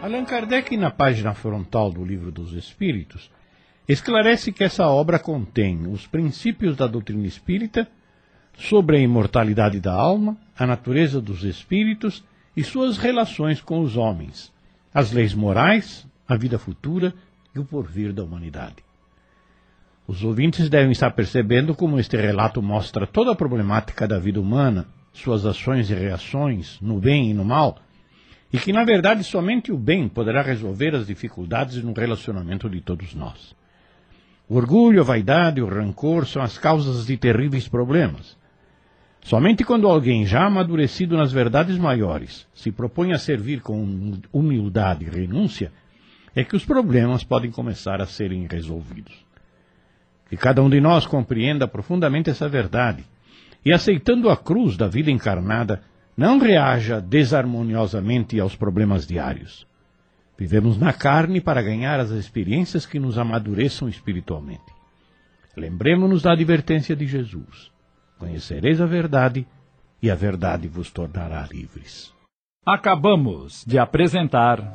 Allan 0.07 0.25
Kardec, 0.25 0.77
na 0.77 0.89
página 0.89 1.35
frontal 1.35 1.91
do 1.91 2.05
Livro 2.05 2.31
dos 2.31 2.53
Espíritos, 2.53 3.29
esclarece 3.89 4.53
que 4.53 4.63
essa 4.63 4.87
obra 4.87 5.19
contém 5.19 5.85
os 5.89 6.07
princípios 6.07 6.77
da 6.77 6.87
doutrina 6.87 7.27
espírita 7.27 7.89
sobre 8.57 8.99
a 8.99 9.01
imortalidade 9.01 9.81
da 9.81 9.93
alma, 9.93 10.37
a 10.57 10.65
natureza 10.65 11.21
dos 11.21 11.43
espíritos 11.43 12.23
e 12.57 12.63
suas 12.63 12.99
relações 12.99 13.61
com 13.61 13.81
os 13.81 13.97
homens, 13.97 14.53
as 14.95 15.11
leis 15.11 15.35
morais, 15.35 16.07
a 16.29 16.37
vida 16.37 16.57
futura 16.57 17.13
e 17.53 17.59
o 17.59 17.65
porvir 17.65 18.13
da 18.13 18.23
humanidade. 18.23 18.77
Os 20.07 20.23
ouvintes 20.23 20.69
devem 20.69 20.93
estar 20.93 21.11
percebendo 21.11 21.75
como 21.75 21.99
este 21.99 22.17
relato 22.17 22.63
mostra 22.63 23.09
toda 23.09 23.33
a 23.33 23.37
problemática 23.37 24.07
da 24.07 24.21
vida 24.21 24.41
humana, 24.41 24.87
suas 25.13 25.45
ações 25.45 25.91
e 25.91 25.95
reações, 25.95 26.79
no 26.81 27.01
bem 27.01 27.33
e 27.33 27.35
no 27.35 27.45
mal, 27.45 27.81
e 28.57 28.59
que, 28.59 28.73
na 28.73 28.85
verdade, 28.85 29.23
somente 29.23 29.71
o 29.71 29.77
bem 29.77 30.09
poderá 30.09 30.41
resolver 30.41 30.95
as 30.95 31.07
dificuldades 31.07 31.83
no 31.83 31.93
relacionamento 31.93 32.71
de 32.71 32.81
todos 32.81 33.15
nós. 33.15 33.55
O 34.49 34.57
orgulho, 34.57 35.03
a 35.03 35.05
vaidade 35.05 35.61
o 35.61 35.69
rancor 35.69 36.27
são 36.27 36.41
as 36.41 36.57
causas 36.57 37.05
de 37.05 37.19
terríveis 37.19 37.69
problemas. 37.69 38.35
Somente 39.21 39.63
quando 39.63 39.87
alguém 39.87 40.25
já 40.25 40.47
amadurecido 40.47 41.19
nas 41.19 41.31
verdades 41.31 41.77
maiores 41.77 42.47
se 42.55 42.73
propõe 42.73 43.13
a 43.13 43.19
servir 43.19 43.61
com 43.61 44.15
humildade 44.33 45.05
e 45.05 45.11
renúncia, 45.11 45.71
é 46.35 46.43
que 46.43 46.57
os 46.57 46.65
problemas 46.65 47.23
podem 47.23 47.51
começar 47.51 48.01
a 48.01 48.07
serem 48.07 48.47
resolvidos. 48.51 49.23
Que 50.31 50.37
cada 50.39 50.63
um 50.63 50.71
de 50.71 50.81
nós 50.81 51.05
compreenda 51.05 51.69
profundamente 51.69 52.31
essa 52.31 52.49
verdade 52.49 53.05
e, 53.63 53.71
aceitando 53.71 54.31
a 54.31 54.37
cruz 54.37 54.79
da 54.79 54.89
vida 54.89 55.11
encarnada, 55.11 55.83
não 56.17 56.39
reaja 56.39 57.01
desarmoniosamente 57.01 58.41
aos 58.41 58.57
problemas 58.57 59.07
diários. 59.07 59.67
Vivemos 60.39 60.79
na 60.79 60.93
carne 60.93 61.41
para 61.41 61.63
ganhar 61.63 62.01
as 62.01 62.11
experiências 62.11 62.87
que 62.87 62.99
nos 62.99 63.19
amadureçam 63.19 63.89
espiritualmente. 63.89 64.75
Lembremos-nos 65.57 66.23
da 66.23 66.33
advertência 66.33 66.95
de 66.95 67.07
Jesus: 67.07 67.71
Conhecereis 68.19 68.81
a 68.81 68.87
verdade, 68.87 69.47
e 70.03 70.11
a 70.11 70.15
verdade 70.15 70.69
vos 70.69 70.91
tornará 70.91 71.47
livres. 71.51 72.13
Acabamos 72.65 73.65
de 73.67 73.79
apresentar. 73.79 74.73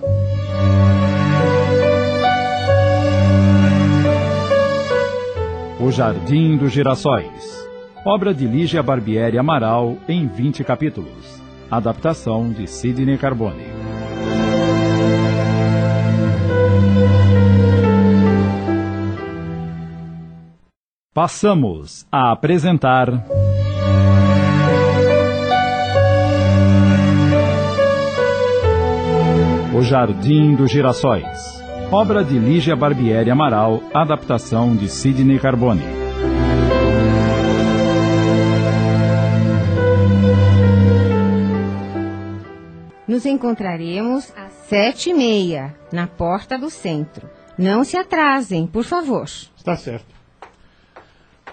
O 5.79 5.91
Jardim 5.91 6.57
dos 6.57 6.71
Girassóis. 6.71 7.60
Obra 8.03 8.33
de 8.33 8.47
Lígia 8.47 8.81
Barbieri 8.81 9.37
Amaral 9.37 9.95
em 10.09 10.27
20 10.27 10.63
capítulos. 10.63 11.39
Adaptação 11.69 12.51
de 12.51 12.65
Sidney 12.65 13.15
Carbone. 13.15 13.63
Passamos 21.13 22.07
a 22.11 22.31
apresentar. 22.31 23.07
O 29.75 29.83
Jardim 29.83 30.55
dos 30.55 30.71
Girassóis. 30.71 31.61
Obra 31.91 32.23
de 32.23 32.39
Lígia 32.39 32.75
Barbieri 32.75 33.29
Amaral, 33.29 33.83
adaptação 33.93 34.75
de 34.75 34.89
Sidney 34.89 35.37
Carbone. 35.37 36.10
Nos 43.11 43.25
encontraremos 43.25 44.31
às 44.37 44.53
sete 44.69 45.09
e 45.09 45.13
meia, 45.13 45.75
na 45.91 46.07
porta 46.07 46.57
do 46.57 46.69
centro. 46.69 47.29
Não 47.57 47.83
se 47.83 47.97
atrasem, 47.97 48.65
por 48.65 48.85
favor. 48.85 49.25
Está 49.25 49.75
certo. 49.75 50.15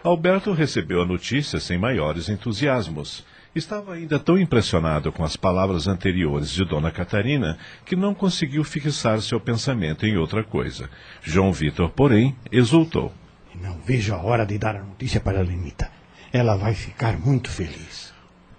Alberto 0.04 0.52
recebeu 0.52 1.02
a 1.02 1.04
notícia 1.04 1.58
sem 1.58 1.76
maiores 1.76 2.28
entusiasmos. 2.28 3.26
Estava 3.56 3.94
ainda 3.94 4.20
tão 4.20 4.38
impressionado 4.38 5.10
com 5.10 5.24
as 5.24 5.34
palavras 5.34 5.88
anteriores 5.88 6.48
de 6.50 6.64
Dona 6.64 6.92
Catarina 6.92 7.58
que 7.84 7.96
não 7.96 8.14
conseguiu 8.14 8.62
fixar 8.62 9.20
seu 9.20 9.40
pensamento 9.40 10.06
em 10.06 10.16
outra 10.16 10.44
coisa. 10.44 10.88
João 11.24 11.52
Vitor, 11.52 11.90
porém, 11.90 12.36
exultou. 12.52 13.12
Não 13.60 13.80
vejo 13.84 14.14
a 14.14 14.22
hora 14.22 14.46
de 14.46 14.56
dar 14.58 14.76
a 14.76 14.84
notícia 14.84 15.18
para 15.18 15.40
a 15.40 15.42
Lenita. 15.42 15.90
Ela 16.32 16.56
vai 16.56 16.74
ficar 16.74 17.18
muito 17.18 17.50
feliz. 17.50 18.07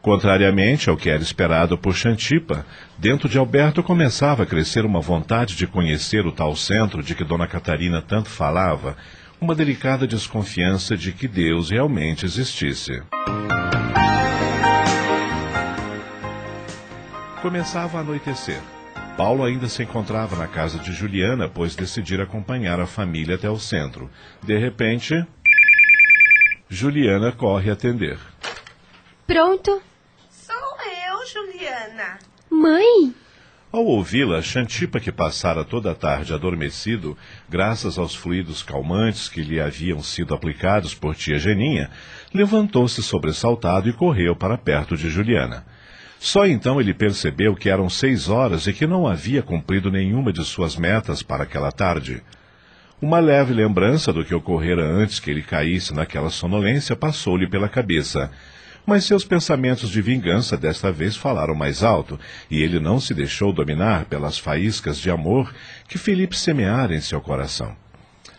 Contrariamente 0.01 0.89
ao 0.89 0.95
que 0.95 1.09
era 1.09 1.21
esperado 1.21 1.77
por 1.77 1.93
Xantipa, 1.93 2.65
dentro 2.97 3.27
de 3.27 3.38
Alberto 3.38 3.84
começava 3.84 4.43
a 4.43 4.45
crescer 4.45 4.85
uma 4.85 5.01
vontade 5.01 5.55
de 5.55 5.67
conhecer 5.67 6.26
o 6.26 6.31
tal 6.31 6.55
centro 6.55 7.03
de 7.03 7.13
que 7.13 7.23
Dona 7.23 7.47
Catarina 7.47 8.01
tanto 8.01 8.30
falava, 8.30 8.95
uma 9.41 9.53
delicada 9.53 10.07
desconfiança 10.07 10.95
de 10.95 11.11
que 11.11 11.27
Deus 11.27 11.69
realmente 11.69 12.26
existisse. 12.26 13.01
Começava 17.41 17.97
a 17.97 18.01
anoitecer. 18.01 18.61
Paulo 19.17 19.43
ainda 19.43 19.67
se 19.67 19.84
encontrava 19.84 20.38
na 20.38 20.47
casa 20.47 20.80
de 20.80 20.93
Juliana, 20.93 21.49
pois 21.49 21.76
decidira 21.76 22.23
acompanhar 22.23 22.80
a 22.80 22.85
família 22.85 23.35
até 23.35 23.49
o 23.49 23.59
centro. 23.59 24.09
De 24.41 24.57
repente, 24.57 25.26
Juliana 26.69 27.34
corre 27.34 27.69
atender. 27.69 28.17
Pronto? 29.30 29.80
Sou 30.31 30.56
eu, 30.56 31.27
Juliana. 31.27 32.18
Mãe? 32.49 33.14
Ao 33.72 33.85
ouvi-la, 33.85 34.41
Xantipa, 34.41 34.99
que 34.99 35.11
passara 35.11 35.64
toda 35.64 35.91
a 35.91 35.93
tarde 35.93 36.34
adormecido, 36.34 37.15
graças 37.47 37.99
aos 37.99 38.15
fluidos 38.15 38.64
calmantes 38.64 39.30
que 39.30 39.43
lhe 39.43 39.61
haviam 39.61 40.01
sido 40.01 40.34
aplicados 40.34 40.95
por 40.95 41.15
tia 41.15 41.38
Geninha, 41.38 41.91
levantou-se 42.34 43.03
sobressaltado 43.03 43.88
e 43.88 43.93
correu 43.93 44.35
para 44.35 44.57
perto 44.57 44.97
de 44.97 45.11
Juliana. 45.11 45.64
Só 46.18 46.47
então 46.47 46.81
ele 46.81 46.91
percebeu 46.91 47.56
que 47.56 47.69
eram 47.69 47.88
seis 47.88 48.30
horas 48.30 48.65
e 48.65 48.73
que 48.73 48.88
não 48.88 49.06
havia 49.06 49.43
cumprido 49.43 49.91
nenhuma 49.91 50.34
de 50.34 50.43
suas 50.43 50.76
metas 50.76 51.22
para 51.22 51.43
aquela 51.43 51.72
tarde. 51.72 52.23
Uma 52.99 53.19
leve 53.19 53.53
lembrança 53.53 54.11
do 54.11 54.26
que 54.26 54.34
ocorrera 54.34 54.84
antes 54.84 55.19
que 55.19 55.30
ele 55.30 55.43
caísse 55.43 55.93
naquela 55.93 56.31
sonolência 56.31 56.95
passou-lhe 56.95 57.47
pela 57.47 57.69
cabeça. 57.69 58.31
Mas 58.89 59.05
seus 59.05 59.23
pensamentos 59.23 59.91
de 59.91 60.01
vingança 60.01 60.57
desta 60.57 60.91
vez 60.91 61.15
falaram 61.15 61.53
mais 61.53 61.83
alto, 61.83 62.19
e 62.49 62.63
ele 62.63 62.79
não 62.79 62.99
se 62.99 63.13
deixou 63.13 63.53
dominar 63.53 64.05
pelas 64.05 64.39
faíscas 64.39 64.97
de 64.97 65.11
amor 65.11 65.53
que 65.87 65.99
Felipe 65.99 66.35
semeara 66.35 66.95
em 66.95 66.99
seu 66.99 67.21
coração. 67.21 67.75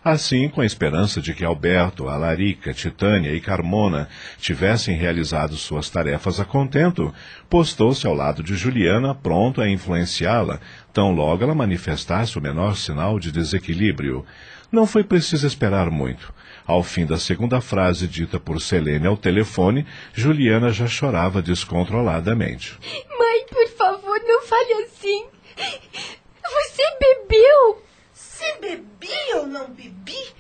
Assim, 0.05 0.49
com 0.49 0.61
a 0.61 0.67
esperança 0.67 1.21
de 1.21 1.35
que 1.35 1.45
Alberto, 1.45 2.09
Alarica, 2.09 2.75
Titânia 2.75 3.33
e 3.33 3.41
Carmona 3.41 4.09
tivessem 4.41 4.97
realizado 4.97 5.55
suas 5.55 5.89
tarefas 5.89 6.41
a 6.41 6.45
contento, 6.45 7.15
postou-se 7.49 8.05
ao 8.05 8.13
lado 8.13 8.43
de 8.43 8.57
Juliana, 8.57 9.15
pronto 9.15 9.61
a 9.61 9.69
influenciá-la, 9.69 10.59
tão 10.93 11.13
logo 11.13 11.45
ela 11.45 11.55
manifestasse 11.55 12.37
o 12.37 12.43
menor 12.43 12.77
sinal 12.77 13.21
de 13.21 13.31
desequilíbrio. 13.31 14.27
Não 14.73 14.85
foi 14.85 15.05
preciso 15.05 15.47
esperar 15.47 15.93
muito. 15.93 16.35
Ao 16.71 16.85
fim 16.85 17.05
da 17.05 17.19
segunda 17.19 17.61
frase 17.61 18.07
dita 18.07 18.39
por 18.39 18.61
Selene 18.61 19.05
ao 19.05 19.17
telefone, 19.17 19.85
Juliana 20.15 20.71
já 20.71 20.87
chorava 20.87 21.43
descontroladamente. 21.43 22.79
Mãe, 23.19 23.45
por 23.49 23.69
favor, 23.71 24.21
não 24.23 24.41
fale 24.43 24.75
assim. 24.85 25.27
Você 25.57 26.83
bebeu? 27.01 27.83
Se 28.13 28.45
bebi 28.61 29.35
ou 29.35 29.49
não 29.49 29.69
bebi, 29.69 30.33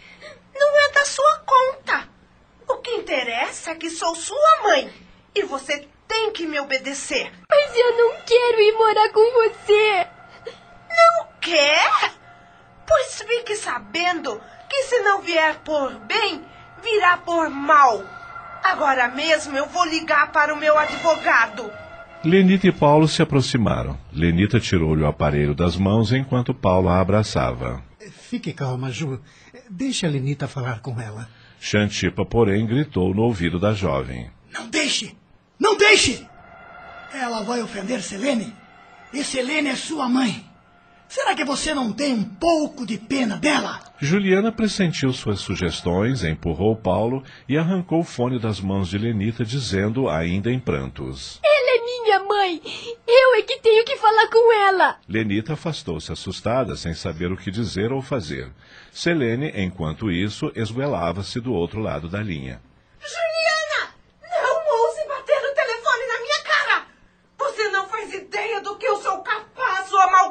não 0.55 0.78
é 0.78 0.93
da 0.93 1.05
sua 1.05 1.39
conta. 1.44 2.09
O 2.69 2.77
que 2.77 2.93
interessa 2.93 3.73
é 3.73 3.74
que 3.74 3.90
sou 3.90 4.15
sua 4.15 4.62
mãe 4.62 4.89
e 5.35 5.43
você 5.43 5.85
tem 6.07 6.31
que 6.31 6.47
me 6.47 6.61
obedecer. 6.61 7.28
Mas 7.51 7.77
eu 7.77 7.97
não 7.97 8.20
quero 8.24 8.61
ir 8.61 8.73
morar 8.78 9.09
com 9.09 9.32
você. 9.32 10.07
Não 10.89 11.27
quer? 11.40 12.12
Pois 12.86 13.20
fique 13.20 13.57
sabendo 13.57 14.40
que 14.70 14.84
se 14.84 15.01
não 15.01 15.20
vier 15.20 15.59
por 15.64 15.92
bem, 16.06 16.42
virá 16.82 17.16
por 17.16 17.51
mal. 17.51 18.05
Agora 18.62 19.09
mesmo 19.09 19.56
eu 19.56 19.66
vou 19.66 19.84
ligar 19.84 20.30
para 20.30 20.55
o 20.55 20.56
meu 20.56 20.78
advogado. 20.78 21.70
Lenita 22.22 22.68
e 22.68 22.72
Paulo 22.72 23.09
se 23.09 23.20
aproximaram. 23.20 23.98
Lenita 24.12 24.60
tirou-lhe 24.60 25.02
o 25.02 25.06
aparelho 25.06 25.55
das 25.55 25.76
mãos 25.76 26.12
enquanto 26.12 26.55
Paulo 26.55 26.88
a 26.88 27.01
abraçava. 27.01 27.82
Fique 28.10 28.52
calma, 28.52 28.90
Ju. 28.90 29.20
Deixe 29.68 30.06
a 30.06 30.10
Lenita 30.10 30.47
falar 30.47 30.80
com 30.80 31.01
ela. 31.01 31.28
Xantipa, 31.59 32.24
porém, 32.24 32.66
gritou 32.66 33.14
no 33.14 33.22
ouvido 33.22 33.59
da 33.59 33.72
jovem. 33.72 34.30
Não 34.52 34.68
deixe! 34.68 35.16
Não 35.59 35.76
deixe! 35.76 36.26
Ela 37.12 37.42
vai 37.42 37.62
ofender 37.62 38.01
Selene. 38.02 38.55
E 39.12 39.24
Selene 39.24 39.70
é 39.70 39.76
sua 39.76 40.09
mãe. 40.09 40.44
Será 41.10 41.34
que 41.34 41.44
você 41.44 41.74
não 41.74 41.92
tem 41.92 42.14
um 42.14 42.22
pouco 42.22 42.86
de 42.86 42.96
pena 42.96 43.36
dela? 43.36 43.80
Juliana 43.98 44.52
pressentiu 44.52 45.12
suas 45.12 45.40
sugestões, 45.40 46.22
empurrou 46.22 46.76
Paulo 46.76 47.24
e 47.48 47.58
arrancou 47.58 47.98
o 47.98 48.04
fone 48.04 48.38
das 48.38 48.60
mãos 48.60 48.88
de 48.88 48.96
Lenita, 48.96 49.44
dizendo, 49.44 50.08
ainda 50.08 50.52
em 50.52 50.60
prantos: 50.60 51.40
Ela 51.44 51.78
é 51.78 51.84
minha 51.84 52.22
mãe! 52.22 52.62
Eu 53.08 53.34
é 53.34 53.42
que 53.42 53.58
tenho 53.58 53.84
que 53.84 53.96
falar 53.96 54.28
com 54.28 54.52
ela! 54.52 55.00
Lenita 55.08 55.54
afastou-se 55.54 56.12
assustada, 56.12 56.76
sem 56.76 56.94
saber 56.94 57.32
o 57.32 57.36
que 57.36 57.50
dizer 57.50 57.90
ou 57.92 58.00
fazer. 58.00 58.48
Selene, 58.92 59.52
enquanto 59.56 60.12
isso, 60.12 60.52
esguelava-se 60.54 61.40
do 61.40 61.52
outro 61.52 61.80
lado 61.80 62.08
da 62.08 62.22
linha. 62.22 62.62
Juliana! 63.00 63.96
Não 64.22 64.78
ouse 64.78 65.08
bater 65.08 65.42
no 65.42 65.54
telefone 65.56 66.06
na 66.06 66.20
minha 66.20 66.42
cara! 66.44 66.86
Você 67.36 67.68
não 67.70 67.88
faz 67.88 68.14
ideia 68.14 68.60
do 68.60 68.76
que 68.76 68.86
eu 68.86 68.94
sou 69.02 69.18
capaz, 69.24 69.90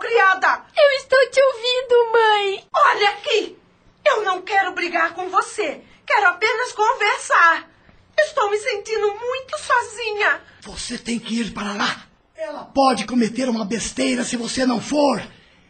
malcriada! 0.10 0.66
Eu 0.76 0.90
estou 0.98 1.30
te 1.30 1.40
ouvindo, 1.42 2.12
mãe! 2.12 2.64
Olha 2.74 3.10
aqui! 3.12 3.58
Eu 4.06 4.24
não 4.24 4.42
quero 4.42 4.74
brigar 4.74 5.14
com 5.14 5.30
você. 5.30 5.82
Quero 6.06 6.28
apenas 6.28 6.74
conversar. 6.74 7.70
Estou 8.18 8.50
me 8.50 8.58
sentindo 8.58 9.08
muito 9.08 9.58
sozinha. 9.60 10.42
Você 10.62 10.98
tem 10.98 11.20
que 11.20 11.40
ir 11.40 11.54
para 11.54 11.74
lá. 11.74 12.08
Ela 12.36 12.66
pode 12.66 13.06
cometer 13.06 13.48
uma 13.48 13.66
besteira 13.66 14.24
se 14.24 14.36
você 14.36 14.66
não 14.66 14.82
for. 14.82 15.22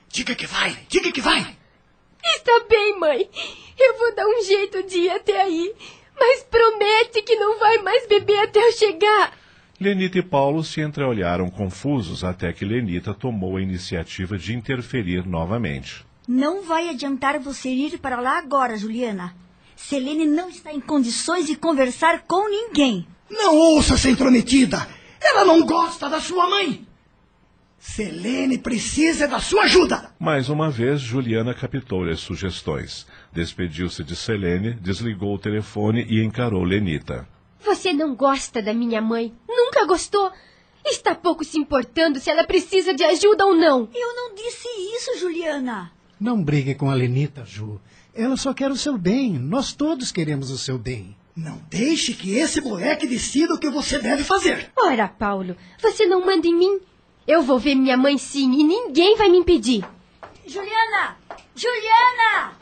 Diga 0.08 0.34
que 0.36 0.48
vai, 0.48 0.72
diga 0.88 1.12
que 1.12 1.22
vai. 1.22 1.58
Está 2.24 2.60
bem, 2.70 2.98
mãe. 2.98 3.30
Eu 3.78 3.98
vou 3.98 4.16
dar 4.16 4.26
um 4.26 4.44
jeito 4.44 4.84
de 4.84 5.00
ir 5.00 5.10
até 5.10 5.42
aí. 5.42 5.76
Mas 6.18 6.44
promete 6.44 7.22
que 7.22 7.36
não 7.36 7.60
vai 7.60 7.78
mais 7.80 8.08
beber 8.08 8.40
até 8.40 8.60
eu 8.60 8.72
chegar. 8.72 9.38
Lenita 9.82 10.18
e 10.18 10.22
Paulo 10.22 10.62
se 10.62 10.82
entreolharam 10.82 11.50
confusos 11.50 12.22
até 12.22 12.52
que 12.52 12.66
Lenita 12.66 13.14
tomou 13.14 13.56
a 13.56 13.62
iniciativa 13.62 14.38
de 14.38 14.54
interferir 14.54 15.26
novamente. 15.26 16.06
Não 16.28 16.64
vai 16.64 16.90
adiantar 16.90 17.40
você 17.40 17.70
ir 17.70 17.98
para 17.98 18.20
lá 18.20 18.38
agora, 18.38 18.78
Juliana. 18.78 19.34
Selene 19.78 20.26
não 20.26 20.50
está 20.50 20.74
em 20.74 20.82
condições 20.82 21.48
de 21.48 21.56
conversar 21.56 22.24
com 22.28 22.50
ninguém. 22.50 23.08
Não 23.32 23.56
ouça 23.56 23.94
essa 23.94 24.10
intrometida. 24.10 24.86
Ela 25.22 25.46
não 25.46 25.66
gosta 25.66 26.10
da 26.10 26.20
sua 26.20 26.50
mãe. 26.50 26.86
Selene 27.80 28.58
precisa 28.58 29.30
da 29.30 29.40
sua 29.40 29.64
ajuda. 29.64 30.12
Mais 30.20 30.50
uma 30.50 30.70
vez, 30.70 31.00
Juliana 31.00 31.54
captou-lhe 31.54 32.12
as 32.12 32.20
sugestões. 32.20 33.08
Despediu-se 33.32 34.04
de 34.04 34.18
Selene, 34.18 34.74
desligou 34.74 35.36
o 35.36 35.40
telefone 35.40 36.06
e 36.10 36.22
encarou 36.22 36.66
Lenita. 36.66 37.26
Você 37.64 37.94
não 37.94 38.16
gosta 38.16 38.62
da 38.62 38.74
minha 38.74 39.02
mãe? 39.02 39.34
Nunca 39.48 39.86
gostou? 39.86 40.32
Está 40.86 41.14
pouco 41.14 41.44
se 41.44 41.60
importando 41.60 42.20
se 42.20 42.30
ela 42.30 42.46
precisa 42.46 42.94
de 42.94 43.04
ajuda 43.04 43.46
ou 43.46 43.54
não. 43.54 43.90
Eu 43.94 44.16
não 44.16 44.34
disse 44.34 44.68
isso, 44.96 45.20
Juliana. 45.20 45.92
Não 46.20 46.42
brigue 46.42 46.76
com 46.76 46.90
a 46.90 46.94
Lenita, 46.94 47.46
Ju. 47.46 47.80
Ela 48.14 48.36
só 48.38 48.54
quer 48.54 48.72
o 48.72 48.76
seu 48.76 48.98
bem. 48.98 49.34
Nós 49.34 49.74
todos 49.74 50.12
queremos 50.12 50.50
o 50.52 50.58
seu 50.58 50.78
bem. 50.78 51.16
Não 51.36 51.62
deixe 51.70 52.14
que 52.14 52.38
esse 52.38 52.60
moleque 52.60 53.08
decida 53.08 53.54
o 53.54 53.60
que 53.60 53.70
você 53.70 54.00
deve 54.00 54.24
fazer. 54.24 54.72
Ora, 54.76 55.08
Paulo, 55.08 55.56
você 55.82 56.06
não 56.06 56.26
manda 56.26 56.48
em 56.48 56.56
mim. 56.56 56.80
Eu 57.28 57.42
vou 57.44 57.60
ver 57.60 57.76
minha 57.76 57.96
mãe 57.96 58.18
sim 58.18 58.52
e 58.52 58.64
ninguém 58.64 59.16
vai 59.16 59.30
me 59.30 59.38
impedir. 59.38 59.86
Juliana! 60.46 61.18
Juliana! 61.56 62.58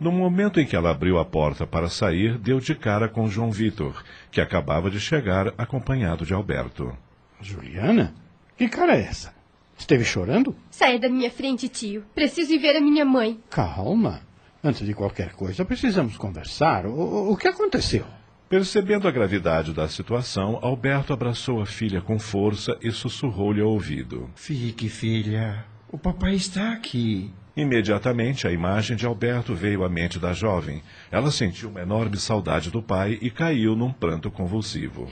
No 0.00 0.10
momento 0.10 0.58
em 0.58 0.64
que 0.64 0.74
ela 0.74 0.90
abriu 0.90 1.18
a 1.18 1.26
porta 1.26 1.66
para 1.66 1.90
sair, 1.90 2.38
deu 2.38 2.58
de 2.58 2.74
cara 2.74 3.06
com 3.06 3.28
João 3.28 3.50
Vitor, 3.50 4.02
que 4.30 4.40
acabava 4.40 4.90
de 4.90 4.98
chegar 4.98 5.52
acompanhado 5.58 6.24
de 6.24 6.32
Alberto. 6.32 6.96
Juliana? 7.38 8.14
Que 8.56 8.66
cara 8.66 8.96
é 8.96 9.02
essa? 9.02 9.34
Esteve 9.76 10.02
chorando? 10.02 10.56
Saia 10.70 10.98
da 10.98 11.10
minha 11.10 11.30
frente, 11.30 11.68
tio. 11.68 12.02
Preciso 12.14 12.50
ir 12.50 12.58
ver 12.58 12.76
a 12.76 12.80
minha 12.80 13.04
mãe. 13.04 13.38
Calma. 13.50 14.22
Antes 14.64 14.86
de 14.86 14.94
qualquer 14.94 15.32
coisa, 15.32 15.66
precisamos 15.66 16.16
conversar. 16.16 16.86
O, 16.86 17.32
o 17.32 17.36
que 17.36 17.48
aconteceu? 17.48 18.06
Percebendo 18.48 19.06
a 19.06 19.10
gravidade 19.10 19.74
da 19.74 19.86
situação, 19.86 20.58
Alberto 20.62 21.12
abraçou 21.12 21.60
a 21.60 21.66
filha 21.66 22.00
com 22.00 22.18
força 22.18 22.74
e 22.82 22.90
sussurrou-lhe 22.90 23.60
ao 23.60 23.68
ouvido. 23.68 24.30
Fique, 24.34 24.88
filha. 24.88 25.64
O 25.92 25.98
papai 25.98 26.34
está 26.34 26.72
aqui. 26.72 27.30
Imediatamente 27.56 28.46
a 28.46 28.52
imagem 28.52 28.96
de 28.96 29.06
Alberto 29.06 29.54
veio 29.54 29.84
à 29.84 29.88
mente 29.88 30.18
da 30.18 30.32
jovem. 30.32 30.82
Ela 31.10 31.30
sentiu 31.30 31.68
uma 31.68 31.80
enorme 31.80 32.16
saudade 32.16 32.70
do 32.70 32.82
pai 32.82 33.18
e 33.20 33.30
caiu 33.30 33.74
num 33.74 33.92
pranto 33.92 34.30
convulsivo. 34.30 35.08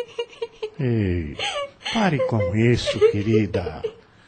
Ei, 0.78 1.36
pare 1.92 2.18
com 2.26 2.54
isso, 2.56 2.98
querida. 3.10 3.82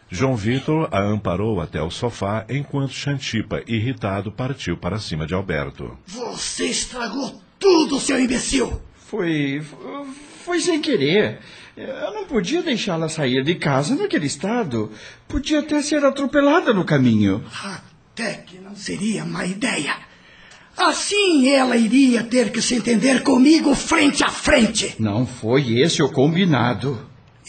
João 0.09 0.37
Vitor 0.37 0.89
a 0.93 1.03
amparou 1.03 1.61
até 1.61 1.83
o 1.83 1.91
sofá, 1.91 2.47
enquanto 2.49 2.93
Xantipa, 2.93 3.63
irritado, 3.67 4.31
partiu 4.31 4.77
para 4.77 5.01
cima 5.01 5.27
de 5.27 5.35
Alberto. 5.35 5.99
Você 6.07 6.67
estragou 6.67 7.43
tudo, 7.59 7.99
seu 7.99 8.21
imbecil! 8.21 8.81
Foi. 8.95 9.63
foi 10.45 10.61
sem 10.61 10.81
querer. 10.81 11.41
Eu 11.77 12.15
não 12.15 12.24
podia 12.24 12.62
deixá-la 12.62 13.07
sair 13.07 13.44
de 13.44 13.55
casa 13.55 13.94
naquele 13.94 14.27
estado. 14.27 14.90
Podia 15.28 15.61
até 15.61 15.82
ser 15.82 16.03
atropelada 16.05 16.73
no 16.73 16.86
caminho. 16.86 17.44
Até 17.62 18.32
que 18.47 18.59
não 18.59 18.74
seria 18.74 19.27
má 19.27 19.44
ideia. 19.44 19.94
Assim 20.74 21.51
ela 21.51 21.77
iria 21.77 22.24
ter 22.24 22.51
que 22.51 22.62
se 22.62 22.77
entender 22.77 23.23
comigo 23.23 23.74
frente 23.74 24.24
a 24.24 24.31
frente. 24.31 24.94
Não 24.98 25.27
foi 25.27 25.81
esse 25.81 26.03
o 26.03 26.11
combinado. 26.11 26.98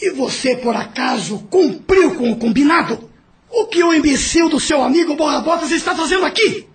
E 0.00 0.10
você, 0.12 0.56
por 0.56 0.76
acaso, 0.76 1.38
cumpriu 1.50 2.14
com 2.14 2.30
o 2.30 2.36
combinado? 2.36 3.08
O 3.50 3.66
que 3.66 3.82
o 3.82 3.94
imbecil 3.94 4.50
do 4.50 4.60
seu 4.60 4.82
amigo 4.82 5.16
Borra 5.16 5.40
Botas 5.40 5.70
está 5.70 5.94
fazendo 5.96 6.26
aqui? 6.26 6.66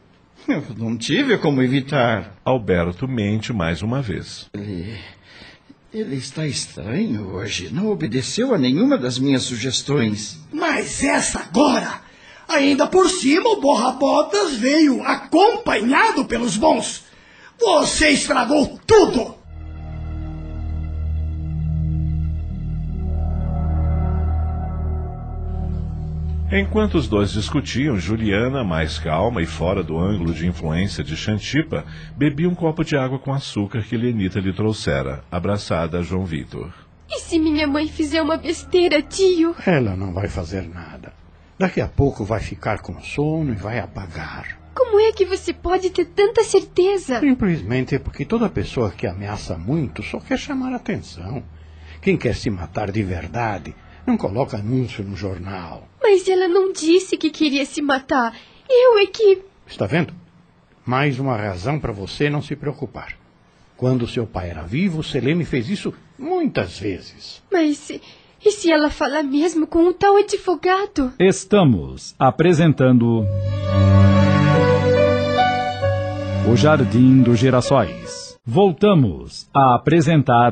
Eu 0.48 0.64
não 0.76 0.98
tive 0.98 1.38
como 1.38 1.62
evitar. 1.62 2.36
Alberto 2.44 3.08
mente 3.08 3.54
mais 3.54 3.84
uma 3.84 4.02
vez. 4.02 4.50
Ele. 4.54 4.98
Ele 5.94 6.16
está 6.16 6.48
estranho 6.48 7.36
hoje. 7.36 7.70
Não 7.72 7.92
obedeceu 7.92 8.52
a 8.52 8.58
nenhuma 8.58 8.98
das 8.98 9.20
minhas 9.20 9.44
sugestões. 9.44 10.40
Mas 10.52 11.04
essa 11.04 11.40
agora, 11.40 12.02
ainda 12.48 12.88
por 12.88 13.08
cima 13.08 13.48
o 13.52 13.62
Borra-Botas 13.62 14.56
veio 14.56 15.04
acompanhado 15.04 16.26
pelos 16.26 16.58
bons. 16.58 17.04
Você 17.60 18.10
estragou 18.10 18.80
tudo! 18.88 19.43
Enquanto 26.56 27.00
os 27.00 27.08
dois 27.08 27.32
discutiam, 27.32 27.98
Juliana, 27.98 28.64
mais 28.64 29.00
calma 29.00 29.42
e 29.42 29.46
fora 29.48 29.82
do 29.82 29.98
ângulo 29.98 30.32
de 30.32 30.46
influência 30.46 31.04
de 31.04 31.18
Xantipa, 31.18 31.84
bebia 32.16 32.48
um 32.48 32.54
copo 32.54 32.84
de 32.84 32.96
água 32.96 33.18
com 33.18 33.34
açúcar 33.34 33.82
que 33.82 33.98
Lenita 33.98 34.40
lhe 34.40 34.54
trouxera, 34.54 35.24
abraçada 35.32 35.98
a 35.98 36.04
João 36.04 36.26
Vitor. 36.26 36.72
E 37.10 37.22
se 37.22 37.40
minha 37.40 37.66
mãe 37.66 37.88
fizer 37.88 38.22
uma 38.22 38.38
besteira, 38.38 39.02
tio? 39.02 39.56
Ela 39.66 39.96
não 39.96 40.14
vai 40.14 40.28
fazer 40.28 40.70
nada. 40.70 41.12
Daqui 41.58 41.82
a 41.82 41.88
pouco 41.88 42.24
vai 42.24 42.40
ficar 42.40 42.82
com 42.84 43.02
sono 43.02 43.52
e 43.52 43.56
vai 43.56 43.80
apagar. 43.80 44.60
Como 44.76 45.00
é 45.00 45.12
que 45.12 45.26
você 45.26 45.54
pode 45.54 45.90
ter 45.90 46.06
tanta 46.06 46.44
certeza? 46.44 47.20
Simplesmente 47.20 47.98
porque 47.98 48.26
toda 48.26 48.48
pessoa 48.48 48.92
que 48.92 49.08
ameaça 49.08 49.58
muito 49.58 50.04
só 50.04 50.20
quer 50.20 50.38
chamar 50.38 50.72
atenção. 50.76 51.42
Quem 52.00 52.16
quer 52.16 52.36
se 52.36 52.52
matar 52.52 52.92
de 52.92 53.02
verdade 53.02 53.74
não 54.06 54.18
coloca 54.18 54.58
anúncio 54.58 55.04
no 55.04 55.16
jornal. 55.16 55.88
Mas 56.02 56.28
ela 56.28 56.48
não 56.48 56.72
disse 56.72 57.18
que 57.18 57.30
queria 57.30 57.66
se 57.66 57.82
matar. 57.82 58.36
Eu 58.70 59.00
é 59.00 59.06
que. 59.06 59.42
Está 59.68 59.86
vendo? 59.86 60.14
Mais 60.86 61.20
uma 61.20 61.38
razão 61.38 61.80
para 61.80 61.94
você 61.94 62.30
não 62.30 62.42
se 62.42 62.56
preocupar. 62.56 63.18
Quando 63.78 64.08
seu 64.08 64.26
pai 64.26 64.50
era 64.50 64.64
vivo, 64.64 65.04
Selene 65.04 65.46
fez 65.46 65.70
isso 65.70 65.94
muitas 66.18 66.80
vezes. 66.80 67.42
Mas 67.52 67.90
e 68.46 68.52
se 68.52 68.70
ela 68.70 68.90
falar 68.90 69.24
mesmo 69.24 69.66
com 69.66 69.80
um 69.80 69.94
tal 69.94 70.18
advogado? 70.18 71.14
Estamos 71.18 72.14
apresentando. 72.20 73.26
O 76.52 76.56
Jardim 76.58 77.22
dos 77.22 77.40
Girassóis. 77.40 78.38
Voltamos 78.46 79.50
a 79.54 79.76
apresentar. 79.76 80.52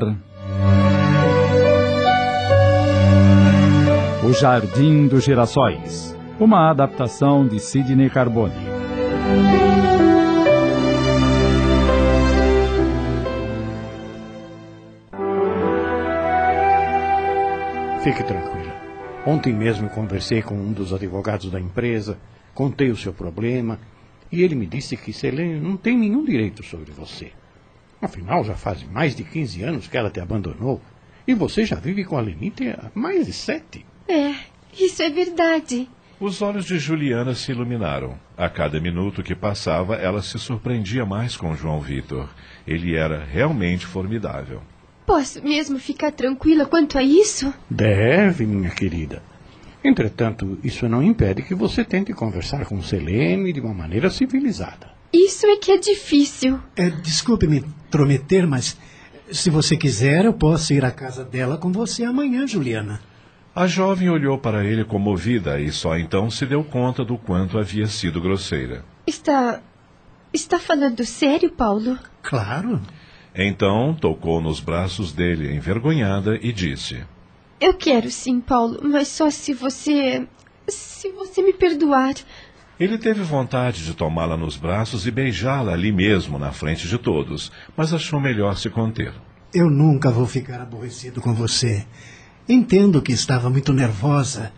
O 4.32 4.34
Jardim 4.34 5.08
dos 5.08 5.24
Girassóis. 5.24 6.16
Uma 6.40 6.70
adaptação 6.70 7.46
de 7.46 7.60
Sidney 7.60 8.08
Carbone. 8.08 8.54
Fique 18.02 18.24
tranquila. 18.24 18.74
Ontem 19.26 19.52
mesmo 19.52 19.90
conversei 19.90 20.40
com 20.40 20.54
um 20.54 20.72
dos 20.72 20.94
advogados 20.94 21.50
da 21.50 21.60
empresa, 21.60 22.16
contei 22.54 22.90
o 22.90 22.96
seu 22.96 23.12
problema 23.12 23.78
e 24.32 24.42
ele 24.42 24.54
me 24.54 24.64
disse 24.64 24.96
que 24.96 25.12
Selene 25.12 25.60
não 25.60 25.76
tem 25.76 25.98
nenhum 25.98 26.24
direito 26.24 26.62
sobre 26.62 26.90
você. 26.90 27.32
Afinal, 28.00 28.42
já 28.44 28.54
faz 28.54 28.82
mais 28.82 29.14
de 29.14 29.24
15 29.24 29.62
anos 29.62 29.88
que 29.88 29.98
ela 29.98 30.08
te 30.08 30.20
abandonou 30.20 30.80
e 31.28 31.34
você 31.34 31.66
já 31.66 31.76
vive 31.76 32.02
com 32.02 32.16
a 32.16 32.22
Lenita 32.22 32.64
há 32.82 32.98
mais 32.98 33.26
de 33.26 33.34
sete. 33.34 33.91
É, 34.08 34.34
isso 34.78 35.02
é 35.02 35.10
verdade. 35.10 35.88
Os 36.18 36.40
olhos 36.40 36.66
de 36.66 36.78
Juliana 36.78 37.34
se 37.34 37.50
iluminaram. 37.50 38.16
A 38.36 38.48
cada 38.48 38.80
minuto 38.80 39.22
que 39.22 39.34
passava, 39.34 39.96
ela 39.96 40.22
se 40.22 40.38
surpreendia 40.38 41.04
mais 41.04 41.36
com 41.36 41.54
João 41.56 41.80
Vitor. 41.80 42.28
Ele 42.66 42.94
era 42.94 43.24
realmente 43.24 43.86
formidável. 43.86 44.62
Posso 45.04 45.42
mesmo 45.42 45.78
ficar 45.78 46.12
tranquila 46.12 46.64
quanto 46.64 46.96
a 46.96 47.02
isso? 47.02 47.52
Deve, 47.68 48.46
minha 48.46 48.70
querida. 48.70 49.22
Entretanto, 49.84 50.58
isso 50.62 50.88
não 50.88 51.02
impede 51.02 51.42
que 51.42 51.56
você 51.56 51.84
tente 51.84 52.12
conversar 52.12 52.66
com 52.66 52.80
Selene 52.80 53.52
de 53.52 53.60
uma 53.60 53.74
maneira 53.74 54.08
civilizada. 54.08 54.92
Isso 55.12 55.44
é 55.46 55.56
que 55.56 55.72
é 55.72 55.76
difícil. 55.76 56.60
É, 56.76 56.88
desculpe 56.88 57.48
me 57.48 57.58
intrometer, 57.58 58.46
mas 58.46 58.78
se 59.30 59.50
você 59.50 59.76
quiser, 59.76 60.24
eu 60.24 60.32
posso 60.32 60.72
ir 60.72 60.84
à 60.84 60.90
casa 60.92 61.24
dela 61.24 61.58
com 61.58 61.72
você 61.72 62.04
amanhã, 62.04 62.46
Juliana. 62.46 63.00
A 63.54 63.66
jovem 63.66 64.08
olhou 64.08 64.38
para 64.38 64.64
ele 64.64 64.82
comovida 64.82 65.60
e 65.60 65.70
só 65.70 65.98
então 65.98 66.30
se 66.30 66.46
deu 66.46 66.64
conta 66.64 67.04
do 67.04 67.18
quanto 67.18 67.58
havia 67.58 67.86
sido 67.86 68.20
grosseira. 68.20 68.82
Está. 69.06 69.60
Está 70.32 70.58
falando 70.58 71.04
sério, 71.04 71.52
Paulo? 71.52 71.98
Claro. 72.22 72.80
Então 73.34 73.94
tocou 73.94 74.40
nos 74.40 74.58
braços 74.58 75.12
dele, 75.12 75.54
envergonhada, 75.54 76.38
e 76.40 76.50
disse: 76.50 77.04
Eu 77.60 77.74
quero 77.74 78.10
sim, 78.10 78.40
Paulo, 78.40 78.80
mas 78.82 79.08
só 79.08 79.28
se 79.28 79.52
você. 79.52 80.26
se 80.66 81.10
você 81.12 81.42
me 81.42 81.52
perdoar. 81.52 82.14
Ele 82.80 82.96
teve 82.96 83.22
vontade 83.22 83.84
de 83.84 83.92
tomá-la 83.92 84.36
nos 84.36 84.56
braços 84.56 85.06
e 85.06 85.10
beijá-la 85.10 85.72
ali 85.72 85.92
mesmo, 85.92 86.38
na 86.38 86.52
frente 86.52 86.88
de 86.88 86.96
todos, 86.96 87.52
mas 87.76 87.92
achou 87.92 88.18
melhor 88.18 88.56
se 88.56 88.70
conter. 88.70 89.12
Eu 89.52 89.68
nunca 89.68 90.10
vou 90.10 90.26
ficar 90.26 90.60
aborrecido 90.62 91.20
com 91.20 91.34
você. 91.34 91.86
Entendo 92.48 93.00
que 93.00 93.12
estava 93.12 93.48
muito 93.48 93.72
nervosa. 93.72 94.52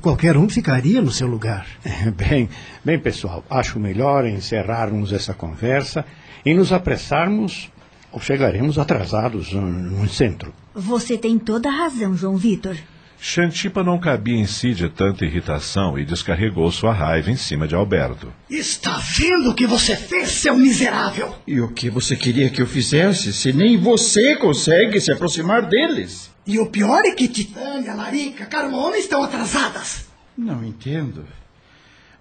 Qualquer 0.00 0.36
um 0.36 0.48
ficaria 0.48 1.00
no 1.00 1.10
seu 1.10 1.26
lugar. 1.26 1.66
Bem, 2.16 2.48
bem, 2.84 2.98
pessoal, 2.98 3.44
acho 3.50 3.78
melhor 3.80 4.26
encerrarmos 4.26 5.12
essa 5.12 5.34
conversa 5.34 6.04
e 6.44 6.54
nos 6.54 6.72
apressarmos 6.72 7.70
ou 8.12 8.20
chegaremos 8.20 8.78
atrasados 8.78 9.52
no 9.52 10.08
centro. 10.08 10.52
Você 10.74 11.18
tem 11.18 11.38
toda 11.38 11.68
a 11.68 11.72
razão, 11.72 12.16
João 12.16 12.36
Vitor. 12.36 12.76
Xantipa 13.22 13.84
não 13.84 13.98
cabia 13.98 14.36
em 14.36 14.46
si 14.46 14.72
de 14.72 14.88
tanta 14.88 15.26
irritação 15.26 15.98
e 15.98 16.06
descarregou 16.06 16.70
sua 16.72 16.92
raiva 16.94 17.30
em 17.30 17.36
cima 17.36 17.68
de 17.68 17.74
Alberto. 17.74 18.32
Está 18.48 18.96
vendo 18.96 19.50
o 19.50 19.54
que 19.54 19.66
você 19.66 19.94
fez, 19.94 20.30
seu 20.30 20.56
miserável? 20.56 21.36
E 21.46 21.60
o 21.60 21.68
que 21.68 21.90
você 21.90 22.16
queria 22.16 22.48
que 22.48 22.62
eu 22.62 22.66
fizesse, 22.66 23.34
se 23.34 23.52
nem 23.52 23.76
você 23.76 24.36
consegue 24.36 24.98
se 25.00 25.12
aproximar 25.12 25.66
deles? 25.66 26.30
E 26.46 26.58
o 26.58 26.66
pior 26.70 27.04
é 27.04 27.10
que 27.10 27.28
Titânia, 27.28 27.92
Larica, 27.94 28.46
Carmona 28.46 28.96
estão 28.96 29.22
atrasadas. 29.22 30.06
Não 30.36 30.64
entendo. 30.64 31.26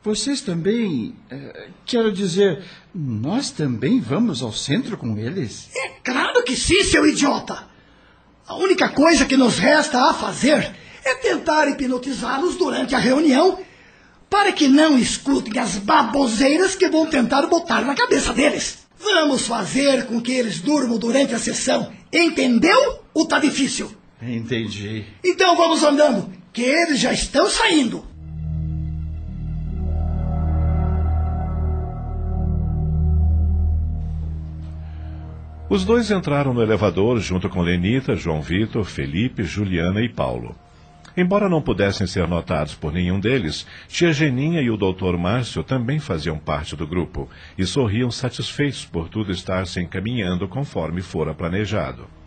Vocês 0.03 0.41
também. 0.41 1.15
eh, 1.31 1.69
quero 1.85 2.11
dizer, 2.11 2.61
nós 2.93 3.51
também 3.51 4.01
vamos 4.01 4.41
ao 4.41 4.51
centro 4.51 4.97
com 4.97 5.17
eles? 5.17 5.69
É 5.73 5.89
claro 6.03 6.43
que 6.43 6.57
sim, 6.57 6.83
seu 6.83 7.07
idiota. 7.07 7.63
A 8.45 8.55
única 8.55 8.89
coisa 8.89 9.25
que 9.25 9.37
nos 9.37 9.57
resta 9.57 10.09
a 10.09 10.13
fazer 10.13 10.75
é 11.09 11.15
tentar 11.15 11.67
hipnotizá-los 11.67 12.55
durante 12.55 12.93
a 12.93 12.99
reunião 12.99 13.59
para 14.29 14.51
que 14.51 14.67
não 14.67 14.97
escutem 14.97 15.59
as 15.59 15.77
baboseiras 15.77 16.75
que 16.75 16.87
vão 16.87 17.07
tentar 17.07 17.47
botar 17.47 17.81
na 17.81 17.95
cabeça 17.95 18.31
deles. 18.31 18.87
Vamos 18.99 19.47
fazer 19.47 20.05
com 20.05 20.21
que 20.21 20.31
eles 20.31 20.59
durmam 20.59 20.99
durante 20.99 21.33
a 21.33 21.39
sessão. 21.39 21.91
Entendeu? 22.13 22.99
Ou 23.13 23.25
tá 23.25 23.39
difícil? 23.39 23.91
Entendi. 24.21 25.05
Então 25.23 25.55
vamos 25.55 25.81
andando, 25.83 26.29
que 26.53 26.61
eles 26.61 26.99
já 26.99 27.11
estão 27.11 27.49
saindo. 27.49 28.03
Os 35.69 35.85
dois 35.85 36.09
entraram 36.11 36.53
no 36.53 36.61
elevador 36.61 37.19
junto 37.19 37.47
com 37.47 37.61
Lenita, 37.61 38.15
João 38.15 38.41
Vitor, 38.41 38.83
Felipe, 38.83 39.43
Juliana 39.43 40.01
e 40.01 40.09
Paulo. 40.09 40.55
Embora 41.15 41.49
não 41.49 41.61
pudessem 41.61 42.05
ser 42.07 42.27
notados 42.27 42.75
por 42.75 42.93
nenhum 42.93 43.19
deles, 43.19 43.65
tia 43.87 44.13
Geninha 44.13 44.61
e 44.61 44.69
o 44.69 44.77
doutor 44.77 45.17
Márcio 45.17 45.63
também 45.63 45.99
faziam 45.99 46.37
parte 46.37 46.75
do 46.75 46.87
grupo 46.87 47.29
e 47.57 47.65
sorriam 47.65 48.11
satisfeitos 48.11 48.85
por 48.85 49.09
tudo 49.09 49.31
estar 49.31 49.65
se 49.67 49.81
encaminhando 49.81 50.47
conforme 50.47 51.01
fora 51.01 51.33
planejado. 51.33 52.18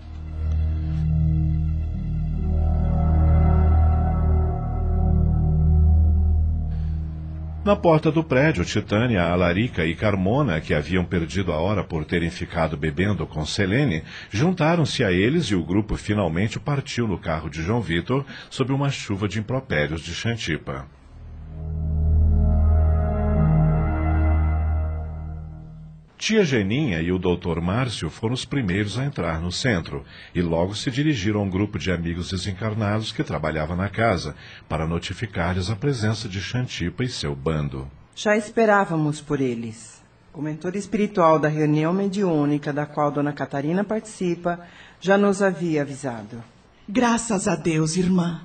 Na 7.64 7.76
porta 7.76 8.10
do 8.10 8.24
prédio, 8.24 8.64
Titânia, 8.64 9.22
Alarica 9.22 9.86
e 9.86 9.94
Carmona, 9.94 10.60
que 10.60 10.74
haviam 10.74 11.05
perdido 11.05 11.52
a 11.52 11.59
hora 11.59 11.84
por 11.84 12.05
terem 12.05 12.28
ficado 12.28 12.76
bebendo 12.76 13.24
com 13.24 13.47
Selene, 13.47 14.02
juntaram-se 14.32 15.05
a 15.05 15.12
eles 15.12 15.44
e 15.44 15.55
o 15.55 15.62
grupo 15.62 15.97
finalmente 15.97 16.59
partiu 16.59 17.06
no 17.06 17.16
carro 17.16 17.48
de 17.48 17.62
João 17.62 17.80
Vitor 17.80 18.26
sob 18.51 18.72
uma 18.72 18.90
chuva 18.90 19.28
de 19.28 19.39
impropérios 19.39 20.01
de 20.01 20.12
Xantipa. 20.12 20.89
Tia 26.23 26.44
Geninha 26.44 27.03
e 27.03 27.11
o 27.11 27.19
doutor 27.19 27.61
Márcio 27.61 28.09
foram 28.09 28.32
os 28.32 28.44
primeiros 28.44 28.97
a 28.97 29.05
entrar 29.05 29.40
no 29.40 29.51
centro 29.51 30.05
e 30.32 30.40
logo 30.40 30.73
se 30.73 30.89
dirigiram 30.89 31.40
a 31.40 31.43
um 31.43 31.51
grupo 31.51 31.81
de 31.81 31.90
amigos 31.90 32.31
desencarnados 32.31 33.11
que 33.11 33.24
trabalhava 33.24 33.74
na 33.74 33.89
casa 33.89 34.36
para 34.69 34.86
notificar-lhes 34.86 35.69
a 35.69 35.74
presença 35.74 36.28
de 36.28 36.40
Xantipa 36.40 37.03
e 37.03 37.09
seu 37.09 37.35
bando. 37.35 37.90
Já 38.15 38.36
esperávamos 38.36 39.20
por 39.20 39.40
eles. 39.40 40.01
O 40.32 40.40
mentor 40.40 40.77
espiritual 40.77 41.40
da 41.40 41.49
reunião 41.49 41.93
mediúnica 41.93 42.73
da 42.73 42.86
qual 42.86 43.11
Dona 43.11 43.32
Catarina 43.32 43.82
participa 43.82 44.61
já 45.01 45.19
nos 45.19 45.43
havia 45.43 45.82
avisado. 45.82 46.40
Graças 46.89 47.49
a 47.49 47.57
Deus, 47.57 47.97
irmã. 47.97 48.43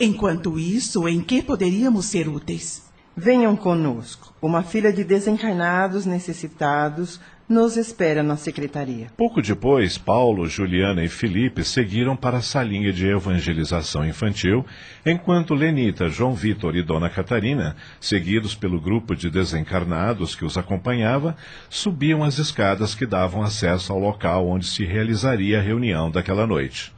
Enquanto 0.00 0.58
isso, 0.58 1.06
em 1.06 1.20
que 1.20 1.42
poderíamos 1.42 2.06
ser 2.06 2.28
úteis? 2.28 2.89
Venham 3.16 3.56
conosco. 3.56 4.32
Uma 4.40 4.62
filha 4.62 4.92
de 4.92 5.02
desencarnados 5.02 6.06
necessitados 6.06 7.20
nos 7.48 7.76
espera 7.76 8.22
na 8.22 8.36
secretaria. 8.36 9.08
Pouco 9.16 9.42
depois, 9.42 9.98
Paulo, 9.98 10.46
Juliana 10.46 11.02
e 11.02 11.08
Felipe 11.08 11.64
seguiram 11.64 12.14
para 12.14 12.38
a 12.38 12.42
salinha 12.42 12.92
de 12.92 13.08
evangelização 13.08 14.06
infantil, 14.06 14.64
enquanto 15.04 15.52
Lenita, 15.52 16.08
João 16.08 16.32
Vitor 16.32 16.76
e 16.76 16.82
Dona 16.82 17.10
Catarina, 17.10 17.74
seguidos 18.00 18.54
pelo 18.54 18.80
grupo 18.80 19.16
de 19.16 19.28
desencarnados 19.28 20.36
que 20.36 20.44
os 20.44 20.56
acompanhava, 20.56 21.36
subiam 21.68 22.22
as 22.22 22.38
escadas 22.38 22.94
que 22.94 23.04
davam 23.04 23.42
acesso 23.42 23.92
ao 23.92 23.98
local 23.98 24.46
onde 24.46 24.66
se 24.66 24.84
realizaria 24.84 25.58
a 25.58 25.62
reunião 25.62 26.08
daquela 26.08 26.46
noite. 26.46 26.92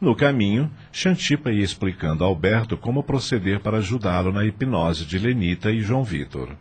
No 0.00 0.14
caminho, 0.14 0.70
Xantipa 0.92 1.50
ia 1.50 1.64
explicando 1.64 2.22
a 2.22 2.26
Alberto 2.28 2.76
como 2.76 3.02
proceder 3.02 3.58
para 3.58 3.78
ajudá-lo 3.78 4.32
na 4.32 4.44
hipnose 4.44 5.04
de 5.04 5.18
Lenita 5.18 5.72
e 5.72 5.80
João 5.80 6.04
Vitor. 6.04 6.56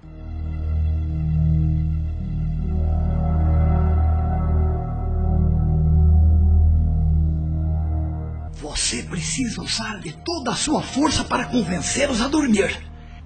Você 8.53 9.03
precisa 9.03 9.61
usar 9.61 9.99
de 9.99 10.13
toda 10.25 10.51
a 10.51 10.55
sua 10.55 10.81
força 10.81 11.23
para 11.23 11.45
convencê-los 11.45 12.21
a 12.21 12.27
dormir. 12.27 12.75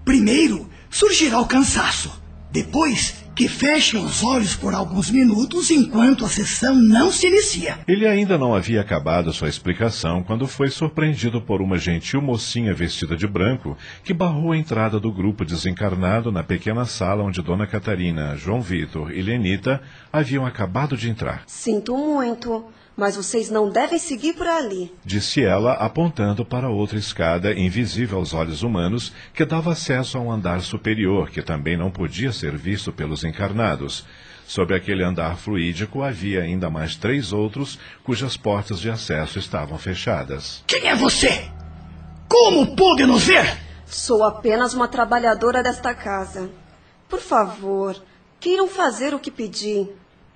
Primeiro, 0.04 0.70
surgirá 0.90 1.40
o 1.40 1.48
cansaço. 1.48 2.22
Depois, 2.52 3.24
que 3.42 3.48
fechem 3.48 4.06
os 4.06 4.24
olhos 4.24 4.56
por 4.56 4.72
alguns 4.72 5.10
minutos 5.10 5.72
enquanto 5.72 6.24
a 6.24 6.30
sessão 6.30 6.76
não 6.76 7.12
se 7.12 7.26
inicia. 7.26 7.80
Ele 7.88 8.06
ainda 8.06 8.38
não 8.38 8.54
havia 8.54 8.82
acabado 8.82 9.34
sua 9.34 9.50
explicação 9.50 10.22
quando 10.22 10.46
foi 10.46 10.70
surpreendido 10.70 11.42
por 11.42 11.60
uma 11.60 11.76
gentil 11.80 12.22
mocinha 12.22 12.72
vestida 12.72 13.18
de 13.18 13.26
branco 13.26 13.76
que 14.04 14.14
barrou 14.14 14.52
a 14.52 14.58
entrada 14.58 15.00
do 15.00 15.12
grupo 15.12 15.44
desencarnado 15.44 16.32
na 16.32 16.44
pequena 16.44 16.86
sala 16.86 17.24
onde 17.24 17.42
Dona 17.42 17.66
Catarina, 17.66 18.36
João 18.36 18.62
Vitor 18.62 19.12
e 19.12 19.24
Lenita 19.24 19.82
haviam 20.14 20.46
acabado 20.46 20.96
de 20.96 21.10
entrar. 21.10 21.42
Sinto 21.48 21.98
muito, 21.98 22.66
mas 22.96 23.16
vocês 23.16 23.50
não 23.50 23.70
devem 23.70 23.98
seguir 23.98 24.34
por 24.34 24.48
ali. 24.48 24.94
Disse 25.04 25.44
ela, 25.44 25.74
apontando 25.74 26.46
para 26.46 26.70
outra 26.70 26.98
escada 26.98 27.54
invisível 27.54 28.18
aos 28.18 28.34
olhos 28.34 28.64
humanos 28.64 29.14
que 29.34 29.46
dava 29.46 29.72
acesso 29.72 30.18
a 30.18 30.22
um 30.22 30.32
andar 30.32 30.62
superior 30.62 31.30
que 31.30 31.42
também 31.42 31.78
não 31.78 31.90
podia 31.90 32.32
ser 32.32 32.56
visto 32.58 32.92
pelos 32.92 33.24
encarnados. 33.24 34.06
Sobre 34.46 34.76
aquele 34.76 35.04
andar 35.04 35.38
fluídico 35.38 36.04
havia 36.04 36.42
ainda 36.42 36.70
mais 36.70 36.96
três 36.96 37.32
outros 37.32 37.80
cujas 38.04 38.36
portas 38.36 38.80
de 38.80 38.90
acesso 38.90 39.40
estavam 39.40 39.78
fechadas. 39.78 40.64
Quem 40.68 40.90
é 40.90 40.96
você? 40.96 41.50
Como 42.28 42.76
pôde 42.76 43.06
nos 43.06 43.24
ver? 43.24 43.58
Sou 43.86 44.24
apenas 44.24 44.74
uma 44.74 44.88
trabalhadora 44.88 45.64
desta 45.64 45.94
casa. 45.94 46.50
Por 47.08 47.20
favor, 47.20 47.96
queiram 48.40 48.68
fazer 48.68 49.14
o 49.14 49.20
que 49.20 49.30
pedi. 49.30 49.88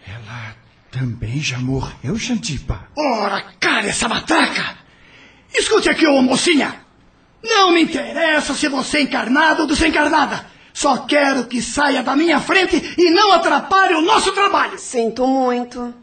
Ela 0.05 0.55
também 0.97 1.41
já 1.41 1.59
morreu, 1.59 2.17
Xantipa? 2.17 2.87
Ora, 2.97 3.43
cara 3.59 3.85
essa 3.85 4.07
matraca! 4.07 4.77
Escute 5.53 5.89
aqui, 5.89 6.07
ô 6.07 6.21
mocinha! 6.21 6.73
Não 7.43 7.73
me 7.73 7.83
interessa 7.83 8.53
se 8.53 8.69
você 8.69 8.99
é 8.99 9.01
encarnada 9.01 9.61
ou 9.61 9.67
desencarnada. 9.67 10.45
Só 10.73 10.99
quero 10.99 11.47
que 11.47 11.61
saia 11.61 12.01
da 12.01 12.15
minha 12.15 12.39
frente 12.39 12.95
e 12.97 13.11
não 13.11 13.33
atrapalhe 13.33 13.93
o 13.93 14.01
nosso 14.01 14.31
trabalho. 14.31 14.79
Sinto 14.79 15.27
muito. 15.27 15.93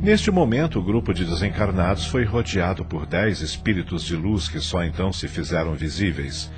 Neste 0.00 0.30
momento, 0.30 0.78
o 0.78 0.82
grupo 0.82 1.12
de 1.12 1.24
desencarnados 1.24 2.06
foi 2.06 2.24
rodeado 2.24 2.84
por 2.84 3.06
dez 3.06 3.40
espíritos 3.40 4.04
de 4.04 4.14
luz 4.14 4.48
que 4.48 4.60
só 4.60 4.84
então 4.84 5.12
se 5.12 5.26
fizeram 5.26 5.74
visíveis. 5.74 6.48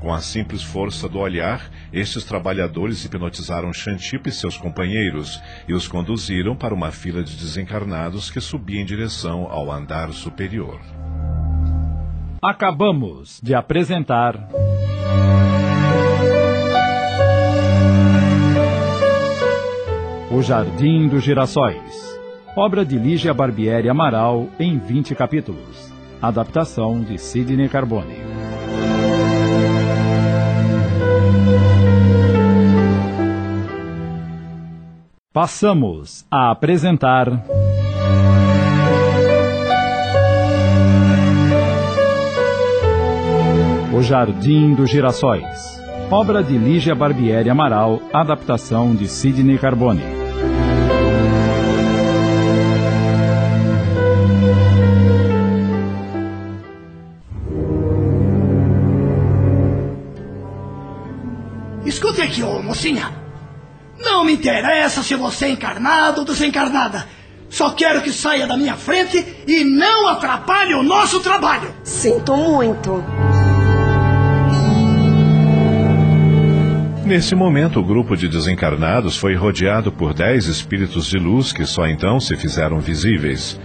Com 0.00 0.12
a 0.12 0.20
simples 0.20 0.62
força 0.62 1.08
do 1.08 1.18
olhar, 1.18 1.70
estes 1.92 2.24
trabalhadores 2.24 3.04
hipnotizaram 3.04 3.72
Xantipa 3.72 4.28
e 4.28 4.32
seus 4.32 4.56
companheiros 4.56 5.40
e 5.66 5.72
os 5.72 5.88
conduziram 5.88 6.54
para 6.54 6.74
uma 6.74 6.92
fila 6.92 7.22
de 7.22 7.34
desencarnados 7.36 8.30
que 8.30 8.40
subia 8.40 8.80
em 8.80 8.84
direção 8.84 9.46
ao 9.50 9.72
andar 9.72 10.12
superior. 10.12 10.80
Acabamos 12.42 13.40
de 13.42 13.54
apresentar. 13.54 14.48
O 20.30 20.42
Jardim 20.42 21.08
dos 21.08 21.24
Girassóis. 21.24 22.20
Obra 22.54 22.84
de 22.84 22.98
Lígia 22.98 23.32
Barbieri 23.32 23.88
Amaral 23.88 24.48
em 24.58 24.78
20 24.78 25.14
capítulos. 25.14 25.92
Adaptação 26.20 27.02
de 27.02 27.18
Sidney 27.18 27.68
Carbone. 27.68 28.16
Passamos 35.36 36.24
a 36.30 36.50
apresentar. 36.50 37.28
O 43.94 44.00
Jardim 44.00 44.74
dos 44.74 44.88
Girassóis. 44.88 45.44
Obra 46.10 46.42
de 46.42 46.56
Lígia 46.56 46.94
Barbieri 46.94 47.50
Amaral, 47.50 48.00
adaptação 48.14 48.94
de 48.94 49.06
Sidney 49.08 49.58
Carbone. 49.58 50.00
Escute 61.84 62.22
aqui, 62.22 62.42
ô 62.42 62.62
mocinha. 62.62 63.25
Não 64.06 64.24
me 64.24 64.34
interessa 64.34 65.02
se 65.02 65.16
você 65.16 65.46
é 65.46 65.50
encarnado 65.50 66.20
ou 66.20 66.24
desencarnada. 66.24 67.06
Só 67.50 67.70
quero 67.70 68.02
que 68.02 68.12
saia 68.12 68.46
da 68.46 68.56
minha 68.56 68.76
frente 68.76 69.24
e 69.46 69.64
não 69.64 70.06
atrapalhe 70.06 70.74
o 70.74 70.82
nosso 70.82 71.18
trabalho. 71.18 71.74
Sinto 71.82 72.36
muito. 72.36 73.04
Nesse 77.04 77.34
momento, 77.34 77.80
o 77.80 77.84
grupo 77.84 78.16
de 78.16 78.28
desencarnados 78.28 79.16
foi 79.16 79.34
rodeado 79.34 79.90
por 79.90 80.14
dez 80.14 80.46
espíritos 80.46 81.06
de 81.06 81.18
luz 81.18 81.52
que 81.52 81.66
só 81.66 81.86
então 81.86 82.20
se 82.20 82.36
fizeram 82.36 82.78
visíveis. 82.78 83.60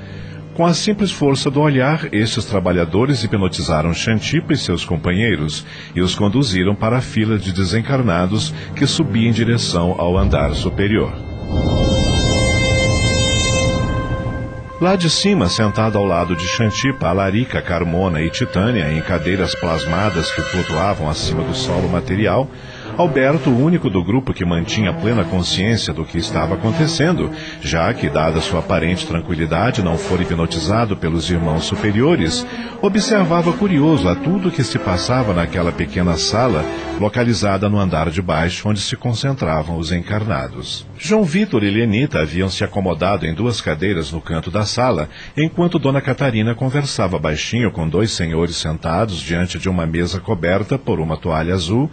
Com 0.54 0.66
a 0.66 0.74
simples 0.74 1.12
força 1.12 1.50
do 1.50 1.62
olhar, 1.62 2.14
estes 2.14 2.44
trabalhadores 2.44 3.24
hipnotizaram 3.24 3.94
Xantipa 3.94 4.52
e 4.52 4.58
seus 4.58 4.84
companheiros 4.84 5.66
e 5.96 6.02
os 6.02 6.14
conduziram 6.14 6.76
para 6.76 6.98
a 6.98 7.02
fila 7.02 7.38
de 7.38 7.54
desencarnados 7.54 8.54
que 8.76 8.86
subia 8.86 9.30
em 9.30 9.32
direção 9.32 9.96
ao 9.98 10.18
andar 10.18 10.54
superior. 10.54 11.14
Lá 14.82 14.96
de 14.96 15.12
cima, 15.12 15.48
sentada 15.48 16.00
ao 16.00 16.06
lado 16.06 16.36
de 16.36 16.48
Xantipa, 16.48 17.08
Alarica, 17.08 17.62
Carmona 17.62 18.20
e 18.20 18.32
Titânia, 18.32 18.92
em 18.92 19.00
cadeiras 19.00 19.54
plasmadas 19.54 20.32
que 20.32 20.42
flutuavam 20.42 21.08
acima 21.08 21.44
do 21.44 21.54
solo 21.54 21.88
material, 21.88 22.50
Alberto, 22.98 23.50
o 23.50 23.58
único 23.58 23.90
do 23.90 24.04
grupo 24.04 24.34
que 24.34 24.44
mantinha 24.44 24.94
plena 24.94 25.24
consciência 25.24 25.94
do 25.94 26.06
que 26.06 26.18
estava 26.18 26.56
acontecendo, 26.56 27.32
já 27.62 27.94
que, 27.94 28.10
dada 28.10 28.42
sua 28.42 28.60
aparente 28.60 29.08
tranquilidade, 29.08 29.82
não 29.82 29.98
fora 29.98 30.22
hipnotizado 30.24 30.96
pelos 30.98 31.30
irmãos 31.30 31.64
superiores, 31.64 32.46
observava 32.82 33.54
curioso 33.54 34.08
a 34.10 34.16
tudo 34.16 34.52
que 34.52 34.64
se 34.64 34.78
passava 34.78 35.34
naquela 35.34 35.72
pequena 35.72 36.18
sala, 36.18 36.66
localizada 37.00 37.70
no 37.70 37.80
andar 37.80 38.10
de 38.10 38.22
baixo, 38.22 38.68
onde 38.68 38.82
se 38.82 38.98
concentravam 38.98 39.78
os 39.78 39.92
encarnados. 39.92 40.86
João 40.98 41.24
Vitor 41.24 41.64
e 41.64 41.70
Lenita 41.70 42.20
haviam 42.20 42.50
se 42.50 42.64
acomodado 42.64 43.26
em 43.26 43.34
duas 43.34 43.62
cadeiras 43.62 44.12
no 44.12 44.22
canto 44.22 44.52
da 44.52 44.66
sala, 44.66 45.10
enquanto 45.36 45.80
Dona 45.80 46.02
Catarina 46.02 46.54
conversava 46.54 47.18
baixinho 47.18 47.72
com 47.72 47.88
dois 47.88 48.12
senhores 48.12 48.58
sentados 48.58 49.20
diante 49.20 49.58
de 49.58 49.70
uma 49.70 49.86
mesa 49.86 50.20
coberta 50.20 50.78
por 50.78 51.00
uma 51.00 51.18
toalha 51.18 51.54
azul, 51.54 51.90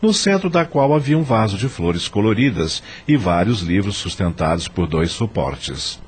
no 0.00 0.12
centro 0.12 0.48
da 0.48 0.64
qual 0.64 0.94
havia 0.94 1.18
um 1.18 1.22
vaso 1.22 1.56
de 1.56 1.68
flores 1.68 2.08
coloridas 2.08 2.82
e 3.06 3.16
vários 3.16 3.60
livros 3.60 3.96
sustentados 3.96 4.68
por 4.68 4.86
dois 4.86 5.10
suportes. 5.10 6.00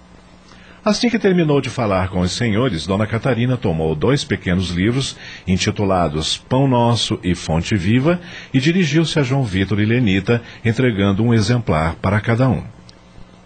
Assim 0.83 1.11
que 1.11 1.19
terminou 1.19 1.61
de 1.61 1.69
falar 1.69 2.09
com 2.09 2.21
os 2.21 2.33
senhores, 2.33 2.87
Dona 2.87 3.07
Catarina 3.07 3.57
tomou 3.57 3.95
dois 3.95 4.25
pequenos 4.25 4.71
livros, 4.71 5.15
intitulados 5.47 6.39
Pão 6.39 6.67
Nosso 6.67 7.19
e 7.23 7.35
Fonte 7.35 7.77
Viva, 7.77 8.19
e 8.53 8.59
dirigiu-se 8.59 9.19
a 9.19 9.23
João 9.23 9.45
Vitor 9.45 9.79
e 9.79 9.85
Lenita, 9.85 10.43
entregando 10.65 11.23
um 11.23 11.35
exemplar 11.35 11.97
para 11.97 12.19
cada 12.19 12.49
um. 12.49 12.63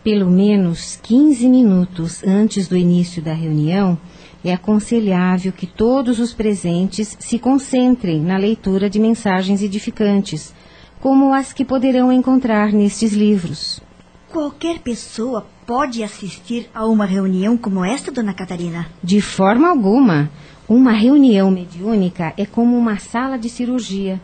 Pelo 0.05 0.31
menos 0.31 1.01
15 1.03 1.49
minutos 1.49 2.23
antes 2.23 2.69
do 2.69 2.77
início 2.77 3.21
da 3.21 3.33
reunião, 3.33 3.99
é 4.45 4.53
aconselhável 4.53 5.51
que 5.51 5.67
todos 5.67 6.21
os 6.21 6.35
presentes 6.35 7.17
se 7.19 7.39
concentrem 7.39 8.21
na 8.21 8.37
leitura 8.37 8.91
de 8.91 9.01
mensagens 9.01 9.63
edificantes, 9.63 10.55
como 11.01 11.33
as 11.33 11.53
que 11.53 11.65
poderão 11.65 12.13
encontrar 12.13 12.73
nestes 12.73 13.15
livros. 13.15 13.81
Qualquer 14.31 14.81
pessoa 14.81 15.47
pode 15.67 16.03
assistir 16.03 16.69
a 16.75 16.85
uma 16.85 17.07
reunião 17.07 17.57
como 17.57 17.85
esta, 17.85 18.13
dona 18.13 18.35
Catarina? 18.35 18.87
De 19.03 19.21
forma 19.21 19.69
alguma. 19.69 20.31
Uma 20.69 20.93
reunião 20.93 21.51
mediúnica 21.51 22.35
é 22.37 22.45
como 22.45 22.77
uma 22.77 22.99
sala 22.99 23.39
de 23.39 23.49
cirurgia. 23.49 24.21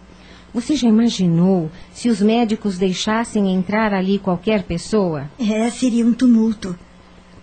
Você 0.52 0.74
já 0.74 0.88
imaginou 0.88 1.70
se 1.92 2.08
os 2.08 2.20
médicos 2.20 2.76
deixassem 2.76 3.54
entrar 3.54 3.94
ali 3.94 4.18
qualquer 4.18 4.64
pessoa? 4.64 5.30
É, 5.38 5.70
seria 5.70 6.04
um 6.04 6.12
tumulto. 6.12 6.76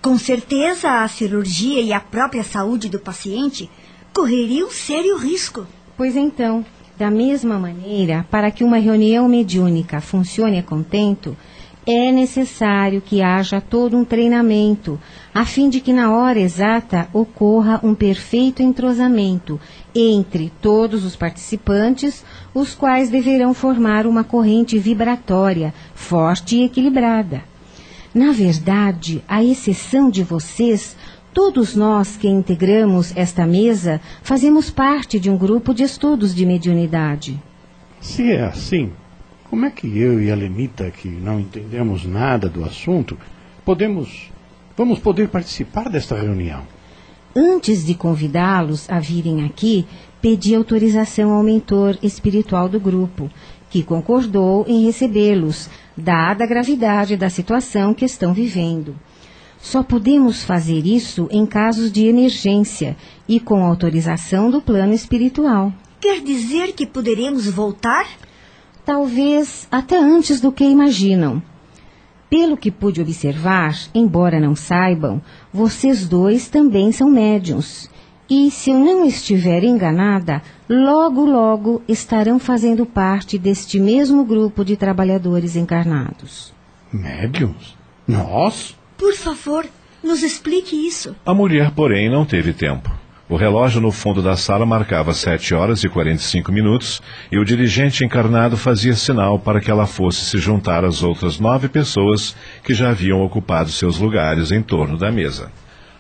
Com 0.02 0.18
certeza 0.18 1.04
a 1.04 1.08
cirurgia 1.08 1.82
e 1.82 1.92
a 1.92 2.00
própria 2.00 2.44
saúde 2.44 2.88
do 2.88 3.00
paciente 3.00 3.70
correriam 4.14 4.72
sério 4.72 5.18
risco. 5.18 5.66
Pois 5.98 6.16
então, 6.16 6.66
da 6.98 7.12
mesma 7.12 7.60
maneira, 7.60 8.26
para 8.32 8.50
que 8.52 8.64
uma 8.64 8.78
reunião 8.78 9.28
mediúnica 9.28 10.00
funcione 10.02 10.60
a 10.60 10.64
contento, 10.64 11.36
é 11.86 12.12
necessário 12.12 13.02
que 13.02 13.22
haja 13.22 13.62
todo 13.62 13.96
um 13.96 14.04
treinamento, 14.04 15.00
a 15.34 15.46
fim 15.46 15.70
de 15.70 15.80
que 15.80 15.94
na 15.94 16.12
hora 16.12 16.40
exata 16.40 17.08
ocorra 17.14 17.80
um 17.82 17.96
perfeito 17.96 18.62
entrosamento 18.62 19.60
entre 19.96 20.52
todos 20.62 21.06
os 21.06 21.16
participantes, 21.16 22.26
os 22.54 22.76
quais 22.76 23.10
deverão 23.10 23.54
formar 23.54 24.06
uma 24.06 24.24
corrente 24.24 24.78
vibratória 24.78 25.74
forte 25.96 26.58
e 26.58 26.64
equilibrada. 26.66 27.44
Na 28.18 28.32
verdade, 28.32 29.24
à 29.28 29.44
exceção 29.44 30.10
de 30.10 30.24
vocês, 30.24 30.98
todos 31.32 31.76
nós 31.76 32.18
que 32.18 32.28
integramos 32.28 33.16
esta 33.16 33.46
mesa 33.46 34.02
fazemos 34.24 34.72
parte 34.72 35.20
de 35.20 35.30
um 35.30 35.38
grupo 35.38 35.72
de 35.72 35.84
estudos 35.84 36.34
de 36.34 36.44
mediunidade. 36.44 37.40
Se 38.02 38.32
é 38.32 38.46
assim, 38.46 38.92
como 39.52 39.68
é 39.68 39.70
que 39.70 40.00
eu 40.00 40.20
e 40.20 40.32
a 40.32 40.36
Lenita, 40.36 40.90
que 40.90 41.08
não 41.08 41.40
entendemos 41.40 42.08
nada 42.08 42.50
do 42.50 42.66
assunto, 42.66 43.16
podemos. 43.64 44.32
vamos 44.76 44.98
poder 44.98 45.28
participar 45.28 45.88
desta 45.88 46.20
reunião? 46.20 46.64
Antes 47.36 47.86
de 47.86 47.94
convidá-los 47.94 48.90
a 48.90 49.00
virem 49.00 49.46
aqui, 49.46 49.86
pedi 50.20 50.56
autorização 50.56 51.34
ao 51.34 51.44
mentor 51.44 51.96
espiritual 52.02 52.68
do 52.68 52.80
grupo, 52.80 53.30
que 53.70 53.84
concordou 53.84 54.66
em 54.68 54.86
recebê-los, 54.86 55.70
dada 55.98 56.44
a 56.44 56.48
gravidade 56.48 57.18
da 57.18 57.30
situação 57.30 57.94
que 57.94 58.06
estão 58.06 58.34
vivendo. 58.34 58.96
Só 59.60 59.82
podemos 59.82 60.44
fazer 60.44 60.86
isso 60.86 61.28
em 61.32 61.46
casos 61.46 61.92
de 61.92 62.06
emergência 62.06 62.96
e 63.28 63.40
com 63.40 63.64
autorização 63.64 64.52
do 64.52 64.62
plano 64.62 64.94
espiritual. 64.94 65.74
Quer 66.00 66.22
dizer 66.22 66.74
que 66.74 66.86
poderemos 66.86 67.48
voltar? 67.48 68.06
talvez 68.88 69.68
até 69.70 70.00
antes 70.00 70.40
do 70.40 70.50
que 70.50 70.64
imaginam. 70.64 71.44
Pelo 72.30 72.56
que 72.56 72.72
pude 72.72 73.02
observar, 73.02 73.78
embora 73.94 74.40
não 74.40 74.56
saibam, 74.56 75.22
vocês 75.52 76.08
dois 76.08 76.48
também 76.48 76.94
são 76.94 77.10
médiums. 77.12 77.90
E, 78.30 78.52
se 78.52 78.72
eu 78.72 78.80
não 78.80 79.06
estiver 79.06 79.64
enganada, 79.64 80.42
logo, 80.68 81.26
logo 81.26 81.82
estarão 81.88 82.38
fazendo 82.38 82.86
parte 82.86 83.38
deste 83.38 83.80
mesmo 83.80 84.26
grupo 84.26 84.66
de 84.66 84.76
trabalhadores 84.76 85.56
encarnados. 85.56 86.54
Médiums? 86.92 87.78
Nós? 88.06 88.78
Por 88.98 89.14
favor, 89.14 89.66
nos 90.04 90.24
explique 90.24 90.76
isso. 90.76 91.16
A 91.26 91.34
mulher, 91.34 91.72
porém, 91.72 92.10
não 92.10 92.26
teve 92.26 92.52
tempo. 92.52 92.92
O 93.30 93.36
relógio 93.36 93.82
no 93.82 93.92
fundo 93.92 94.22
da 94.22 94.38
sala 94.38 94.66
marcava 94.66 95.14
7 95.14 95.54
horas 95.54 95.84
e 95.84 95.90
45 95.90 96.50
minutos 96.50 97.02
e 97.30 97.38
o 97.38 97.44
dirigente 97.44 98.06
encarnado 98.06 98.56
fazia 98.56 98.96
sinal 98.96 99.38
para 99.38 99.60
que 99.60 99.70
ela 99.70 99.86
fosse 99.86 100.24
se 100.26 100.38
juntar 100.38 100.86
às 100.86 101.04
outras 101.04 101.38
nove 101.38 101.68
pessoas 101.68 102.36
que 102.64 102.74
já 102.74 102.90
haviam 102.90 103.22
ocupado 103.22 103.70
seus 103.70 104.00
lugares 104.00 104.52
em 104.52 104.62
torno 104.62 104.98
da 104.98 105.12
mesa. 105.12 105.52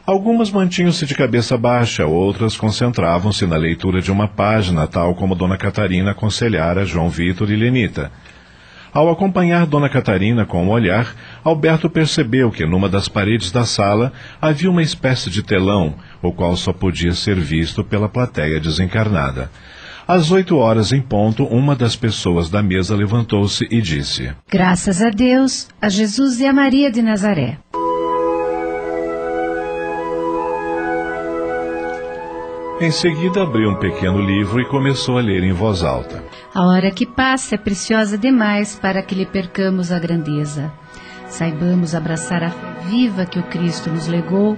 Algumas 0.08 0.50
mantinham-se 0.50 1.06
de 1.06 1.14
cabeça 1.14 1.58
baixa, 1.58 2.06
outras 2.06 2.56
concentravam-se 2.56 3.46
na 3.46 3.58
leitura 3.58 4.02
de 4.02 4.10
uma 4.10 4.26
página, 4.26 4.88
tal 4.88 5.14
como 5.14 5.36
Dona 5.36 5.58
Catarina 5.58 6.12
aconselhara 6.12 6.86
João 6.86 7.10
Vitor 7.10 7.52
e 7.52 7.58
Lenita. 7.58 8.10
Ao 8.94 9.10
acompanhar 9.10 9.66
Dona 9.66 9.90
Catarina 9.90 10.46
com 10.46 10.64
o 10.64 10.68
um 10.68 10.70
olhar, 10.70 11.14
Alberto 11.44 11.90
percebeu 11.90 12.50
que 12.50 12.66
numa 12.66 12.88
das 12.88 13.10
paredes 13.10 13.52
da 13.52 13.66
sala 13.66 14.14
havia 14.42 14.72
uma 14.72 14.82
espécie 14.82 15.30
de 15.30 15.44
telão, 15.44 15.96
o 16.22 16.32
qual 16.32 16.56
só 16.56 16.72
podia 16.72 17.12
ser 17.14 17.36
visto 17.36 17.84
pela 17.84 18.08
plateia 18.08 18.62
desencarnada. 18.62 19.52
Às 20.08 20.32
oito 20.32 20.56
horas 20.56 20.94
em 20.94 21.02
ponto, 21.02 21.44
uma 21.44 21.76
das 21.76 21.98
pessoas 21.98 22.50
da 22.50 22.64
mesa 22.64 22.96
levantou-se 22.96 23.68
e 23.70 23.82
disse: 23.82 24.32
Graças 24.50 25.02
a 25.02 25.10
Deus, 25.10 25.68
a 25.82 25.90
Jesus 25.90 26.40
e 26.40 26.46
a 26.46 26.54
Maria 26.54 26.90
de 26.90 27.02
Nazaré. 27.02 27.58
Em 32.80 32.92
seguida, 32.92 33.42
abriu 33.42 33.72
um 33.72 33.76
pequeno 33.76 34.22
livro 34.22 34.62
e 34.62 34.66
começou 34.66 35.18
a 35.18 35.22
ler 35.22 35.44
em 35.44 35.52
voz 35.52 35.82
alta. 35.82 36.24
A 36.54 36.64
hora 36.68 36.92
que 36.92 37.08
passa 37.08 37.56
é 37.56 37.58
preciosa 37.58 38.20
demais 38.20 38.76
para 38.76 39.02
que 39.02 39.16
lhe 39.16 39.26
percamos 39.26 39.92
a 39.92 39.98
grandeza. 39.98 40.72
Saibamos 41.28 41.96
abraçar 41.96 42.44
a 42.44 42.50
viva 42.88 43.26
que 43.26 43.40
o 43.40 43.44
Cristo 43.44 43.90
nos 43.90 44.08
legou 44.08 44.56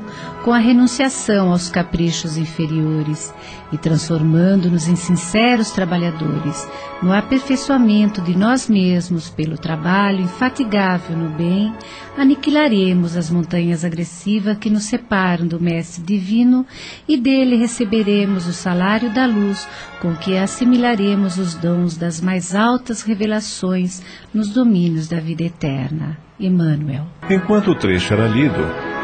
com 0.49 0.53
a 0.55 0.57
renunciação 0.57 1.51
aos 1.51 1.69
caprichos 1.69 2.35
inferiores 2.35 3.31
e 3.71 3.77
transformando-nos 3.77 4.87
em 4.87 4.95
sinceros 4.95 5.69
trabalhadores, 5.69 6.67
no 7.03 7.13
aperfeiçoamento 7.13 8.19
de 8.19 8.35
nós 8.35 8.67
mesmos 8.67 9.29
pelo 9.29 9.59
trabalho 9.59 10.21
infatigável 10.21 11.15
no 11.15 11.29
bem, 11.29 11.71
aniquilaremos 12.17 13.15
as 13.15 13.29
montanhas 13.29 13.85
agressivas 13.85 14.57
que 14.57 14.71
nos 14.71 14.85
separam 14.85 15.45
do 15.45 15.59
Mestre 15.59 16.01
Divino 16.01 16.65
e 17.07 17.15
dele 17.15 17.55
receberemos 17.55 18.47
o 18.47 18.51
salário 18.51 19.13
da 19.13 19.27
luz 19.27 19.67
com 20.01 20.15
que 20.15 20.35
assimilaremos 20.35 21.37
os 21.37 21.53
dons 21.53 21.95
das 21.95 22.19
mais 22.19 22.55
altas 22.55 23.03
revelações 23.03 24.01
nos 24.33 24.49
domínios 24.49 25.07
da 25.07 25.19
vida 25.19 25.43
eterna. 25.43 26.17
Emmanuel. 26.39 27.05
Enquanto 27.29 27.71
o 27.71 27.75
trecho 27.75 28.13
era 28.13 28.25
lido, 28.27 28.55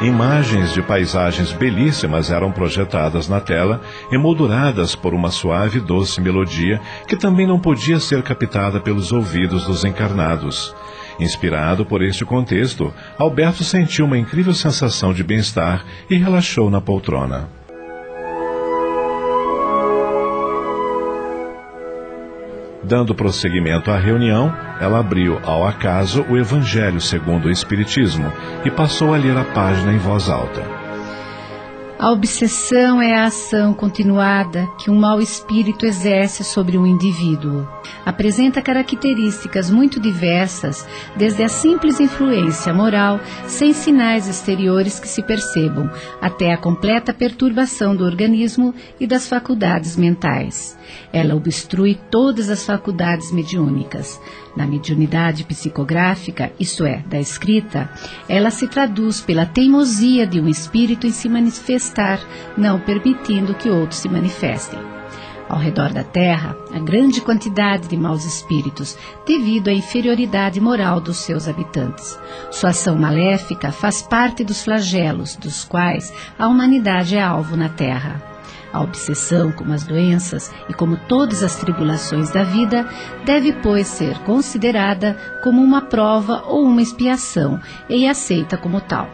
imagens 0.02 0.74
de 0.74 0.82
paisagens 0.82 1.52
belíssimas 1.52 2.30
eram 2.30 2.52
projetadas 2.52 3.28
na 3.30 3.40
tela, 3.40 3.82
emolduradas 4.12 4.96
por 4.96 5.14
uma 5.14 5.32
suave 5.32 5.78
e 5.78 5.82
doce 5.82 6.20
melodia 6.20 6.82
que 7.08 7.16
também 7.16 7.48
não 7.48 7.60
podia 7.60 8.00
ser 8.00 8.22
captada 8.22 8.80
pelos 8.80 9.12
ouvidos 9.12 9.66
dos 9.66 9.84
encarnados. 9.84 10.76
Inspirado 11.20 11.86
por 11.86 12.04
este 12.04 12.26
contexto, 12.26 12.94
Alberto 13.18 13.64
sentiu 13.64 14.06
uma 14.06 14.18
incrível 14.18 14.54
sensação 14.54 15.14
de 15.14 15.24
bem-estar 15.24 15.86
e 16.10 16.16
relaxou 16.16 16.70
na 16.70 16.82
poltrona. 16.82 17.65
Dando 22.88 23.16
prosseguimento 23.16 23.90
à 23.90 23.98
reunião, 23.98 24.56
ela 24.80 25.00
abriu 25.00 25.40
ao 25.44 25.66
acaso 25.66 26.24
o 26.30 26.38
Evangelho 26.38 27.02
segundo 27.02 27.46
o 27.46 27.52
Espiritismo 27.52 28.32
e 28.64 28.70
passou 28.70 29.12
a 29.12 29.18
ler 29.18 29.36
a 29.36 29.44
página 29.44 29.92
em 29.92 29.98
voz 29.98 30.30
alta. 30.30 30.85
A 31.98 32.12
obsessão 32.12 33.02
é 33.02 33.16
a 33.16 33.26
ação 33.26 33.74
continuada 33.74 34.68
que 34.78 34.92
um 34.92 35.00
mau 35.00 35.22
espírito 35.22 35.86
exerce 35.86 36.44
sobre 36.44 36.78
um 36.78 36.86
indivíduo. 36.86 37.66
Apresenta 38.06 38.62
características 38.62 39.72
muito 39.72 39.98
diversas, 39.98 40.86
desde 41.16 41.44
a 41.44 41.48
simples 41.48 42.02
influência 42.02 42.74
moral, 42.74 43.22
sem 43.48 43.72
sinais 43.72 44.28
exteriores 44.28 45.00
que 45.00 45.08
se 45.08 45.24
percebam, 45.24 45.90
até 46.22 46.52
a 46.52 46.58
completa 46.58 47.14
perturbação 47.14 47.96
do 47.96 48.04
organismo 48.04 48.76
e 49.00 49.08
das 49.08 49.30
faculdades 49.30 49.96
mentais. 49.96 50.78
Ela 51.14 51.34
obstrui 51.34 51.98
todas 52.12 52.50
as 52.50 52.66
faculdades 52.66 53.32
mediúnicas. 53.32 54.20
Na 54.56 54.66
mediunidade 54.66 55.44
psicográfica, 55.44 56.52
isto 56.60 56.86
é, 56.86 57.04
da 57.08 57.20
escrita, 57.20 57.90
ela 58.28 58.50
se 58.50 58.68
traduz 58.68 59.20
pela 59.20 59.46
teimosia 59.46 60.26
de 60.26 60.40
um 60.40 60.48
espírito 60.48 61.06
em 61.06 61.12
se 61.12 61.28
manifestar, 61.28 62.20
não 62.58 62.80
permitindo 62.80 63.54
que 63.54 63.70
outros 63.70 64.00
se 64.00 64.08
manifestem. 64.08 64.80
Ao 65.48 65.60
redor 65.60 65.94
da 65.94 66.04
Terra, 66.04 66.56
a 66.74 66.80
grande 66.80 67.22
quantidade 67.22 67.88
de 67.88 67.96
maus 67.96 68.26
espíritos, 68.26 68.98
devido 69.28 69.68
à 69.68 69.74
inferioridade 69.74 70.60
moral 70.60 71.00
dos 71.00 71.18
seus 71.18 71.48
habitantes. 71.48 72.18
Sua 72.50 72.72
ação 72.72 72.96
maléfica 72.96 73.72
faz 73.72 74.02
parte 74.02 74.44
dos 74.44 74.64
flagelos 74.64 75.36
dos 75.36 75.64
quais 75.64 76.12
a 76.40 76.48
humanidade 76.48 77.16
é 77.16 77.22
alvo 77.22 77.56
na 77.56 77.70
Terra. 77.70 78.35
A 78.76 78.82
obsessão, 78.82 79.54
como 79.54 79.72
as 79.72 79.86
doenças 79.86 80.54
e 80.68 80.74
como 80.74 80.98
todas 81.08 81.42
as 81.42 81.56
tribulações 81.56 82.30
da 82.30 82.44
vida, 82.44 82.86
deve, 83.24 83.54
pois, 83.54 83.88
ser 83.88 84.20
considerada 84.24 85.16
como 85.42 85.62
uma 85.62 85.82
prova 85.82 86.44
ou 86.46 86.66
uma 86.66 86.82
expiação 86.82 87.58
e 87.88 88.06
aceita 88.06 88.58
como 88.58 88.82
tal. 88.82 89.10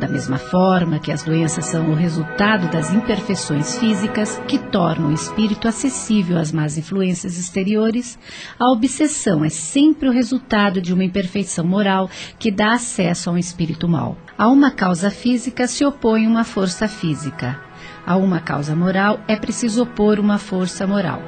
Da 0.00 0.08
mesma 0.08 0.38
forma 0.38 0.98
que 0.98 1.12
as 1.12 1.22
doenças 1.22 1.66
são 1.66 1.90
o 1.90 1.94
resultado 1.94 2.70
das 2.70 2.90
imperfeições 2.90 3.76
físicas 3.76 4.40
que 4.48 4.58
tornam 4.58 5.10
o 5.10 5.14
espírito 5.14 5.68
acessível 5.68 6.38
às 6.38 6.50
más 6.50 6.78
influências 6.78 7.36
exteriores, 7.36 8.18
a 8.58 8.70
obsessão 8.70 9.44
é 9.44 9.50
sempre 9.50 10.08
o 10.08 10.12
resultado 10.12 10.80
de 10.80 10.94
uma 10.94 11.04
imperfeição 11.04 11.66
moral 11.66 12.08
que 12.38 12.50
dá 12.50 12.72
acesso 12.72 13.28
a 13.28 13.34
um 13.34 13.38
espírito 13.38 13.86
mau. 13.86 14.16
A 14.38 14.48
uma 14.48 14.70
causa 14.70 15.10
física 15.10 15.66
se 15.66 15.84
opõe 15.84 16.26
uma 16.26 16.44
força 16.44 16.88
física. 16.88 17.65
A 18.06 18.16
uma 18.16 18.38
causa 18.38 18.76
moral 18.76 19.18
é 19.26 19.34
preciso 19.34 19.82
opor 19.82 20.20
uma 20.20 20.38
força 20.38 20.86
moral. 20.86 21.20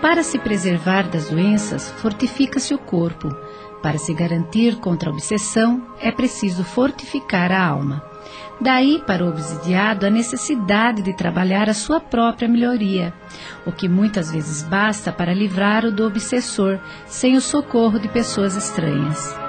Para 0.00 0.22
se 0.22 0.38
preservar 0.38 1.08
das 1.08 1.28
doenças, 1.28 1.90
fortifica-se 1.90 2.72
o 2.72 2.78
corpo. 2.78 3.28
Para 3.82 3.98
se 3.98 4.14
garantir 4.14 4.76
contra 4.76 5.10
a 5.10 5.12
obsessão, 5.12 5.86
é 6.00 6.10
preciso 6.10 6.64
fortificar 6.64 7.52
a 7.52 7.62
alma. 7.62 8.02
Daí 8.60 9.02
para 9.06 9.24
o 9.24 9.28
obsidiado 9.28 10.06
a 10.06 10.10
necessidade 10.10 11.02
de 11.02 11.14
trabalhar 11.14 11.68
a 11.68 11.74
sua 11.74 12.00
própria 12.00 12.48
melhoria, 12.48 13.12
o 13.66 13.70
que 13.70 13.88
muitas 13.88 14.32
vezes 14.32 14.62
basta 14.62 15.12
para 15.12 15.34
livrar-o 15.34 15.92
do 15.92 16.06
obsessor, 16.06 16.78
sem 17.06 17.36
o 17.36 17.40
socorro 17.40 17.98
de 18.00 18.08
pessoas 18.08 18.56
estranhas. 18.56 19.47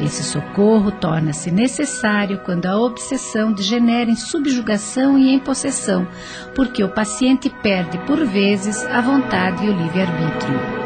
Esse 0.00 0.22
socorro 0.22 0.90
torna-se 0.90 1.50
necessário 1.50 2.40
quando 2.44 2.66
a 2.66 2.76
obsessão 2.76 3.52
degenera 3.52 4.10
em 4.10 4.16
subjugação 4.16 5.18
e 5.18 5.32
em 5.32 5.38
possessão, 5.38 6.06
porque 6.54 6.82
o 6.82 6.88
paciente 6.88 7.48
perde 7.62 7.98
por 7.98 8.24
vezes 8.24 8.84
a 8.86 9.00
vontade 9.00 9.64
e 9.64 9.70
o 9.70 9.76
livre-arbítrio. 9.76 10.82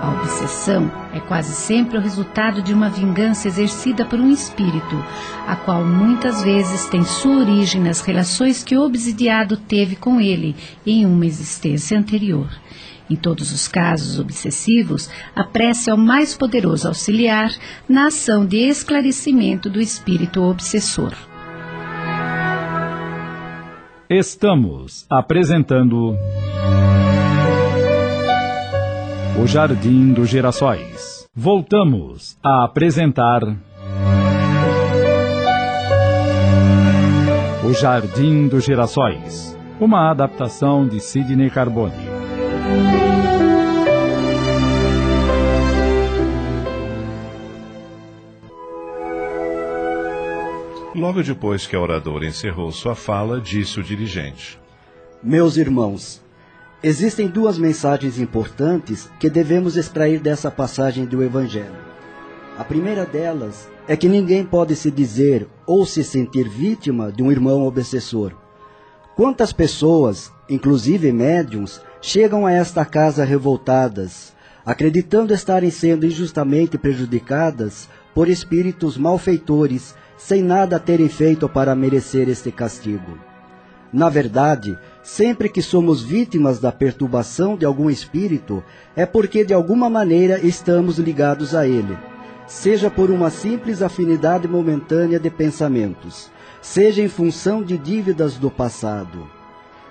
A 0.00 0.12
obsessão 0.12 0.90
é 1.12 1.18
quase 1.18 1.52
sempre 1.52 1.98
o 1.98 2.00
resultado 2.00 2.62
de 2.62 2.72
uma 2.72 2.88
vingança 2.88 3.48
exercida 3.48 4.04
por 4.04 4.20
um 4.20 4.30
espírito, 4.30 5.04
a 5.46 5.56
qual 5.56 5.84
muitas 5.84 6.42
vezes 6.42 6.86
tem 6.86 7.02
sua 7.02 7.38
origem 7.38 7.82
nas 7.82 8.00
relações 8.00 8.62
que 8.62 8.76
o 8.76 8.82
obsidiado 8.82 9.56
teve 9.56 9.96
com 9.96 10.20
ele 10.20 10.54
em 10.86 11.04
uma 11.04 11.26
existência 11.26 11.98
anterior. 11.98 12.48
Em 13.10 13.16
todos 13.16 13.52
os 13.52 13.66
casos 13.66 14.20
obsessivos, 14.20 15.08
a 15.34 15.42
prece 15.42 15.88
é 15.90 15.94
o 15.94 15.98
mais 15.98 16.36
poderoso 16.36 16.88
auxiliar 16.88 17.50
na 17.88 18.08
ação 18.08 18.44
de 18.44 18.58
esclarecimento 18.58 19.70
do 19.70 19.80
espírito 19.80 20.42
obsessor. 20.42 21.14
Estamos 24.10 25.06
apresentando. 25.08 26.16
O 29.40 29.46
Jardim 29.46 30.12
dos 30.12 30.28
Girassóis. 30.28 31.28
Voltamos 31.34 32.36
a 32.42 32.64
apresentar. 32.64 33.42
O 37.64 37.72
Jardim 37.72 38.48
dos 38.48 38.64
Girassóis. 38.64 39.56
Uma 39.78 40.10
adaptação 40.10 40.88
de 40.88 41.00
Sidney 41.00 41.50
Carbone. 41.50 42.17
Logo 50.94 51.22
depois 51.22 51.66
que 51.66 51.76
a 51.76 51.80
oradora 51.80 52.26
encerrou 52.26 52.72
sua 52.72 52.94
fala, 52.94 53.40
disse 53.40 53.78
o 53.78 53.82
dirigente: 53.82 54.58
Meus 55.22 55.56
irmãos, 55.56 56.20
Existem 56.80 57.26
duas 57.26 57.58
mensagens 57.58 58.20
importantes 58.20 59.10
que 59.18 59.28
devemos 59.28 59.76
extrair 59.76 60.20
dessa 60.20 60.48
passagem 60.48 61.04
do 61.04 61.24
Evangelho. 61.24 61.74
A 62.56 62.62
primeira 62.62 63.04
delas 63.04 63.68
é 63.88 63.96
que 63.96 64.08
ninguém 64.08 64.44
pode 64.44 64.76
se 64.76 64.88
dizer 64.88 65.48
ou 65.66 65.84
se 65.84 66.04
sentir 66.04 66.48
vítima 66.48 67.10
de 67.10 67.20
um 67.20 67.32
irmão 67.32 67.66
obsessor. 67.66 68.32
Quantas 69.16 69.52
pessoas, 69.52 70.32
inclusive 70.48 71.10
médiums, 71.10 71.80
chegam 72.00 72.46
a 72.46 72.52
esta 72.52 72.84
casa 72.84 73.24
revoltadas, 73.24 74.32
acreditando 74.64 75.34
estarem 75.34 75.70
sendo 75.70 76.06
injustamente 76.06 76.78
prejudicadas 76.78 77.88
por 78.14 78.28
espíritos 78.28 78.96
malfeitores, 78.96 79.94
sem 80.16 80.42
nada 80.42 80.78
terem 80.78 81.08
feito 81.08 81.48
para 81.48 81.74
merecer 81.74 82.28
este 82.28 82.50
castigo? 82.50 83.18
Na 83.92 84.10
verdade, 84.10 84.78
sempre 85.02 85.48
que 85.48 85.62
somos 85.62 86.02
vítimas 86.02 86.58
da 86.58 86.70
perturbação 86.70 87.56
de 87.56 87.64
algum 87.64 87.88
espírito, 87.88 88.62
é 88.94 89.06
porque 89.06 89.44
de 89.44 89.54
alguma 89.54 89.88
maneira 89.88 90.38
estamos 90.38 90.98
ligados 90.98 91.54
a 91.54 91.66
ele, 91.66 91.96
seja 92.46 92.90
por 92.90 93.10
uma 93.10 93.30
simples 93.30 93.80
afinidade 93.80 94.46
momentânea 94.46 95.18
de 95.18 95.30
pensamentos, 95.30 96.30
seja 96.60 97.02
em 97.02 97.08
função 97.08 97.62
de 97.62 97.78
dívidas 97.78 98.36
do 98.36 98.50
passado. 98.50 99.26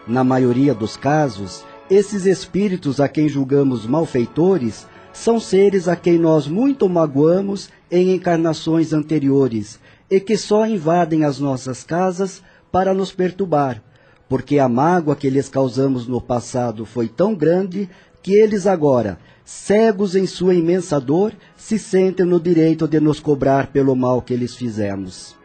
Na 0.06 0.24
maioria 0.24 0.76
dos 0.76 0.96
casos, 0.96 1.66
esses 1.90 2.26
espíritos 2.26 3.00
a 3.00 3.08
quem 3.08 3.30
julgamos 3.30 3.86
malfeitores 3.86 4.86
são 5.14 5.40
seres 5.40 5.88
a 5.88 5.96
quem 5.96 6.20
nós 6.20 6.48
muito 6.48 6.88
magoamos 6.90 7.70
em 7.90 8.14
encarnações 8.14 8.92
anteriores 8.92 9.80
e 10.12 10.20
que 10.20 10.38
só 10.38 10.66
invadem 10.68 11.24
as 11.24 11.40
nossas 11.40 11.84
casas 11.84 12.44
para 12.72 12.94
nos 12.94 13.12
perturbar, 13.12 13.82
porque 14.28 14.60
a 14.60 14.68
mágoa 14.68 15.16
que 15.16 15.30
lhes 15.30 15.50
causamos 15.50 16.08
no 16.08 16.22
passado 16.22 16.86
foi 16.86 17.08
tão 17.08 17.34
grande 17.34 17.90
que 18.22 18.34
eles 18.34 18.68
agora, 18.68 19.18
cegos 19.46 20.16
em 20.16 20.28
sua 20.28 20.54
imensa 20.54 21.00
dor, 21.00 21.34
se 21.56 21.80
sentem 21.80 22.26
no 22.26 22.40
direito 22.40 22.88
de 22.88 23.00
nos 23.00 23.20
cobrar 23.22 23.68
pelo 23.68 23.96
mal 23.96 24.22
que 24.22 24.36
lhes 24.36 24.56
fizemos. 24.56 25.36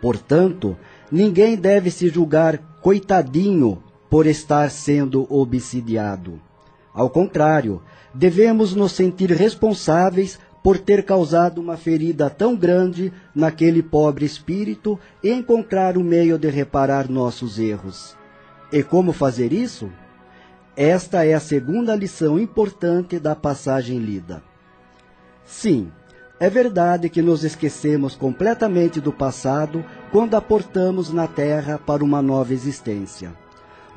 Portanto, 0.00 0.76
ninguém 1.10 1.56
deve 1.56 1.90
se 1.90 2.08
julgar 2.08 2.58
coitadinho 2.80 3.82
por 4.14 4.28
estar 4.28 4.70
sendo 4.70 5.26
obsidiado. 5.28 6.40
Ao 6.92 7.10
contrário, 7.10 7.82
devemos 8.14 8.72
nos 8.72 8.92
sentir 8.92 9.28
responsáveis 9.32 10.38
por 10.62 10.78
ter 10.78 11.04
causado 11.04 11.60
uma 11.60 11.76
ferida 11.76 12.30
tão 12.30 12.54
grande 12.54 13.12
naquele 13.34 13.82
pobre 13.82 14.24
espírito 14.24 14.96
e 15.20 15.32
encontrar 15.32 15.96
o 15.96 16.04
meio 16.04 16.38
de 16.38 16.48
reparar 16.48 17.10
nossos 17.10 17.58
erros. 17.58 18.16
E 18.70 18.84
como 18.84 19.12
fazer 19.12 19.52
isso? 19.52 19.90
Esta 20.76 21.26
é 21.26 21.34
a 21.34 21.40
segunda 21.40 21.96
lição 21.96 22.38
importante 22.38 23.18
da 23.18 23.34
passagem 23.34 23.98
lida. 23.98 24.44
Sim, 25.44 25.90
é 26.38 26.48
verdade 26.48 27.08
que 27.08 27.20
nos 27.20 27.42
esquecemos 27.42 28.14
completamente 28.14 29.00
do 29.00 29.12
passado 29.12 29.84
quando 30.12 30.36
aportamos 30.36 31.12
na 31.12 31.26
Terra 31.26 31.80
para 31.84 32.04
uma 32.04 32.22
nova 32.22 32.54
existência. 32.54 33.42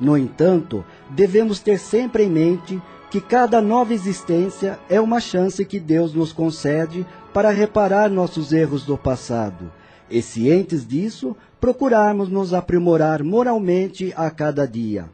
No 0.00 0.16
entanto, 0.16 0.84
devemos 1.10 1.60
ter 1.60 1.78
sempre 1.78 2.24
em 2.24 2.30
mente 2.30 2.80
que 3.10 3.20
cada 3.20 3.60
nova 3.60 3.94
existência 3.94 4.78
é 4.88 5.00
uma 5.00 5.20
chance 5.20 5.64
que 5.64 5.80
Deus 5.80 6.12
nos 6.12 6.32
concede 6.32 7.06
para 7.32 7.50
reparar 7.50 8.10
nossos 8.10 8.52
erros 8.52 8.84
do 8.84 8.98
passado, 8.98 9.72
e 10.10 10.20
cientes 10.20 10.86
disso, 10.86 11.36
procurarmos 11.60 12.28
nos 12.28 12.52
aprimorar 12.52 13.22
moralmente 13.22 14.12
a 14.16 14.30
cada 14.30 14.66
dia, 14.66 15.08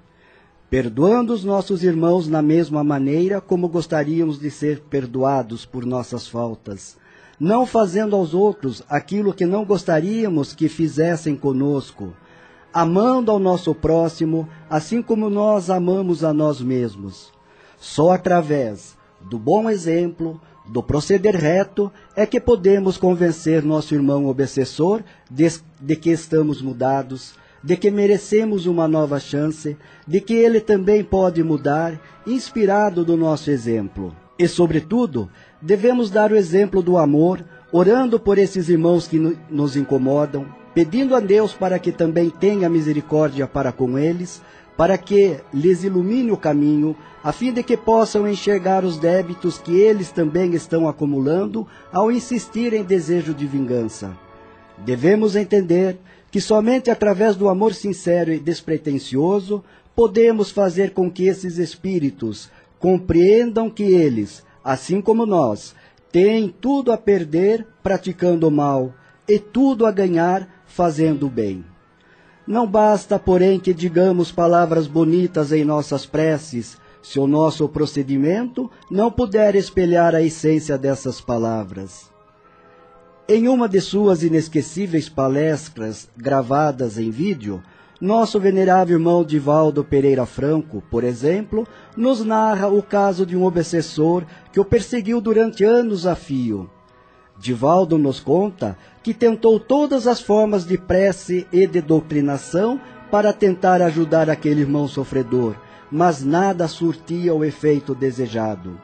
perdoando 0.69 1.33
os 1.33 1.45
nossos 1.45 1.83
irmãos 1.83 2.29
na 2.29 2.43
mesma 2.43 2.83
maneira 2.83 3.41
como 3.41 3.69
gostaríamos 3.69 4.39
de 4.39 4.51
ser 4.51 4.81
perdoados 4.81 5.65
por 5.65 5.87
nossas 5.87 6.27
faltas, 6.27 6.97
não 7.39 7.65
fazendo 7.65 8.15
aos 8.17 8.35
outros 8.35 8.83
aquilo 8.89 9.33
que 9.33 9.47
não 9.47 9.65
gostaríamos 9.65 10.53
que 10.53 10.69
fizessem 10.69 11.37
conosco, 11.37 12.13
amando 12.75 13.31
ao 13.31 13.39
nosso 13.39 13.75
próximo 13.75 14.49
assim 14.69 15.01
como 15.01 15.31
nós 15.31 15.71
amamos 15.71 16.25
a 16.25 16.35
nós 16.35 16.61
mesmos 16.61 17.33
só 17.85 18.13
através 18.13 18.97
do 19.21 19.39
bom 19.39 19.69
exemplo, 19.69 20.41
do 20.67 20.83
proceder 20.83 21.37
reto, 21.37 21.93
é 22.17 22.25
que 22.25 22.41
podemos 22.41 22.97
convencer 22.97 23.63
nosso 23.63 23.95
irmão 23.95 24.27
obsessor 24.27 25.03
de, 25.31 25.47
de, 25.81 25.95
que 25.95 26.11
estamos 26.11 26.63
mudados, 26.63 27.35
de 27.63 27.77
que 27.77 27.91
merecemos 27.91 28.65
uma 28.65 28.89
nova 28.89 29.21
chance, 29.21 29.77
de 30.07 30.21
que 30.21 30.33
ele 30.33 30.61
também 30.61 31.05
pode 31.05 31.43
mudar, 31.43 32.01
inspirado 32.27 33.05
do 33.05 33.17
nosso 33.17 33.51
exemplo. 33.51 34.17
E, 34.39 34.49
sobretudo, 34.49 35.31
devemos 35.61 36.11
dar 36.11 36.33
o 36.33 36.37
exemplo 36.37 36.83
do 36.83 36.97
amor, 36.97 37.45
orando 37.71 38.19
por 38.19 38.39
esses 38.39 38.69
irmãos 38.69 39.07
que 39.07 39.19
no, 39.19 39.37
nos 39.51 39.77
incomodam, 39.77 40.47
pedindo 40.75 41.15
a 41.15 41.21
Deus 41.21 41.55
para 41.55 41.79
que 41.79 41.93
também 41.93 42.29
tenha 42.29 42.69
misericórdia 42.69 43.47
para 43.47 43.71
com 43.71 43.97
eles, 43.97 44.43
para 44.77 44.99
que 44.99 45.37
lhes 45.53 45.85
ilumine 45.85 46.33
o 46.33 46.37
caminho, 46.37 46.97
a 47.23 47.31
fim 47.31 47.53
de 47.53 47.63
que 47.63 47.77
possam 47.77 48.29
enxergar 48.29 48.85
os 48.85 48.99
débitos 48.99 49.57
que 49.57 49.81
eles 49.81 50.11
também 50.11 50.53
estão 50.53 50.89
acumulando 50.89 51.67
ao 51.93 52.11
insistir 52.11 52.73
em 52.73 52.83
desejo 52.83 53.33
de 53.33 53.47
vingança. 53.47 54.17
Devemos 54.79 55.37
entender 55.37 55.97
que 56.31 56.41
somente 56.41 56.91
através 56.91 57.37
do 57.37 57.49
amor 57.49 57.73
sincero 57.73 58.33
e 58.33 58.41
despretensioso 58.41 59.63
podemos 59.95 60.51
fazer 60.51 60.91
com 60.91 61.09
que 61.09 61.29
esses 61.29 61.59
espíritos 61.59 62.51
compreendam 62.81 63.71
que 63.71 63.85
eles, 63.85 64.45
assim 64.65 65.01
como 65.01 65.25
nós, 65.25 65.75
têm 66.11 66.49
tudo 66.49 66.91
a 66.91 66.99
perder 66.99 67.65
praticando 67.83 68.49
o 68.49 68.51
mal 68.51 68.93
e 69.29 69.39
tudo 69.39 69.87
a 69.87 69.93
ganhar 69.93 70.49
fazendo 70.75 71.27
o 71.27 71.31
bem. 71.31 71.65
Não 72.47 72.67
basta, 72.67 73.19
porém, 73.19 73.61
que 73.61 73.73
digamos 73.73 74.33
palavras 74.33 74.87
bonitas 74.87 75.53
em 75.53 75.65
nossas 75.65 76.05
preces, 76.05 76.77
se 77.01 77.21
o 77.21 77.27
nosso 77.27 77.69
procedimento 77.69 78.71
não 78.91 79.11
puder 79.11 79.55
espelhar 79.55 80.15
a 80.15 80.23
essência 80.23 80.77
dessas 80.77 81.21
palavras. 81.21 82.11
Em 83.29 83.47
uma 83.47 83.69
de 83.69 83.81
suas 83.81 84.23
inesquecíveis 84.23 85.09
palestras 85.09 86.09
gravadas 86.17 86.99
em 86.99 87.11
vídeo, 87.11 87.63
Nosso 88.01 88.41
venerável 88.41 88.99
irmão 88.99 89.25
Divaldo 89.25 89.85
Pereira 89.85 90.27
Franco, 90.27 90.83
por 90.91 91.05
exemplo, 91.05 91.67
nos 91.97 92.25
narra 92.25 92.69
o 92.69 92.83
caso 92.83 93.25
de 93.25 93.37
um 93.37 93.45
obsessor 93.45 94.25
que 94.53 94.59
o 94.59 94.65
perseguiu 94.65 95.21
durante 95.21 95.65
anos 95.65 96.05
a 96.07 96.17
fio. 96.17 96.69
Divaldo 97.39 97.97
nos 97.97 98.21
conta 98.21 98.77
que 99.05 99.15
tentou 99.15 99.61
todas 99.61 100.09
as 100.09 100.21
formas 100.21 100.67
de 100.67 100.77
prece 100.77 101.47
e 101.53 101.67
de 101.67 101.81
doutrinação 101.81 102.81
para 103.11 103.33
tentar 103.33 103.81
ajudar 103.83 104.29
aquele 104.29 104.63
irmão 104.63 104.89
sofredor, 104.89 105.55
mas 105.93 106.25
nada 106.25 106.67
surtia 106.67 107.33
o 107.33 107.45
efeito 107.45 107.95
desejado. 107.95 108.81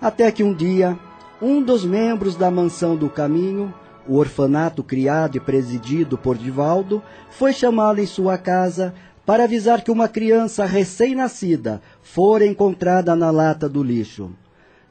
Até 0.00 0.30
que 0.30 0.44
um 0.44 0.54
dia, 0.54 0.98
um 1.42 1.60
dos 1.60 1.84
membros 1.84 2.36
da 2.36 2.50
mansão 2.50 2.96
do 2.96 3.10
caminho 3.10 3.74
o 4.08 4.16
orfanato 4.16 4.82
criado 4.82 5.36
e 5.36 5.40
presidido 5.40 6.16
por 6.16 6.36
Divaldo, 6.36 7.02
foi 7.28 7.52
chamá-lo 7.52 8.00
em 8.00 8.06
sua 8.06 8.38
casa 8.38 8.94
para 9.24 9.44
avisar 9.44 9.82
que 9.82 9.90
uma 9.90 10.08
criança 10.08 10.64
recém-nascida 10.64 11.82
fora 12.02 12.46
encontrada 12.46 13.16
na 13.16 13.30
lata 13.30 13.68
do 13.68 13.82
lixo. 13.82 14.30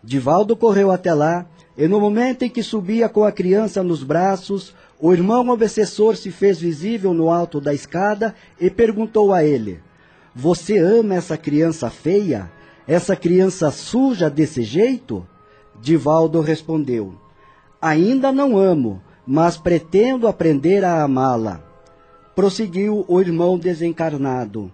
Divaldo 0.04 0.56
correu 0.56 0.92
até 0.92 1.14
lá 1.14 1.46
e, 1.78 1.88
no 1.88 2.00
momento 2.00 2.44
em 2.44 2.50
que 2.50 2.64
subia 2.64 3.10
com 3.10 3.24
a 3.24 3.32
criança 3.32 3.84
nos 3.84 4.04
braços, 4.04 4.74
o 5.00 5.12
irmão 5.12 5.50
obsessor 5.50 6.16
se 6.16 6.32
fez 6.32 6.60
visível 6.60 7.14
no 7.14 7.30
alto 7.30 7.60
da 7.60 7.74
escada 7.74 8.34
e 8.60 8.70
perguntou 8.70 9.34
a 9.34 9.44
ele: 9.44 9.80
Você 10.34 10.78
ama 10.78 11.16
essa 11.16 11.38
criança 11.38 11.90
feia? 11.90 12.50
Essa 12.88 13.16
criança 13.16 13.72
suja 13.72 14.30
desse 14.30 14.64
jeito? 14.64 15.28
Divaldo 15.82 16.40
respondeu: 16.40 17.16
Ainda 17.82 18.32
não 18.32 18.58
amo, 18.58 19.02
mas 19.28 19.58
pretendo 19.58 20.28
aprender 20.28 20.84
a 20.86 21.04
amá-la. 21.04 21.62
Prosseguiu 22.36 23.04
o 23.08 23.20
irmão 23.20 23.58
desencarnado. 23.58 24.72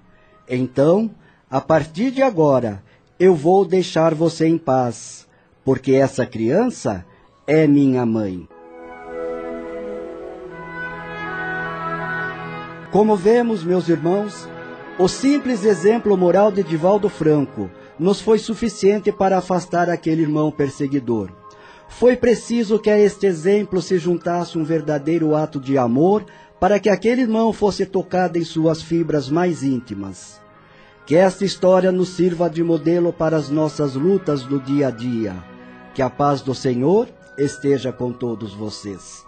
Então, 0.48 1.10
a 1.50 1.60
partir 1.60 2.12
de 2.12 2.22
agora, 2.22 2.84
eu 3.20 3.36
vou 3.36 3.66
deixar 3.66 4.14
você 4.14 4.48
em 4.48 4.58
paz, 4.58 5.28
porque 5.64 5.94
essa 5.94 6.26
criança 6.26 7.06
é 7.46 7.68
minha 7.68 8.06
mãe. 8.06 8.48
Como 12.92 13.16
vemos, 13.16 13.64
meus 13.64 13.88
irmãos, 13.88 14.50
o 15.00 15.08
simples 15.08 15.64
exemplo 15.64 16.18
moral 16.18 16.52
de 16.52 16.62
Divaldo 16.62 17.08
Franco 17.08 17.70
nos 17.98 18.20
foi 18.20 18.38
suficiente 18.38 19.12
para 19.12 19.38
afastar 19.38 19.90
aquele 19.90 20.24
irmão 20.24 20.52
perseguidor. 20.52 21.32
Foi 21.88 22.18
preciso 22.18 22.80
que 22.80 22.90
a 22.90 23.00
este 23.00 23.26
exemplo 23.26 23.82
se 23.82 23.98
juntasse 23.98 24.58
um 24.58 24.64
verdadeiro 24.64 25.36
ato 25.36 25.60
de 25.60 25.78
amor 25.78 26.26
para 26.60 26.80
que 26.80 26.90
aquele 26.90 27.22
irmão 27.22 27.54
fosse 27.54 27.86
tocado 27.86 28.38
em 28.38 28.44
suas 28.44 28.82
fibras 28.82 29.30
mais 29.30 29.64
íntimas. 29.64 30.42
Que 31.06 31.16
esta 31.16 31.46
história 31.46 31.92
nos 31.92 32.10
sirva 32.10 32.50
de 32.50 32.64
modelo 32.64 33.12
para 33.12 33.38
as 33.38 33.50
nossas 33.50 33.96
lutas 33.96 34.44
do 34.44 34.60
dia 34.60 34.88
a 34.88 34.92
dia. 34.92 35.51
Que 35.94 36.02
a 36.02 36.10
paz 36.10 36.42
do 36.42 36.56
Senhor 36.56 37.08
esteja 37.38 37.92
com 37.92 38.12
todos 38.14 38.54
vocês. 38.54 39.26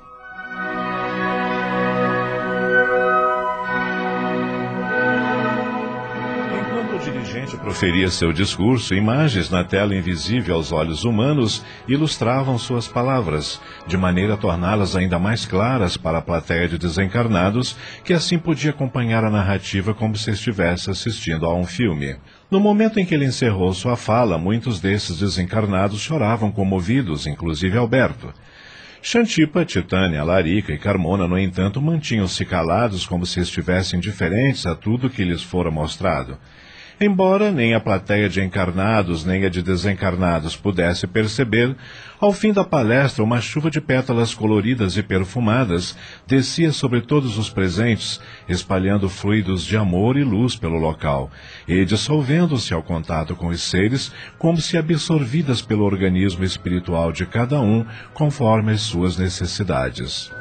Proferia 7.52 8.10
seu 8.10 8.32
discurso, 8.32 8.94
imagens 8.94 9.50
na 9.50 9.64
tela 9.64 9.96
invisível 9.96 10.56
aos 10.56 10.72
olhos 10.72 11.04
humanos 11.04 11.64
ilustravam 11.88 12.58
suas 12.58 12.88
palavras, 12.88 13.60
de 13.86 13.98
maneira 13.98 14.36
a 14.36 14.38
torná-las 14.38 14.96
ainda 14.96 15.20
mais 15.20 15.46
claras 15.46 15.98
para 15.98 16.20
a 16.20 16.22
plateia 16.22 16.68
de 16.68 16.78
desencarnados, 16.78 17.76
que 18.04 18.14
assim 18.14 18.40
podia 18.40 18.72
acompanhar 18.72 19.24
a 19.24 19.30
narrativa 19.30 19.94
como 19.94 20.16
se 20.18 20.32
estivesse 20.32 20.90
assistindo 20.90 21.46
a 21.46 21.54
um 21.54 21.66
filme. 21.66 22.16
No 22.50 22.60
momento 22.60 23.00
em 23.00 23.06
que 23.06 23.14
ele 23.14 23.26
encerrou 23.26 23.74
sua 23.74 23.96
fala, 23.96 24.38
muitos 24.38 24.80
desses 24.80 25.20
desencarnados 25.20 26.00
choravam 26.00 26.52
comovidos, 26.52 27.28
inclusive 27.28 27.78
Alberto. 27.78 28.34
Xantipa, 29.02 29.66
Titânia, 29.66 30.24
Larica 30.24 30.72
e 30.72 30.78
Carmona, 30.78 31.28
no 31.28 31.38
entanto, 31.38 31.82
mantinham-se 31.82 32.46
calados 32.46 33.06
como 33.06 33.26
se 33.26 33.42
estivessem 33.42 33.98
indiferentes 33.98 34.66
a 34.66 34.76
tudo 34.76 35.10
que 35.10 35.26
lhes 35.26 35.44
fora 35.44 35.70
mostrado. 35.70 36.38
Embora 37.00 37.52
nem 37.52 37.74
a 37.74 37.80
plateia 37.80 38.30
de 38.30 38.42
encarnados 38.42 39.26
nem 39.26 39.46
a 39.46 39.50
de 39.50 39.62
desencarnados 39.62 40.56
pudesse 40.56 41.08
perceber, 41.08 41.76
ao 42.20 42.32
fim 42.32 42.54
da 42.54 42.64
palestra 42.64 43.24
uma 43.24 43.42
chuva 43.42 43.70
de 43.70 43.82
pétalas 43.82 44.34
coloridas 44.34 44.96
e 44.96 45.04
perfumadas 45.04 45.98
descia 46.28 46.72
sobre 46.72 47.02
todos 47.02 47.38
os 47.38 47.50
presentes, 47.50 48.22
espalhando 48.48 49.10
fluidos 49.10 49.66
de 49.66 49.76
amor 49.76 50.18
e 50.18 50.24
luz 50.24 50.56
pelo 50.56 50.78
local, 50.78 51.32
e 51.68 51.84
dissolvendo-se 51.84 52.74
ao 52.74 52.84
contato 52.84 53.36
com 53.36 53.48
os 53.48 53.62
seres, 53.62 54.12
como 54.38 54.62
se 54.62 54.78
absorvidas 54.78 55.62
pelo 55.62 55.84
organismo 55.84 56.44
espiritual 56.44 57.12
de 57.12 57.26
cada 57.26 57.60
um, 57.60 57.86
conforme 58.14 58.72
as 58.72 58.82
suas 58.82 59.18
necessidades. 59.18 60.32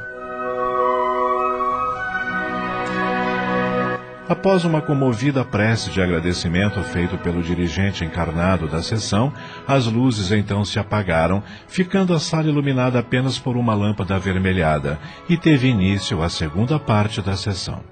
Após 4.28 4.64
uma 4.64 4.80
comovida 4.80 5.44
prece 5.44 5.90
de 5.90 6.00
agradecimento 6.00 6.80
feito 6.84 7.18
pelo 7.18 7.42
dirigente 7.42 8.04
encarnado 8.04 8.68
da 8.68 8.80
sessão, 8.80 9.32
as 9.66 9.86
luzes 9.86 10.30
então 10.30 10.64
se 10.64 10.78
apagaram, 10.78 11.42
ficando 11.66 12.14
a 12.14 12.20
sala 12.20 12.48
iluminada 12.48 13.00
apenas 13.00 13.38
por 13.38 13.56
uma 13.56 13.74
lâmpada 13.74 14.14
avermelhada, 14.14 14.98
e 15.28 15.36
teve 15.36 15.68
início 15.68 16.22
a 16.22 16.28
segunda 16.28 16.78
parte 16.78 17.20
da 17.20 17.36
sessão. 17.36 17.91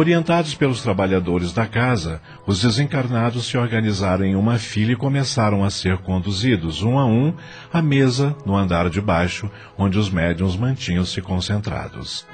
Orientados 0.00 0.54
pelos 0.54 0.80
trabalhadores 0.80 1.52
da 1.52 1.66
casa, 1.66 2.22
os 2.46 2.62
desencarnados 2.62 3.44
se 3.44 3.58
organizaram 3.58 4.24
em 4.24 4.34
uma 4.34 4.58
fila 4.58 4.92
e 4.92 4.96
começaram 4.96 5.62
a 5.62 5.68
ser 5.68 5.98
conduzidos, 5.98 6.82
um 6.82 6.98
a 6.98 7.04
um, 7.04 7.34
à 7.70 7.82
mesa 7.82 8.34
no 8.46 8.56
andar 8.56 8.88
de 8.88 8.98
baixo, 8.98 9.50
onde 9.76 9.98
os 9.98 10.08
médiums 10.08 10.56
mantinham-se 10.56 11.20
concentrados. 11.20 12.26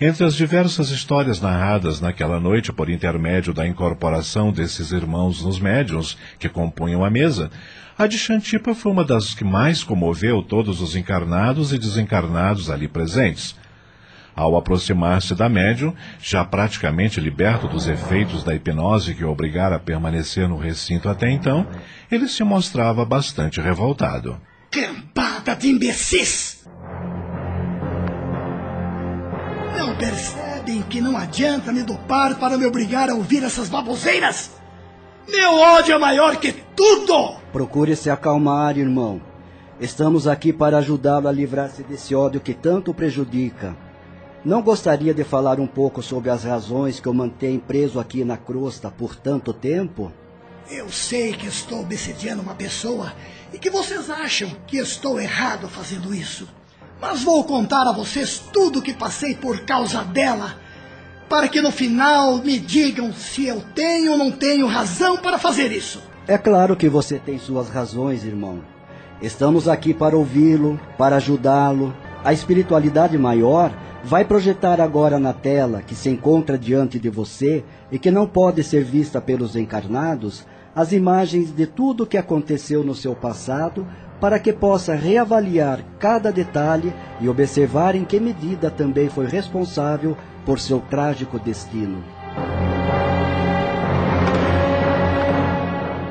Entre 0.00 0.24
as 0.24 0.34
diversas 0.34 0.88
histórias 0.88 1.38
narradas 1.38 2.00
naquela 2.00 2.40
noite 2.40 2.72
por 2.72 2.88
intermédio 2.88 3.52
da 3.52 3.66
incorporação 3.66 4.50
desses 4.50 4.90
irmãos 4.90 5.44
nos 5.44 5.60
médiums 5.60 6.16
que 6.38 6.48
compunham 6.48 7.04
a 7.04 7.10
mesa, 7.10 7.50
a 7.96 8.06
de 8.06 8.18
Xantipa 8.18 8.74
foi 8.74 8.90
uma 8.90 9.04
das 9.04 9.34
que 9.34 9.44
mais 9.44 9.84
comoveu 9.84 10.42
todos 10.42 10.80
os 10.80 10.96
encarnados 10.96 11.72
e 11.72 11.78
desencarnados 11.78 12.68
ali 12.68 12.88
presentes. 12.88 13.56
Ao 14.34 14.56
aproximar-se 14.56 15.32
da 15.34 15.48
médium, 15.48 15.94
já 16.20 16.44
praticamente 16.44 17.20
liberto 17.20 17.68
dos 17.68 17.86
efeitos 17.86 18.42
da 18.42 18.52
hipnose 18.52 19.14
que 19.14 19.24
o 19.24 19.30
obrigara 19.30 19.76
a 19.76 19.78
permanecer 19.78 20.48
no 20.48 20.58
recinto 20.58 21.08
até 21.08 21.30
então, 21.30 21.64
ele 22.10 22.26
se 22.26 22.42
mostrava 22.42 23.04
bastante 23.04 23.60
revoltado. 23.60 24.40
Cambada 24.72 25.54
de 25.54 25.68
imbecis! 25.68 26.66
Não 29.78 29.96
percebem 29.96 30.82
que 30.82 31.00
não 31.00 31.16
adianta 31.16 31.72
me 31.72 31.84
dopar 31.84 32.34
para 32.40 32.58
me 32.58 32.66
obrigar 32.66 33.08
a 33.08 33.14
ouvir 33.14 33.44
essas 33.44 33.68
baboseiras? 33.68 34.63
Meu 35.26 35.54
ódio 35.54 35.94
é 35.94 35.98
maior 35.98 36.36
que 36.36 36.52
tudo! 36.52 37.36
Procure 37.50 37.96
se 37.96 38.10
acalmar, 38.10 38.76
irmão. 38.76 39.22
Estamos 39.80 40.28
aqui 40.28 40.52
para 40.52 40.78
ajudá-lo 40.78 41.28
a 41.28 41.32
livrar-se 41.32 41.82
desse 41.82 42.14
ódio 42.14 42.40
que 42.40 42.52
tanto 42.52 42.90
o 42.90 42.94
prejudica. 42.94 43.74
Não 44.44 44.60
gostaria 44.60 45.14
de 45.14 45.24
falar 45.24 45.58
um 45.58 45.66
pouco 45.66 46.02
sobre 46.02 46.28
as 46.28 46.44
razões 46.44 47.00
que 47.00 47.08
o 47.08 47.14
mantém 47.14 47.58
preso 47.58 47.98
aqui 47.98 48.22
na 48.22 48.36
crosta 48.36 48.90
por 48.90 49.16
tanto 49.16 49.54
tempo? 49.54 50.12
Eu 50.70 50.90
sei 50.90 51.32
que 51.32 51.46
estou 51.46 51.80
obsediando 51.80 52.42
uma 52.42 52.54
pessoa 52.54 53.14
e 53.52 53.58
que 53.58 53.70
vocês 53.70 54.10
acham 54.10 54.50
que 54.66 54.76
estou 54.76 55.18
errado 55.18 55.68
fazendo 55.68 56.14
isso. 56.14 56.46
Mas 57.00 57.22
vou 57.22 57.42
contar 57.44 57.88
a 57.88 57.92
vocês 57.92 58.38
tudo 58.52 58.78
o 58.78 58.82
que 58.82 58.92
passei 58.92 59.34
por 59.34 59.60
causa 59.60 60.04
dela 60.04 60.62
para 61.28 61.48
que 61.48 61.60
no 61.60 61.70
final 61.70 62.38
me 62.38 62.58
digam 62.58 63.12
se 63.12 63.46
eu 63.46 63.62
tenho 63.74 64.12
ou 64.12 64.18
não 64.18 64.30
tenho 64.30 64.66
razão 64.66 65.16
para 65.16 65.38
fazer 65.38 65.72
isso. 65.72 66.02
É 66.26 66.38
claro 66.38 66.76
que 66.76 66.88
você 66.88 67.18
tem 67.18 67.38
suas 67.38 67.68
razões, 67.68 68.24
irmão. 68.24 68.60
Estamos 69.20 69.68
aqui 69.68 69.92
para 69.92 70.16
ouvi-lo, 70.16 70.80
para 70.98 71.16
ajudá-lo. 71.16 71.94
A 72.22 72.32
espiritualidade 72.32 73.16
maior 73.18 73.72
vai 74.02 74.24
projetar 74.24 74.80
agora 74.80 75.18
na 75.18 75.32
tela 75.32 75.82
que 75.82 75.94
se 75.94 76.10
encontra 76.10 76.58
diante 76.58 76.98
de 76.98 77.08
você 77.08 77.64
e 77.90 77.98
que 77.98 78.10
não 78.10 78.26
pode 78.26 78.62
ser 78.62 78.84
vista 78.84 79.20
pelos 79.20 79.56
encarnados 79.56 80.46
as 80.74 80.92
imagens 80.92 81.54
de 81.54 81.66
tudo 81.66 82.02
o 82.02 82.06
que 82.06 82.18
aconteceu 82.18 82.82
no 82.82 82.94
seu 82.94 83.14
passado 83.14 83.86
para 84.20 84.38
que 84.38 84.52
possa 84.52 84.94
reavaliar 84.94 85.80
cada 85.98 86.32
detalhe 86.32 86.92
e 87.20 87.28
observar 87.28 87.94
em 87.94 88.04
que 88.04 88.18
medida 88.18 88.70
também 88.70 89.08
foi 89.08 89.26
responsável 89.26 90.16
por 90.44 90.58
seu 90.58 90.80
trágico 90.80 91.38
destino. 91.38 92.02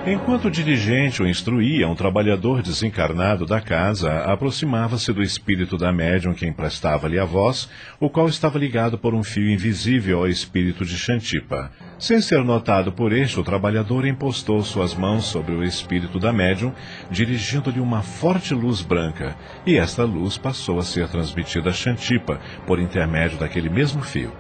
Enquanto 0.05 0.45
o 0.45 0.51
dirigente 0.51 1.23
o 1.23 1.27
instruía, 1.27 1.87
um 1.87 1.95
trabalhador 1.95 2.61
desencarnado 2.61 3.45
da 3.45 3.61
casa 3.61 4.19
aproximava-se 4.25 5.13
do 5.13 5.23
espírito 5.23 5.77
da 5.77 5.93
médium 5.93 6.33
que 6.33 6.45
emprestava-lhe 6.45 7.17
a 7.17 7.23
voz, 7.23 7.69
o 8.01 8.09
qual 8.09 8.27
estava 8.27 8.59
ligado 8.59 8.97
por 8.97 9.15
um 9.15 9.23
fio 9.23 9.49
invisível 9.49 10.19
ao 10.19 10.27
espírito 10.27 10.83
de 10.83 10.97
Xantipa. 10.97 11.71
Sem 11.97 12.19
ser 12.19 12.43
notado 12.43 12.91
por 12.91 13.13
este, 13.13 13.39
o 13.39 13.45
trabalhador 13.45 14.05
impostou 14.05 14.61
suas 14.61 14.93
mãos 14.93 15.23
sobre 15.23 15.55
o 15.55 15.63
espírito 15.63 16.19
da 16.19 16.33
médium, 16.33 16.73
dirigindo-lhe 17.09 17.79
uma 17.79 18.01
forte 18.01 18.53
luz 18.53 18.81
branca, 18.81 19.37
e 19.65 19.77
esta 19.77 20.03
luz 20.03 20.37
passou 20.37 20.79
a 20.79 20.83
ser 20.83 21.07
transmitida 21.07 21.69
a 21.69 21.73
Xantipa 21.73 22.41
por 22.67 22.77
intermédio 22.77 23.37
daquele 23.37 23.69
mesmo 23.69 24.01
fio. 24.01 24.33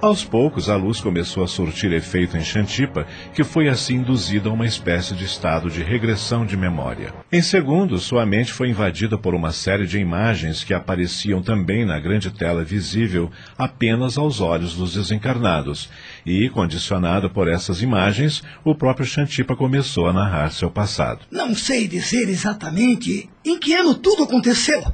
Aos 0.00 0.22
poucos, 0.22 0.68
a 0.68 0.76
luz 0.76 1.00
começou 1.00 1.42
a 1.42 1.48
surtir 1.48 1.90
efeito 1.90 2.36
em 2.36 2.44
Xantipa, 2.44 3.06
que 3.34 3.42
foi 3.42 3.66
assim 3.66 3.94
induzida 3.94 4.50
a 4.50 4.52
uma 4.52 4.66
espécie 4.66 5.14
de 5.14 5.24
estado 5.24 5.70
de 5.70 5.82
regressão 5.82 6.44
de 6.44 6.54
memória. 6.54 7.14
Em 7.32 7.40
segundos, 7.40 8.02
sua 8.02 8.26
mente 8.26 8.52
foi 8.52 8.68
invadida 8.68 9.16
por 9.16 9.34
uma 9.34 9.52
série 9.52 9.86
de 9.86 9.98
imagens 9.98 10.62
que 10.62 10.74
apareciam 10.74 11.42
também 11.42 11.86
na 11.86 11.98
grande 11.98 12.30
tela 12.30 12.62
visível 12.62 13.30
apenas 13.56 14.18
aos 14.18 14.40
olhos 14.42 14.74
dos 14.74 14.92
desencarnados, 14.92 15.88
e, 16.26 16.50
condicionado 16.50 17.30
por 17.30 17.48
essas 17.48 17.80
imagens, 17.80 18.42
o 18.62 18.74
próprio 18.74 19.06
Xantipa 19.06 19.56
começou 19.56 20.06
a 20.08 20.12
narrar 20.12 20.52
seu 20.52 20.70
passado. 20.70 21.20
Não 21.30 21.54
sei 21.54 21.88
dizer 21.88 22.28
exatamente 22.28 23.30
em 23.42 23.58
que 23.58 23.72
ano 23.72 23.94
tudo 23.94 24.24
aconteceu. 24.24 24.84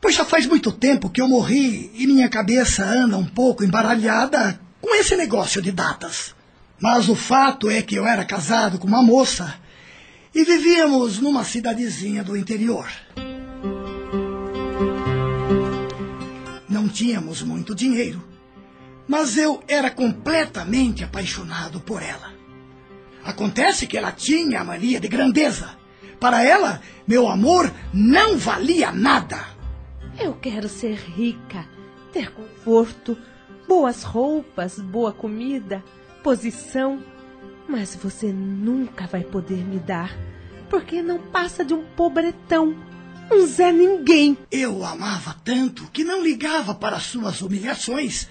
Pois 0.00 0.14
já 0.14 0.24
faz 0.24 0.46
muito 0.46 0.70
tempo 0.70 1.10
que 1.10 1.20
eu 1.20 1.28
morri 1.28 1.90
e 1.94 2.06
minha 2.06 2.28
cabeça 2.28 2.84
anda 2.84 3.16
um 3.16 3.24
pouco 3.24 3.64
embaralhada 3.64 4.60
com 4.80 4.94
esse 4.94 5.16
negócio 5.16 5.60
de 5.60 5.72
datas. 5.72 6.34
Mas 6.80 7.08
o 7.08 7.16
fato 7.16 7.68
é 7.68 7.82
que 7.82 7.96
eu 7.96 8.06
era 8.06 8.24
casado 8.24 8.78
com 8.78 8.86
uma 8.86 9.02
moça 9.02 9.56
e 10.32 10.44
vivíamos 10.44 11.18
numa 11.18 11.42
cidadezinha 11.42 12.22
do 12.22 12.36
interior. 12.36 12.88
Não 16.68 16.88
tínhamos 16.88 17.42
muito 17.42 17.74
dinheiro, 17.74 18.22
mas 19.08 19.36
eu 19.36 19.60
era 19.66 19.90
completamente 19.90 21.02
apaixonado 21.02 21.80
por 21.80 22.02
ela. 22.02 22.32
Acontece 23.24 23.86
que 23.86 23.98
ela 23.98 24.12
tinha 24.12 24.60
a 24.60 24.64
mania 24.64 25.00
de 25.00 25.08
grandeza. 25.08 25.76
Para 26.20 26.44
ela, 26.44 26.80
meu 27.06 27.28
amor 27.28 27.72
não 27.92 28.38
valia 28.38 28.92
nada. 28.92 29.57
Eu 30.20 30.34
quero 30.34 30.68
ser 30.68 30.96
rica, 30.96 31.64
ter 32.12 32.32
conforto, 32.32 33.16
boas 33.68 34.02
roupas, 34.02 34.80
boa 34.80 35.12
comida, 35.12 35.82
posição. 36.24 37.00
Mas 37.68 37.94
você 37.94 38.32
nunca 38.32 39.06
vai 39.06 39.22
poder 39.22 39.64
me 39.64 39.78
dar, 39.78 40.16
porque 40.68 41.02
não 41.02 41.18
passa 41.18 41.64
de 41.64 41.72
um 41.72 41.84
pobretão, 41.84 42.76
um 43.30 43.46
Zé 43.46 43.70
Ninguém. 43.70 44.36
Eu 44.50 44.84
amava 44.84 45.36
tanto 45.44 45.88
que 45.92 46.02
não 46.02 46.20
ligava 46.20 46.74
para 46.74 46.98
suas 46.98 47.40
humilhações, 47.40 48.28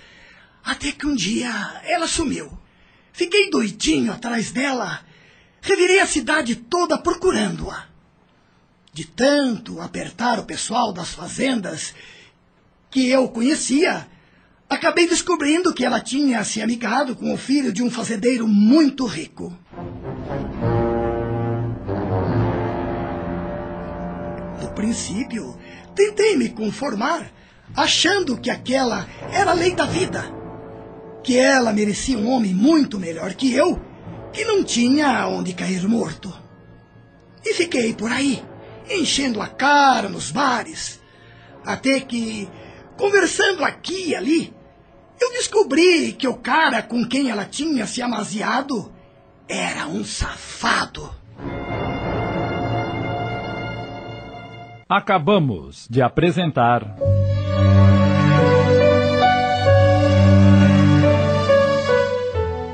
até 0.65 0.91
que 0.91 1.07
um 1.07 1.15
dia 1.15 1.49
ela 1.85 2.07
sumiu. 2.07 2.51
Fiquei 3.13 3.49
doidinho 3.49 4.11
atrás 4.11 4.51
dela, 4.51 4.99
revirei 5.61 5.99
a 5.99 6.05
cidade 6.05 6.55
toda 6.55 6.97
procurando-a. 6.97 7.87
De 8.97 9.05
tanto 9.05 9.79
apertar 9.79 10.39
o 10.39 10.43
pessoal 10.43 10.91
das 10.91 11.09
fazendas 11.09 11.93
que 12.89 13.07
eu 13.07 13.29
conhecia, 13.29 14.07
acabei 14.67 15.07
descobrindo 15.07 15.71
que 15.71 15.85
ela 15.85 15.99
tinha 15.99 16.43
se 16.43 16.63
amigado 16.63 17.15
com 17.15 17.31
o 17.31 17.37
filho 17.37 17.71
de 17.71 17.83
um 17.83 17.91
fazendeiro 17.91 18.47
muito 18.47 19.05
rico. 19.05 19.55
No 24.59 24.69
princípio, 24.69 25.55
tentei 25.93 26.35
me 26.35 26.49
conformar, 26.49 27.31
achando 27.75 28.35
que 28.35 28.49
aquela 28.49 29.07
era 29.31 29.51
a 29.51 29.53
lei 29.53 29.75
da 29.75 29.85
vida, 29.85 30.25
que 31.23 31.37
ela 31.37 31.71
merecia 31.71 32.17
um 32.17 32.31
homem 32.31 32.51
muito 32.51 32.99
melhor 32.99 33.35
que 33.35 33.53
eu, 33.53 33.79
que 34.33 34.43
não 34.43 34.63
tinha 34.63 35.27
onde 35.27 35.53
cair 35.53 35.87
morto. 35.87 36.33
E 37.45 37.53
fiquei 37.53 37.93
por 37.93 38.11
aí 38.11 38.43
enchendo 38.89 39.41
a 39.41 39.47
cara 39.47 40.09
nos 40.09 40.31
bares, 40.31 41.01
até 41.65 41.99
que, 41.99 42.49
conversando 42.97 43.63
aqui 43.63 44.09
e 44.09 44.15
ali, 44.15 44.53
eu 45.19 45.31
descobri 45.31 46.13
que 46.13 46.27
o 46.27 46.35
cara 46.35 46.81
com 46.81 47.05
quem 47.05 47.29
ela 47.29 47.45
tinha 47.45 47.85
se 47.85 48.01
amaziado 48.01 48.91
era 49.47 49.87
um 49.87 50.03
safado. 50.03 51.09
Acabamos 54.89 55.87
de 55.89 56.01
apresentar. 56.01 56.95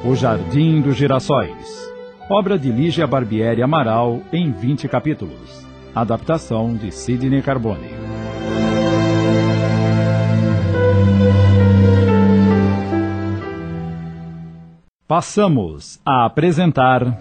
O 0.05 0.15
Jardim 0.15 0.81
dos 0.81 0.95
Girassóis. 0.95 1.91
Obra 2.29 2.59
de 2.59 2.71
Lígia 2.71 3.07
Barbieri 3.07 3.63
Amaral 3.63 4.21
em 4.31 4.51
20 4.51 4.87
capítulos. 4.87 5.65
Adaptação 5.95 6.75
de 6.75 6.91
Sidney 6.91 7.43
Carbone. 7.43 7.87
Passamos 15.07 15.99
a 16.03 16.25
apresentar. 16.25 17.19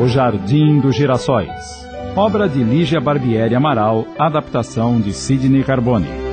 O 0.00 0.08
Jardim 0.08 0.80
dos 0.80 0.96
Girassóis. 0.96 1.50
Obra 2.16 2.48
de 2.48 2.64
Lígia 2.64 3.02
Barbieri 3.02 3.54
Amaral, 3.54 4.06
adaptação 4.18 4.98
de 4.98 5.12
Sidney 5.12 5.62
Carbone. 5.62 6.23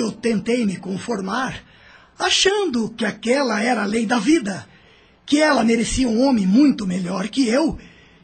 Princípio 0.00 0.12
tentei 0.12 0.64
me 0.64 0.76
conformar, 0.76 1.62
achando 2.18 2.88
que 2.90 3.04
aquela 3.04 3.62
era 3.62 3.82
a 3.82 3.86
lei 3.86 4.06
da 4.06 4.18
vida, 4.18 4.66
que 5.26 5.40
ela 5.40 5.62
merecia 5.62 6.08
um 6.08 6.22
homem 6.22 6.46
muito 6.46 6.86
melhor 6.86 7.28
que 7.28 7.46
eu, 7.46 7.78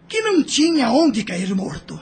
que 0.09 0.21
não 0.21 0.43
tinha 0.43 0.91
onde 0.91 1.25
cair 1.25 1.55
morto. 1.55 2.01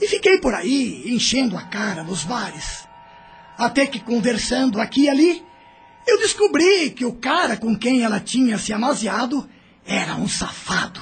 E 0.00 0.06
fiquei 0.06 0.38
por 0.38 0.54
aí, 0.54 1.04
enchendo 1.06 1.56
a 1.56 1.62
cara 1.62 2.02
nos 2.02 2.24
bares. 2.24 2.86
Até 3.56 3.86
que, 3.86 3.98
conversando 3.98 4.80
aqui 4.80 5.04
e 5.04 5.08
ali, 5.08 5.42
eu 6.06 6.18
descobri 6.18 6.90
que 6.90 7.04
o 7.04 7.14
cara 7.14 7.56
com 7.56 7.76
quem 7.76 8.02
ela 8.02 8.20
tinha 8.20 8.58
se 8.58 8.72
amaziado 8.72 9.48
era 9.84 10.14
um 10.14 10.28
safado. 10.28 11.00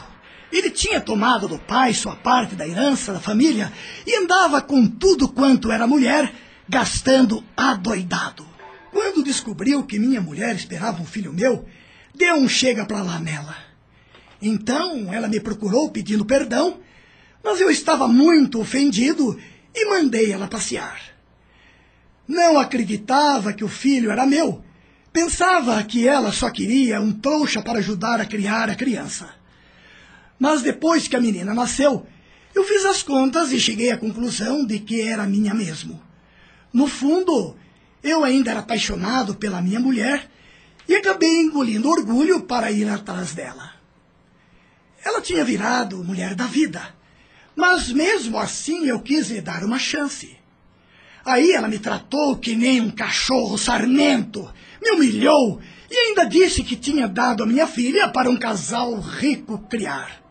Ele 0.50 0.70
tinha 0.70 1.00
tomado 1.00 1.48
do 1.48 1.58
pai 1.58 1.92
sua 1.92 2.16
parte 2.16 2.54
da 2.54 2.66
herança 2.66 3.12
da 3.12 3.20
família 3.20 3.70
e 4.06 4.14
andava 4.16 4.62
com 4.62 4.86
tudo 4.86 5.28
quanto 5.28 5.70
era 5.70 5.86
mulher 5.86 6.32
gastando 6.68 7.42
adoidado. 7.56 8.46
Quando 8.90 9.22
descobriu 9.22 9.84
que 9.84 9.98
minha 9.98 10.20
mulher 10.20 10.54
esperava 10.56 11.02
um 11.02 11.06
filho 11.06 11.32
meu, 11.32 11.66
deu 12.14 12.36
um 12.36 12.48
chega 12.48 12.84
pra 12.84 13.02
lá 13.02 13.20
nela. 13.20 13.56
Então 14.40 15.12
ela 15.12 15.28
me 15.28 15.40
procurou 15.40 15.90
pedindo 15.90 16.24
perdão, 16.24 16.80
mas 17.42 17.60
eu 17.60 17.70
estava 17.70 18.08
muito 18.08 18.60
ofendido 18.60 19.38
e 19.74 19.86
mandei 19.86 20.32
ela 20.32 20.48
passear. 20.48 21.00
Não 22.26 22.58
acreditava 22.58 23.52
que 23.52 23.62
o 23.62 23.68
filho 23.68 24.10
era 24.10 24.26
meu. 24.26 24.64
Pensava 25.12 25.82
que 25.84 26.06
ela 26.06 26.32
só 26.32 26.50
queria 26.50 27.00
um 27.00 27.12
trouxa 27.12 27.62
para 27.62 27.78
ajudar 27.78 28.20
a 28.20 28.26
criar 28.26 28.68
a 28.68 28.74
criança. 28.74 29.28
Mas 30.38 30.60
depois 30.60 31.08
que 31.08 31.16
a 31.16 31.20
menina 31.20 31.54
nasceu, 31.54 32.06
eu 32.54 32.64
fiz 32.64 32.84
as 32.84 33.02
contas 33.02 33.52
e 33.52 33.60
cheguei 33.60 33.90
à 33.90 33.96
conclusão 33.96 34.66
de 34.66 34.78
que 34.80 35.00
era 35.00 35.26
minha 35.26 35.54
mesmo. 35.54 36.05
No 36.72 36.86
fundo, 36.86 37.56
eu 38.02 38.24
ainda 38.24 38.50
era 38.50 38.60
apaixonado 38.60 39.34
pela 39.34 39.62
minha 39.62 39.80
mulher 39.80 40.30
e 40.88 40.94
acabei 40.94 41.40
engolindo 41.40 41.88
orgulho 41.88 42.42
para 42.42 42.70
ir 42.70 42.88
atrás 42.88 43.32
dela. 43.34 43.72
Ela 45.04 45.20
tinha 45.20 45.44
virado 45.44 46.02
mulher 46.04 46.34
da 46.34 46.46
vida, 46.46 46.94
mas 47.54 47.92
mesmo 47.92 48.38
assim 48.38 48.86
eu 48.86 49.00
quis 49.00 49.30
lhe 49.30 49.40
dar 49.40 49.64
uma 49.64 49.78
chance. 49.78 50.36
Aí 51.24 51.52
ela 51.52 51.68
me 51.68 51.78
tratou 51.78 52.36
que 52.36 52.54
nem 52.54 52.80
um 52.80 52.90
cachorro 52.90 53.58
sarmento, 53.58 54.52
me 54.80 54.90
humilhou 54.90 55.60
e 55.90 55.96
ainda 55.96 56.24
disse 56.24 56.62
que 56.62 56.76
tinha 56.76 57.08
dado 57.08 57.42
a 57.42 57.46
minha 57.46 57.66
filha 57.66 58.08
para 58.08 58.30
um 58.30 58.36
casal 58.36 58.98
rico 59.00 59.58
criar. 59.68 60.22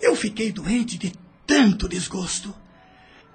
Eu 0.00 0.14
fiquei 0.16 0.50
doente 0.52 0.96
de 0.96 1.12
tanto 1.46 1.88
desgosto. 1.88 2.54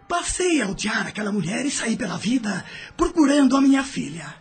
Passei 0.08 0.62
a 0.62 0.68
odiar 0.68 1.08
aquela 1.08 1.32
mulher 1.32 1.66
e 1.66 1.72
saí 1.72 1.96
pela 1.96 2.18
vida 2.18 2.66
procurando 2.96 3.56
a 3.56 3.62
minha 3.62 3.84
filha. 3.84 4.36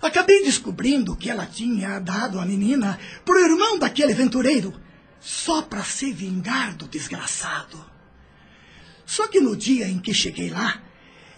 Acabei 0.00 0.44
descobrindo 0.44 1.16
que 1.16 1.30
ela 1.30 1.46
tinha 1.46 1.98
dado 1.98 2.38
a 2.38 2.46
menina 2.46 2.98
pro 3.24 3.38
irmão 3.38 3.78
daquele 3.78 4.12
aventureiro, 4.12 4.78
só 5.20 5.62
para 5.62 5.82
se 5.82 6.12
vingar 6.12 6.76
do 6.76 6.86
desgraçado. 6.86 7.84
Só 9.04 9.26
que 9.28 9.40
no 9.40 9.56
dia 9.56 9.88
em 9.88 9.98
que 9.98 10.12
cheguei 10.12 10.50
lá, 10.50 10.82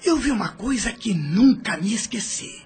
eu 0.04 0.16
vi 0.16 0.30
uma 0.30 0.50
coisa 0.50 0.92
que 0.92 1.14
nunca 1.14 1.76
me 1.76 1.94
esqueci. 1.94 2.62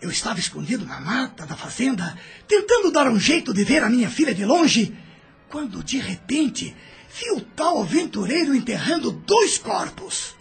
Eu 0.00 0.10
estava 0.10 0.38
escondido 0.38 0.84
na 0.84 1.00
mata 1.00 1.46
da 1.46 1.56
fazenda, 1.56 2.16
tentando 2.46 2.90
dar 2.90 3.08
um 3.08 3.18
jeito 3.18 3.54
de 3.54 3.64
ver 3.64 3.82
a 3.82 3.90
minha 3.90 4.10
filha 4.10 4.34
de 4.34 4.44
longe, 4.44 4.94
quando 5.48 5.82
de 5.82 5.98
repente 5.98 6.74
vi 7.14 7.30
o 7.30 7.40
tal 7.40 7.80
aventureiro 7.80 8.54
enterrando 8.54 9.12
dois 9.12 9.56
corpos. 9.56 10.34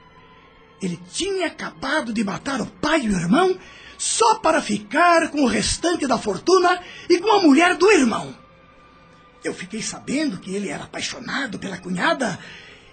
Ele 0.81 0.99
tinha 1.11 1.47
acabado 1.47 2.11
de 2.11 2.23
matar 2.23 2.59
o 2.61 2.65
pai 2.65 3.01
e 3.01 3.09
o 3.09 3.17
irmão 3.17 3.57
só 3.97 4.35
para 4.35 4.61
ficar 4.61 5.29
com 5.29 5.43
o 5.43 5.47
restante 5.47 6.07
da 6.07 6.17
fortuna 6.17 6.81
e 7.07 7.19
com 7.19 7.31
a 7.31 7.41
mulher 7.41 7.77
do 7.77 7.91
irmão. 7.91 8.35
Eu 9.43 9.53
fiquei 9.53 9.81
sabendo 9.81 10.39
que 10.39 10.53
ele 10.53 10.69
era 10.69 10.85
apaixonado 10.85 11.59
pela 11.59 11.77
cunhada 11.77 12.39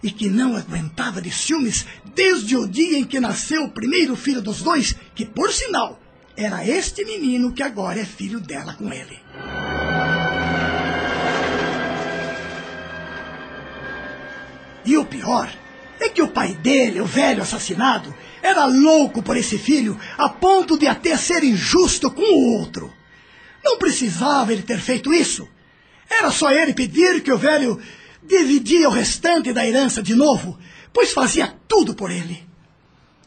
e 0.03 0.11
que 0.11 0.29
não 0.29 0.57
aguentava 0.57 1.21
de 1.21 1.31
ciúmes 1.31 1.87
desde 2.15 2.57
o 2.57 2.69
dia 2.69 2.99
em 2.99 3.05
que 3.05 3.19
nasceu 3.19 3.65
o 3.65 3.71
primeiro 3.71 4.15
filho 4.15 4.43
dos 4.43 4.63
dois, 4.63 4.95
que, 5.15 5.25
por 5.25 5.53
sinal, 5.53 6.01
era 6.37 6.67
este 6.67 7.05
menino 7.05 7.53
que 7.53 7.63
agora 7.63 8.01
é 8.01 8.05
filho 8.05 8.41
dela 8.41 8.75
com 8.75 8.93
ele. 8.93 9.19
E 14.85 14.97
o 14.97 15.05
pior 15.05 15.51
é 16.01 16.09
que 16.09 16.23
o 16.23 16.29
pai 16.29 16.55
dele, 16.55 17.01
o 17.01 17.07
velho 17.07 17.43
assassinado, 17.43 18.15
era 18.43 18.65
louco 18.65 19.23
por 19.23 19.37
esse 19.37 19.59
filho, 19.59 19.99
a 20.17 20.29
ponto 20.29 20.79
de 20.79 20.87
até 20.87 21.17
ser 21.17 21.45
injusto 21.45 22.11
com 22.11 22.23
o 22.23 22.59
outro. 22.59 22.93
Não 23.63 23.79
precisava 23.79 24.53
ele 24.53 24.63
ter 24.63 24.79
feito 24.79 25.13
isso. 25.13 25.47
Era 26.09 26.31
só 26.31 26.51
ele 26.51 26.73
pedir 26.73 27.23
que 27.23 27.31
o 27.31 27.39
velho 27.39 27.81
dividia 28.23 28.89
o 28.89 28.93
restante 28.93 29.53
da 29.53 29.67
herança 29.67 30.03
de 30.03 30.15
novo, 30.15 30.59
pois 30.93 31.13
fazia 31.13 31.55
tudo 31.69 31.95
por 31.95 32.11
ele. 32.11 32.49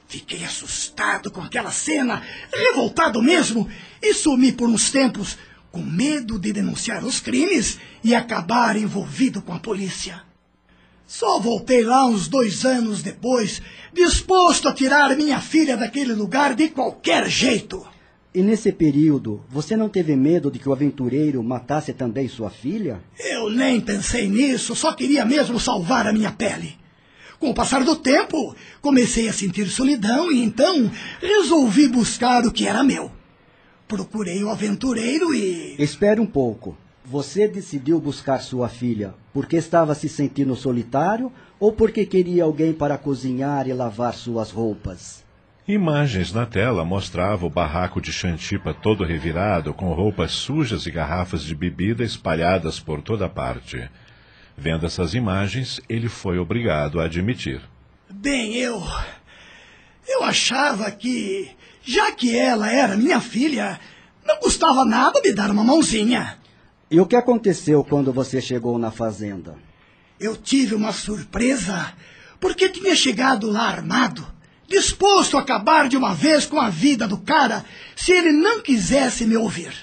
Fiquei 0.08 0.44
assustado 0.44 1.32
com 1.32 1.42
aquela 1.42 1.72
cena, 1.72 2.22
revoltado 2.52 3.22
mesmo, 3.22 3.70
e 4.02 4.14
sumi 4.14 4.52
por 4.52 4.70
uns 4.70 4.92
tempos, 4.92 5.38
com 5.72 5.82
medo 5.82 6.38
de 6.38 6.54
denunciar 6.54 7.04
os 7.04 7.20
crimes 7.20 7.80
e 8.04 8.14
acabar 8.14 8.76
envolvido 8.76 9.42
com 9.42 9.54
a 9.54 9.60
polícia. 9.60 10.22
Só 11.06 11.40
voltei 11.40 11.84
lá 11.84 12.06
uns 12.06 12.28
dois 12.28 12.66
anos 12.66 13.04
depois, 13.04 13.62
disposto 13.94 14.68
a 14.68 14.74
tirar 14.74 15.16
minha 15.16 15.40
filha 15.40 15.78
daquele 15.78 16.14
lugar 16.14 16.56
de 16.56 16.70
qualquer 16.70 17.30
jeito. 17.30 17.86
E 18.34 18.42
nesse 18.42 18.72
período, 18.72 19.44
você 19.48 19.78
não 19.78 19.88
teve 19.88 20.16
medo 20.16 20.50
de 20.50 20.58
que 20.58 20.68
o 20.68 20.74
aventureiro 20.74 21.44
matasse 21.44 21.94
também 21.94 22.28
sua 22.28 22.50
filha? 22.50 23.00
Eu 23.20 23.50
nem 23.52 23.80
pensei 23.80 24.28
nisso, 24.28 24.76
só 24.76 24.92
queria 24.94 25.24
mesmo 25.24 25.60
salvar 25.60 26.08
a 26.08 26.14
minha 26.14 26.32
pele. 26.32 26.76
Com 27.40 27.52
o 27.52 27.54
passar 27.54 27.84
do 27.84 27.96
tempo, 27.96 28.56
comecei 28.82 29.28
a 29.30 29.34
sentir 29.34 29.68
solidão 29.68 30.32
e 30.32 30.42
então 30.42 30.90
resolvi 31.22 31.88
buscar 31.90 32.44
o 32.46 32.52
que 32.52 32.66
era 32.66 32.84
meu. 32.84 33.12
Procurei 33.88 34.44
o 34.44 34.50
aventureiro 34.50 35.36
e. 35.36 35.76
Espere 35.78 36.20
um 36.20 36.26
pouco. 36.26 36.76
Você 37.06 37.50
decidiu 37.50 38.00
buscar 38.00 38.40
sua 38.40 38.70
filha 38.70 39.14
porque 39.34 39.58
estava 39.58 39.94
se 39.94 40.08
sentindo 40.08 40.56
solitário 40.56 41.32
ou 41.60 41.74
porque 41.74 42.06
queria 42.06 42.46
alguém 42.46 42.72
para 42.74 42.98
cozinhar 42.98 43.68
e 43.68 43.74
lavar 43.74 44.14
suas 44.14 44.52
roupas? 44.52 45.24
Imagens 45.68 46.32
na 46.34 46.46
tela 46.46 46.84
mostravam 46.86 47.48
o 47.48 47.52
barraco 47.52 48.02
de 48.02 48.12
Xantipa 48.12 48.74
todo 48.74 49.04
revirado, 49.04 49.74
com 49.74 49.94
roupas 49.94 50.32
sujas 50.32 50.86
e 50.86 50.92
garrafas 50.92 51.44
de 51.44 51.56
bebida 51.56 52.04
espalhadas 52.04 52.80
por 52.80 53.02
toda 53.02 53.30
parte. 53.30 53.90
Vendo 54.58 54.86
essas 54.86 55.14
imagens, 55.14 55.82
ele 55.90 56.08
foi 56.10 56.38
obrigado 56.38 57.00
a 57.00 57.06
admitir. 57.06 57.62
Bem, 58.10 58.56
eu. 58.56 58.82
Eu 60.08 60.24
achava 60.24 60.92
que, 60.92 61.50
já 61.82 62.12
que 62.12 62.38
ela 62.38 62.70
era 62.70 62.98
minha 62.98 63.20
filha, 63.20 63.80
não 64.26 64.38
custava 64.38 64.86
nada 64.86 65.22
me 65.22 65.34
dar 65.34 65.50
uma 65.50 65.64
mãozinha. 65.64 66.43
E 66.90 67.00
o 67.00 67.06
que 67.06 67.16
aconteceu 67.16 67.84
quando 67.84 68.14
você 68.14 68.40
chegou 68.42 68.78
na 68.78 68.92
fazenda? 68.92 69.56
Eu 70.20 70.36
tive 70.38 70.76
uma 70.76 70.94
surpresa, 70.94 71.94
porque 72.40 72.70
tinha 72.70 72.96
chegado 72.96 73.50
lá 73.50 73.68
armado 73.68 74.34
disposto 74.74 75.38
a 75.38 75.42
acabar 75.42 75.88
de 75.88 75.96
uma 75.96 76.16
vez 76.16 76.48
com 76.48 76.60
a 76.60 76.70
vida 76.70 77.08
do 77.08 77.20
cara 77.20 77.64
se 77.96 78.12
ele 78.12 78.32
não 78.32 78.62
quisesse 78.62 79.26
me 79.26 79.38
ouvir. 79.38 79.74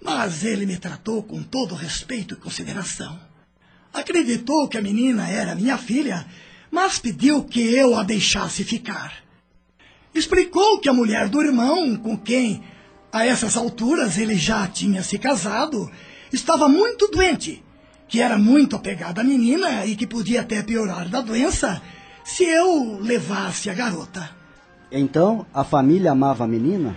Mas 0.00 0.44
ele 0.44 0.66
me 0.66 0.76
tratou 0.76 1.22
com 1.22 1.42
todo 1.42 1.74
respeito 1.74 2.34
e 2.34 2.36
consideração. 2.36 3.18
Acreditou 3.92 4.68
que 4.68 4.78
a 4.78 4.82
menina 4.82 5.28
era 5.28 5.54
minha 5.54 5.76
filha, 5.76 6.26
mas 6.70 6.98
pediu 6.98 7.44
que 7.44 7.60
eu 7.60 7.96
a 7.96 8.02
deixasse 8.02 8.64
ficar. 8.64 9.22
Explicou 10.14 10.78
que 10.78 10.88
a 10.88 10.92
mulher 10.94 11.28
do 11.28 11.42
irmão, 11.42 11.96
com 11.96 12.16
quem, 12.16 12.62
a 13.12 13.26
essas 13.26 13.56
alturas, 13.56 14.16
ele 14.16 14.34
já 14.34 14.66
tinha 14.66 15.02
se 15.02 15.18
casado, 15.18 15.90
estava 16.32 16.66
muito 16.66 17.08
doente, 17.08 17.62
que 18.08 18.22
era 18.22 18.38
muito 18.38 18.74
apegada 18.74 19.20
à 19.20 19.24
menina 19.24 19.84
e 19.84 19.94
que 19.94 20.06
podia 20.06 20.40
até 20.40 20.62
piorar 20.62 21.08
da 21.10 21.20
doença 21.20 21.82
se 22.24 22.44
eu 22.44 22.98
levasse 23.00 23.68
a 23.68 23.74
garota. 23.74 24.30
Então, 24.90 25.46
a 25.52 25.62
família 25.62 26.12
amava 26.12 26.44
a 26.44 26.48
menina? 26.48 26.96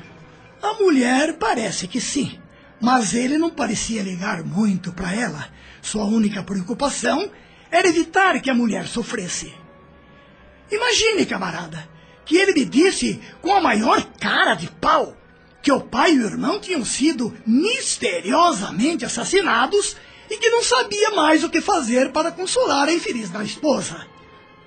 A 0.61 0.73
mulher 0.75 1.37
parece 1.37 1.87
que 1.87 1.99
sim, 1.99 2.39
mas 2.79 3.13
ele 3.13 3.37
não 3.37 3.49
parecia 3.49 4.01
ligar 4.01 4.43
muito 4.43 4.93
para 4.93 5.13
ela. 5.13 5.49
Sua 5.81 6.05
única 6.05 6.43
preocupação 6.43 7.29
era 7.69 7.87
evitar 7.87 8.39
que 8.41 8.49
a 8.49 8.55
mulher 8.55 8.87
sofresse. 8.87 9.53
Imagine, 10.71 11.25
camarada, 11.25 11.87
que 12.25 12.37
ele 12.37 12.53
me 12.53 12.65
disse 12.65 13.19
com 13.41 13.53
a 13.53 13.61
maior 13.61 14.01
cara 14.19 14.55
de 14.55 14.67
pau 14.67 15.15
que 15.65 15.71
o 15.71 15.81
pai 15.81 16.11
e 16.11 16.19
o 16.19 16.27
irmão 16.27 16.59
tinham 16.59 16.85
sido 16.85 17.33
misteriosamente 17.43 19.03
assassinados 19.03 19.97
e 20.29 20.37
que 20.37 20.47
não 20.51 20.61
sabia 20.61 21.09
mais 21.09 21.43
o 21.43 21.49
que 21.49 21.59
fazer 21.59 22.11
para 22.11 22.31
consolar 22.31 22.87
a 22.87 22.93
infeliz 22.93 23.31
da 23.31 23.43
esposa. 23.43 24.05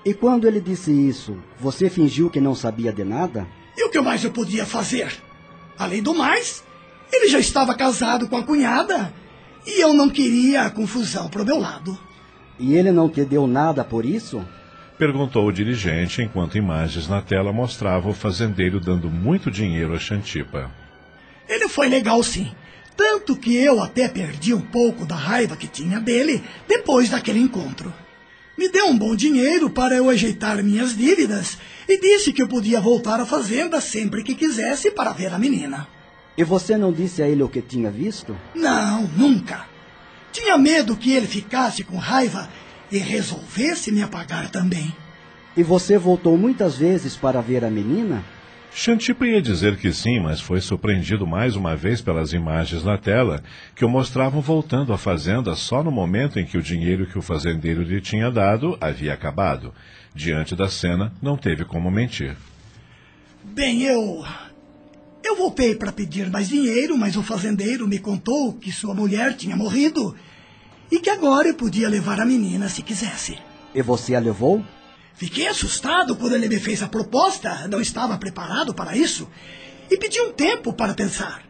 E 0.03 0.13
quando 0.13 0.45
ele 0.45 0.59
disse 0.59 0.91
isso, 0.91 1.37
você 1.57 1.89
fingiu 1.89 2.29
que 2.29 2.41
não 2.41 2.53
sabia 2.53 2.91
de 2.91 3.05
nada? 3.05 3.47
E 3.77 3.85
o 3.85 3.89
que 3.89 4.01
mais 4.01 4.25
eu 4.25 4.31
podia 4.31 4.65
fazer? 4.65 5.09
Além 5.77 6.03
do 6.03 6.13
mais, 6.13 6.65
ele 7.13 7.29
já 7.29 7.39
estava 7.39 7.73
casado 7.73 8.27
com 8.27 8.35
a 8.35 8.43
cunhada 8.43 9.13
e 9.65 9.79
eu 9.81 9.93
não 9.93 10.09
queria 10.09 10.63
a 10.63 10.69
confusão 10.69 11.29
pro 11.29 11.45
meu 11.45 11.61
lado. 11.61 11.97
E 12.59 12.75
ele 12.75 12.91
não 12.91 13.07
te 13.07 13.23
deu 13.23 13.47
nada 13.47 13.85
por 13.85 14.03
isso? 14.03 14.45
Perguntou 14.97 15.47
o 15.47 15.53
dirigente 15.53 16.21
enquanto 16.21 16.57
imagens 16.57 17.07
na 17.07 17.21
tela 17.21 17.53
mostravam 17.53 18.11
o 18.11 18.13
fazendeiro 18.13 18.81
dando 18.81 19.09
muito 19.09 19.49
dinheiro 19.49 19.95
a 19.95 19.97
Xantipa. 19.97 20.69
Ele 21.49 21.67
foi 21.67 21.89
legal 21.89 22.23
sim. 22.23 22.55
Tanto 22.95 23.35
que 23.35 23.55
eu 23.55 23.81
até 23.81 24.07
perdi 24.07 24.53
um 24.53 24.61
pouco 24.61 25.05
da 25.05 25.15
raiva 25.15 25.57
que 25.57 25.67
tinha 25.67 25.99
dele 25.99 26.41
depois 26.67 27.09
daquele 27.09 27.39
encontro 27.39 27.93
me 28.59 28.67
deu 28.67 28.87
um 28.87 28.97
bom 28.97 29.15
dinheiro 29.15 29.69
para 29.69 29.95
eu 29.95 30.09
ajeitar 30.09 30.61
minhas 30.61 30.93
dívidas 30.93 31.57
e 31.87 31.97
disse 31.97 32.33
que 32.33 32.41
eu 32.41 32.47
podia 32.47 32.81
voltar 32.81 33.17
à 33.21 33.25
fazenda 33.25 33.79
sempre 33.79 34.21
que 34.21 34.35
quisesse 34.35 34.91
para 34.91 35.13
ver 35.13 35.33
a 35.33 35.39
menina. 35.39 35.87
E 36.37 36.43
você 36.43 36.77
não 36.77 36.91
disse 36.91 37.23
a 37.23 37.29
ele 37.29 37.41
o 37.41 37.47
que 37.47 37.61
tinha 37.61 37.89
visto? 37.89 38.35
Não, 38.53 39.03
nunca. 39.15 39.65
Tinha 40.33 40.57
medo 40.57 40.97
que 40.97 41.13
ele 41.13 41.25
ficasse 41.25 41.85
com 41.85 41.95
raiva 41.95 42.49
e 42.91 42.97
resolvesse 42.97 43.93
me 43.93 44.03
apagar 44.03 44.49
também. 44.49 44.93
E 45.55 45.63
você 45.63 45.97
voltou 45.97 46.37
muitas 46.37 46.75
vezes 46.75 47.15
para 47.15 47.39
ver 47.39 47.63
a 47.63 47.69
menina? 47.69 48.25
Xantipa 48.73 49.25
ia 49.25 49.41
dizer 49.41 49.77
que 49.77 49.91
sim, 49.91 50.19
mas 50.19 50.39
foi 50.39 50.61
surpreendido 50.61 51.25
mais 51.25 51.55
uma 51.55 51.75
vez 51.75 52.01
pelas 52.01 52.33
imagens 52.33 52.83
na 52.83 52.97
tela, 52.97 53.43
que 53.75 53.83
o 53.83 53.89
mostravam 53.89 54.41
voltando 54.41 54.93
à 54.93 54.97
fazenda 54.97 55.55
só 55.55 55.83
no 55.83 55.91
momento 55.91 56.39
em 56.39 56.45
que 56.45 56.57
o 56.57 56.61
dinheiro 56.61 57.07
que 57.07 57.17
o 57.17 57.21
fazendeiro 57.21 57.81
lhe 57.81 57.99
tinha 57.99 58.31
dado 58.31 58.77
havia 58.79 59.13
acabado. 59.13 59.73
Diante 60.13 60.55
da 60.55 60.69
cena, 60.69 61.11
não 61.21 61.35
teve 61.35 61.65
como 61.65 61.89
mentir. 61.89 62.37
Bem, 63.43 63.83
eu. 63.83 64.23
Eu 65.23 65.35
voltei 65.35 65.75
para 65.75 65.91
pedir 65.91 66.29
mais 66.29 66.47
dinheiro, 66.47 66.97
mas 66.97 67.15
o 67.15 67.23
fazendeiro 67.23 67.87
me 67.87 67.99
contou 67.99 68.53
que 68.53 68.71
sua 68.71 68.93
mulher 68.93 69.35
tinha 69.35 69.55
morrido 69.55 70.15
e 70.91 70.99
que 70.99 71.09
agora 71.09 71.47
eu 71.47 71.55
podia 71.55 71.89
levar 71.89 72.19
a 72.19 72.25
menina 72.25 72.69
se 72.69 72.81
quisesse. 72.81 73.37
E 73.75 73.81
você 73.81 74.15
a 74.15 74.19
levou? 74.19 74.63
Fiquei 75.19 75.49
assustado 75.49 76.15
quando 76.15 76.35
ele 76.35 76.47
me 76.47 76.61
fez 76.61 76.81
a 76.81 76.87
proposta, 76.87 77.67
não 77.67 77.81
estava 77.81 78.17
preparado 78.17 78.73
para 78.73 78.95
isso, 78.95 79.29
e 79.91 79.97
pedi 79.97 80.17
um 80.21 80.31
tempo 80.31 80.71
para 80.71 80.93
pensar. 80.93 81.43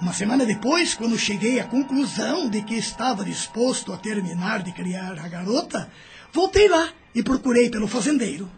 Uma 0.00 0.14
semana 0.14 0.46
depois, 0.46 0.94
quando 0.94 1.18
cheguei 1.18 1.60
à 1.60 1.64
conclusão 1.64 2.48
de 2.48 2.62
que 2.62 2.76
estava 2.76 3.22
disposto 3.22 3.92
a 3.92 3.98
terminar 3.98 4.62
de 4.62 4.72
criar 4.72 5.18
a 5.18 5.28
garota, 5.28 5.92
voltei 6.32 6.66
lá 6.66 6.88
e 7.14 7.22
procurei 7.22 7.68
pelo 7.68 7.86
fazendeiro. 7.86 8.50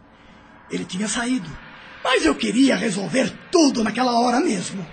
Ele 0.70 0.84
tinha 0.84 1.08
saído, 1.08 1.50
mas 2.04 2.24
eu 2.24 2.36
queria 2.36 2.76
resolver 2.76 3.36
tudo 3.50 3.82
naquela 3.82 4.16
hora 4.20 4.38
mesmo. 4.38 4.86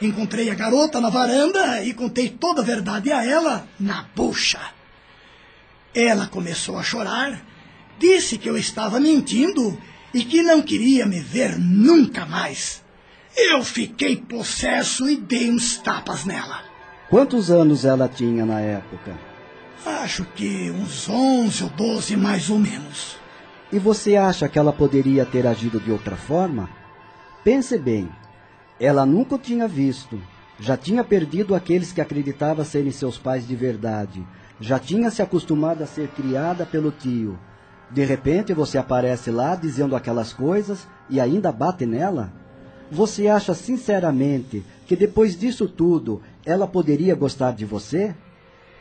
Encontrei 0.00 0.48
a 0.48 0.54
garota 0.54 1.00
na 1.00 1.10
varanda 1.10 1.82
e 1.82 1.92
contei 1.92 2.28
toda 2.28 2.62
a 2.62 2.64
verdade 2.64 3.10
a 3.10 3.24
ela 3.24 3.66
na 3.80 4.06
bucha. 4.14 4.60
Ela 5.92 6.28
começou 6.28 6.78
a 6.78 6.84
chorar, 6.84 7.49
disse 8.00 8.38
que 8.38 8.48
eu 8.48 8.56
estava 8.56 8.98
mentindo 8.98 9.78
e 10.12 10.24
que 10.24 10.42
não 10.42 10.62
queria 10.62 11.04
me 11.04 11.20
ver 11.20 11.58
nunca 11.58 12.24
mais. 12.24 12.82
Eu 13.36 13.62
fiquei 13.62 14.16
possesso 14.16 15.08
e 15.08 15.16
dei 15.16 15.50
uns 15.50 15.76
tapas 15.76 16.24
nela. 16.24 16.62
Quantos 17.10 17.50
anos 17.50 17.84
ela 17.84 18.08
tinha 18.08 18.46
na 18.46 18.58
época? 18.58 19.16
Acho 19.84 20.24
que 20.24 20.70
uns 20.70 21.08
11 21.08 21.64
ou 21.64 21.70
12 21.70 22.16
mais 22.16 22.48
ou 22.48 22.58
menos. 22.58 23.18
E 23.70 23.78
você 23.78 24.16
acha 24.16 24.48
que 24.48 24.58
ela 24.58 24.72
poderia 24.72 25.24
ter 25.26 25.46
agido 25.46 25.78
de 25.78 25.92
outra 25.92 26.16
forma? 26.16 26.68
Pense 27.44 27.78
bem. 27.78 28.08
Ela 28.80 29.04
nunca 29.04 29.34
o 29.34 29.38
tinha 29.38 29.68
visto. 29.68 30.20
Já 30.58 30.76
tinha 30.76 31.04
perdido 31.04 31.54
aqueles 31.54 31.92
que 31.92 32.00
acreditava 32.00 32.64
serem 32.64 32.90
seus 32.90 33.18
pais 33.18 33.46
de 33.46 33.54
verdade. 33.54 34.26
Já 34.60 34.78
tinha 34.78 35.10
se 35.10 35.22
acostumado 35.22 35.82
a 35.82 35.86
ser 35.86 36.08
criada 36.08 36.66
pelo 36.66 36.90
tio. 36.90 37.38
De 37.90 38.04
repente 38.04 38.52
você 38.54 38.78
aparece 38.78 39.30
lá 39.30 39.54
dizendo 39.54 39.96
aquelas 39.96 40.32
coisas 40.32 40.86
e 41.08 41.20
ainda 41.20 41.50
bate 41.50 41.84
nela? 41.84 42.32
Você 42.90 43.28
acha 43.28 43.54
sinceramente 43.54 44.64
que 44.86 44.96
depois 44.96 45.38
disso 45.38 45.68
tudo 45.68 46.22
ela 46.44 46.66
poderia 46.66 47.14
gostar 47.14 47.52
de 47.52 47.64
você? 47.64 48.14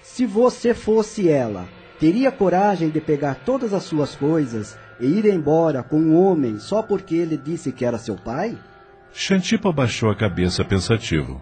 Se 0.01 0.25
você 0.25 0.73
fosse 0.73 1.29
ela, 1.29 1.67
teria 1.99 2.31
coragem 2.31 2.89
de 2.89 3.01
pegar 3.01 3.35
todas 3.45 3.73
as 3.73 3.83
suas 3.83 4.15
coisas 4.15 4.77
e 4.99 5.05
ir 5.05 5.25
embora 5.25 5.83
com 5.83 5.99
um 5.99 6.15
homem 6.15 6.59
só 6.59 6.81
porque 6.81 7.15
ele 7.15 7.37
disse 7.37 7.71
que 7.71 7.85
era 7.85 7.97
seu 7.97 8.15
pai? 8.15 8.57
Xantipa 9.13 9.71
baixou 9.71 10.09
a 10.09 10.15
cabeça 10.15 10.63
pensativo. 10.63 11.41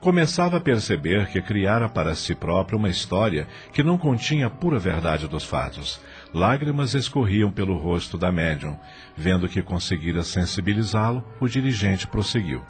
Começava 0.00 0.58
a 0.58 0.60
perceber 0.60 1.26
que 1.26 1.42
criara 1.42 1.88
para 1.88 2.14
si 2.14 2.34
próprio 2.34 2.78
uma 2.78 2.88
história 2.88 3.48
que 3.72 3.82
não 3.82 3.98
continha 3.98 4.46
a 4.46 4.50
pura 4.50 4.78
verdade 4.78 5.26
dos 5.26 5.44
fatos. 5.44 6.00
Lágrimas 6.32 6.94
escorriam 6.94 7.50
pelo 7.50 7.76
rosto 7.76 8.18
da 8.18 8.30
médium. 8.30 8.76
Vendo 9.16 9.48
que 9.48 9.62
conseguira 9.62 10.22
sensibilizá-lo, 10.22 11.24
o 11.40 11.48
dirigente 11.48 12.06
prosseguiu. 12.06 12.62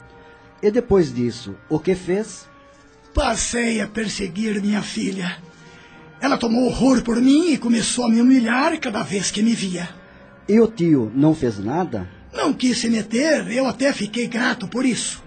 E 0.61 0.71
depois 0.71 1.13
disso, 1.13 1.55
o 1.69 1.79
que 1.79 1.95
fez? 1.95 2.47
Passei 3.13 3.81
a 3.81 3.87
perseguir 3.87 4.61
minha 4.61 4.81
filha. 4.81 5.37
Ela 6.21 6.37
tomou 6.37 6.65
horror 6.65 7.01
por 7.01 7.17
mim 7.21 7.51
e 7.51 7.57
começou 7.57 8.05
a 8.05 8.09
me 8.09 8.21
humilhar 8.21 8.77
cada 8.79 9.03
vez 9.03 9.31
que 9.31 9.41
me 9.41 9.53
via. 9.53 9.89
E 10.47 10.59
o 10.59 10.67
tio 10.67 11.11
não 11.15 11.33
fez 11.33 11.59
nada? 11.59 12.09
Não 12.33 12.53
quis 12.53 12.77
se 12.77 12.89
meter, 12.89 13.49
eu 13.51 13.65
até 13.67 13.91
fiquei 13.93 14.27
grato 14.27 14.67
por 14.67 14.85
isso. 14.85 15.23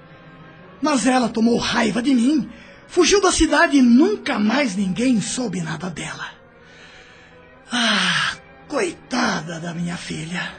Mas 0.80 1.06
ela 1.06 1.28
tomou 1.28 1.56
raiva 1.58 2.02
de 2.02 2.14
mim, 2.14 2.48
fugiu 2.86 3.20
da 3.20 3.32
cidade 3.32 3.76
e 3.76 3.82
nunca 3.82 4.38
mais 4.38 4.76
ninguém 4.76 5.20
soube 5.20 5.60
nada 5.60 5.88
dela. 5.88 6.41
Ah, 7.74 8.36
coitada 8.68 9.58
da 9.58 9.72
minha 9.72 9.96
filha. 9.96 10.52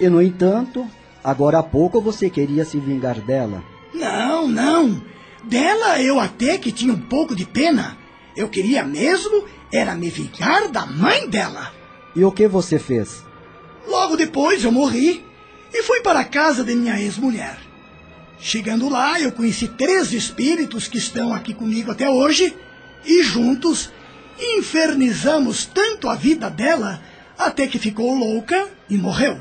E 0.00 0.08
no 0.08 0.20
entanto, 0.20 0.90
agora 1.22 1.60
há 1.60 1.62
pouco 1.62 2.00
você 2.00 2.28
queria 2.28 2.64
se 2.64 2.80
vingar 2.80 3.20
dela. 3.20 3.62
Não, 3.94 4.48
não. 4.48 5.00
Dela 5.44 6.02
eu 6.02 6.18
até 6.18 6.58
que 6.58 6.72
tinha 6.72 6.92
um 6.92 7.00
pouco 7.00 7.36
de 7.36 7.46
pena. 7.46 7.96
Eu 8.36 8.48
queria 8.48 8.82
mesmo 8.82 9.44
era 9.72 9.94
me 9.94 10.10
vingar 10.10 10.68
da 10.68 10.84
mãe 10.84 11.28
dela. 11.28 11.72
E 12.16 12.24
o 12.24 12.32
que 12.32 12.48
você 12.48 12.76
fez? 12.76 13.22
Logo 13.86 14.16
depois 14.16 14.64
eu 14.64 14.72
morri 14.72 15.24
e 15.72 15.82
fui 15.84 16.00
para 16.00 16.20
a 16.20 16.24
casa 16.24 16.64
de 16.64 16.74
minha 16.74 17.00
ex-mulher. 17.00 17.56
Chegando 18.40 18.88
lá, 18.88 19.20
eu 19.20 19.30
conheci 19.30 19.68
três 19.68 20.12
espíritos 20.12 20.88
que 20.88 20.98
estão 20.98 21.32
aqui 21.32 21.54
comigo 21.54 21.92
até 21.92 22.10
hoje 22.10 22.54
e 23.04 23.22
juntos 23.22 23.92
infernizamos 24.38 25.66
tanto 25.66 26.08
a 26.08 26.14
vida 26.14 26.48
dela 26.48 27.02
até 27.36 27.66
que 27.66 27.78
ficou 27.78 28.14
louca 28.14 28.68
e 28.88 28.96
morreu. 28.96 29.38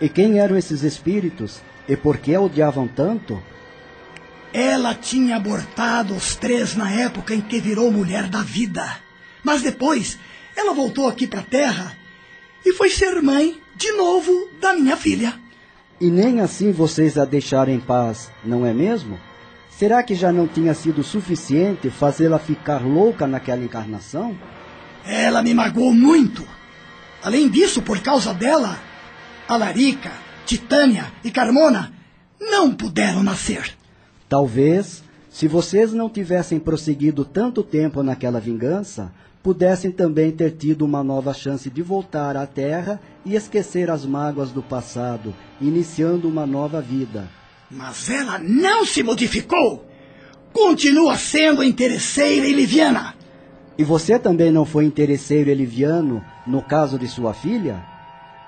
E 0.00 0.08
quem 0.08 0.38
eram 0.38 0.56
esses 0.56 0.82
espíritos? 0.82 1.60
E 1.88 1.96
por 1.96 2.18
que 2.18 2.34
a 2.34 2.40
odiavam 2.40 2.88
tanto? 2.88 3.42
Ela 4.52 4.94
tinha 4.94 5.36
abortado 5.36 6.14
os 6.14 6.36
três 6.36 6.74
na 6.76 6.90
época 6.90 7.34
em 7.34 7.40
que 7.40 7.60
virou 7.60 7.90
mulher 7.90 8.28
da 8.28 8.42
vida. 8.42 8.84
Mas 9.42 9.62
depois, 9.62 10.18
ela 10.56 10.72
voltou 10.72 11.08
aqui 11.08 11.26
para 11.26 11.40
a 11.40 11.44
Terra 11.44 11.96
e 12.64 12.72
foi 12.72 12.88
ser 12.88 13.20
mãe 13.20 13.60
de 13.76 13.92
novo 13.92 14.48
da 14.60 14.74
minha 14.74 14.96
filha. 14.96 15.38
E 16.00 16.10
nem 16.10 16.40
assim 16.40 16.72
vocês 16.72 17.18
a 17.18 17.24
deixaram 17.24 17.72
em 17.72 17.80
paz, 17.80 18.30
não 18.44 18.64
é 18.64 18.72
mesmo? 18.72 19.18
Será 19.76 20.04
que 20.04 20.14
já 20.14 20.32
não 20.32 20.46
tinha 20.46 20.72
sido 20.72 21.02
suficiente 21.02 21.90
fazê-la 21.90 22.38
ficar 22.38 22.86
louca 22.86 23.26
naquela 23.26 23.64
encarnação? 23.64 24.36
Ela 25.04 25.42
me 25.42 25.52
magoou 25.52 25.92
muito. 25.92 26.46
Além 27.20 27.48
disso, 27.48 27.82
por 27.82 27.98
causa 28.00 28.32
dela, 28.32 28.78
Alarica, 29.48 30.12
Titânia 30.46 31.12
e 31.24 31.30
Carmona 31.30 31.92
não 32.40 32.72
puderam 32.72 33.24
nascer. 33.24 33.76
Talvez, 34.28 35.02
se 35.28 35.48
vocês 35.48 35.92
não 35.92 36.08
tivessem 36.08 36.60
prosseguido 36.60 37.24
tanto 37.24 37.60
tempo 37.60 38.00
naquela 38.00 38.38
vingança, 38.38 39.12
pudessem 39.42 39.90
também 39.90 40.30
ter 40.30 40.52
tido 40.52 40.84
uma 40.84 41.02
nova 41.02 41.34
chance 41.34 41.68
de 41.68 41.82
voltar 41.82 42.36
à 42.36 42.46
Terra 42.46 43.00
e 43.24 43.34
esquecer 43.34 43.90
as 43.90 44.06
mágoas 44.06 44.52
do 44.52 44.62
passado, 44.62 45.34
iniciando 45.60 46.28
uma 46.28 46.46
nova 46.46 46.80
vida. 46.80 47.28
Mas 47.70 48.10
ela 48.10 48.38
não 48.38 48.84
se 48.84 49.02
modificou! 49.02 49.84
Continua 50.52 51.16
sendo 51.16 51.62
interesseira 51.62 52.46
e 52.46 52.52
liviana! 52.52 53.14
E 53.76 53.82
você 53.82 54.18
também 54.18 54.52
não 54.52 54.64
foi 54.64 54.84
interesseiro 54.84 55.50
e 55.50 55.54
liviano 55.54 56.24
no 56.46 56.62
caso 56.62 56.98
de 56.98 57.08
sua 57.08 57.34
filha? 57.34 57.84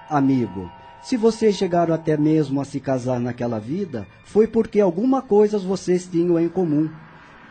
Amigo, 0.09 0.71
se 1.03 1.17
vocês 1.17 1.57
chegaram 1.57 1.93
até 1.93 2.17
mesmo 2.17 2.61
a 2.61 2.65
se 2.65 2.79
casar 2.79 3.19
naquela 3.19 3.59
vida, 3.59 4.07
foi 4.25 4.47
porque 4.47 4.81
alguma 4.81 5.21
coisa 5.21 5.59
vocês 5.59 6.07
tinham 6.07 6.39
em 6.39 6.49
comum. 6.49 6.89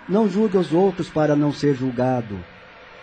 Não 0.07 0.29
julgue 0.29 0.57
os 0.57 0.71
outros 0.71 1.09
para 1.09 1.35
não 1.35 1.51
ser 1.51 1.75
julgado. 1.75 2.37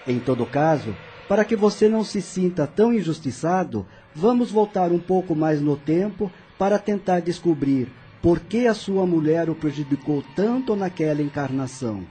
Em 0.06 0.18
todo 0.18 0.46
caso, 0.46 0.96
para 1.28 1.44
que 1.44 1.56
você 1.56 1.88
não 1.88 2.02
se 2.02 2.22
sinta 2.22 2.66
tão 2.66 2.94
injustiçado, 2.94 3.86
vamos 4.14 4.50
voltar 4.50 4.90
um 4.92 4.98
pouco 4.98 5.34
mais 5.34 5.60
no 5.60 5.76
tempo 5.76 6.30
para 6.58 6.78
tentar 6.78 7.20
descobrir 7.20 7.88
por 8.22 8.38
que 8.38 8.68
a 8.68 8.74
sua 8.74 9.04
mulher 9.04 9.50
o 9.50 9.54
prejudicou 9.54 10.22
tanto 10.36 10.76
naquela 10.76 11.20
encarnação. 11.20 12.06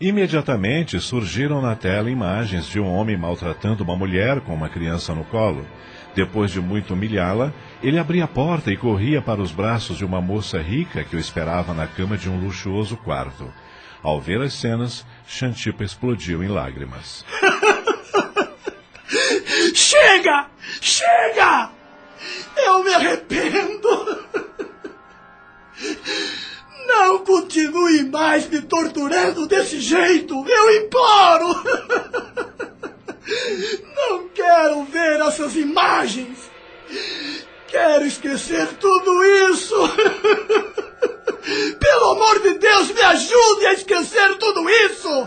Imediatamente 0.00 0.98
surgiram 1.00 1.60
na 1.60 1.74
tela 1.74 2.10
imagens 2.10 2.66
de 2.66 2.80
um 2.80 2.86
homem 2.86 3.18
maltratando 3.18 3.82
uma 3.82 3.96
mulher 3.96 4.40
com 4.40 4.54
uma 4.54 4.68
criança 4.68 5.14
no 5.14 5.24
colo. 5.24 5.66
Depois 6.14 6.50
de 6.50 6.60
muito 6.60 6.94
humilhá-la, 6.94 7.52
ele 7.82 7.98
abria 7.98 8.24
a 8.24 8.28
porta 8.28 8.72
e 8.72 8.76
corria 8.76 9.20
para 9.20 9.42
os 9.42 9.52
braços 9.52 9.98
de 9.98 10.04
uma 10.04 10.20
moça 10.20 10.58
rica 10.58 11.04
que 11.04 11.16
o 11.16 11.18
esperava 11.18 11.74
na 11.74 11.86
cama 11.86 12.16
de 12.16 12.30
um 12.30 12.40
luxuoso 12.40 12.96
quarto. 12.96 13.52
Ao 14.02 14.18
ver 14.18 14.40
as 14.40 14.54
cenas, 14.54 15.04
Xantipa 15.26 15.84
explodiu 15.84 16.42
em 16.42 16.48
lágrimas. 16.48 17.24
chega! 19.74 20.46
Chega! 20.80 21.70
Eu 22.56 22.82
me 22.82 22.94
arrependo! 22.94 24.20
Não 26.86 27.18
continue 27.20 28.04
mais 28.04 28.48
me 28.48 28.60
torturando 28.62 29.46
desse 29.46 29.80
jeito! 29.80 30.34
Eu 30.46 30.82
imploro! 30.82 31.46
Não 33.96 34.28
quero 34.28 34.84
ver 34.84 35.20
essas 35.20 35.54
imagens! 35.56 36.50
Quero 37.68 38.04
esquecer 38.04 38.66
tudo 38.80 39.24
isso! 39.52 39.76
Pelo 41.78 42.10
amor 42.10 42.40
de 42.42 42.58
Deus, 42.58 42.90
me 42.90 43.00
ajude 43.00 43.66
a 43.66 43.72
esquecer 43.72 44.36
tudo 44.38 44.68
isso! 44.68 45.26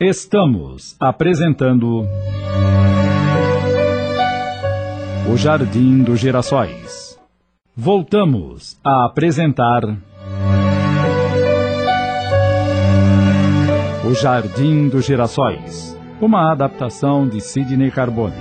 Estamos 0.00 0.96
apresentando. 1.00 2.06
O 5.26 5.38
Jardim 5.38 6.02
dos 6.02 6.20
Girassóis. 6.20 7.18
Voltamos 7.74 8.78
a 8.84 9.06
apresentar. 9.06 9.82
O 14.04 14.14
Jardim 14.14 14.90
dos 14.90 15.06
Girassóis. 15.06 15.98
Uma 16.20 16.52
adaptação 16.52 17.26
de 17.26 17.40
Sidney 17.40 17.90
Carbone. 17.90 18.34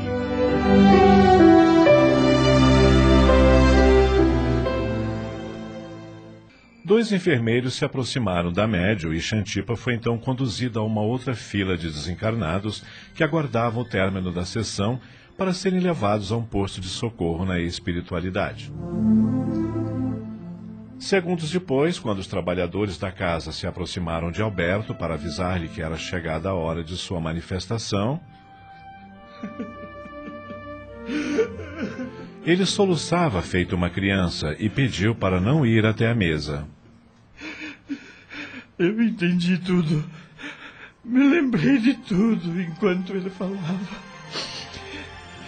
Dois 6.84 7.14
enfermeiros 7.14 7.76
se 7.76 7.86
aproximaram 7.86 8.52
da 8.52 8.68
médio 8.68 9.14
e 9.14 9.22
Xantipa 9.22 9.74
foi 9.78 9.94
então 9.94 10.18
conduzida 10.18 10.80
a 10.80 10.84
uma 10.84 11.02
outra 11.02 11.34
fila 11.34 11.78
de 11.78 11.88
desencarnados 11.88 12.84
que 13.16 13.24
aguardavam 13.24 13.84
o 13.84 13.88
término 13.88 14.34
da 14.34 14.44
sessão 14.44 15.00
para 15.38 15.54
serem 15.54 15.80
levados 15.80 16.32
a 16.32 16.38
um 16.38 16.44
posto 16.44 16.80
de 16.80 16.88
socorro 16.88 17.46
na 17.46 17.60
espiritualidade. 17.60 18.72
Segundos 21.00 21.52
depois, 21.52 22.00
quando 22.00 22.20
os 22.20 22.28
trabalhadores 22.28 22.98
da 22.98 23.12
casa 23.12 23.52
se 23.52 23.68
aproximaram 23.68 24.32
de 24.32 24.42
Alberto 24.42 24.96
para 24.96 25.16
avisar-lhe 25.16 25.68
que 25.68 25.82
era 25.82 25.98
chegada 25.98 26.50
a 26.50 26.54
hora 26.54 26.82
de 26.84 26.96
sua 26.96 27.20
manifestação, 27.20 28.22
ele 32.46 32.66
soluçava 32.66 33.42
feito 33.42 33.76
uma 33.76 33.90
criança 33.90 34.56
e 34.58 34.70
pediu 34.70 35.14
para 35.14 35.42
não 35.42 35.66
ir 35.66 35.86
até 35.86 36.10
a 36.10 36.16
mesa. 36.16 36.66
Eu 38.80 39.02
entendi 39.02 39.58
tudo. 39.58 40.06
Me 41.04 41.28
lembrei 41.28 41.80
de 41.80 41.96
tudo 41.96 42.62
enquanto 42.62 43.14
ele 43.14 43.30
falava. 43.30 44.13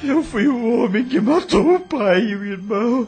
Eu 0.08 0.24
fui 0.24 0.48
o 0.48 0.84
homem 0.84 1.04
que 1.04 1.20
matou 1.20 1.76
o 1.76 1.80
pai 1.80 2.22
e 2.22 2.36
o 2.36 2.46
irmão. 2.46 3.08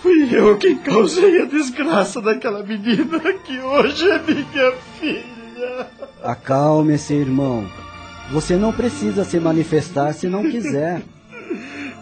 Fui 0.00 0.28
eu 0.32 0.58
quem 0.58 0.76
causei 0.78 1.42
a 1.42 1.44
desgraça 1.44 2.20
daquela 2.20 2.62
menina 2.62 3.20
que 3.44 3.58
hoje 3.60 4.10
é 4.10 4.18
minha 4.18 4.72
filha. 4.98 5.86
Acalme-se, 6.22 7.14
irmão. 7.14 7.66
Você 8.30 8.56
não 8.56 8.72
precisa 8.72 9.24
se 9.24 9.38
manifestar 9.38 10.12
se 10.12 10.28
não 10.28 10.42
quiser. 10.50 11.02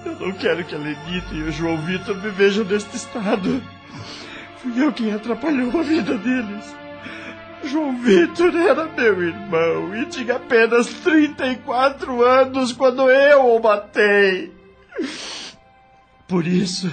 Eu 0.07 0.19
não 0.19 0.33
quero 0.33 0.65
que 0.65 0.75
a 0.75 0.79
Lenita 0.79 1.35
e 1.35 1.43
o 1.43 1.53
João 1.53 1.77
Vitor 1.79 2.17
me 2.17 2.31
vejam 2.31 2.65
neste 2.65 2.97
estado. 2.97 3.63
Fui 4.57 4.83
eu 4.83 4.93
quem 4.93 5.13
atrapalhou 5.13 5.79
a 5.79 5.83
vida 5.83 6.17
deles. 6.17 6.82
João 7.65 7.97
Vitor 7.99 8.55
era 8.57 8.87
meu 8.87 9.23
irmão 9.23 9.97
e 9.97 10.07
tinha 10.07 10.37
apenas 10.37 10.87
34 10.87 12.23
anos 12.23 12.73
quando 12.73 13.09
eu 13.11 13.55
o 13.55 13.63
matei. 13.63 14.53
Por 16.27 16.47
isso, 16.47 16.91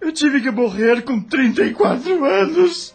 eu 0.00 0.12
tive 0.12 0.40
que 0.40 0.50
morrer 0.50 1.02
com 1.02 1.20
34 1.20 2.24
anos. 2.24 2.94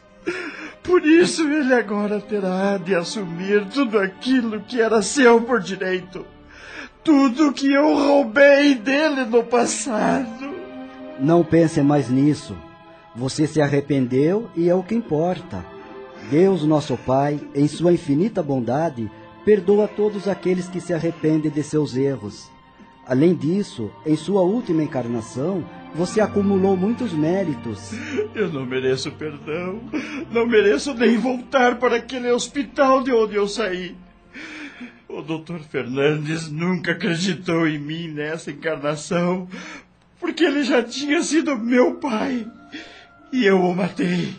Por 0.84 1.06
isso, 1.06 1.48
ele 1.48 1.74
agora 1.74 2.20
terá 2.20 2.78
de 2.78 2.96
assumir 2.96 3.66
tudo 3.66 4.00
aquilo 4.00 4.62
que 4.62 4.82
era 4.82 5.02
seu 5.02 5.42
por 5.42 5.60
direito. 5.60 6.26
Tudo 7.04 7.54
que 7.54 7.72
eu 7.72 7.96
roubei 7.96 8.76
dele 8.76 9.26
no 9.26 9.44
passado. 9.44 10.54
Não 11.20 11.44
pense 11.44 11.82
mais 11.82 12.10
nisso. 12.10 12.56
Você 13.16 13.46
se 13.46 13.62
arrependeu 13.62 14.50
e 14.56 14.70
é 14.70 14.76
o 14.76 14.84
que 14.84 14.96
importa. 14.96 15.71
Deus, 16.30 16.64
nosso 16.64 16.98
Pai, 16.98 17.40
em 17.54 17.68
sua 17.68 17.94
infinita 17.94 18.42
bondade, 18.42 19.10
perdoa 19.44 19.88
todos 19.88 20.28
aqueles 20.28 20.68
que 20.68 20.80
se 20.80 20.94
arrependem 20.94 21.52
de 21.52 21.64
seus 21.64 21.96
erros. 21.96 22.50
Além 23.06 23.34
disso, 23.34 23.92
em 24.06 24.16
sua 24.16 24.42
última 24.42 24.84
encarnação, 24.84 25.66
você 25.94 26.22
acumulou 26.22 26.78
muitos 26.78 27.12
méritos. 27.12 27.92
Eu 28.34 28.50
não 28.50 28.66
mereço 28.66 29.12
perdão. 29.12 29.82
Não 30.32 30.48
mereço 30.48 30.94
nem 30.94 31.18
voltar 31.18 31.78
para 31.78 31.98
aquele 31.98 32.32
hospital 32.32 33.04
de 33.04 33.12
onde 33.12 33.36
eu 33.36 33.48
saí. 33.48 33.96
O 35.10 35.22
doutor 35.22 35.60
Fernandes 35.60 36.50
nunca 36.50 36.94
acreditou 36.94 37.68
em 37.68 37.78
mim 37.78 38.08
nessa 38.08 38.52
encarnação, 38.52 39.50
porque 40.20 40.46
ele 40.46 40.64
já 40.64 40.82
tinha 40.82 41.22
sido 41.22 41.58
meu 41.58 41.96
pai. 41.96 42.48
E 43.34 43.46
eu 43.46 43.60
o 43.60 43.76
matei. 43.76 44.34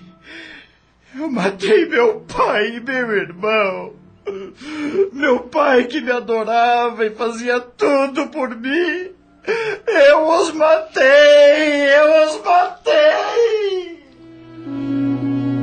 Eu 1.15 1.31
matei 1.31 1.87
meu 1.87 2.21
pai 2.21 2.77
e 2.77 2.81
meu 2.81 3.13
irmão. 3.13 3.93
Meu 5.13 5.41
pai 5.41 5.85
que 5.85 6.01
me 6.01 6.11
adorava 6.11 7.05
e 7.05 7.11
fazia 7.11 7.61
tudo 7.61 8.29
por 8.29 8.57
mim. 8.57 9.11
Eu 9.87 10.29
os 10.29 10.53
matei! 10.53 11.03
Eu 11.05 12.27
os 12.27 12.45
matei! 12.45 14.03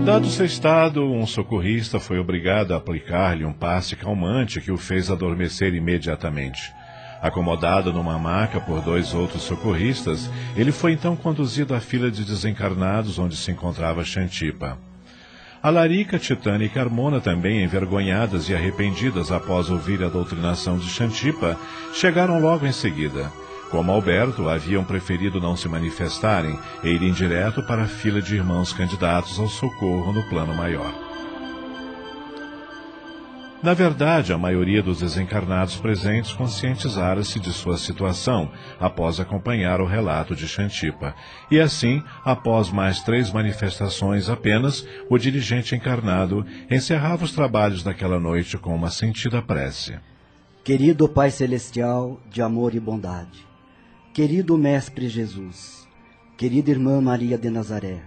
Dado 0.05 0.27
seu 0.27 0.45
estado, 0.45 1.03
um 1.03 1.25
socorrista 1.25 1.99
foi 1.99 2.19
obrigado 2.19 2.73
a 2.73 2.77
aplicar-lhe 2.77 3.45
um 3.45 3.53
passe 3.53 3.95
calmante 3.95 4.61
que 4.61 4.71
o 4.71 4.77
fez 4.77 5.09
adormecer 5.09 5.73
imediatamente. 5.73 6.73
Acomodado 7.21 7.91
numa 7.91 8.19
maca 8.19 8.59
por 8.59 8.81
dois 8.81 9.13
outros 9.13 9.43
socorristas, 9.43 10.29
ele 10.55 10.71
foi 10.71 10.93
então 10.93 11.15
conduzido 11.15 11.73
à 11.73 11.79
fila 11.79 12.11
de 12.11 12.23
desencarnados 12.23 13.17
onde 13.17 13.35
se 13.35 13.51
encontrava 13.51 14.03
Xantipa. 14.03 14.88
A 15.61 15.69
Larica, 15.69 16.17
Titânia 16.17 16.67
e 16.67 16.69
Carmona, 16.69 17.19
também 17.19 17.61
envergonhadas 17.61 18.47
e 18.47 18.55
arrependidas 18.55 19.29
após 19.29 19.69
ouvir 19.69 20.01
a 20.01 20.07
doutrinação 20.07 20.77
de 20.77 20.87
Xantipa, 20.87 21.57
chegaram 21.93 22.39
logo 22.39 22.65
em 22.65 22.71
seguida. 22.71 23.29
Como 23.69 23.91
Alberto, 23.91 24.47
haviam 24.47 24.85
preferido 24.85 25.41
não 25.41 25.57
se 25.57 25.67
manifestarem 25.67 26.57
e 26.81 26.87
irem 26.87 27.11
direto 27.11 27.61
para 27.63 27.83
a 27.83 27.87
fila 27.87 28.21
de 28.21 28.35
irmãos 28.35 28.71
candidatos 28.71 29.37
ao 29.37 29.49
socorro 29.49 30.13
no 30.13 30.23
plano 30.29 30.55
maior. 30.55 31.08
Na 33.61 33.73
verdade, 33.73 34.31
a 34.31 34.37
maioria 34.37 34.81
dos 34.81 35.01
desencarnados 35.01 35.75
presentes 35.75 36.31
conscientizara-se 36.31 37.41
de 37.41 37.51
sua 37.51 37.77
situação 37.77 38.49
após 38.79 39.19
acompanhar 39.19 39.81
o 39.81 39.85
relato 39.85 40.33
de 40.33 40.47
Xantipa. 40.47 41.13
E 41.51 41.59
assim, 41.59 42.01
após 42.23 42.71
mais 42.71 43.01
três 43.01 43.33
manifestações 43.33 44.29
apenas, 44.29 44.87
o 45.09 45.17
dirigente 45.17 45.75
encarnado 45.75 46.45
encerrava 46.71 47.25
os 47.25 47.33
trabalhos 47.33 47.83
daquela 47.83 48.17
noite 48.17 48.57
com 48.57 48.73
uma 48.73 48.89
sentida 48.89 49.41
prece. 49.41 49.99
Querido 50.63 51.09
Pai 51.09 51.29
Celestial 51.29 52.17
de 52.29 52.41
amor 52.41 52.73
e 52.73 52.79
bondade, 52.79 53.45
querido 54.13 54.57
Mestre 54.57 55.09
Jesus, 55.09 55.85
querida 56.37 56.71
Irmã 56.71 57.01
Maria 57.01 57.37
de 57.37 57.49
Nazaré, 57.49 58.03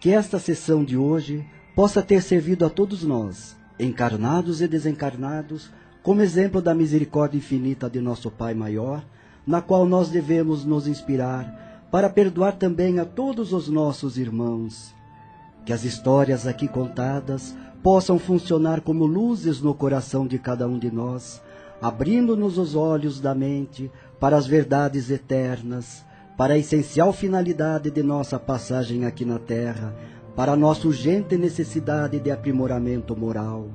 que 0.00 0.10
esta 0.10 0.38
sessão 0.38 0.82
de 0.82 0.96
hoje 0.96 1.44
possa 1.76 2.02
ter 2.02 2.22
servido 2.22 2.64
a 2.64 2.70
todos 2.70 3.04
nós 3.04 3.59
encarnados 3.80 4.60
e 4.60 4.68
desencarnados, 4.68 5.70
como 6.02 6.22
exemplo 6.22 6.60
da 6.60 6.74
misericórdia 6.74 7.38
infinita 7.38 7.88
de 7.88 8.00
nosso 8.00 8.30
Pai 8.30 8.54
maior, 8.54 9.04
na 9.46 9.60
qual 9.60 9.86
nós 9.86 10.08
devemos 10.08 10.64
nos 10.64 10.86
inspirar 10.86 11.88
para 11.90 12.08
perdoar 12.08 12.52
também 12.52 12.98
a 12.98 13.04
todos 13.04 13.52
os 13.52 13.68
nossos 13.68 14.16
irmãos. 14.16 14.94
Que 15.64 15.72
as 15.72 15.84
histórias 15.84 16.46
aqui 16.46 16.68
contadas 16.68 17.54
possam 17.82 18.18
funcionar 18.18 18.80
como 18.80 19.06
luzes 19.06 19.60
no 19.60 19.74
coração 19.74 20.26
de 20.26 20.38
cada 20.38 20.66
um 20.68 20.78
de 20.78 20.90
nós, 20.90 21.42
abrindo-nos 21.80 22.58
os 22.58 22.74
olhos 22.74 23.20
da 23.20 23.34
mente 23.34 23.90
para 24.18 24.36
as 24.36 24.46
verdades 24.46 25.10
eternas, 25.10 26.04
para 26.36 26.54
a 26.54 26.58
essencial 26.58 27.12
finalidade 27.12 27.90
de 27.90 28.02
nossa 28.02 28.38
passagem 28.38 29.04
aqui 29.04 29.24
na 29.24 29.38
Terra, 29.38 29.94
para 30.34 30.56
nossa 30.56 30.86
urgente 30.86 31.36
necessidade 31.36 32.18
de 32.20 32.30
aprimoramento 32.30 33.16
moral. 33.16 33.68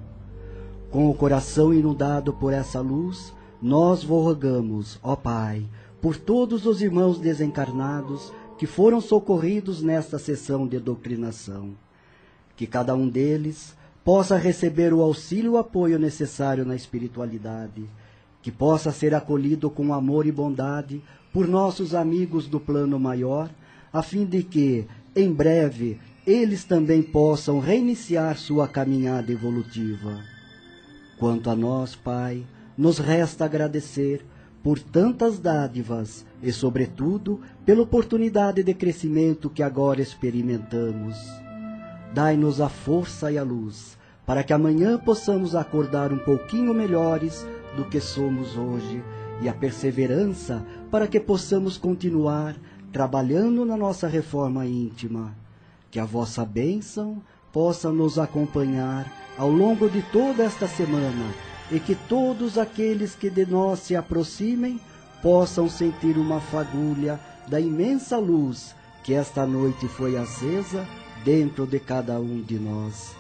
Com 0.90 1.09
o 1.09 1.14
coração 1.14 1.74
inundado 1.74 2.34
por 2.34 2.53
essa 2.53 2.80
luz, 2.80 3.34
nós 3.61 4.03
vos 4.03 4.24
rogamos, 4.24 5.00
ó 5.03 5.16
Pai, 5.16 5.66
por 6.01 6.17
todos 6.17 6.66
os 6.66 6.82
irmãos 6.82 7.19
desencarnados 7.19 8.32
que 8.58 8.66
foram 8.66 9.01
socorridos 9.01 9.82
nesta 9.82 10.17
sessão 10.17 10.67
de 10.67 10.80
doutrinação. 10.80 11.72
Que 12.56 12.66
cada 12.66 12.95
um 12.95 13.09
deles 13.09 13.75
possa 14.03 14.38
receber 14.38 14.93
o 14.93 15.01
auxílio 15.01 15.45
e 15.45 15.56
o 15.56 15.58
apoio 15.58 15.98
necessário 15.98 16.64
na 16.64 16.75
espiritualidade, 16.75 17.84
que 18.42 18.51
possa 18.51 18.92
ser 18.92 19.16
acolhido 19.16 19.69
com 19.69 19.93
amor 19.93 20.27
e 20.27 20.32
bondade 20.32 21.01
por 21.34 21.48
nossos 21.48 21.95
amigos 21.95 22.48
do 22.48 22.59
plano 22.59 23.00
maior, 23.00 23.50
a 23.92 24.03
fim 24.03 24.24
de 24.24 24.43
que, 24.43 24.85
em 25.16 25.34
breve, 25.34 26.00
eles 26.26 26.64
também 26.64 27.04
possam 27.04 27.60
reiniciar 27.60 28.36
sua 28.38 28.68
caminhada 28.68 29.32
evolutiva. 29.32 30.20
Quanto 31.20 31.50
a 31.52 31.56
nós, 31.56 31.95
Pai, 31.95 32.44
nos 32.76 32.98
resta 32.98 33.45
agradecer 33.45 34.26
por 34.64 34.80
tantas 34.80 35.38
dádivas 35.38 36.26
e, 36.42 36.52
sobretudo, 36.52 37.42
pela 37.64 37.84
oportunidade 37.84 38.64
de 38.64 38.74
crescimento 38.74 39.52
que 39.52 39.62
agora 39.62 40.02
experimentamos. 40.02 41.16
Dai-nos 42.12 42.60
a 42.60 42.70
força 42.70 43.32
e 43.32 43.38
a 43.38 43.44
luz 43.44 43.95
para 44.26 44.44
que 44.44 44.52
amanhã 44.52 44.98
possamos 44.98 45.56
acordar 45.56 46.12
um 46.12 46.18
pouquinho 46.18 46.74
melhores 46.74 47.45
do 47.78 47.86
que 47.86 48.02
somos 48.02 48.58
hoje 48.58 49.04
e 49.44 49.48
a 49.48 49.54
perseverança 49.54 50.66
para 50.90 51.08
que 51.08 51.20
possamos 51.20 51.78
continuar 51.78 52.56
trabalhando 52.92 53.64
na 53.64 53.78
nossa 53.78 54.08
reforma 54.08 54.66
íntima 54.66 55.44
que 55.95 55.99
a 56.01 56.03
vossa 56.03 56.43
bênção 56.43 57.22
possa 57.53 57.90
nos 57.90 58.19
acompanhar 58.19 59.09
ao 59.38 59.49
longo 59.49 59.90
de 59.90 60.01
toda 60.01 60.43
esta 60.43 60.67
semana 60.67 61.33
e 61.72 61.80
que 61.80 61.95
todos 61.95 62.57
aqueles 62.57 63.15
que 63.15 63.30
de 63.30 63.45
nós 63.45 63.80
se 63.80 63.95
aproximem 63.95 64.77
possam 65.22 65.69
sentir 65.69 66.17
uma 66.17 66.41
fagulha 66.41 67.17
da 67.48 67.61
imensa 67.61 68.17
luz 68.17 68.75
que 69.06 69.14
esta 69.14 69.45
noite 69.45 69.88
foi 69.88 70.17
acesa 70.17 70.85
dentro 71.24 71.65
de 71.65 71.80
cada 71.80 72.19
um 72.19 72.41
de 72.41 72.59
nós. 72.59 73.15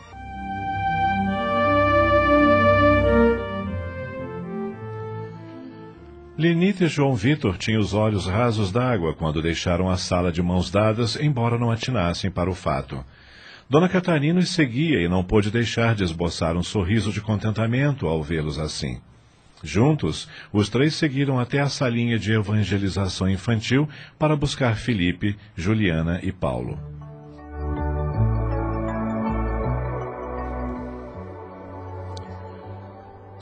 Lenita 6.45 6.83
e 6.83 6.87
João 6.87 7.15
Vitor 7.15 7.57
tinham 7.57 7.81
os 7.81 7.95
olhos 7.95 8.27
rasos 8.27 8.71
d'água 8.71 9.15
quando 9.15 9.41
deixaram 9.41 9.89
a 9.89 9.97
sala 9.97 10.31
de 10.31 10.43
mãos 10.43 10.69
dadas, 10.69 11.15
embora 11.19 11.57
não 11.57 11.71
atinassem 11.71 12.29
para 12.29 12.51
o 12.51 12.53
fato. 12.53 13.03
Dona 13.67 13.89
Catarina 13.89 14.39
os 14.39 14.49
seguia 14.49 15.01
e 15.01 15.07
não 15.07 15.23
pôde 15.23 15.49
deixar 15.49 15.95
de 15.95 16.03
esboçar 16.03 16.55
um 16.55 16.61
sorriso 16.61 17.11
de 17.11 17.19
contentamento 17.19 18.05
ao 18.05 18.21
vê-los 18.21 18.59
assim. 18.59 19.01
Juntos, 19.63 20.29
os 20.53 20.69
três 20.69 20.93
seguiram 20.93 21.39
até 21.39 21.61
a 21.61 21.67
salinha 21.67 22.19
de 22.19 22.31
evangelização 22.31 23.27
infantil 23.27 23.89
para 24.19 24.35
buscar 24.35 24.77
Felipe, 24.77 25.35
Juliana 25.55 26.19
e 26.21 26.31
Paulo. 26.31 26.94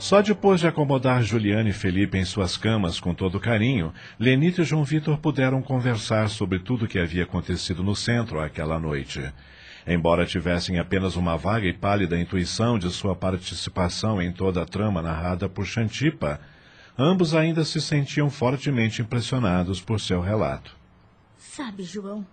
Só 0.04 0.20
depois 0.20 0.60
de 0.60 0.66
acomodar 0.66 1.22
Juliana 1.22 1.70
e 1.70 1.72
Felipe 1.72 2.18
em 2.18 2.26
suas 2.26 2.58
camas 2.58 3.00
com 3.00 3.14
todo 3.14 3.40
carinho, 3.40 3.90
Lenita 4.20 4.60
e 4.60 4.64
João 4.64 4.84
Vitor 4.84 5.16
puderam 5.16 5.62
conversar 5.62 6.28
sobre 6.28 6.58
tudo 6.58 6.84
o 6.84 6.86
que 6.86 6.98
havia 6.98 7.22
acontecido 7.22 7.82
no 7.82 7.96
centro 7.96 8.38
aquela 8.38 8.78
noite. 8.78 9.32
Embora 9.86 10.26
tivessem 10.26 10.78
apenas 10.78 11.16
uma 11.16 11.38
vaga 11.38 11.66
e 11.66 11.72
pálida 11.72 12.20
intuição 12.20 12.78
de 12.78 12.90
sua 12.90 13.16
participação 13.16 14.20
em 14.20 14.30
toda 14.30 14.60
a 14.60 14.66
trama 14.66 15.00
narrada 15.00 15.48
por 15.48 15.64
Xantipa, 15.64 16.38
ambos 16.98 17.34
ainda 17.34 17.64
se 17.64 17.80
sentiam 17.80 18.28
fortemente 18.28 19.00
impressionados 19.00 19.80
por 19.80 19.98
seu 19.98 20.20
relato. 20.20 20.76
Sabe, 21.38 21.82
João, 21.82 22.26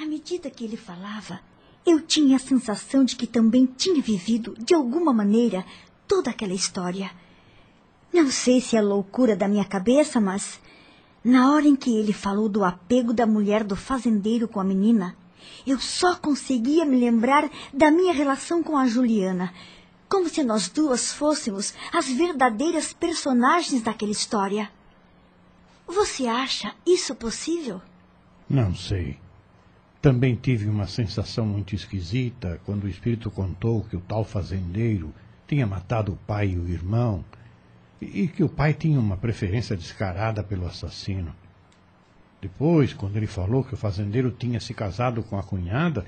à 0.00 0.04
medida 0.04 0.50
que 0.50 0.64
ele 0.64 0.76
falava, 0.76 1.38
eu 1.86 2.00
tinha 2.00 2.34
a 2.34 2.40
sensação 2.40 3.04
de 3.04 3.14
que 3.14 3.26
também 3.28 3.66
tinha 3.66 4.02
vivido, 4.02 4.56
de 4.58 4.74
alguma 4.74 5.12
maneira, 5.12 5.64
toda 6.12 6.28
aquela 6.28 6.52
história. 6.52 7.10
Não 8.12 8.30
sei 8.30 8.60
se 8.60 8.76
é 8.76 8.82
loucura 8.82 9.34
da 9.34 9.48
minha 9.48 9.64
cabeça, 9.64 10.20
mas 10.20 10.60
na 11.24 11.50
hora 11.50 11.66
em 11.66 11.74
que 11.74 11.96
ele 11.96 12.12
falou 12.12 12.50
do 12.50 12.62
apego 12.62 13.14
da 13.14 13.26
mulher 13.26 13.64
do 13.64 13.74
fazendeiro 13.74 14.46
com 14.46 14.60
a 14.60 14.64
menina, 14.64 15.16
eu 15.66 15.80
só 15.80 16.14
conseguia 16.14 16.84
me 16.84 17.00
lembrar 17.00 17.48
da 17.72 17.90
minha 17.90 18.12
relação 18.12 18.62
com 18.62 18.76
a 18.76 18.86
Juliana, 18.86 19.54
como 20.06 20.28
se 20.28 20.44
nós 20.44 20.68
duas 20.68 21.14
fôssemos 21.14 21.72
as 21.90 22.06
verdadeiras 22.10 22.92
personagens 22.92 23.80
daquela 23.80 24.12
história. 24.12 24.70
Você 25.86 26.26
acha 26.26 26.74
isso 26.86 27.14
possível? 27.14 27.80
Não 28.50 28.74
sei. 28.74 29.18
Também 30.02 30.36
tive 30.36 30.68
uma 30.68 30.86
sensação 30.86 31.46
muito 31.46 31.74
esquisita 31.74 32.60
quando 32.66 32.84
o 32.84 32.88
espírito 32.88 33.30
contou 33.30 33.82
que 33.84 33.96
o 33.96 34.00
tal 34.02 34.24
fazendeiro 34.26 35.14
tinha 35.46 35.66
matado 35.66 36.12
o 36.12 36.16
pai 36.16 36.50
e 36.50 36.58
o 36.58 36.68
irmão 36.68 37.24
e 38.00 38.26
que 38.26 38.42
o 38.42 38.48
pai 38.48 38.74
tinha 38.74 38.98
uma 38.98 39.16
preferência 39.16 39.76
descarada 39.76 40.42
pelo 40.42 40.66
assassino. 40.66 41.34
Depois, 42.40 42.92
quando 42.92 43.16
ele 43.16 43.28
falou 43.28 43.62
que 43.62 43.74
o 43.74 43.76
fazendeiro 43.76 44.32
tinha 44.32 44.58
se 44.58 44.74
casado 44.74 45.22
com 45.22 45.38
a 45.38 45.42
cunhada, 45.42 46.04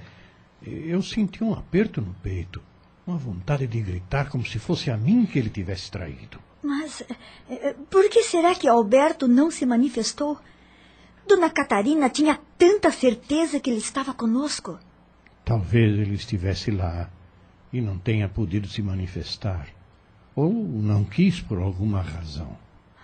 eu 0.61 1.01
senti 1.01 1.45
um 1.45 1.53
aperto 1.53 2.01
no 2.01 2.13
peito, 2.15 2.61
uma 3.07 3.17
vontade 3.17 3.67
de 3.67 3.81
gritar 3.81 4.29
como 4.29 4.45
se 4.45 4.59
fosse 4.59 4.91
a 4.91 4.97
mim 4.97 5.27
que 5.27 5.39
ele 5.39 5.51
tivesse 5.51 5.91
traído. 5.91 6.41
Mas 6.63 7.05
eh, 7.49 7.77
por 7.89 8.09
que 8.09 8.23
será 8.23 8.55
que 8.55 8.67
Alberto 8.67 9.29
não 9.29 9.51
se 9.51 9.65
manifestou? 9.65 10.39
Dona 11.29 11.51
Catarina 11.51 12.11
tinha 12.11 12.41
tanta 12.59 12.91
certeza 12.91 13.61
que 13.61 13.71
ele 13.71 13.79
estava 13.79 14.13
conosco. 14.13 14.79
Talvez 15.45 15.99
ele 15.99 16.15
estivesse 16.15 16.71
lá 16.71 17.11
e 17.75 17.81
não 17.81 17.99
tenha 17.99 18.29
podido 18.29 18.69
se 18.69 18.81
manifestar. 18.81 19.67
Ou 20.37 20.53
não 20.53 21.05
quis 21.05 21.41
por 21.41 21.59
alguma 21.59 22.01
razão. 22.01 22.57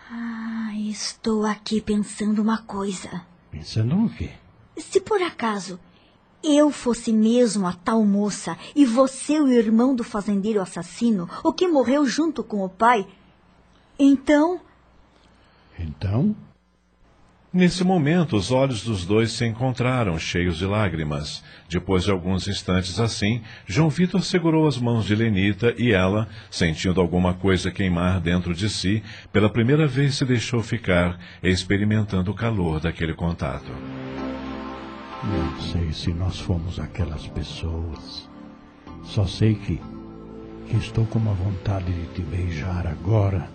Ah, 0.09 0.71
estou 0.77 1.45
aqui 1.45 1.81
pensando 1.81 2.41
uma 2.41 2.59
coisa. 2.59 3.27
Pensando 3.51 3.97
no 3.97 4.09
quê? 4.09 4.31
Se 4.77 5.01
por 5.01 5.21
acaso 5.21 5.79
eu 6.43 6.71
fosse 6.71 7.13
mesmo 7.13 7.67
a 7.67 7.73
tal 7.73 8.05
moça 8.05 8.57
e 8.75 8.87
você 8.87 9.41
o 9.41 9.49
irmão 9.49 9.93
do 9.93 10.05
fazendeiro 10.05 10.63
assassino, 10.63 11.29
o 11.43 11.53
que 11.53 11.67
morreu 11.67 12.07
junto 12.07 12.45
com 12.45 12.65
o 12.65 12.69
pai, 12.69 13.05
então. 13.99 14.61
Então? 15.77 16.37
Nesse 17.53 17.83
momento, 17.83 18.37
os 18.37 18.53
olhos 18.53 18.85
dos 18.85 19.05
dois 19.05 19.33
se 19.33 19.45
encontraram, 19.45 20.17
cheios 20.17 20.59
de 20.59 20.65
lágrimas. 20.65 21.43
Depois 21.69 22.05
de 22.05 22.11
alguns 22.13 22.47
instantes 22.47 23.01
assim, 23.01 23.43
João 23.67 23.91
Vitor 23.91 24.23
segurou 24.23 24.69
as 24.69 24.79
mãos 24.79 25.05
de 25.05 25.17
Lenita 25.17 25.75
e 25.77 25.91
ela, 25.91 26.29
sentindo 26.49 27.01
alguma 27.01 27.35
coisa 27.35 27.73
queimar 27.73 28.21
dentro 28.21 28.55
de 28.55 28.71
si, 28.71 29.03
pela 29.33 29.51
primeira 29.51 29.85
vez 29.89 30.15
se 30.15 30.25
deixou 30.25 30.63
ficar, 30.63 31.19
experimentando 31.43 32.31
o 32.31 32.35
calor 32.35 32.79
daquele 32.79 33.15
contato. 33.15 33.73
Não 35.25 35.61
sei 35.61 35.93
se 35.93 36.13
nós 36.13 36.39
fomos 36.39 36.79
aquelas 36.79 37.27
pessoas. 37.27 38.31
Só 39.03 39.27
sei 39.27 39.57
que, 39.57 39.81
que 40.69 40.77
estou 40.77 41.05
com 41.05 41.19
uma 41.19 41.35
vontade 41.35 41.93
de 41.93 42.07
te 42.15 42.23
beijar 42.23 42.87
agora 42.87 43.49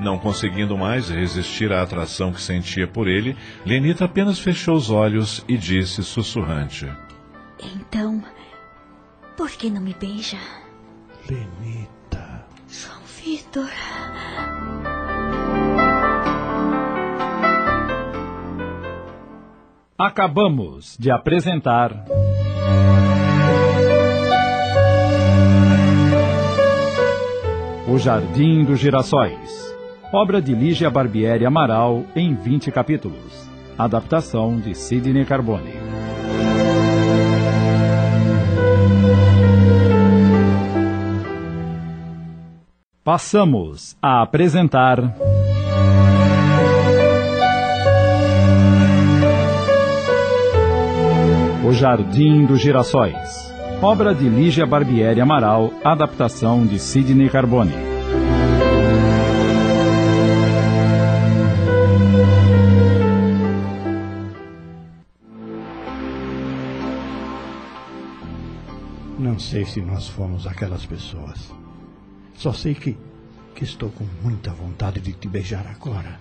não 0.00 0.18
conseguindo 0.18 0.76
mais 0.76 1.08
resistir 1.08 1.72
à 1.72 1.82
atração 1.82 2.32
que 2.32 2.40
sentia 2.40 2.86
por 2.86 3.08
ele, 3.08 3.36
Lenita 3.64 4.04
apenas 4.04 4.38
fechou 4.38 4.74
os 4.74 4.90
olhos 4.90 5.44
e 5.48 5.56
disse 5.56 6.02
sussurrante: 6.02 6.90
Então, 7.74 8.22
por 9.36 9.50
que 9.50 9.70
não 9.70 9.80
me 9.80 9.94
beija? 9.94 10.38
Lenita. 11.28 12.44
João 12.68 13.00
Vitor. 13.22 13.70
Acabamos 19.98 20.96
de 20.98 21.10
apresentar. 21.10 22.04
O 27.86 27.98
Jardim 27.98 28.64
dos 28.64 28.80
Girassóis 28.80 29.71
obra 30.12 30.42
de 30.42 30.54
Lígia 30.54 30.90
Barbieri 30.90 31.46
Amaral 31.46 32.04
em 32.14 32.34
20 32.34 32.70
capítulos. 32.70 33.50
Adaptação 33.78 34.60
de 34.60 34.74
Sidney 34.74 35.24
Carbone. 35.24 35.72
Passamos 43.02 43.96
a 44.02 44.22
apresentar. 44.22 44.98
O 51.66 51.72
Jardim 51.72 52.44
dos 52.44 52.60
Girassóis. 52.60 53.50
Obra 53.80 54.14
de 54.14 54.28
Lígia 54.28 54.66
Barbieri 54.66 55.20
Amaral, 55.20 55.72
adaptação 55.82 56.64
de 56.66 56.78
Sidney 56.78 57.28
Carbone. 57.30 57.91
Não 69.32 69.38
sei 69.38 69.64
se 69.64 69.80
nós 69.80 70.08
fomos 70.08 70.46
aquelas 70.46 70.84
pessoas. 70.84 71.50
Só 72.34 72.52
sei 72.52 72.74
que, 72.74 72.98
que 73.54 73.64
estou 73.64 73.88
com 73.88 74.04
muita 74.22 74.52
vontade 74.52 75.00
de 75.00 75.14
te 75.14 75.26
beijar 75.26 75.66
agora. 75.66 76.20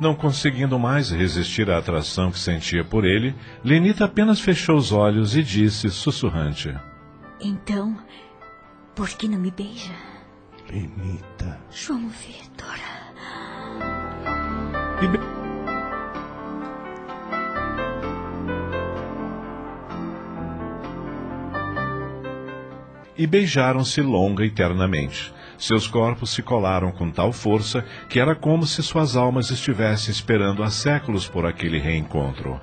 Não 0.00 0.14
conseguindo 0.14 0.78
mais 0.78 1.10
resistir 1.10 1.70
à 1.70 1.76
atração 1.76 2.30
que 2.32 2.38
sentia 2.38 2.82
por 2.82 3.04
ele, 3.04 3.34
Lenita 3.62 4.06
apenas 4.06 4.40
fechou 4.40 4.78
os 4.78 4.90
olhos 4.90 5.36
e 5.36 5.42
disse, 5.42 5.90
sussurrante: 5.90 6.74
Então, 7.42 7.94
por 8.94 9.10
que 9.10 9.28
não 9.28 9.38
me 9.38 9.50
beija? 9.50 9.92
Lenita. 10.70 11.60
João 11.70 12.08
Vitor. 12.08 12.78
E 23.20 23.26
beijaram-se 23.26 24.00
longa 24.00 24.46
e 24.46 24.50
ternamente. 24.50 25.30
Seus 25.58 25.86
corpos 25.86 26.30
se 26.30 26.42
colaram 26.42 26.90
com 26.90 27.10
tal 27.10 27.34
força 27.34 27.84
que 28.08 28.18
era 28.18 28.34
como 28.34 28.66
se 28.66 28.82
suas 28.82 29.14
almas 29.14 29.50
estivessem 29.50 30.10
esperando 30.10 30.62
há 30.62 30.70
séculos 30.70 31.28
por 31.28 31.44
aquele 31.44 31.78
reencontro. 31.78 32.58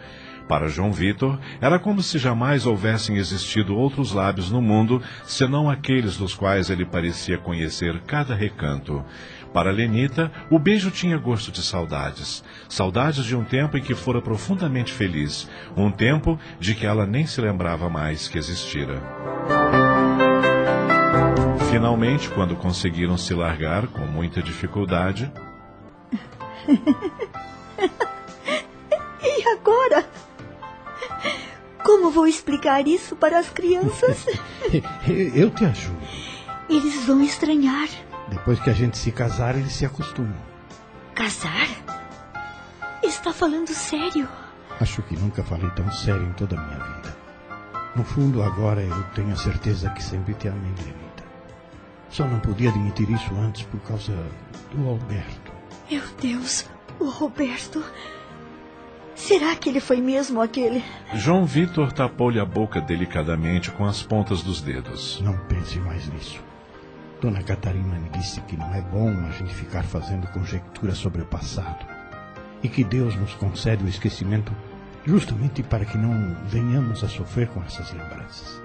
Para 0.47 0.67
João 0.67 0.91
Vitor, 0.91 1.37
era 1.61 1.77
como 1.77 2.01
se 2.01 2.17
jamais 2.17 2.65
houvessem 2.65 3.17
existido 3.17 3.75
outros 3.75 4.13
lábios 4.13 4.49
no 4.49 4.59
mundo, 4.59 4.99
senão 5.25 5.69
aqueles 5.69 6.17
dos 6.17 6.33
quais 6.33 6.71
ele 6.71 6.85
parecia 6.85 7.37
conhecer 7.37 7.99
cada 8.07 8.33
recanto. 8.33 9.05
Para 9.53 9.69
Lenita, 9.69 10.31
o 10.49 10.57
beijo 10.57 10.89
tinha 10.89 11.19
gosto 11.19 11.51
de 11.51 11.61
saudades. 11.61 12.43
Saudades 12.67 13.25
de 13.25 13.35
um 13.35 13.43
tempo 13.43 13.77
em 13.77 13.81
que 13.81 13.93
fora 13.93 14.23
profundamente 14.23 14.91
feliz, 14.91 15.47
um 15.75 15.91
tempo 15.91 16.39
de 16.59 16.73
que 16.73 16.85
ela 16.87 17.05
nem 17.05 17.27
se 17.27 17.39
lembrava 17.41 17.87
mais 17.87 18.27
que 18.27 18.39
existira. 18.39 18.99
Finalmente, 21.69 22.29
quando 22.29 22.55
conseguiram 22.55 23.17
se 23.17 23.33
largar 23.33 23.87
com 23.87 24.05
muita 24.05 24.41
dificuldade. 24.41 25.31
e 29.21 29.49
agora? 29.49 30.07
Como 31.83 32.09
vou 32.09 32.25
explicar 32.25 32.87
isso 32.87 33.15
para 33.15 33.37
as 33.37 33.49
crianças? 33.49 34.25
Eu 35.35 35.49
te 35.49 35.65
ajudo. 35.65 35.99
Eles 36.69 37.05
vão 37.05 37.21
estranhar. 37.21 37.87
Depois 38.29 38.59
que 38.59 38.69
a 38.69 38.73
gente 38.73 38.97
se 38.97 39.11
casar, 39.11 39.55
eles 39.55 39.73
se 39.73 39.85
acostumam. 39.85 40.35
Casar? 41.13 41.67
Está 43.03 43.33
falando 43.33 43.69
sério? 43.69 44.27
Acho 44.79 45.01
que 45.01 45.17
nunca 45.17 45.43
falei 45.43 45.69
tão 45.71 45.91
sério 45.91 46.23
em 46.23 46.33
toda 46.33 46.57
a 46.57 46.61
minha 46.61 46.77
vida. 46.77 47.17
No 47.95 48.03
fundo, 48.03 48.43
agora 48.43 48.81
eu 48.81 49.03
tenho 49.15 49.33
a 49.33 49.35
certeza 49.35 49.89
que 49.89 50.03
sempre 50.03 50.33
te 50.33 50.47
amei, 50.47 50.71
Lenita. 50.77 51.06
Só 52.09 52.25
não 52.25 52.39
podia 52.39 52.69
admitir 52.69 53.09
isso 53.09 53.33
antes 53.35 53.63
por 53.63 53.79
causa 53.81 54.13
do 54.71 54.87
Alberto. 54.87 55.51
Meu 55.89 56.01
Deus, 56.21 56.65
o 56.99 57.09
Roberto. 57.09 57.83
Será 59.15 59.55
que 59.55 59.69
ele 59.69 59.79
foi 59.79 59.99
mesmo 59.99 60.41
aquele? 60.41 60.83
João 61.15 61.45
Vitor 61.45 61.91
tapou-lhe 61.91 62.39
a 62.39 62.45
boca 62.45 62.79
delicadamente 62.79 63.71
com 63.71 63.85
as 63.85 64.03
pontas 64.03 64.43
dos 64.43 64.61
dedos. 64.61 65.19
Não 65.21 65.37
pense 65.47 65.79
mais 65.79 66.07
nisso. 66.07 66.39
Dona 67.19 67.41
Catarina 67.41 67.97
me 67.97 68.09
disse 68.09 68.39
que 68.41 68.55
não 68.55 68.73
é 68.75 68.81
bom 68.81 69.09
a 69.27 69.31
gente 69.31 69.53
ficar 69.53 69.83
fazendo 69.83 70.27
conjecturas 70.27 70.97
sobre 70.99 71.23
o 71.23 71.25
passado. 71.25 71.85
E 72.61 72.69
que 72.69 72.83
Deus 72.83 73.15
nos 73.15 73.33
concede 73.33 73.83
o 73.83 73.87
esquecimento 73.87 74.53
justamente 75.05 75.63
para 75.63 75.85
que 75.85 75.97
não 75.97 76.35
venhamos 76.45 77.03
a 77.03 77.07
sofrer 77.07 77.47
com 77.47 77.63
essas 77.63 77.91
lembranças. 77.93 78.61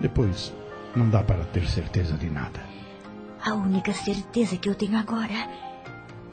Depois, 0.00 0.52
não 0.96 1.10
dá 1.10 1.22
para 1.22 1.44
ter 1.44 1.66
certeza 1.68 2.16
de 2.16 2.30
nada. 2.30 2.60
A 3.44 3.54
única 3.54 3.92
certeza 3.92 4.56
que 4.56 4.68
eu 4.68 4.74
tenho 4.74 4.98
agora 4.98 5.48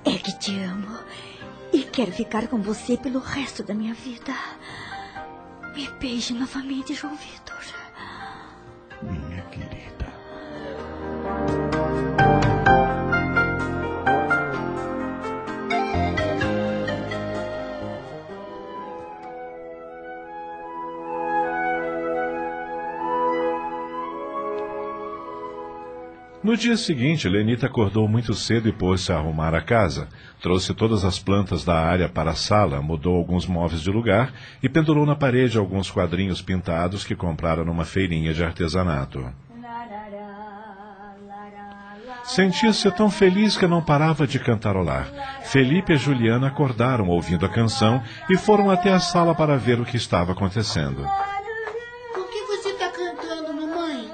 é 0.06 0.18
que 0.18 0.38
te 0.38 0.58
amo 0.64 0.98
e 1.74 1.84
quero 1.84 2.12
ficar 2.12 2.48
com 2.48 2.62
você 2.62 2.98
pelo 2.98 3.20
resto 3.20 3.64
da 3.64 3.74
minha 3.74 3.94
vida. 3.94 4.34
Me 5.76 5.90
beije 6.00 6.34
novamente, 6.34 6.94
João 6.94 7.16
Vitor. 7.16 7.62
Minha 9.02 9.42
querida. 9.44 11.61
No 26.44 26.58
dia 26.58 26.76
seguinte, 26.76 27.30
Lenita 27.30 27.68
acordou 27.68 28.08
muito 28.08 28.34
cedo 28.34 28.68
e 28.68 28.72
pôs-se 28.72 29.12
a 29.12 29.16
arrumar 29.16 29.54
a 29.54 29.62
casa. 29.62 30.08
Trouxe 30.42 30.74
todas 30.74 31.06
as 31.06 31.20
plantas 31.20 31.64
da 31.64 31.80
área 31.80 32.10
para 32.10 32.32
a 32.32 32.36
sala, 32.36 32.82
mudou 32.82 33.16
alguns 33.16 33.46
móveis 33.46 33.84
de 33.84 33.92
lugar 33.92 34.34
e 34.62 34.68
pendurou 34.68 35.06
na 35.06 35.16
parede 35.16 35.60
alguns 35.60 35.92
quadrinhos 35.92 36.42
pintados 36.42 37.04
que 37.04 37.16
comprara 37.16 37.64
numa 37.64 37.86
feirinha 37.86 38.34
de 38.34 38.44
artesanato. 38.44 39.24
Sentia-se 42.24 42.90
tão 42.90 43.12
feliz 43.12 43.56
que 43.56 43.68
não 43.68 43.84
parava 43.84 44.26
de 44.26 44.40
cantarolar. 44.40 45.10
Felipe 45.44 45.94
e 45.94 45.98
Juliana 45.98 46.48
acordaram 46.48 47.08
ouvindo 47.08 47.46
a 47.46 47.50
canção 47.50 48.02
e 48.28 48.36
foram 48.36 48.72
até 48.72 48.92
a 48.92 49.00
sala 49.00 49.36
para 49.36 49.58
ver 49.58 49.80
o 49.80 49.86
que 49.86 49.98
estava 49.98 50.32
acontecendo. 50.32 51.04
O 51.04 52.24
que 52.24 52.42
você 52.46 52.70
está 52.70 52.90
cantando, 52.90 53.54
mamãe? 53.54 54.10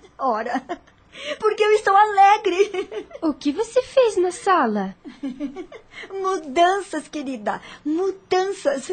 Ora, 0.18 0.62
porque 1.38 1.62
eu 1.62 1.72
estou 1.72 1.94
alegre. 1.96 2.88
O 3.22 3.34
que 3.34 3.52
você 3.52 3.82
fez 3.82 4.16
na 4.16 4.30
sala? 4.30 4.96
Mudanças, 6.10 7.08
querida, 7.08 7.60
mudanças. 7.84 8.92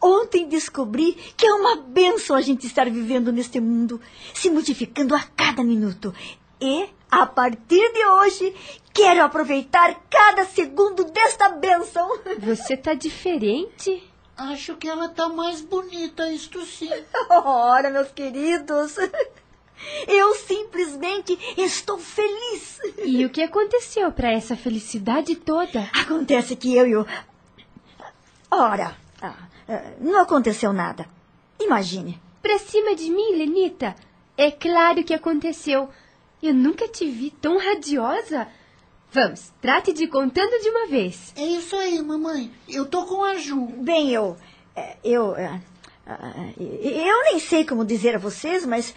Ontem 0.00 0.46
descobri 0.48 1.14
que 1.36 1.46
é 1.46 1.54
uma 1.54 1.76
benção 1.76 2.36
a 2.36 2.40
gente 2.42 2.66
estar 2.66 2.90
vivendo 2.90 3.32
neste 3.32 3.58
mundo, 3.58 4.00
se 4.34 4.50
modificando 4.50 5.14
a 5.14 5.22
cada 5.34 5.64
minuto. 5.64 6.14
E, 6.60 6.88
a 7.10 7.24
partir 7.24 7.92
de 7.92 8.06
hoje, 8.06 8.54
quero 8.92 9.22
aproveitar 9.22 10.02
cada 10.10 10.44
segundo 10.44 11.04
desta 11.04 11.48
benção. 11.48 12.18
Você 12.38 12.76
tá 12.76 12.92
diferente? 12.92 14.02
Acho 14.36 14.76
que 14.76 14.88
ela 14.88 15.08
tá 15.08 15.28
mais 15.28 15.60
bonita, 15.60 16.28
isto 16.28 16.64
sim. 16.66 16.90
Ora, 17.30 17.88
meus 17.88 18.10
queridos. 18.10 18.96
Eu 20.06 20.34
simplesmente 20.34 21.38
estou 21.58 21.98
feliz. 21.98 22.78
E 23.04 23.24
o 23.24 23.30
que 23.30 23.42
aconteceu 23.42 24.10
para 24.12 24.32
essa 24.32 24.56
felicidade 24.56 25.34
toda? 25.36 25.88
Acontece 25.92 26.56
que 26.56 26.74
eu 26.76 26.86
e 26.86 26.96
o. 26.96 27.06
Ora, 28.50 28.96
ah, 29.20 29.34
ah, 29.68 29.92
não 30.00 30.20
aconteceu 30.20 30.72
nada. 30.72 31.06
Imagine. 31.60 32.20
Pra 32.40 32.58
cima 32.58 32.94
de 32.94 33.10
mim, 33.10 33.36
Lenita? 33.36 33.94
É 34.36 34.50
claro 34.50 35.02
que 35.04 35.14
aconteceu. 35.14 35.88
Eu 36.42 36.54
nunca 36.54 36.86
te 36.88 37.08
vi 37.10 37.30
tão 37.30 37.58
radiosa. 37.58 38.46
Vamos, 39.10 39.52
trate 39.60 39.92
de 39.92 40.04
ir 40.04 40.08
contando 40.08 40.60
de 40.60 40.68
uma 40.70 40.86
vez. 40.88 41.32
É 41.36 41.44
isso 41.44 41.74
aí, 41.76 42.02
mamãe. 42.02 42.50
Eu 42.68 42.84
tô 42.86 43.06
com 43.06 43.22
a 43.24 43.36
Ju. 43.36 43.66
Bem, 43.66 44.10
eu. 44.10 44.36
eh, 44.76 44.96
Eu. 45.04 45.34
Ah, 46.06 46.32
Eu 46.58 47.22
nem 47.24 47.38
sei 47.38 47.64
como 47.64 47.84
dizer 47.84 48.16
a 48.16 48.18
vocês, 48.18 48.64
mas. 48.66 48.94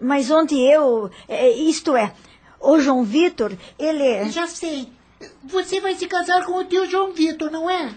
Mas 0.00 0.30
ontem 0.30 0.66
eu. 0.70 1.10
eh, 1.28 1.50
Isto 1.50 1.96
é. 1.96 2.12
O 2.60 2.80
João 2.80 3.04
Vitor, 3.04 3.52
ele. 3.78 4.30
Já 4.30 4.46
sei. 4.46 4.88
Você 5.44 5.80
vai 5.80 5.94
se 5.94 6.06
casar 6.06 6.44
com 6.44 6.52
o 6.52 6.64
tio 6.64 6.88
João 6.88 7.12
Vitor, 7.12 7.50
não 7.50 7.68
é? 7.68 7.92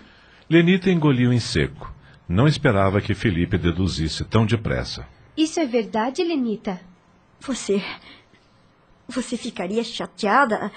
Lenita 0.50 0.90
engoliu 0.90 1.32
em 1.32 1.40
seco. 1.40 1.94
Não 2.28 2.48
esperava 2.48 3.02
que 3.02 3.14
Felipe 3.14 3.58
deduzisse 3.58 4.24
tão 4.26 4.46
depressa. 4.46 5.08
Isso 5.36 5.60
é 5.60 5.66
verdade, 5.66 6.24
Lenita? 6.24 6.80
Você. 7.40 7.82
Você 9.08 9.36
ficaria 9.38 9.84
chateada 9.84 10.72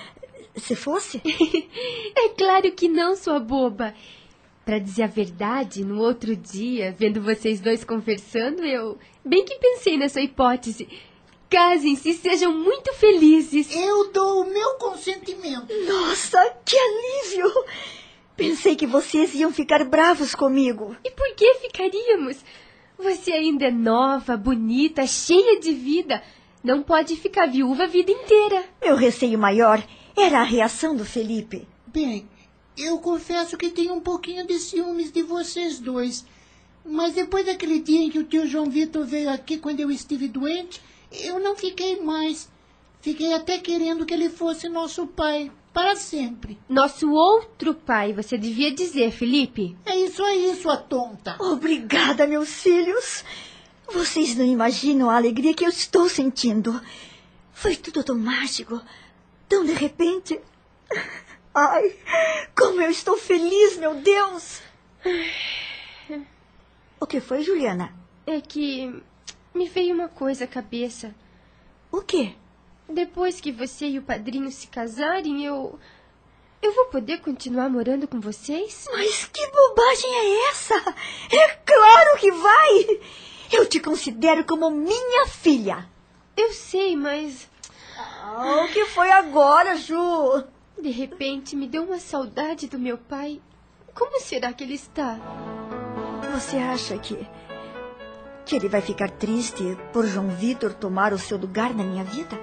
se 0.57 0.75
fosse? 0.75 1.21
é 2.17 2.29
claro 2.31 2.71
que 2.73 2.89
não, 2.89 3.17
sua 3.17 3.39
boba. 3.41 3.95
Pra 4.65 4.79
dizer 4.79 5.03
a 5.03 5.09
verdade, 5.09 5.85
no 5.85 6.01
outro 6.01 6.35
dia, 6.35 6.95
vendo 6.99 7.21
vocês 7.21 7.61
dois 7.61 7.85
conversando, 7.85 8.65
eu 8.65 8.99
bem 9.25 9.45
que 9.45 9.59
pensei 9.59 9.99
nessa 9.99 10.23
hipótese. 10.23 10.89
Casem-se 11.51 12.11
e 12.11 12.15
sejam 12.15 12.53
muito 12.53 12.93
felizes. 12.95 13.75
Eu 13.75 14.11
dou 14.11 14.43
o 14.43 14.51
meu 14.51 14.75
consentimento. 14.77 15.73
Nossa, 15.87 16.39
que 16.65 16.77
alívio! 16.77 17.53
Pensei 18.37 18.75
que 18.75 18.87
vocês 18.87 19.35
iam 19.35 19.53
ficar 19.53 19.85
bravos 19.85 20.35
comigo. 20.35 20.97
E 21.05 21.11
por 21.11 21.35
que 21.37 21.55
ficaríamos? 21.55 22.39
Você 22.99 23.33
ainda 23.33 23.67
é 23.67 23.71
nova, 23.71 24.37
bonita, 24.37 25.07
cheia 25.07 25.61
de 25.61 25.73
vida. 25.73 26.23
Não 26.63 26.83
pode 26.83 27.17
ficar 27.17 27.47
viúva 27.47 27.85
a 27.85 27.87
vida 27.87 28.11
inteira. 28.11 28.65
Meu 28.83 28.97
receio 28.97 29.39
maior 29.39 29.81
era 30.17 30.41
a 30.41 30.45
reação 30.45 30.97
do 30.97 31.05
Felipe. 31.05 31.69
Bem, 31.87 32.29
eu 32.77 32.99
confesso 32.99 33.57
que 33.57 33.71
tenho 33.71 33.95
um 33.95 34.01
pouquinho 34.01 34.47
de 34.47 34.59
ciúmes 34.59 35.13
de 35.13 35.23
vocês 35.23 35.79
dois. 35.79 36.25
Mas 36.85 37.15
depois 37.15 37.47
daquele 37.47 37.81
dia 37.81 38.01
em 38.01 38.11
que 38.11 38.19
o 38.19 38.25
tio 38.25 38.47
João 38.47 38.67
Vitor 38.67 39.05
veio 39.07 39.31
aqui 39.31 39.57
quando 39.59 39.81
eu 39.81 39.91
estive 39.91 40.29
doente, 40.29 40.81
eu 41.11 41.39
não 41.39 41.57
fiquei 41.57 42.01
mais. 42.01 42.49
Fiquei 43.01 43.33
até 43.33 43.59
querendo 43.59 44.05
que 44.05 44.13
ele 44.13 44.29
fosse 44.29 44.69
nosso 44.69 45.07
pai, 45.07 45.51
para 45.73 45.97
sempre. 45.97 46.59
Nosso 46.69 47.11
outro 47.11 47.75
pai, 47.75 48.13
você 48.13 48.39
devia 48.39 48.73
dizer, 48.73 49.11
Felipe. 49.11 49.77
É 49.85 49.97
isso 49.97 50.23
aí, 50.23 50.55
sua 50.57 50.77
tonta. 50.77 51.37
Obrigada, 51.39 52.27
meus 52.27 52.49
filhos. 52.49 53.25
Vocês 53.93 54.35
não 54.37 54.45
imaginam 54.45 55.11
a 55.11 55.17
alegria 55.17 55.55
que 55.55 55.65
eu 55.65 55.69
estou 55.69 56.09
sentindo. 56.09 56.81
Foi 57.53 57.77
tudo 57.77 58.03
tão 58.03 58.19
mágico, 58.19 58.81
tão 59.49 59.65
de 59.65 59.73
repente. 59.73 60.41
Ai, 61.55 61.97
como 62.57 62.83
eu 62.83 62.91
estou 62.91 63.17
feliz, 63.17 63.77
meu 63.77 63.95
Deus! 63.95 64.61
O 67.01 67.07
que 67.07 67.21
foi, 67.21 67.43
Juliana? 67.43 67.95
É 68.27 68.41
que 68.41 69.03
me 69.55 69.69
veio 69.69 69.95
uma 69.95 70.09
coisa 70.09 70.45
à 70.45 70.49
cabeça. 70.49 71.15
O 71.93 72.01
quê? 72.01 72.35
Depois 72.89 73.41
que 73.41 73.53
você 73.53 73.87
e 73.87 73.99
o 73.99 74.03
padrinho 74.03 74.51
se 74.51 74.67
casarem, 74.67 75.45
eu. 75.45 75.79
Eu 76.61 76.75
vou 76.75 76.87
poder 76.87 77.21
continuar 77.21 77.69
morando 77.69 78.09
com 78.09 78.19
vocês? 78.21 78.89
Mas 78.91 79.27
que 79.27 79.47
bobagem 79.47 80.11
é 80.13 80.49
essa? 80.49 80.75
É 81.31 81.49
claro 81.65 82.19
que 82.19 82.33
vai! 82.33 83.01
Eu 83.53 83.69
te 83.69 83.79
considero 83.79 84.45
como 84.45 84.71
minha 84.71 85.27
filha. 85.27 85.89
Eu 86.37 86.53
sei, 86.53 86.97
mas. 86.97 87.49
Ah, 87.97 88.65
o 88.65 88.73
que 88.73 88.87
foi 88.87 89.11
agora, 89.13 89.77
Ju? 89.77 90.45
De 90.81 90.91
repente 90.91 91.57
me 91.57 91.67
deu 91.67 91.85
uma 91.85 91.99
saudade 91.99 92.69
do 92.69 92.79
meu 92.79 92.99
pai. 92.99 93.41
Como 93.95 94.21
será 94.21 94.53
que 94.53 94.65
ele 94.65 94.75
está? 94.75 95.19
Você 96.33 96.57
acha 96.57 96.99
que. 96.99 97.17
que 98.45 98.57
ele 98.57 98.69
vai 98.69 98.81
ficar 98.81 99.09
triste 99.11 99.63
por 99.93 100.07
João 100.07 100.29
Vitor 100.29 100.75
tomar 100.75 101.13
o 101.13 101.19
seu 101.19 101.39
lugar 101.39 101.73
na 101.73 101.85
minha 101.85 102.05
vida? 102.05 102.39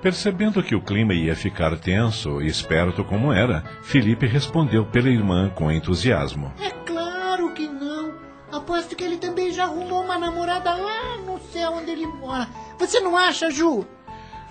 Percebendo 0.00 0.62
que 0.62 0.74
o 0.74 0.82
clima 0.82 1.14
ia 1.14 1.34
ficar 1.34 1.76
tenso 1.78 2.40
e 2.42 2.46
esperto 2.46 3.02
como 3.04 3.32
era, 3.32 3.64
Felipe 3.82 4.26
respondeu 4.26 4.84
pela 4.84 5.08
irmã 5.08 5.50
com 5.50 5.70
entusiasmo. 5.72 6.52
É 6.60 6.70
claro 6.70 7.52
que 7.54 7.66
não. 7.66 8.14
Aposto 8.52 8.94
que 8.94 9.02
ele 9.02 9.16
também 9.16 9.50
já 9.50 9.64
arrumou 9.64 10.04
uma 10.04 10.18
namorada 10.18 10.74
lá 10.74 11.16
no 11.18 11.40
céu 11.50 11.72
onde 11.72 11.90
ele 11.90 12.06
mora. 12.06 12.46
Você 12.78 13.00
não 13.00 13.16
acha, 13.16 13.50
Ju? 13.50 13.86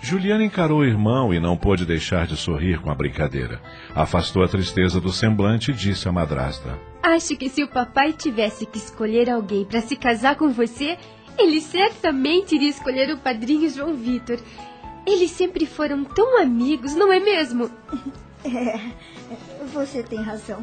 Juliana 0.04 0.44
encarou 0.44 0.80
o 0.80 0.84
irmão 0.84 1.32
e 1.32 1.40
não 1.40 1.56
pôde 1.56 1.86
deixar 1.86 2.26
de 2.26 2.36
sorrir 2.36 2.78
com 2.78 2.90
a 2.90 2.94
brincadeira. 2.94 3.58
Afastou 3.94 4.44
a 4.44 4.48
tristeza 4.48 5.00
do 5.00 5.10
semblante 5.10 5.70
e 5.70 5.74
disse 5.74 6.06
à 6.06 6.12
madrasta: 6.12 6.78
Acho 7.02 7.34
que 7.38 7.48
se 7.48 7.64
o 7.64 7.68
papai 7.68 8.12
tivesse 8.12 8.66
que 8.66 8.76
escolher 8.76 9.30
alguém 9.30 9.64
para 9.64 9.80
se 9.80 9.96
casar 9.96 10.36
com 10.36 10.50
você, 10.50 10.98
ele 11.38 11.58
certamente 11.58 12.54
iria 12.54 12.68
escolher 12.68 13.14
o 13.14 13.18
padrinho 13.18 13.70
João 13.70 13.94
Vitor. 13.94 14.38
Eles 15.06 15.30
sempre 15.30 15.64
foram 15.64 16.04
tão 16.04 16.38
amigos, 16.38 16.94
não 16.94 17.10
é 17.10 17.18
mesmo? 17.18 17.70
É, 18.46 18.78
você 19.72 20.02
tem 20.02 20.20
razão. 20.20 20.62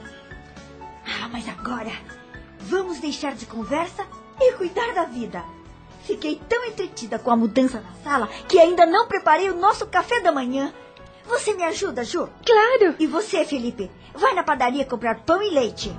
Ah, 1.03 1.27
mas 1.33 1.49
agora 1.49 1.91
vamos 2.59 2.99
deixar 2.99 3.33
de 3.33 3.47
conversa 3.47 4.05
e 4.39 4.53
cuidar 4.53 4.93
da 4.93 5.05
vida. 5.05 5.43
Fiquei 6.11 6.41
tão 6.49 6.65
entretida 6.65 7.17
com 7.17 7.31
a 7.31 7.37
mudança 7.37 7.79
na 7.79 7.93
sala 8.03 8.27
que 8.45 8.59
ainda 8.59 8.85
não 8.85 9.07
preparei 9.07 9.49
o 9.49 9.55
nosso 9.55 9.87
café 9.87 10.19
da 10.19 10.29
manhã. 10.29 10.73
Você 11.25 11.53
me 11.53 11.63
ajuda, 11.63 12.03
Ju? 12.03 12.27
Claro! 12.45 12.95
E 12.99 13.07
você, 13.07 13.45
Felipe? 13.45 13.89
Vai 14.13 14.33
na 14.33 14.43
padaria 14.43 14.83
comprar 14.83 15.21
pão 15.21 15.41
e 15.41 15.49
leite. 15.49 15.89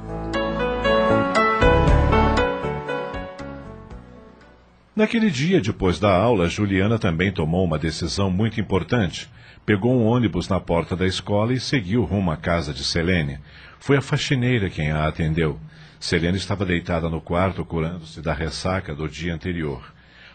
Naquele 4.94 5.30
dia, 5.30 5.62
depois 5.62 5.98
da 5.98 6.14
aula, 6.14 6.46
Juliana 6.46 6.98
também 6.98 7.32
tomou 7.32 7.64
uma 7.64 7.78
decisão 7.78 8.30
muito 8.30 8.60
importante. 8.60 9.30
Pegou 9.64 9.94
um 9.94 10.04
ônibus 10.04 10.46
na 10.46 10.60
porta 10.60 10.94
da 10.94 11.06
escola 11.06 11.54
e 11.54 11.58
seguiu 11.58 12.04
rumo 12.04 12.30
à 12.30 12.36
casa 12.36 12.74
de 12.74 12.84
Selene. 12.84 13.38
Foi 13.80 13.96
a 13.96 14.02
faxineira 14.02 14.68
quem 14.68 14.90
a 14.90 15.08
atendeu. 15.08 15.58
Selene 15.98 16.36
estava 16.36 16.66
deitada 16.66 17.08
no 17.08 17.20
quarto, 17.20 17.64
curando-se 17.64 18.20
da 18.20 18.34
ressaca 18.34 18.94
do 18.94 19.08
dia 19.08 19.34
anterior. 19.34 19.91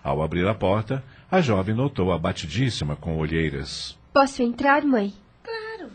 Ao 0.08 0.24
abrir 0.24 0.48
a 0.48 0.56
porta, 0.56 1.04
a 1.30 1.42
jovem 1.42 1.76
notou 1.76 2.14
abatidíssima 2.14 2.96
com 2.96 3.18
olheiras. 3.18 4.00
Posso 4.14 4.42
entrar, 4.42 4.86
mãe? 4.86 5.14
Claro. 5.44 5.92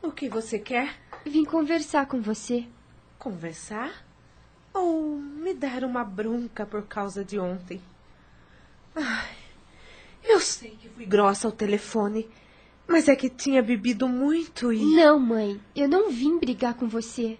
O 0.00 0.10
que 0.10 0.26
você 0.26 0.58
quer? 0.58 0.96
Vim 1.26 1.44
conversar 1.44 2.06
com 2.06 2.18
você. 2.22 2.64
Conversar? 3.18 3.92
Ou 4.72 5.18
me 5.18 5.52
dar 5.52 5.84
uma 5.84 6.02
bronca 6.02 6.64
por 6.64 6.86
causa 6.86 7.22
de 7.22 7.38
ontem? 7.38 7.78
Ai, 8.94 9.36
eu 10.24 10.40
sei 10.40 10.78
que 10.80 10.88
fui 10.88 11.04
grossa 11.04 11.46
ao 11.46 11.52
telefone, 11.52 12.26
mas 12.88 13.06
é 13.06 13.14
que 13.14 13.28
tinha 13.28 13.62
bebido 13.62 14.08
muito 14.08 14.72
e. 14.72 14.80
Não, 14.96 15.20
mãe, 15.20 15.60
eu 15.74 15.86
não 15.86 16.10
vim 16.10 16.38
brigar 16.38 16.72
com 16.72 16.88
você. 16.88 17.38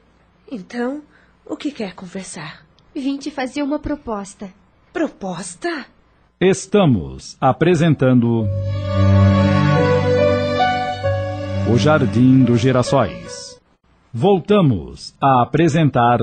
Então, 0.53 1.03
o 1.43 1.57
que 1.57 1.73
quer 1.73 1.95
conversar? 1.95 2.66
Vim 2.97 3.19
te 3.19 3.31
fazer 3.31 3.63
uma 3.63 3.79
proposta. 3.79 4.49
Proposta? 4.91 5.85
Estamos 6.41 7.37
apresentando. 7.39 8.49
O 11.71 11.77
Jardim 11.77 12.43
dos 12.43 12.59
Girassóis. 12.59 13.61
Voltamos 14.11 15.15
a 15.21 15.43
apresentar. 15.43 16.21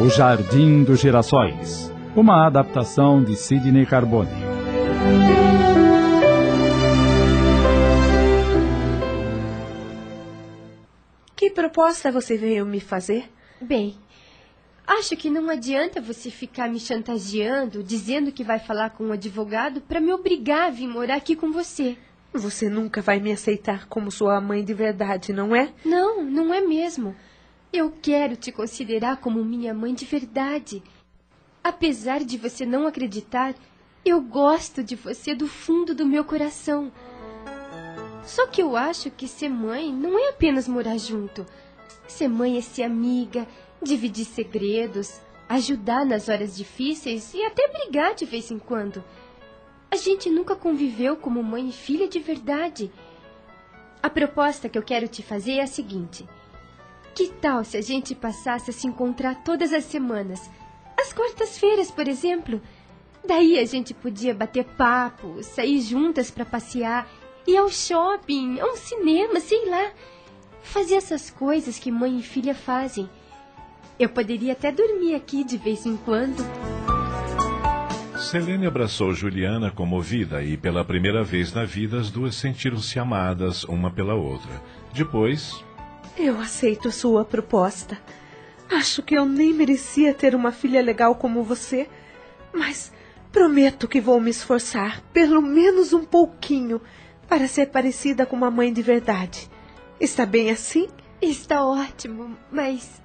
O 0.00 0.08
Jardim 0.08 0.84
dos 0.84 1.00
Girassóis. 1.00 1.92
Uma 2.14 2.46
adaptação 2.46 3.20
de 3.20 3.34
Sidney 3.34 3.84
Carbone. 3.84 4.30
Que 11.44 11.50
proposta 11.50 12.10
você 12.10 12.38
veio 12.38 12.64
me 12.64 12.80
fazer? 12.80 13.30
Bem, 13.60 13.98
acho 14.86 15.14
que 15.14 15.28
não 15.28 15.50
adianta 15.50 16.00
você 16.00 16.30
ficar 16.30 16.70
me 16.70 16.80
chantageando, 16.80 17.82
dizendo 17.82 18.32
que 18.32 18.42
vai 18.42 18.58
falar 18.58 18.88
com 18.88 19.04
um 19.04 19.12
advogado 19.12 19.82
para 19.82 20.00
me 20.00 20.10
obrigar 20.10 20.68
a 20.68 20.70
vir 20.70 20.88
morar 20.88 21.16
aqui 21.16 21.36
com 21.36 21.52
você. 21.52 21.98
Você 22.32 22.70
nunca 22.70 23.02
vai 23.02 23.20
me 23.20 23.30
aceitar 23.30 23.86
como 23.88 24.10
sua 24.10 24.40
mãe 24.40 24.64
de 24.64 24.72
verdade, 24.72 25.34
não 25.34 25.54
é? 25.54 25.70
Não, 25.84 26.24
não 26.24 26.54
é 26.54 26.62
mesmo. 26.62 27.14
Eu 27.70 27.92
quero 28.00 28.36
te 28.36 28.50
considerar 28.50 29.18
como 29.18 29.44
minha 29.44 29.74
mãe 29.74 29.92
de 29.92 30.06
verdade. 30.06 30.82
Apesar 31.62 32.24
de 32.24 32.38
você 32.38 32.64
não 32.64 32.86
acreditar, 32.86 33.54
eu 34.02 34.18
gosto 34.18 34.82
de 34.82 34.96
você 34.96 35.34
do 35.34 35.46
fundo 35.46 35.94
do 35.94 36.06
meu 36.06 36.24
coração. 36.24 36.90
Só 38.24 38.46
que 38.46 38.62
eu 38.62 38.76
acho 38.76 39.10
que 39.10 39.28
ser 39.28 39.48
mãe 39.48 39.92
não 39.92 40.18
é 40.18 40.30
apenas 40.30 40.66
morar 40.66 40.98
junto. 40.98 41.44
Ser 42.08 42.28
mãe 42.28 42.56
é 42.56 42.60
ser 42.60 42.84
amiga, 42.84 43.46
dividir 43.82 44.24
segredos, 44.24 45.20
ajudar 45.48 46.06
nas 46.06 46.28
horas 46.28 46.56
difíceis 46.56 47.34
e 47.34 47.42
até 47.42 47.68
brigar 47.68 48.14
de 48.14 48.24
vez 48.24 48.50
em 48.50 48.58
quando. 48.58 49.04
A 49.90 49.96
gente 49.96 50.30
nunca 50.30 50.56
conviveu 50.56 51.16
como 51.16 51.42
mãe 51.42 51.68
e 51.68 51.72
filha 51.72 52.08
de 52.08 52.18
verdade. 52.18 52.90
A 54.02 54.10
proposta 54.10 54.68
que 54.68 54.76
eu 54.76 54.82
quero 54.82 55.06
te 55.06 55.22
fazer 55.22 55.54
é 55.54 55.62
a 55.62 55.66
seguinte: 55.66 56.26
que 57.14 57.28
tal 57.28 57.62
se 57.62 57.76
a 57.76 57.82
gente 57.82 58.14
passasse 58.14 58.70
a 58.70 58.72
se 58.72 58.86
encontrar 58.86 59.44
todas 59.44 59.72
as 59.72 59.84
semanas? 59.84 60.50
Às 60.98 61.12
quartas-feiras, 61.12 61.90
por 61.90 62.08
exemplo. 62.08 62.60
Daí 63.26 63.58
a 63.58 63.64
gente 63.64 63.94
podia 63.94 64.34
bater 64.34 64.64
papo, 64.64 65.42
sair 65.42 65.80
juntas 65.80 66.30
para 66.30 66.44
passear, 66.44 67.08
ir 67.46 67.56
ao 67.56 67.68
shopping, 67.68 68.60
a 68.60 68.66
um 68.66 68.76
cinema, 68.76 69.40
sei 69.40 69.68
lá. 69.68 69.90
Fazer 70.62 70.94
essas 70.94 71.30
coisas 71.30 71.78
que 71.78 71.90
mãe 71.90 72.18
e 72.18 72.22
filha 72.22 72.54
fazem. 72.54 73.08
Eu 73.98 74.08
poderia 74.08 74.52
até 74.52 74.72
dormir 74.72 75.14
aqui 75.14 75.44
de 75.44 75.56
vez 75.56 75.86
em 75.86 75.96
quando. 75.96 76.42
Selene 78.18 78.66
abraçou 78.66 79.12
Juliana 79.12 79.70
comovida 79.70 80.42
e, 80.42 80.56
pela 80.56 80.84
primeira 80.84 81.22
vez 81.22 81.52
na 81.52 81.64
vida, 81.64 81.98
as 81.98 82.10
duas 82.10 82.34
sentiram-se 82.34 82.98
amadas 82.98 83.64
uma 83.64 83.90
pela 83.90 84.14
outra. 84.14 84.62
Depois. 84.92 85.62
Eu 86.16 86.40
aceito 86.40 86.90
sua 86.90 87.24
proposta. 87.24 87.98
Acho 88.70 89.02
que 89.02 89.14
eu 89.16 89.26
nem 89.26 89.52
merecia 89.52 90.14
ter 90.14 90.34
uma 90.34 90.50
filha 90.50 90.80
legal 90.80 91.14
como 91.14 91.44
você, 91.44 91.88
mas 92.52 92.92
prometo 93.30 93.86
que 93.86 94.00
vou 94.00 94.20
me 94.20 94.30
esforçar, 94.30 95.02
pelo 95.12 95.42
menos 95.42 95.92
um 95.92 96.04
pouquinho, 96.04 96.80
para 97.28 97.48
ser 97.48 97.66
parecida 97.66 98.26
com 98.26 98.36
uma 98.36 98.50
mãe 98.50 98.72
de 98.72 98.82
verdade. 98.82 99.50
Está 100.00 100.26
bem 100.26 100.50
assim? 100.50 100.88
Está 101.20 101.64
ótimo, 101.64 102.36
mas 102.50 103.00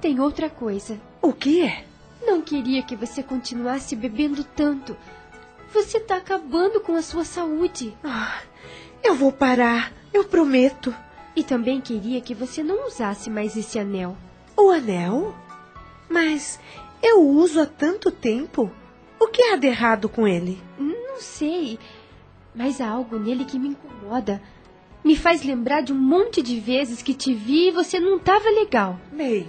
tem 0.00 0.20
outra 0.20 0.50
coisa. 0.50 1.00
O 1.22 1.32
que 1.32 1.62
é? 1.62 1.84
Não 2.26 2.40
queria 2.40 2.82
que 2.82 2.96
você 2.96 3.22
continuasse 3.22 3.94
bebendo 3.96 4.44
tanto. 4.44 4.96
Você 5.72 5.98
está 5.98 6.16
acabando 6.16 6.80
com 6.80 6.94
a 6.94 7.02
sua 7.02 7.24
saúde. 7.24 7.96
Ah, 8.04 8.40
eu 9.02 9.14
vou 9.14 9.32
parar, 9.32 9.92
eu 10.12 10.24
prometo. 10.24 10.94
E 11.36 11.42
também 11.42 11.80
queria 11.80 12.20
que 12.20 12.34
você 12.34 12.62
não 12.62 12.86
usasse 12.86 13.28
mais 13.28 13.56
esse 13.56 13.78
anel. 13.78 14.16
O 14.56 14.70
anel? 14.70 15.34
Mas 16.08 16.60
eu 17.02 17.22
uso 17.22 17.60
há 17.60 17.66
tanto 17.66 18.10
tempo. 18.10 18.70
O 19.18 19.28
que 19.28 19.42
há 19.42 19.56
de 19.56 19.66
errado 19.66 20.08
com 20.08 20.28
ele? 20.28 20.62
Não 20.78 21.20
sei, 21.20 21.78
mas 22.54 22.80
há 22.80 22.88
algo 22.88 23.18
nele 23.18 23.44
que 23.44 23.58
me 23.58 23.68
incomoda. 23.68 24.40
Me 25.04 25.16
faz 25.16 25.42
lembrar 25.42 25.82
de 25.82 25.92
um 25.92 25.98
monte 25.98 26.40
de 26.42 26.58
vezes 26.58 27.02
que 27.02 27.12
te 27.12 27.34
vi 27.34 27.68
e 27.68 27.72
você 27.72 28.00
não 28.00 28.16
estava 28.16 28.48
legal. 28.48 28.98
Bem, 29.12 29.46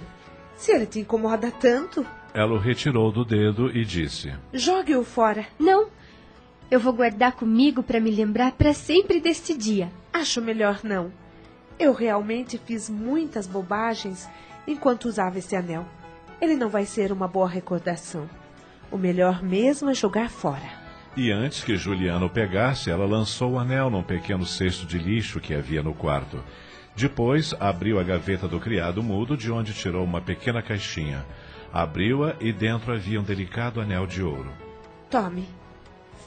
se 0.56 0.72
ele 0.72 0.86
te 0.86 1.00
incomoda 1.00 1.50
tanto. 1.50 2.04
Ela 2.34 2.52
o 2.52 2.58
retirou 2.58 3.10
do 3.10 3.24
dedo 3.24 3.70
e 3.74 3.84
disse: 3.84 4.34
Jogue-o 4.52 5.04
fora. 5.04 5.46
Não. 5.58 5.88
Eu 6.70 6.80
vou 6.80 6.92
guardar 6.92 7.32
comigo 7.32 7.82
para 7.82 8.00
me 8.00 8.10
lembrar 8.10 8.52
para 8.52 8.74
sempre 8.74 9.20
deste 9.20 9.56
dia. 9.56 9.90
Acho 10.12 10.42
melhor 10.42 10.80
não. 10.82 11.12
Eu 11.78 11.92
realmente 11.92 12.58
fiz 12.58 12.90
muitas 12.90 13.46
bobagens 13.46 14.28
enquanto 14.66 15.04
usava 15.06 15.38
esse 15.38 15.54
anel. 15.54 15.86
Ele 16.40 16.56
não 16.56 16.68
vai 16.68 16.84
ser 16.84 17.12
uma 17.12 17.28
boa 17.28 17.48
recordação. 17.48 18.28
O 18.90 18.98
melhor 18.98 19.42
mesmo 19.42 19.88
é 19.88 19.94
jogar 19.94 20.28
fora. 20.28 20.85
E 21.16 21.32
antes 21.32 21.64
que 21.64 21.78
Juliana 21.78 22.26
o 22.26 22.30
pegasse, 22.30 22.90
ela 22.90 23.06
lançou 23.06 23.52
o 23.52 23.58
anel 23.58 23.88
num 23.88 24.02
pequeno 24.02 24.44
cesto 24.44 24.84
de 24.84 24.98
lixo 24.98 25.40
que 25.40 25.54
havia 25.54 25.82
no 25.82 25.94
quarto. 25.94 26.44
Depois, 26.94 27.54
abriu 27.58 27.98
a 27.98 28.02
gaveta 28.02 28.46
do 28.46 28.60
criado 28.60 29.02
mudo, 29.02 29.34
de 29.34 29.50
onde 29.50 29.72
tirou 29.72 30.04
uma 30.04 30.20
pequena 30.20 30.60
caixinha. 30.60 31.24
Abriu-a 31.72 32.36
e 32.38 32.52
dentro 32.52 32.92
havia 32.92 33.18
um 33.18 33.24
delicado 33.24 33.80
anel 33.80 34.06
de 34.06 34.22
ouro. 34.22 34.50
Tome, 35.08 35.48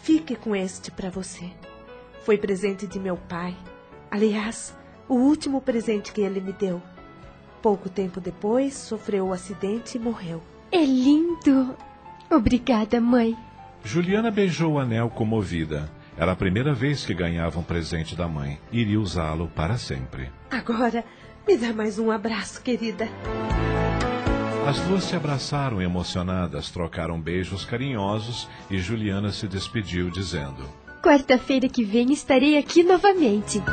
fique 0.01 0.35
com 0.35 0.55
este 0.55 0.89
para 0.89 1.11
você. 1.11 1.51
Foi 2.23 2.37
presente 2.37 2.87
de 2.87 2.99
meu 2.99 3.15
pai. 3.15 3.55
Aliás, 4.09 4.75
o 5.07 5.13
último 5.13 5.61
presente 5.61 6.11
que 6.11 6.21
ele 6.21 6.41
me 6.41 6.51
deu. 6.51 6.81
Pouco 7.61 7.89
tempo 7.89 8.19
depois, 8.19 8.73
sofreu 8.73 9.25
o 9.25 9.29
um 9.29 9.33
acidente 9.33 9.97
e 9.97 10.01
morreu. 10.01 10.41
É 10.71 10.83
lindo! 10.83 11.75
Obrigada, 12.31 12.99
mãe. 12.99 13.37
Juliana 13.83 14.29
beijou 14.29 14.73
o 14.73 14.79
anel 14.79 15.09
comovida. 15.09 15.89
Era 16.17 16.33
a 16.33 16.35
primeira 16.35 16.73
vez 16.73 17.05
que 17.05 17.13
ganhava 17.13 17.59
um 17.59 17.63
presente 17.63 18.15
da 18.15 18.27
mãe. 18.27 18.59
Iria 18.71 18.99
usá-lo 18.99 19.47
para 19.55 19.77
sempre. 19.77 20.29
Agora, 20.51 21.03
me 21.47 21.57
dá 21.57 21.71
mais 21.73 21.97
um 21.97 22.11
abraço, 22.11 22.61
querida. 22.61 23.07
As 24.67 24.79
duas 24.81 25.05
se 25.05 25.15
abraçaram 25.15 25.81
emocionadas, 25.81 26.69
trocaram 26.69 27.19
beijos 27.19 27.65
carinhosos 27.65 28.47
e 28.69 28.77
Juliana 28.77 29.31
se 29.31 29.47
despediu 29.47 30.11
dizendo: 30.11 30.63
Quarta-feira 31.01 31.69
que 31.69 31.83
vem 31.83 32.11
estarei 32.11 32.57
aqui 32.57 32.83
novamente. 32.83 33.63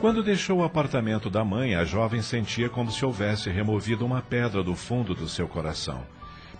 Quando 0.00 0.22
deixou 0.22 0.58
o 0.58 0.64
apartamento 0.64 1.28
da 1.28 1.44
mãe, 1.44 1.74
a 1.74 1.84
jovem 1.84 2.22
sentia 2.22 2.68
como 2.68 2.90
se 2.90 3.04
houvesse 3.04 3.50
removido 3.50 4.04
uma 4.04 4.22
pedra 4.22 4.62
do 4.62 4.74
fundo 4.74 5.14
do 5.14 5.28
seu 5.28 5.46
coração. 5.46 6.02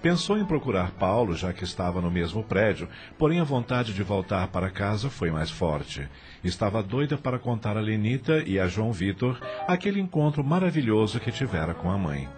Pensou 0.06 0.38
em 0.38 0.44
procurar 0.44 0.92
Paulo, 0.92 1.34
já 1.34 1.52
que 1.52 1.64
estava 1.64 2.00
no 2.00 2.12
mesmo 2.12 2.40
prédio, 2.44 2.88
porém 3.18 3.40
a 3.40 3.44
vontade 3.44 3.92
de 3.92 4.04
voltar 4.04 4.46
para 4.46 4.70
casa 4.70 5.10
foi 5.10 5.32
mais 5.32 5.50
forte. 5.50 6.08
Estava 6.44 6.80
doida 6.80 7.18
para 7.18 7.40
contar 7.40 7.76
a 7.76 7.80
Lenita 7.80 8.40
e 8.46 8.56
a 8.56 8.68
João 8.68 8.92
Vitor 8.92 9.36
aquele 9.66 9.98
encontro 9.98 10.44
maravilhoso 10.44 11.18
que 11.18 11.32
tivera 11.32 11.74
com 11.74 11.90
a 11.90 11.98
mãe. 11.98 12.28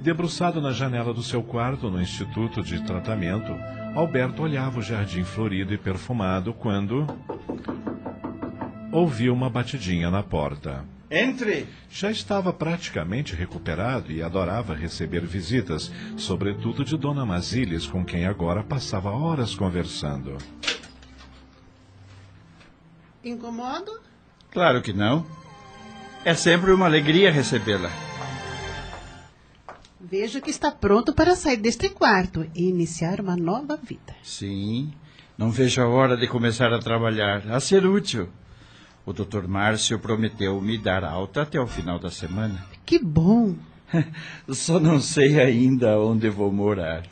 Debruçado 0.00 0.62
na 0.62 0.72
janela 0.72 1.12
do 1.12 1.22
seu 1.22 1.42
quarto 1.42 1.90
no 1.90 2.00
Instituto 2.00 2.62
de 2.62 2.82
Tratamento, 2.82 3.52
Alberto 3.94 4.42
olhava 4.42 4.78
o 4.78 4.82
jardim 4.82 5.24
florido 5.24 5.74
e 5.74 5.78
perfumado 5.78 6.54
quando 6.54 7.06
ouviu 8.90 9.34
uma 9.34 9.50
batidinha 9.50 10.10
na 10.10 10.22
porta. 10.22 10.86
Entre! 11.10 11.66
Já 11.90 12.10
estava 12.10 12.50
praticamente 12.50 13.34
recuperado 13.34 14.10
e 14.10 14.22
adorava 14.22 14.74
receber 14.74 15.26
visitas, 15.26 15.92
sobretudo 16.16 16.82
de 16.82 16.96
Dona 16.96 17.26
Masílias, 17.26 17.86
com 17.86 18.02
quem 18.02 18.24
agora 18.24 18.62
passava 18.62 19.10
horas 19.10 19.54
conversando. 19.54 20.38
Incomodo? 23.22 24.00
Claro 24.50 24.80
que 24.80 24.94
não. 24.94 25.26
É 26.24 26.32
sempre 26.32 26.72
uma 26.72 26.86
alegria 26.86 27.30
recebê-la. 27.30 28.09
Vejo 30.02 30.40
que 30.40 30.50
está 30.50 30.70
pronto 30.70 31.12
para 31.12 31.36
sair 31.36 31.58
deste 31.58 31.90
quarto 31.90 32.46
e 32.54 32.68
iniciar 32.68 33.20
uma 33.20 33.36
nova 33.36 33.76
vida. 33.76 34.16
Sim, 34.22 34.90
não 35.36 35.50
vejo 35.50 35.82
a 35.82 35.88
hora 35.88 36.16
de 36.16 36.26
começar 36.26 36.72
a 36.72 36.78
trabalhar, 36.78 37.46
a 37.50 37.60
ser 37.60 37.84
útil. 37.84 38.28
O 39.04 39.12
Dr. 39.12 39.46
Márcio 39.46 39.98
prometeu 39.98 40.58
me 40.60 40.78
dar 40.78 41.04
alta 41.04 41.42
até 41.42 41.60
o 41.60 41.66
final 41.66 41.98
da 41.98 42.10
semana. 42.10 42.64
Que 42.86 42.98
bom! 42.98 43.54
Só 44.48 44.80
não 44.80 45.00
sei 45.00 45.38
ainda 45.38 46.00
onde 46.00 46.30
vou 46.30 46.50
morar. 46.50 47.06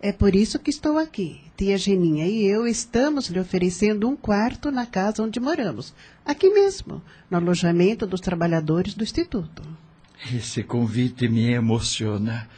É 0.00 0.12
por 0.12 0.34
isso 0.36 0.60
que 0.60 0.70
estou 0.70 0.96
aqui. 0.96 1.40
Tia 1.56 1.76
Geninha 1.76 2.26
e 2.26 2.44
eu 2.44 2.68
estamos 2.68 3.28
lhe 3.28 3.40
oferecendo 3.40 4.08
um 4.08 4.14
quarto 4.14 4.70
na 4.70 4.86
casa 4.86 5.22
onde 5.22 5.40
moramos, 5.40 5.94
aqui 6.24 6.50
mesmo, 6.50 7.02
no 7.30 7.36
alojamento 7.36 8.06
dos 8.06 8.20
trabalhadores 8.20 8.94
do 8.94 9.02
Instituto. 9.02 9.62
Esse 10.32 10.62
convite 10.62 11.28
me 11.28 11.52
emociona, 11.52 12.48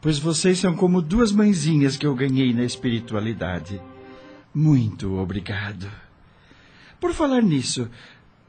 pois 0.00 0.18
vocês 0.18 0.58
são 0.58 0.74
como 0.74 1.02
duas 1.02 1.30
mãezinhas 1.30 1.96
que 1.96 2.06
eu 2.06 2.14
ganhei 2.14 2.52
na 2.52 2.64
espiritualidade. 2.64 3.80
Muito 4.54 5.14
obrigado. 5.18 5.90
Por 7.00 7.12
falar 7.12 7.42
nisso, 7.42 7.88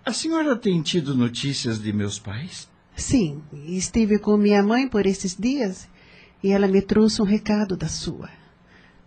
a 0.06 0.12
senhora 0.12 0.56
tem 0.56 0.82
tido 0.82 1.16
notícias 1.16 1.82
de 1.82 1.94
meus 1.94 2.20
pais? 2.20 2.70
Sim, 2.96 3.42
estive 3.68 4.20
com 4.20 4.38
minha 4.38 4.62
mãe 4.62 4.88
por 4.88 5.06
esses 5.06 5.36
dias 5.36 5.88
e 6.44 6.52
ela 6.52 6.68
me 6.68 6.82
trouxe 6.82 7.22
um 7.22 7.26
recado 7.26 7.76
da 7.76 7.88
sua. 7.88 8.30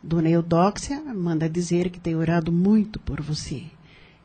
Dona 0.02 0.30
Eudóxia 0.30 1.00
manda 1.14 1.48
dizer 1.48 1.90
que 1.90 2.00
tem 2.00 2.14
orado 2.14 2.52
muito 2.52 2.98
por 3.00 3.20
você 3.20 3.64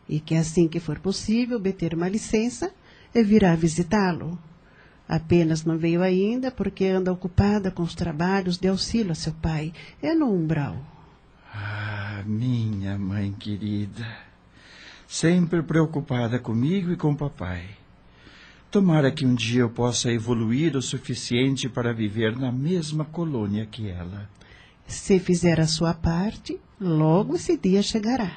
e 0.07 0.19
que 0.19 0.35
assim 0.35 0.67
que 0.67 0.79
for 0.79 0.99
possível 0.99 1.57
obter 1.57 1.93
uma 1.93 2.07
licença, 2.07 2.71
virá 3.13 3.55
visitá-lo. 3.55 4.37
Apenas 5.11 5.65
não 5.65 5.77
veio 5.77 6.01
ainda 6.01 6.49
porque 6.49 6.85
anda 6.85 7.11
ocupada 7.11 7.69
com 7.69 7.83
os 7.83 7.93
trabalhos 7.93 8.57
de 8.57 8.69
auxílio 8.69 9.11
a 9.11 9.15
seu 9.15 9.33
pai. 9.33 9.73
É 10.01 10.15
no 10.15 10.31
umbral. 10.33 10.77
Ah, 11.53 12.23
minha 12.25 12.97
mãe 12.97 13.29
querida. 13.33 14.07
Sempre 15.05 15.61
preocupada 15.61 16.39
comigo 16.39 16.93
e 16.93 16.95
com 16.95 17.13
papai. 17.13 17.71
Tomara 18.71 19.11
que 19.11 19.25
um 19.25 19.35
dia 19.35 19.63
eu 19.63 19.69
possa 19.69 20.09
evoluir 20.09 20.77
o 20.77 20.81
suficiente 20.81 21.67
para 21.67 21.93
viver 21.93 22.37
na 22.37 22.49
mesma 22.49 23.03
colônia 23.03 23.65
que 23.65 23.89
ela. 23.89 24.29
Se 24.87 25.19
fizer 25.19 25.59
a 25.59 25.67
sua 25.67 25.93
parte, 25.93 26.57
logo 26.79 27.35
esse 27.35 27.57
dia 27.57 27.83
chegará. 27.83 28.31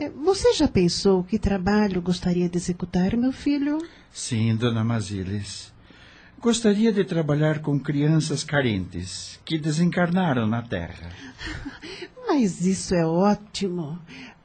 É, 0.00 0.08
você 0.08 0.54
já 0.54 0.66
pensou 0.66 1.22
que 1.22 1.38
trabalho 1.38 2.00
gostaria 2.00 2.48
de 2.48 2.56
executar, 2.56 3.14
meu 3.18 3.32
filho? 3.32 3.86
Sim, 4.10 4.56
dona 4.56 4.82
Masílias. 4.82 5.74
Gostaria 6.40 6.90
de 6.90 7.04
trabalhar 7.04 7.58
com 7.58 7.78
crianças 7.78 8.42
carentes 8.42 9.38
que 9.44 9.58
desencarnaram 9.58 10.46
na 10.46 10.62
Terra. 10.62 11.10
Mas 12.26 12.64
isso 12.64 12.94
é 12.94 13.04
ótimo. 13.04 13.98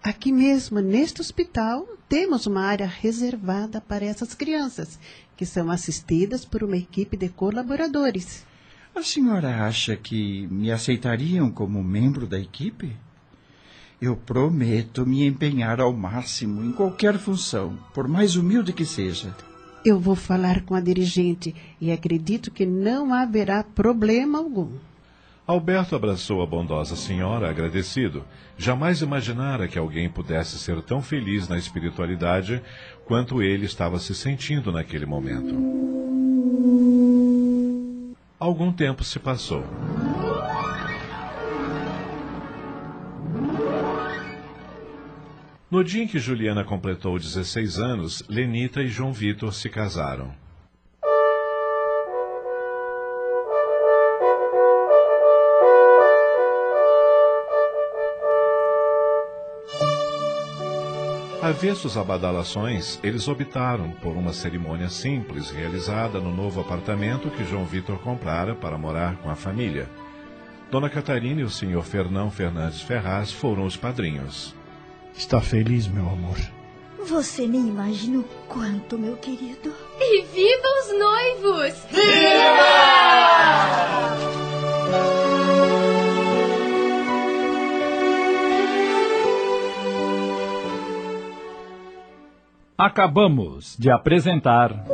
Aqui 0.04 0.30
mesmo, 0.30 0.82
neste 0.82 1.22
hospital, 1.22 1.88
temos 2.10 2.46
uma 2.46 2.66
área 2.66 2.86
reservada 2.86 3.80
para 3.80 4.04
essas 4.04 4.34
crianças, 4.34 5.00
que 5.38 5.46
são 5.46 5.72
assistidas 5.72 6.44
por 6.44 6.66
uma 6.66 6.76
equipe 6.76 7.16
de 7.16 7.30
colaboradores. 7.30 8.46
A 8.94 9.02
senhora 9.02 9.66
acha 9.66 9.96
que 9.96 10.48
me 10.48 10.70
aceitariam 10.70 11.50
como 11.50 11.82
membro 11.82 12.28
da 12.28 12.38
equipe? 12.38 12.94
Eu 14.02 14.16
prometo 14.16 15.06
me 15.06 15.26
empenhar 15.26 15.80
ao 15.80 15.94
máximo 15.94 16.64
em 16.64 16.72
qualquer 16.72 17.18
função, 17.18 17.78
por 17.94 18.08
mais 18.08 18.36
humilde 18.36 18.74
que 18.74 18.86
seja. 18.86 19.34
Eu 19.86 20.00
vou 20.00 20.16
falar 20.16 20.62
com 20.62 20.76
a 20.76 20.82
dirigente 20.82 21.56
e 21.80 21.92
acredito 21.92 22.52
que 22.52 22.66
não 22.66 23.14
haverá 23.14 23.64
problema 23.64 24.40
algum. 24.40 24.72
Alberto 25.48 25.96
abraçou 25.96 26.42
a 26.42 26.46
bondosa 26.46 26.96
senhora, 26.96 27.48
agradecido. 27.48 28.24
Jamais 28.58 29.02
imaginara 29.02 29.68
que 29.68 29.78
alguém 29.78 30.10
pudesse 30.10 30.58
ser 30.58 30.82
tão 30.82 31.04
feliz 31.04 31.48
na 31.48 31.56
espiritualidade 31.56 32.64
quanto 33.06 33.44
ele 33.44 33.66
estava 33.66 34.00
se 34.00 34.16
sentindo 34.16 34.72
naquele 34.72 35.06
momento. 35.06 35.54
Algum 38.40 38.72
tempo 38.72 39.04
se 39.04 39.20
passou. 39.20 39.64
No 45.70 45.84
dia 45.84 46.04
em 46.04 46.08
que 46.08 46.20
Juliana 46.20 46.64
completou 46.64 47.18
16 47.18 47.80
anos, 47.80 48.24
Lenita 48.30 48.84
e 48.84 48.88
João 48.88 49.12
Vitor 49.12 49.52
se 49.52 49.68
casaram. 49.68 50.32
Avessos 61.42 61.98
a 61.98 62.04
badalações, 62.04 63.00
eles 63.04 63.28
optaram 63.28 63.92
por 63.92 64.16
uma 64.16 64.34
cerimônia 64.34 64.90
simples 64.90 65.50
realizada 65.50 66.20
no 66.20 66.36
novo 66.36 66.62
apartamento 66.62 67.30
que 67.32 67.44
João 67.44 67.66
Vitor 67.66 67.98
comprara 68.00 68.54
para 68.54 68.78
morar 68.78 69.18
com 69.18 69.32
a 69.32 69.36
família. 69.36 69.90
Dona 70.70 70.90
Catarina 70.90 71.42
e 71.42 71.44
o 71.44 71.50
senhor 71.50 71.84
Fernão 71.84 72.30
Fernandes 72.30 72.82
Ferraz 72.82 73.32
foram 73.32 73.66
os 73.66 73.76
padrinhos. 73.76 74.56
Está 75.18 75.42
feliz, 75.42 75.88
meu 75.88 76.08
amor? 76.08 76.38
Você 77.08 77.48
nem 77.48 77.68
imagina 77.68 78.20
o 78.20 78.24
quanto, 78.48 78.98
meu 78.98 79.16
querido. 79.18 79.74
E 80.00 80.24
viva 80.24 80.68
os 80.82 81.00
noivos! 81.00 81.86
Acabamos 92.78 93.78
de 93.80 93.90
apresentar. 93.90 94.86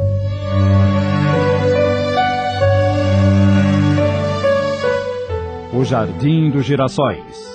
O 5.74 5.84
Jardim 5.84 6.52
dos 6.52 6.64
Girassóis. 6.64 7.51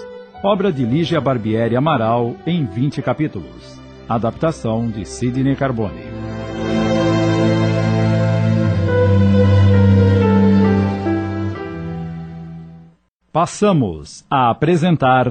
Obra 0.49 0.71
de 0.71 0.87
Lígia 0.87 1.21
Barbieri 1.21 1.75
Amaral 1.75 2.37
em 2.47 2.65
20 2.65 3.03
capítulos. 3.03 3.81
Adaptação 4.09 4.89
de 4.89 5.05
Sidney 5.05 5.57
Carbone. 5.57 6.05
Passamos 13.33 14.25
a 14.31 14.49
apresentar. 14.49 15.27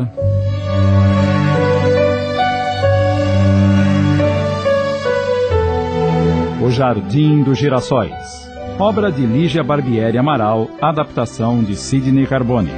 O 6.62 6.70
Jardim 6.70 7.42
dos 7.42 7.58
Girassóis. 7.58 8.52
Obra 8.78 9.10
de 9.10 9.26
Lígia 9.26 9.64
Barbieri 9.64 10.18
Amaral, 10.18 10.68
adaptação 10.82 11.64
de 11.64 11.78
Sidney 11.78 12.28
Carbone. 12.28 12.72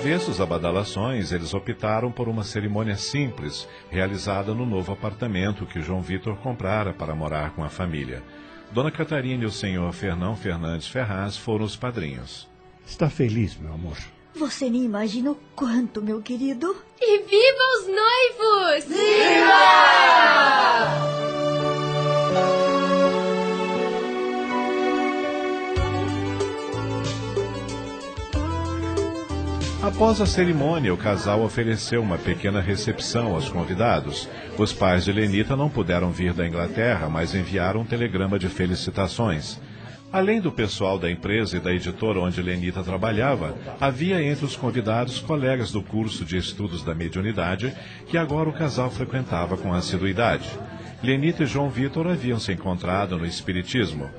Avessos 0.00 0.40
a 0.40 0.46
badalações, 0.46 1.30
eles 1.30 1.52
optaram 1.52 2.10
por 2.10 2.26
uma 2.26 2.42
cerimônia 2.42 2.96
simples, 2.96 3.68
realizada 3.90 4.54
no 4.54 4.64
novo 4.64 4.94
apartamento 4.94 5.66
que 5.66 5.82
João 5.82 6.00
Vitor 6.00 6.38
comprara 6.38 6.94
para 6.94 7.14
morar 7.14 7.50
com 7.50 7.62
a 7.62 7.68
família. 7.68 8.22
Dona 8.72 8.90
Catarina 8.90 9.44
e 9.44 9.46
o 9.46 9.52
senhor 9.52 9.92
Fernão 9.92 10.34
Fernandes 10.34 10.88
Ferraz 10.88 11.36
foram 11.36 11.66
os 11.66 11.76
padrinhos. 11.76 12.48
Está 12.86 13.10
feliz, 13.10 13.58
meu 13.58 13.74
amor? 13.74 13.98
Você 14.36 14.70
nem 14.70 14.84
imagina 14.84 15.32
o 15.32 15.38
quanto, 15.54 16.00
meu 16.00 16.22
querido. 16.22 16.74
E 16.98 17.18
viva 17.18 17.62
os 17.76 17.86
noivos! 17.86 18.86
Após 29.82 30.20
a 30.20 30.26
cerimônia, 30.26 30.92
o 30.92 30.96
casal 30.96 31.42
ofereceu 31.42 32.02
uma 32.02 32.18
pequena 32.18 32.60
recepção 32.60 33.34
aos 33.34 33.48
convidados. 33.48 34.28
Os 34.58 34.74
pais 34.74 35.06
de 35.06 35.12
Lenita 35.12 35.56
não 35.56 35.70
puderam 35.70 36.10
vir 36.10 36.34
da 36.34 36.46
Inglaterra, 36.46 37.08
mas 37.08 37.34
enviaram 37.34 37.80
um 37.80 37.84
telegrama 37.86 38.38
de 38.38 38.46
felicitações. 38.50 39.58
Além 40.12 40.38
do 40.38 40.52
pessoal 40.52 40.98
da 40.98 41.10
empresa 41.10 41.56
e 41.56 41.60
da 41.60 41.72
editora 41.72 42.20
onde 42.20 42.42
Lenita 42.42 42.82
trabalhava, 42.82 43.56
havia 43.80 44.22
entre 44.22 44.44
os 44.44 44.54
convidados 44.54 45.18
colegas 45.18 45.72
do 45.72 45.82
curso 45.82 46.26
de 46.26 46.36
estudos 46.36 46.84
da 46.84 46.94
mediunidade, 46.94 47.72
que 48.06 48.18
agora 48.18 48.50
o 48.50 48.52
casal 48.52 48.90
frequentava 48.90 49.56
com 49.56 49.72
assiduidade. 49.72 50.50
Lenita 51.02 51.44
e 51.44 51.46
João 51.46 51.70
Vitor 51.70 52.06
haviam 52.06 52.38
se 52.38 52.52
encontrado 52.52 53.16
no 53.16 53.24
Espiritismo. 53.24 54.10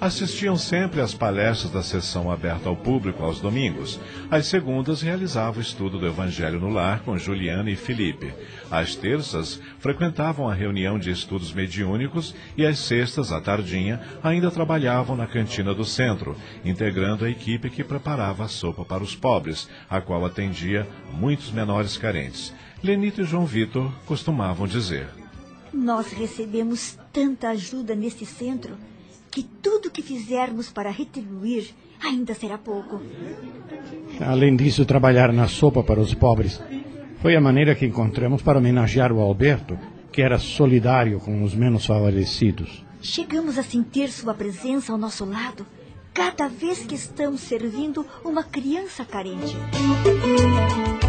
Assistiam 0.00 0.56
sempre 0.56 1.00
às 1.00 1.14
palestras 1.14 1.72
da 1.72 1.82
sessão 1.82 2.30
aberta 2.30 2.68
ao 2.68 2.76
público 2.76 3.22
aos 3.22 3.40
domingos. 3.40 4.00
Às 4.30 4.46
segundas, 4.46 5.02
realizavam 5.02 5.58
o 5.58 5.62
estudo 5.62 5.98
do 5.98 6.06
Evangelho 6.06 6.60
no 6.60 6.68
Lar 6.68 7.00
com 7.00 7.16
Juliana 7.16 7.70
e 7.70 7.76
Felipe. 7.76 8.32
Às 8.70 8.94
terças, 8.94 9.60
frequentavam 9.78 10.48
a 10.48 10.54
reunião 10.54 10.98
de 10.98 11.10
estudos 11.10 11.52
mediúnicos 11.52 12.34
e 12.56 12.66
às 12.66 12.78
sextas, 12.78 13.32
à 13.32 13.40
tardinha, 13.40 14.00
ainda 14.22 14.50
trabalhavam 14.50 15.16
na 15.16 15.26
cantina 15.26 15.74
do 15.74 15.84
centro, 15.84 16.36
integrando 16.64 17.24
a 17.24 17.30
equipe 17.30 17.70
que 17.70 17.84
preparava 17.84 18.44
a 18.44 18.48
sopa 18.48 18.84
para 18.84 19.02
os 19.02 19.14
pobres, 19.14 19.68
a 19.88 20.00
qual 20.00 20.24
atendia 20.24 20.86
muitos 21.12 21.50
menores 21.50 21.96
carentes. 21.96 22.52
Lenito 22.82 23.22
e 23.22 23.24
João 23.24 23.46
Vitor 23.46 23.90
costumavam 24.06 24.66
dizer. 24.66 25.08
Nós 25.72 26.12
recebemos 26.12 26.98
tanta 27.12 27.48
ajuda 27.48 27.94
neste 27.94 28.26
centro 28.26 28.76
que 29.34 29.42
tudo 29.42 29.90
que 29.90 30.00
fizermos 30.00 30.70
para 30.70 30.92
retribuir 30.92 31.74
ainda 32.00 32.34
será 32.34 32.56
pouco. 32.56 33.02
Além 34.20 34.54
disso, 34.54 34.84
trabalhar 34.84 35.32
na 35.32 35.48
sopa 35.48 35.82
para 35.82 35.98
os 35.98 36.14
pobres 36.14 36.62
foi 37.20 37.34
a 37.34 37.40
maneira 37.40 37.74
que 37.74 37.84
encontramos 37.84 38.42
para 38.42 38.58
homenagear 38.58 39.10
o 39.10 39.20
Alberto, 39.20 39.76
que 40.12 40.22
era 40.22 40.38
solidário 40.38 41.18
com 41.18 41.42
os 41.42 41.52
menos 41.52 41.84
favorecidos. 41.84 42.84
Chegamos 43.02 43.58
a 43.58 43.64
sentir 43.64 44.08
sua 44.10 44.34
presença 44.34 44.92
ao 44.92 44.98
nosso 44.98 45.24
lado 45.24 45.66
cada 46.14 46.48
vez 46.48 46.86
que 46.86 46.94
estamos 46.94 47.40
servindo 47.40 48.06
uma 48.24 48.44
criança 48.44 49.04
carente. 49.04 49.56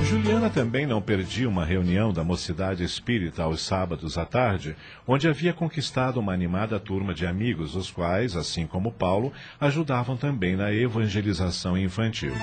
Juliana 0.03 0.49
também 0.49 0.87
não 0.87 1.01
perdia 1.01 1.47
uma 1.47 1.63
reunião 1.63 2.11
da 2.11 2.23
Mocidade 2.23 2.83
Espírita 2.83 3.43
aos 3.43 3.63
sábados 3.63 4.17
à 4.17 4.25
tarde, 4.25 4.75
onde 5.07 5.27
havia 5.27 5.53
conquistado 5.53 6.19
uma 6.19 6.33
animada 6.33 6.79
turma 6.79 7.13
de 7.13 7.25
amigos, 7.27 7.75
os 7.75 7.91
quais, 7.91 8.35
assim 8.35 8.65
como 8.65 8.91
Paulo, 8.91 9.31
ajudavam 9.59 10.17
também 10.17 10.55
na 10.55 10.73
evangelização 10.73 11.77
infantil. 11.77 12.33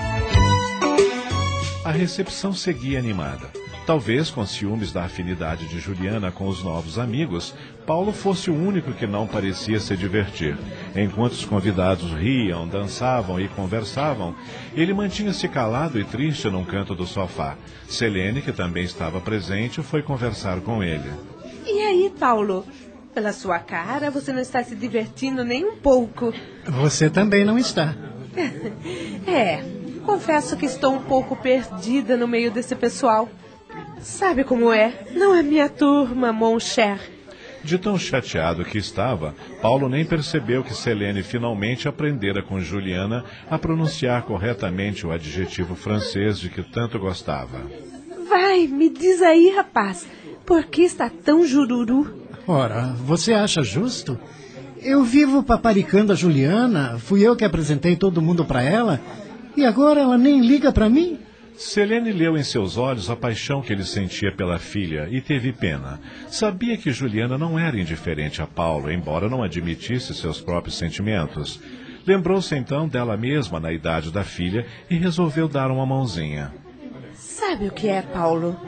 A 1.85 1.91
recepção 1.91 2.53
seguia 2.53 2.99
animada. 2.99 3.51
Talvez 3.85 4.31
com 4.31 4.47
ciúmes 4.47 4.93
da 4.93 5.03
afinidade 5.05 5.67
de 5.67 5.81
Juliana 5.81 6.31
com 6.31 6.47
os 6.47 6.63
novos 6.63 7.01
amigos, 7.01 7.53
Paulo 7.85 8.13
fosse 8.13 8.49
o 8.49 8.55
único 8.55 8.93
que 8.93 9.09
não 9.09 9.27
parecia 9.27 9.81
se 9.81 9.97
divertir. 9.97 10.57
Enquanto 10.95 11.33
os 11.33 11.45
convidados 11.45 12.13
riam, 12.13 12.69
dançavam 12.69 13.41
e 13.41 13.49
conversavam, 13.49 14.37
ele 14.75 14.95
mantinha-se 14.95 15.49
calado 15.49 15.99
e 15.99 16.05
triste 16.05 16.49
num 16.49 16.65
canto 16.65 16.95
do 16.95 17.07
sofá. 17.07 17.57
Selene, 17.89 18.41
que 18.41 18.53
também 18.53 18.85
estava 18.85 19.21
presente, 19.21 19.83
foi 19.83 20.01
conversar 20.01 20.61
com 20.61 20.83
ele. 20.83 21.11
E 21.67 21.81
aí, 21.81 22.13
Paulo? 22.19 22.65
Pela 23.13 23.33
sua 23.33 23.59
cara, 23.59 24.11
você 24.11 24.33
não 24.33 24.41
está 24.41 24.63
se 24.63 24.77
divertindo 24.77 25.45
nem 25.45 25.65
um 25.65 25.77
pouco. 25.77 26.33
Você 26.67 27.11
também 27.11 27.45
não 27.45 27.59
está. 27.59 27.95
É, 29.25 29.63
confesso 30.05 30.57
que 30.57 30.67
estou 30.67 30.95
um 30.95 31.03
pouco 31.03 31.37
perdida 31.37 32.17
no 32.17 32.27
meio 32.27 32.51
desse 32.51 32.75
pessoal. 32.75 33.29
Sabe 34.03 34.43
como 34.43 34.73
é? 34.73 34.93
Não 35.15 35.35
é 35.35 35.43
minha 35.43 35.69
turma, 35.69 36.33
mon 36.33 36.59
cher. 36.59 36.99
De 37.63 37.79
tão 37.79 37.97
chateado 37.97 38.65
que 38.65 38.77
estava, 38.77 39.35
Paulo 39.61 39.89
nem 39.89 40.05
percebeu 40.05 40.65
que 40.65 40.75
Selene 40.75 41.23
finalmente 41.23 41.87
aprendera 41.87 42.43
com 42.43 42.59
Juliana 42.59 43.25
a 43.49 43.57
pronunciar 43.57 44.23
corretamente 44.23 45.07
o 45.07 45.13
adjetivo 45.13 45.77
francês 45.77 46.41
de 46.41 46.49
que 46.49 46.63
tanto 46.63 46.99
gostava. 46.99 47.61
Vai, 48.29 48.67
me 48.67 48.89
diz 48.89 49.23
aí, 49.23 49.53
rapaz, 49.55 50.09
por 50.45 50.65
que 50.65 50.83
está 50.83 51.09
tão 51.09 51.47
jururu? 51.47 52.27
Ora, 52.49 52.97
você 53.05 53.33
acha 53.33 53.63
justo? 53.63 54.19
Eu 54.81 55.05
vivo 55.05 55.45
paparicando 55.45 56.13
a 56.13 56.17
Juliana, 56.17 56.99
fui 56.99 57.25
eu 57.25 57.37
que 57.37 57.45
apresentei 57.45 57.95
todo 57.95 58.21
mundo 58.21 58.45
para 58.45 58.65
ela, 58.65 59.01
e 59.57 59.65
agora 59.65 60.01
ela 60.01 60.19
nem 60.19 60.41
liga 60.41 60.73
para 60.73 60.89
mim? 60.89 61.21
Selene 61.57 62.13
leu 62.13 62.37
em 62.37 62.43
seus 62.43 62.77
olhos 62.77 63.11
a 63.11 63.17
paixão 63.17 63.63
que 63.63 63.73
ele 63.73 63.85
sentia 63.85 64.33
pela 64.33 64.59
filha 64.59 65.09
e 65.11 65.21
teve 65.21 65.53
pena. 65.53 66.01
Sabia 66.29 66.77
que 66.77 66.91
Juliana 66.91 67.39
não 67.39 67.59
era 67.59 67.79
indiferente 67.79 68.43
a 68.43 68.47
Paulo, 68.47 68.91
embora 68.91 69.29
não 69.29 69.43
admitisse 69.43 70.15
seus 70.15 70.41
próprios 70.41 70.77
sentimentos. 70.77 71.61
Lembrou-se 72.07 72.55
então 72.57 72.89
dela 72.89 73.17
mesma 73.17 73.61
na 73.61 73.73
idade 73.73 74.11
da 74.11 74.25
filha 74.25 74.67
e 74.91 74.97
resolveu 74.97 75.47
dar 75.47 75.71
uma 75.71 75.87
mãozinha. 75.87 76.53
Sabe 77.15 77.67
o 77.67 77.73
que 77.73 77.89
é, 77.89 78.03
Paulo? 78.03 78.59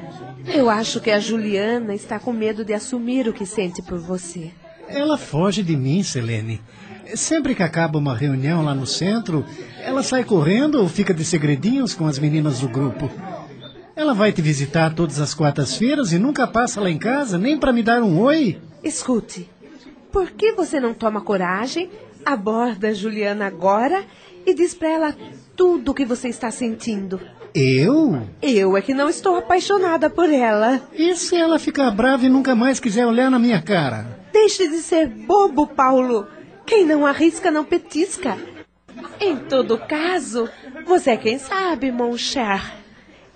Eu 0.47 0.69
acho 0.69 1.01
que 1.01 1.11
a 1.11 1.19
Juliana 1.19 1.95
está 1.95 2.21
com 2.21 2.33
medo 2.33 2.65
de 2.65 2.75
assumir 2.75 3.27
o 3.27 3.33
que 3.33 3.47
sente 3.47 3.83
por 3.83 3.99
você. 3.99 4.53
Ela 4.87 5.17
foge 5.17 5.63
de 5.63 5.77
mim, 5.77 6.03
Selene. 6.03 6.61
Sempre 7.15 7.55
que 7.55 7.62
acaba 7.62 7.99
uma 7.99 8.16
reunião 8.16 8.65
lá 8.65 8.74
no 8.74 8.86
centro, 8.86 9.44
ela 9.83 10.02
sai 10.02 10.24
correndo 10.24 10.81
ou 10.81 10.89
fica 10.89 11.12
de 11.12 11.24
segredinhos 11.24 11.94
com 11.94 12.07
as 12.07 12.18
meninas 12.18 12.60
do 12.60 12.68
grupo. 12.68 13.10
Ela 13.97 14.15
vai 14.15 14.33
te 14.33 14.42
visitar 14.42 14.94
todas 14.94 15.20
as 15.20 15.34
quartas-feiras 15.34 16.12
e 16.12 16.18
nunca 16.18 16.47
passa 16.47 16.81
lá 16.81 16.91
em 16.91 16.99
casa 16.99 17.39
nem 17.39 17.58
para 17.58 17.73
me 17.73 17.83
dar 17.83 18.02
um 18.02 18.18
oi. 18.20 18.58
Escute, 18.83 19.49
por 20.10 20.31
que 20.33 20.52
você 20.52 20.81
não 20.81 20.92
toma 20.92 21.20
coragem, 21.20 21.91
aborda 22.24 22.89
a 22.89 22.94
Juliana 22.94 23.47
agora 23.47 24.05
e 24.44 24.52
diz 24.52 24.74
para 24.74 24.89
ela 24.89 25.16
tudo 25.57 25.91
o 25.91 25.94
que 25.94 26.05
você 26.05 26.28
está 26.28 26.50
sentindo? 26.50 27.20
Eu? 27.55 28.20
Eu 28.42 28.76
é 28.76 28.83
que 28.83 28.92
não 28.92 29.08
estou 29.08 29.36
apaixonada 29.36 30.10
por 30.10 30.28
ela. 30.28 30.83
E 30.92 31.15
se 31.15 31.36
ela 31.36 31.58
ficar 31.58 31.91
brava 31.92 32.26
e 32.26 32.28
nunca 32.28 32.55
mais 32.55 32.81
quiser 32.81 33.07
olhar 33.07 33.31
na 33.31 33.39
minha 33.39 33.62
cara? 33.62 34.18
Deixe 34.33 34.68
de 34.68 34.78
ser 34.78 35.07
bobo, 35.07 35.68
Paulo. 35.68 36.26
Quem 36.67 36.86
não 36.86 37.05
arrisca 37.07 37.51
não 37.51 37.65
petisca. 37.65 38.39
Em 39.20 39.36
todo 39.36 39.78
caso, 39.78 40.49
você 40.86 41.10
é 41.10 41.17
quem 41.17 41.39
sabe, 41.39 41.93
mon 41.93 42.17
cher. 42.17 42.60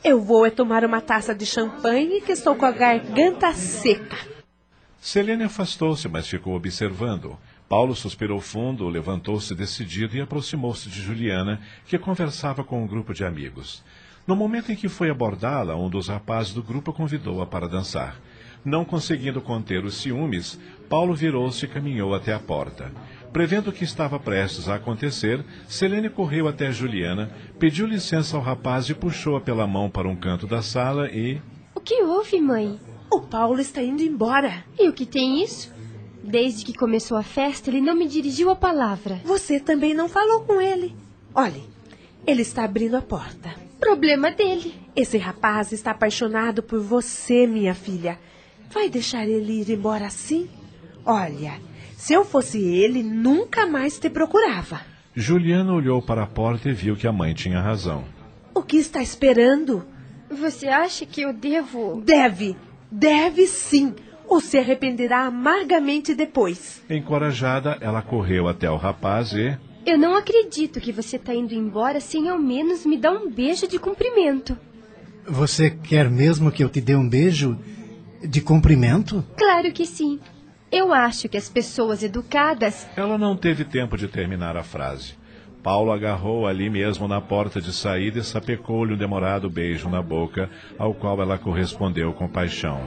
Eu 0.03 0.21
vou 0.21 0.47
é 0.47 0.51
tomar 0.51 0.85
uma 0.85 1.01
taça 1.01 1.35
de 1.35 1.45
champanhe 1.45 2.21
que 2.21 2.33
estou 2.33 2.55
com 2.55 2.65
a 2.65 2.71
garganta 2.71 3.53
seca. 3.53 4.17
Selene 5.01 5.45
afastou-se, 5.45 6.09
mas 6.09 6.27
ficou 6.27 6.55
observando. 6.55 7.39
Paulo 7.69 7.95
suspirou 7.95 8.41
fundo, 8.41 8.89
levantou-se 8.89 9.55
decidido 9.55 10.17
e 10.17 10.21
aproximou-se 10.21 10.89
de 10.89 11.01
Juliana, 11.01 11.61
que 11.87 11.99
conversava 11.99 12.65
com 12.65 12.83
um 12.83 12.87
grupo 12.87 13.13
de 13.13 13.25
amigos. 13.25 13.83
No 14.27 14.37
momento 14.37 14.73
em 14.73 14.77
que 14.77 14.89
foi 14.89 15.11
abordá-la, 15.11 15.77
um 15.77 15.89
dos 15.89 16.09
rapazes 16.09 16.53
do 16.53 16.63
grupo 16.63 16.93
convidou-a 16.93 17.47
para 17.47 17.69
dançar. 17.69 18.17
Não 18.65 18.85
conseguindo 18.85 19.41
conter 19.41 19.85
os 19.85 19.97
ciúmes, 19.97 20.59
Paulo 20.89 21.15
virou-se 21.15 21.65
e 21.65 21.69
caminhou 21.69 22.15
até 22.15 22.35
a 22.35 22.39
porta. 22.39 22.93
Prevendo 23.33 23.69
o 23.69 23.73
que 23.73 23.85
estava 23.85 24.19
prestes 24.19 24.69
a 24.69 24.77
acontecer, 24.77 25.45
Selene 25.69 26.09
correu 26.09 26.49
até 26.49 26.73
Juliana, 26.73 27.31
pediu 27.59 27.87
licença 27.87 28.37
ao 28.37 28.43
rapaz 28.43 28.89
e 28.89 28.95
puxou-a 28.95 29.41
pela 29.41 29.67
mão 29.67 29.91
para 29.91 30.09
um 30.09 30.17
canto 30.17 30.47
da 30.47 30.63
sala 30.63 31.09
e. 31.11 31.41
O 31.75 31.81
que 31.81 32.03
houve, 32.03 32.41
mãe? 32.41 32.81
O 33.11 33.21
Paulo 33.21 33.61
está 33.61 33.83
indo 33.83 34.03
embora. 34.03 34.65
E 34.79 34.89
o 34.89 34.93
que 34.93 35.07
tem 35.07 35.43
isso? 35.43 35.73
Desde 36.23 36.65
que 36.65 36.75
começou 36.75 37.17
a 37.17 37.23
festa, 37.23 37.71
ele 37.71 37.81
não 37.81 37.95
me 37.95 38.07
dirigiu 38.07 38.51
a 38.51 38.57
palavra. 38.57 39.21
Você 39.25 39.61
também 39.61 39.95
não 39.95 40.09
falou 40.09 40.43
com 40.43 40.61
ele. 40.61 40.95
Olhe, 41.35 41.63
Ele 42.27 42.43
está 42.43 42.65
abrindo 42.65 42.97
a 42.97 43.01
porta. 43.03 43.55
Problema 43.81 44.31
dele. 44.31 44.75
Esse 44.95 45.17
rapaz 45.17 45.73
está 45.73 45.93
apaixonado 45.93 46.63
por 46.63 46.81
você, 46.81 47.47
minha 47.47 47.75
filha. 47.75 48.19
Vai 48.71 48.91
deixar 48.91 49.27
ele 49.27 49.63
ir 49.63 49.71
embora 49.71 50.07
assim? 50.07 50.49
Olha, 51.07 51.55
se 51.99 52.13
eu 52.13 52.25
fosse 52.25 52.63
ele, 52.63 53.03
nunca 53.03 53.67
mais 53.67 53.99
te 53.99 54.09
procurava. 54.09 54.81
Juliana 55.17 55.73
olhou 55.73 56.01
para 56.01 56.23
a 56.23 56.27
porta 56.29 56.69
e 56.69 56.73
viu 56.73 56.95
que 56.95 57.09
a 57.09 57.13
mãe 57.13 57.35
tinha 57.35 57.61
razão. 57.61 58.05
O 58.55 58.63
que 58.63 58.77
está 58.77 59.03
esperando? 59.03 59.85
Você 60.31 60.69
acha 60.69 61.05
que 61.05 61.23
eu 61.23 61.33
devo. 61.33 62.01
Deve, 62.01 62.57
deve 62.89 63.49
sim. 63.49 63.97
Ou 64.29 64.41
se 64.41 64.57
arrependerá 64.57 65.23
amargamente 65.23 66.15
depois. 66.15 66.81
Encorajada, 66.89 67.77
ela 67.81 68.01
correu 68.01 68.47
até 68.47 68.71
o 68.71 68.77
rapaz 68.77 69.33
e. 69.33 69.59
Eu 69.85 69.99
não 69.99 70.15
acredito 70.15 70.81
que 70.81 70.93
você 70.93 71.17
está 71.17 71.35
indo 71.35 71.53
embora 71.53 71.99
sem 71.99 72.29
ao 72.29 72.39
menos 72.39 72.87
me 72.87 72.97
dar 72.97 73.11
um 73.11 73.29
beijo 73.29 73.67
de 73.67 73.77
cumprimento. 73.77 74.57
Você 75.27 75.69
quer 75.69 76.09
mesmo 76.09 76.53
que 76.53 76.63
eu 76.63 76.69
te 76.69 76.81
dê 76.81 76.95
um 76.95 77.09
beijo 77.09 77.59
de 78.23 78.41
cumprimento? 78.41 79.25
Claro 79.37 79.73
que 79.73 79.85
sim. 79.85 80.21
Eu 80.71 80.93
acho 80.93 81.29
que 81.29 81.37
as 81.37 81.49
pessoas 81.49 82.03
educadas. 82.03 82.87
Ela 82.97 83.17
não 83.17 83.37
teve 83.37 83.65
tempo 83.65 83.97
de 83.97 84.07
terminar 84.07 84.57
a 84.57 84.63
frase. 84.63 85.15
Paulo 85.63 85.91
agarrou 85.91 86.47
ali 86.47 86.71
mesmo 86.71 87.09
na 87.09 87.21
porta 87.21 87.61
de 87.61 87.73
saída 87.73 88.21
e 88.21 88.25
sapecou-lhe 88.25 88.95
um 88.95 88.97
demorado 88.97 89.51
beijo 89.51 89.89
na 89.89 90.01
boca, 90.01 90.49
ao 90.79 90.95
qual 90.95 91.21
ela 91.21 91.39
correspondeu 91.39 92.13
com 92.13 92.29
paixão. 92.29 92.81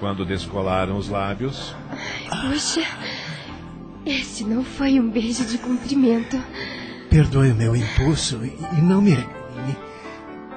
Quando 0.00 0.24
descolaram 0.24 0.96
os 0.96 1.08
lábios. 1.08 1.74
Puxa, 2.28 2.82
esse 4.04 4.44
não 4.44 4.64
foi 4.64 4.98
um 4.98 5.08
beijo 5.10 5.44
de 5.44 5.58
cumprimento. 5.58 6.36
Perdoe 7.10 7.52
o 7.52 7.54
meu 7.54 7.76
impulso 7.76 8.40
e, 8.44 8.80
não 8.80 9.00
me. 9.00 9.16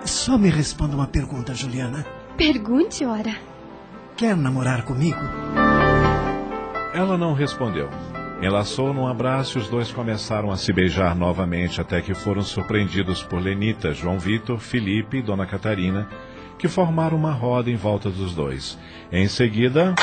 Só 0.05 0.37
me 0.37 0.49
responda 0.49 0.95
uma 0.95 1.07
pergunta, 1.07 1.53
Juliana. 1.53 2.05
Pergunte, 2.37 3.05
ora. 3.05 3.52
Quer 4.23 4.37
namorar 4.37 4.83
comigo? 4.83 5.19
Ela 6.93 7.17
não 7.17 7.33
respondeu. 7.33 7.89
Enlaçou 8.41 8.93
num 8.93 9.05
abraço 9.05 9.57
e 9.57 9.61
os 9.61 9.67
dois 9.67 9.91
começaram 9.91 10.49
a 10.49 10.55
se 10.55 10.71
beijar 10.71 11.13
novamente 11.13 11.81
até 11.81 12.01
que 12.01 12.13
foram 12.13 12.41
surpreendidos 12.41 13.21
por 13.21 13.41
Lenita, 13.41 13.93
João 13.93 14.17
Vitor, 14.17 14.59
Felipe 14.59 15.17
e 15.17 15.21
Dona 15.21 15.45
Catarina, 15.45 16.07
que 16.57 16.69
formaram 16.69 17.17
uma 17.17 17.33
roda 17.33 17.69
em 17.69 17.75
volta 17.75 18.09
dos 18.09 18.33
dois. 18.33 18.79
Em 19.11 19.27
seguida. 19.27 19.93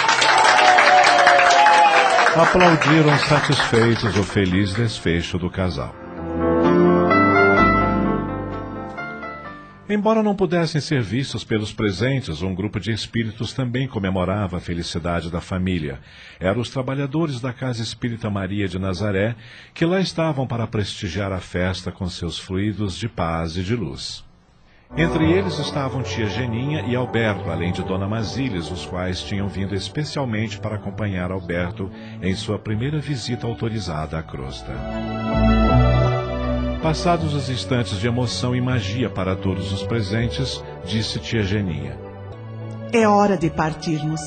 Aplaudiram 2.37 3.19
satisfeitos 3.21 4.15
o 4.19 4.23
feliz 4.23 4.75
desfecho 4.75 5.39
do 5.39 5.49
casal. 5.49 5.95
Embora 9.93 10.23
não 10.23 10.37
pudessem 10.37 10.81
ser 10.81 11.03
vistos 11.03 11.43
pelos 11.43 11.73
presentes, 11.73 12.43
um 12.43 12.55
grupo 12.55 12.79
de 12.79 12.93
espíritos 12.93 13.53
também 13.53 13.89
comemorava 13.89 14.59
a 14.59 14.61
felicidade 14.61 15.29
da 15.29 15.41
família. 15.41 15.99
Eram 16.39 16.61
os 16.61 16.71
trabalhadores 16.71 17.41
da 17.41 17.53
Casa 17.53 17.83
Espírita 17.83 18.31
Maria 18.31 18.69
de 18.69 18.79
Nazaré, 18.79 19.35
que 19.75 19.85
lá 19.85 20.01
estavam 20.01 20.47
para 20.47 20.65
prestigiar 20.65 21.33
a 21.33 21.41
festa 21.41 21.91
com 21.91 22.09
seus 22.09 22.39
fluidos 22.39 22.97
de 22.97 23.09
paz 23.09 23.57
e 23.57 23.65
de 23.65 23.75
luz. 23.75 24.25
Entre 24.97 25.25
eles 25.25 25.59
estavam 25.59 26.05
tia 26.05 26.29
Geninha 26.29 26.83
e 26.83 26.95
Alberto, 26.95 27.51
além 27.51 27.73
de 27.73 27.83
Dona 27.83 28.07
Masílias, 28.07 28.71
os 28.71 28.87
quais 28.87 29.25
tinham 29.25 29.49
vindo 29.49 29.75
especialmente 29.75 30.61
para 30.61 30.77
acompanhar 30.77 31.33
Alberto 31.33 31.91
em 32.23 32.35
sua 32.37 32.61
primeira 32.61 33.01
visita 33.01 33.45
autorizada 33.45 34.17
à 34.17 34.23
crosta. 34.23 34.73
Passados 36.83 37.35
os 37.35 37.51
instantes 37.51 37.99
de 37.99 38.07
emoção 38.07 38.57
e 38.57 38.61
magia 38.61 39.11
para 39.11 39.37
todos 39.37 39.71
os 39.71 39.83
presentes, 39.83 40.65
disse 40.83 41.19
tia 41.19 41.43
Geninha. 41.43 41.99
É 42.91 43.07
hora 43.07 43.37
de 43.37 43.51
partirmos. 43.51 44.23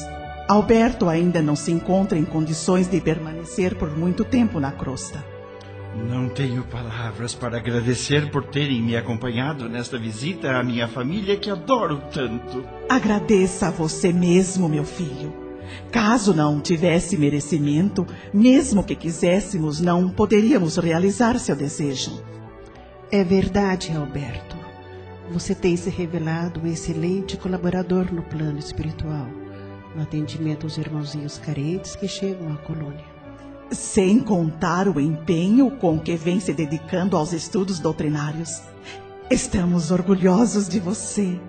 Alberto 0.47 1.09
ainda 1.09 1.41
não 1.41 1.55
se 1.55 1.71
encontra 1.71 2.15
em 2.15 2.23
condições 2.23 2.87
de 2.87 3.01
permanecer 3.01 3.73
por 3.73 3.97
muito 3.97 4.23
tempo 4.23 4.59
na 4.59 4.71
crosta. 4.71 5.25
Não 6.07 6.29
tenho 6.29 6.63
palavras 6.65 7.33
para 7.33 7.57
agradecer 7.57 8.29
por 8.29 8.43
terem 8.43 8.83
me 8.83 8.95
acompanhado 8.95 9.67
nesta 9.67 9.97
visita 9.97 10.55
à 10.55 10.63
minha 10.63 10.87
família 10.87 11.35
que 11.35 11.49
adoro 11.49 12.03
tanto. 12.13 12.63
Agradeça 12.87 13.69
a 13.69 13.71
você 13.71 14.13
mesmo, 14.13 14.69
meu 14.69 14.85
filho. 14.85 15.33
Caso 15.91 16.35
não 16.35 16.61
tivesse 16.61 17.17
merecimento, 17.17 18.05
mesmo 18.31 18.83
que 18.83 18.95
quiséssemos, 18.95 19.81
não 19.81 20.07
poderíamos 20.07 20.77
realizar 20.77 21.39
seu 21.39 21.55
desejo. 21.55 22.32
É 23.13 23.23
verdade, 23.23 23.95
Alberto. 23.95 24.57
Você 25.29 25.53
tem 25.53 25.77
se 25.77 25.87
revelado 25.87 26.59
um 26.59 26.65
excelente 26.65 27.37
colaborador 27.37 28.11
no 28.11 28.23
plano 28.23 28.57
espiritual, 28.57 29.27
no 29.95 30.01
atendimento 30.01 30.65
aos 30.65 30.79
irmãozinhos 30.79 31.37
carentes 31.37 31.95
que 31.95 32.07
chegam 32.07 32.51
à 32.51 32.57
colônia. 32.57 33.05
Sem 33.69 34.19
contar 34.19 34.87
o 34.87 34.99
empenho 34.99 35.69
com 35.69 35.99
que 35.99 36.15
vem 36.15 36.39
se 36.39 36.53
dedicando 36.53 37.15
aos 37.15 37.33
estudos 37.33 37.77
doutrinários. 37.79 38.63
Estamos 39.29 39.91
orgulhosos 39.91 40.67
de 40.67 40.79
você. 40.79 41.39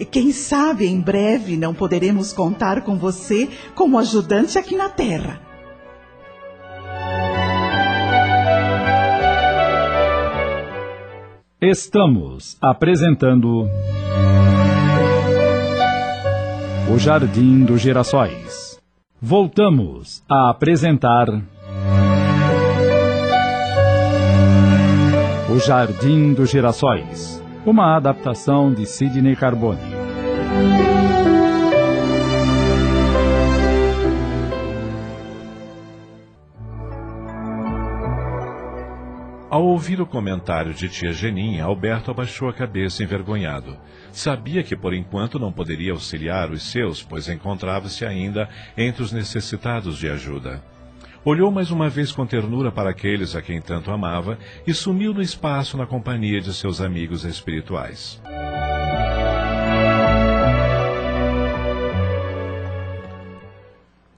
E 0.00 0.04
quem 0.04 0.32
sabe 0.32 0.84
em 0.84 1.00
breve 1.00 1.56
não 1.56 1.72
poderemos 1.72 2.32
contar 2.32 2.82
com 2.82 2.98
você 2.98 3.48
como 3.76 4.00
ajudante 4.00 4.58
aqui 4.58 4.74
na 4.74 4.88
Terra. 4.88 5.40
Estamos 11.60 12.58
apresentando. 12.60 13.68
O 16.92 16.98
Jardim 16.98 17.64
dos 17.64 17.80
Girassóis. 17.80 18.78
Voltamos 19.22 20.22
a 20.28 20.50
apresentar. 20.50 21.28
O 25.48 25.58
Jardim 25.60 26.34
dos 26.34 26.50
Girassóis. 26.50 27.42
Uma 27.64 27.96
adaptação 27.96 28.74
de 28.74 28.84
Sidney 28.84 29.36
Carbone. 29.36 29.78
Ao 39.54 39.64
ouvir 39.64 40.00
o 40.00 40.06
comentário 40.06 40.74
de 40.74 40.88
tia 40.88 41.12
Geninha, 41.12 41.62
Alberto 41.62 42.10
abaixou 42.10 42.48
a 42.48 42.52
cabeça 42.52 43.04
envergonhado. 43.04 43.78
Sabia 44.10 44.64
que 44.64 44.74
por 44.74 44.92
enquanto 44.92 45.38
não 45.38 45.52
poderia 45.52 45.92
auxiliar 45.92 46.50
os 46.50 46.72
seus, 46.72 47.04
pois 47.04 47.28
encontrava-se 47.28 48.04
ainda 48.04 48.48
entre 48.76 49.04
os 49.04 49.12
necessitados 49.12 49.96
de 49.96 50.08
ajuda. 50.08 50.60
Olhou 51.24 51.52
mais 51.52 51.70
uma 51.70 51.88
vez 51.88 52.10
com 52.10 52.26
ternura 52.26 52.72
para 52.72 52.90
aqueles 52.90 53.36
a 53.36 53.42
quem 53.42 53.60
tanto 53.60 53.92
amava 53.92 54.36
e 54.66 54.74
sumiu 54.74 55.14
no 55.14 55.22
espaço 55.22 55.76
na 55.76 55.86
companhia 55.86 56.40
de 56.40 56.52
seus 56.52 56.80
amigos 56.80 57.24
espirituais. 57.24 58.20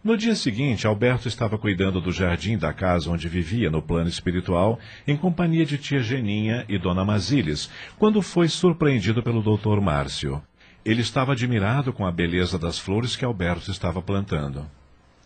No 0.06 0.16
dia 0.16 0.36
seguinte, 0.36 0.86
Alberto 0.86 1.26
estava 1.26 1.58
cuidando 1.58 2.00
do 2.00 2.12
jardim 2.12 2.56
da 2.56 2.72
casa 2.72 3.10
onde 3.10 3.28
vivia 3.28 3.68
no 3.68 3.82
plano 3.82 4.08
espiritual, 4.08 4.78
em 5.04 5.16
companhia 5.16 5.66
de 5.66 5.76
tia 5.76 6.00
Geninha 6.00 6.64
e 6.68 6.78
Dona 6.78 7.04
Masílias, 7.04 7.68
quando 7.98 8.22
foi 8.22 8.46
surpreendido 8.46 9.20
pelo 9.20 9.42
doutor 9.42 9.80
Márcio. 9.80 10.40
Ele 10.84 11.00
estava 11.00 11.32
admirado 11.32 11.92
com 11.92 12.06
a 12.06 12.12
beleza 12.12 12.56
das 12.56 12.78
flores 12.78 13.16
que 13.16 13.24
Alberto 13.24 13.68
estava 13.68 14.00
plantando. 14.00 14.70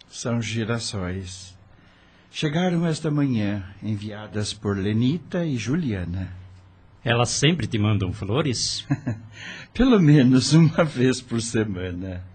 São 0.09 0.41
girassóis. 0.41 1.55
Chegaram 2.31 2.87
esta 2.87 3.11
manhã, 3.11 3.63
enviadas 3.83 4.55
por 4.55 4.79
Lenita 4.79 5.45
e 5.45 5.59
Juliana. 5.59 6.33
Elas 7.05 7.29
sempre 7.29 7.67
te 7.67 7.77
mandam 7.77 8.15
flores? 8.15 8.87
Pelo 9.75 10.01
menos 10.01 10.55
uma 10.55 10.85
vez 10.85 11.21
por 11.21 11.43
semana. 11.43 12.30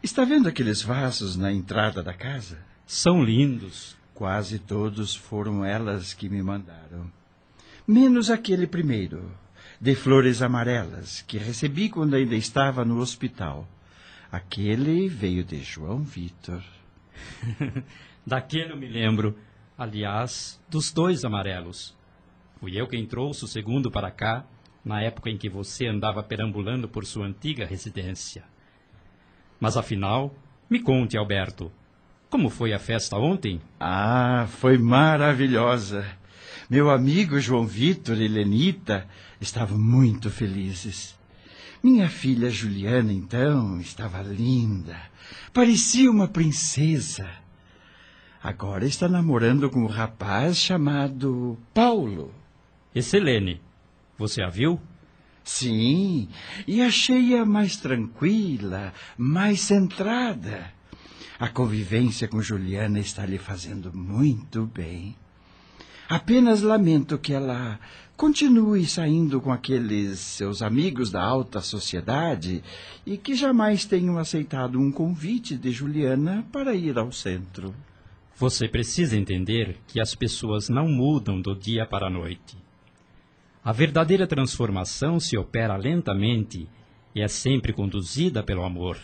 Está 0.00 0.24
vendo 0.24 0.48
aqueles 0.48 0.80
vasos 0.80 1.36
na 1.36 1.52
entrada 1.52 2.04
da 2.04 2.14
casa? 2.14 2.64
São 2.86 3.20
lindos. 3.20 3.96
Quase 4.14 4.60
todos 4.60 5.16
foram 5.16 5.64
elas 5.64 6.14
que 6.14 6.28
me 6.28 6.40
mandaram. 6.40 7.10
Menos 7.86 8.30
aquele 8.30 8.66
primeiro, 8.66 9.28
de 9.80 9.96
flores 9.96 10.40
amarelas, 10.40 11.22
que 11.22 11.36
recebi 11.36 11.88
quando 11.88 12.14
ainda 12.14 12.36
estava 12.36 12.84
no 12.84 12.98
hospital. 13.00 13.68
Aquele 14.30 15.08
veio 15.08 15.42
de 15.42 15.60
João 15.64 16.04
Vitor. 16.04 16.62
Daquele 18.24 18.72
eu 18.72 18.76
me 18.76 18.88
lembro. 18.88 19.36
Aliás, 19.76 20.60
dos 20.68 20.92
dois 20.92 21.24
amarelos. 21.24 21.96
Fui 22.60 22.80
eu 22.80 22.86
quem 22.86 23.04
trouxe 23.04 23.44
o 23.44 23.48
segundo 23.48 23.90
para 23.90 24.12
cá, 24.12 24.46
na 24.84 25.02
época 25.02 25.28
em 25.28 25.36
que 25.36 25.48
você 25.48 25.88
andava 25.88 26.22
perambulando 26.22 26.88
por 26.88 27.04
sua 27.04 27.26
antiga 27.26 27.66
residência. 27.66 28.44
Mas 29.60 29.76
afinal, 29.76 30.34
me 30.68 30.80
conte, 30.80 31.16
Alberto, 31.16 31.70
como 32.30 32.50
foi 32.50 32.72
a 32.72 32.78
festa 32.78 33.16
ontem? 33.16 33.60
Ah, 33.80 34.46
foi 34.60 34.76
maravilhosa. 34.76 36.06
Meu 36.68 36.90
amigo 36.90 37.40
João 37.40 37.66
Vitor 37.66 38.20
e 38.20 38.28
Lenita 38.28 39.08
estavam 39.40 39.78
muito 39.78 40.30
felizes. 40.30 41.18
Minha 41.82 42.08
filha 42.08 42.50
Juliana, 42.50 43.12
então, 43.12 43.80
estava 43.80 44.20
linda. 44.20 45.00
Parecia 45.52 46.10
uma 46.10 46.28
princesa. 46.28 47.28
Agora 48.42 48.84
está 48.84 49.08
namorando 49.08 49.70
com 49.70 49.80
um 49.80 49.86
rapaz 49.86 50.58
chamado 50.58 51.58
Paulo. 51.72 52.32
E 52.94 53.02
Selene, 53.02 53.60
você 54.16 54.42
a 54.42 54.48
viu? 54.48 54.80
Sim, 55.48 56.28
e 56.66 56.82
achei-a 56.82 57.42
mais 57.42 57.78
tranquila, 57.78 58.92
mais 59.16 59.62
centrada. 59.62 60.70
A 61.40 61.48
convivência 61.48 62.28
com 62.28 62.42
Juliana 62.42 63.00
está 63.00 63.24
lhe 63.24 63.38
fazendo 63.38 63.90
muito 63.92 64.66
bem. 64.66 65.16
Apenas 66.06 66.60
lamento 66.60 67.16
que 67.16 67.32
ela 67.32 67.80
continue 68.14 68.86
saindo 68.86 69.40
com 69.40 69.50
aqueles 69.50 70.18
seus 70.18 70.60
amigos 70.60 71.10
da 71.10 71.22
alta 71.24 71.62
sociedade 71.62 72.62
e 73.06 73.16
que 73.16 73.34
jamais 73.34 73.86
tenham 73.86 74.18
aceitado 74.18 74.78
um 74.78 74.92
convite 74.92 75.56
de 75.56 75.70
Juliana 75.70 76.46
para 76.52 76.74
ir 76.74 76.98
ao 76.98 77.10
centro. 77.10 77.74
Você 78.36 78.68
precisa 78.68 79.16
entender 79.16 79.78
que 79.88 79.98
as 79.98 80.14
pessoas 80.14 80.68
não 80.68 80.86
mudam 80.88 81.40
do 81.40 81.56
dia 81.56 81.86
para 81.86 82.08
a 82.08 82.10
noite. 82.10 82.67
A 83.68 83.72
verdadeira 83.72 84.26
transformação 84.26 85.20
se 85.20 85.36
opera 85.36 85.76
lentamente 85.76 86.66
e 87.14 87.20
é 87.20 87.28
sempre 87.28 87.70
conduzida 87.70 88.42
pelo 88.42 88.64
amor. 88.64 88.98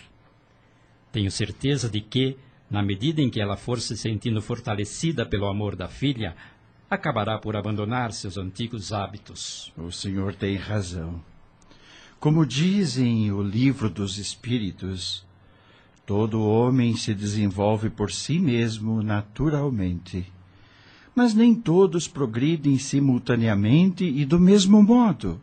Tenho 1.13 1.31
certeza 1.31 1.87
de 1.87 2.01
que, 2.01 2.39
na 2.71 2.83
medida 2.83 3.21
em 3.21 3.29
que 3.29 3.43
ela 3.43 3.59
for 3.59 3.79
se 3.79 3.95
sentindo 3.95 4.41
fortalecida 4.41 5.27
pelo 5.27 5.49
amor 5.49 5.77
da 5.77 5.87
filha, 5.87 6.35
acabará 6.89 7.39
por 7.39 7.57
abandonar 7.57 8.11
seus 8.13 8.39
antigos 8.39 8.91
hábitos. 8.91 9.71
O 9.77 9.93
senhor 9.93 10.35
tem 10.35 10.57
razão. 10.57 11.23
Como 12.19 12.47
dizem 12.47 13.31
o 13.33 13.43
livro 13.43 13.91
dos 13.91 14.17
Espíritos, 14.17 15.27
todo 16.07 16.43
homem 16.43 16.97
se 16.97 17.13
desenvolve 17.13 17.91
por 17.91 18.11
si 18.11 18.39
mesmo 18.39 19.03
naturalmente 19.03 20.33
mas 21.15 21.35
nem 21.35 21.55
todos 21.55 22.09
progridem 22.09 22.79
simultaneamente 22.79 24.05
e 24.05 24.25
do 24.25 24.39
mesmo 24.39 24.83
modo, 24.83 25.41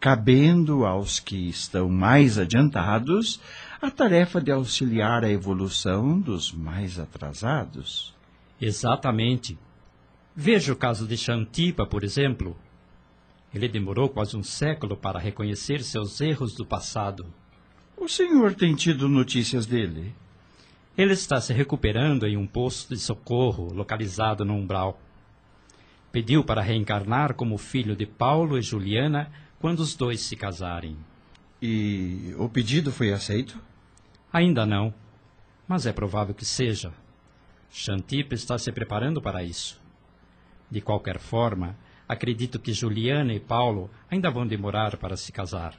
cabendo 0.00 0.84
aos 0.84 1.20
que 1.20 1.48
estão 1.48 1.88
mais 1.88 2.38
adiantados 2.38 3.40
a 3.80 3.90
tarefa 3.90 4.40
de 4.40 4.50
auxiliar 4.50 5.24
a 5.24 5.30
evolução 5.30 6.18
dos 6.18 6.52
mais 6.52 6.98
atrasados. 6.98 8.14
Exatamente. 8.60 9.58
Veja 10.34 10.72
o 10.72 10.76
caso 10.76 11.06
de 11.06 11.16
Xantipa, 11.16 11.86
por 11.86 12.02
exemplo. 12.02 12.56
Ele 13.54 13.68
demorou 13.68 14.08
quase 14.08 14.36
um 14.36 14.42
século 14.42 14.96
para 14.96 15.20
reconhecer 15.20 15.82
seus 15.82 16.20
erros 16.20 16.54
do 16.54 16.66
passado. 16.66 17.26
O 17.96 18.08
senhor 18.08 18.54
tem 18.54 18.74
tido 18.74 19.08
notícias 19.08 19.64
dele? 19.64 20.12
Ele 20.96 21.12
está 21.12 21.40
se 21.40 21.52
recuperando 21.52 22.24
em 22.24 22.36
um 22.36 22.46
posto 22.46 22.94
de 22.94 23.00
socorro 23.00 23.72
localizado 23.72 24.44
no 24.44 24.54
umbral. 24.54 25.00
Pediu 26.12 26.44
para 26.44 26.62
reencarnar 26.62 27.34
como 27.34 27.58
filho 27.58 27.96
de 27.96 28.06
Paulo 28.06 28.56
e 28.56 28.62
Juliana 28.62 29.28
quando 29.58 29.80
os 29.80 29.96
dois 29.96 30.20
se 30.20 30.36
casarem. 30.36 30.96
E 31.60 32.32
o 32.38 32.48
pedido 32.48 32.92
foi 32.92 33.12
aceito? 33.12 33.60
Ainda 34.32 34.64
não, 34.64 34.94
mas 35.66 35.84
é 35.84 35.92
provável 35.92 36.32
que 36.32 36.44
seja. 36.44 36.92
Xantipa 37.72 38.36
está 38.36 38.56
se 38.56 38.70
preparando 38.70 39.20
para 39.20 39.42
isso. 39.42 39.82
De 40.70 40.80
qualquer 40.80 41.18
forma, 41.18 41.76
acredito 42.08 42.60
que 42.60 42.72
Juliana 42.72 43.34
e 43.34 43.40
Paulo 43.40 43.90
ainda 44.08 44.30
vão 44.30 44.46
demorar 44.46 44.96
para 44.96 45.16
se 45.16 45.32
casar. 45.32 45.74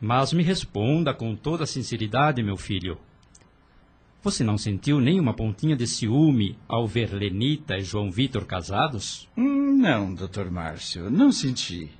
Mas 0.00 0.32
me 0.32 0.42
responda 0.42 1.14
com 1.14 1.36
toda 1.36 1.64
sinceridade, 1.64 2.42
meu 2.42 2.56
filho. 2.56 2.98
Você 4.24 4.42
não 4.42 4.56
sentiu 4.56 5.00
nenhuma 5.00 5.34
pontinha 5.34 5.76
de 5.76 5.86
ciúme 5.86 6.56
ao 6.66 6.88
ver 6.88 7.12
Lenita 7.12 7.76
e 7.76 7.82
João 7.82 8.10
Vitor 8.10 8.46
casados? 8.46 9.28
Hum, 9.36 9.76
não, 9.76 10.14
doutor 10.14 10.50
Márcio, 10.50 11.10
não 11.10 11.30
senti. 11.30 11.90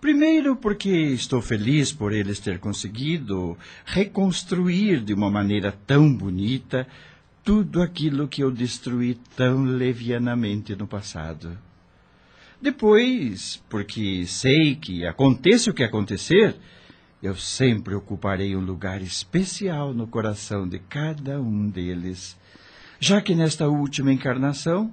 Primeiro, 0.00 0.54
porque 0.54 0.88
estou 0.88 1.42
feliz 1.42 1.92
por 1.92 2.12
eles 2.12 2.38
ter 2.38 2.60
conseguido 2.60 3.58
reconstruir 3.84 5.00
de 5.00 5.12
uma 5.12 5.28
maneira 5.28 5.72
tão 5.84 6.14
bonita 6.14 6.86
tudo 7.42 7.82
aquilo 7.82 8.28
que 8.28 8.44
eu 8.44 8.52
destruí 8.52 9.18
tão 9.34 9.64
levianamente 9.64 10.76
no 10.76 10.86
passado. 10.86 11.58
Depois, 12.62 13.60
porque 13.68 14.24
sei 14.26 14.76
que 14.76 15.04
aconteça 15.04 15.72
o 15.72 15.74
que 15.74 15.82
acontecer, 15.82 16.54
eu 17.22 17.34
sempre 17.34 17.94
ocuparei 17.94 18.54
um 18.54 18.60
lugar 18.60 19.02
especial 19.02 19.92
no 19.92 20.06
coração 20.06 20.68
de 20.68 20.78
cada 20.78 21.40
um 21.40 21.68
deles, 21.68 22.38
já 23.00 23.20
que 23.20 23.34
nesta 23.34 23.68
última 23.68 24.12
encarnação 24.12 24.92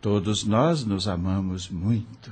todos 0.00 0.44
nós 0.44 0.84
nos 0.84 1.08
amamos 1.08 1.68
muito. 1.68 2.30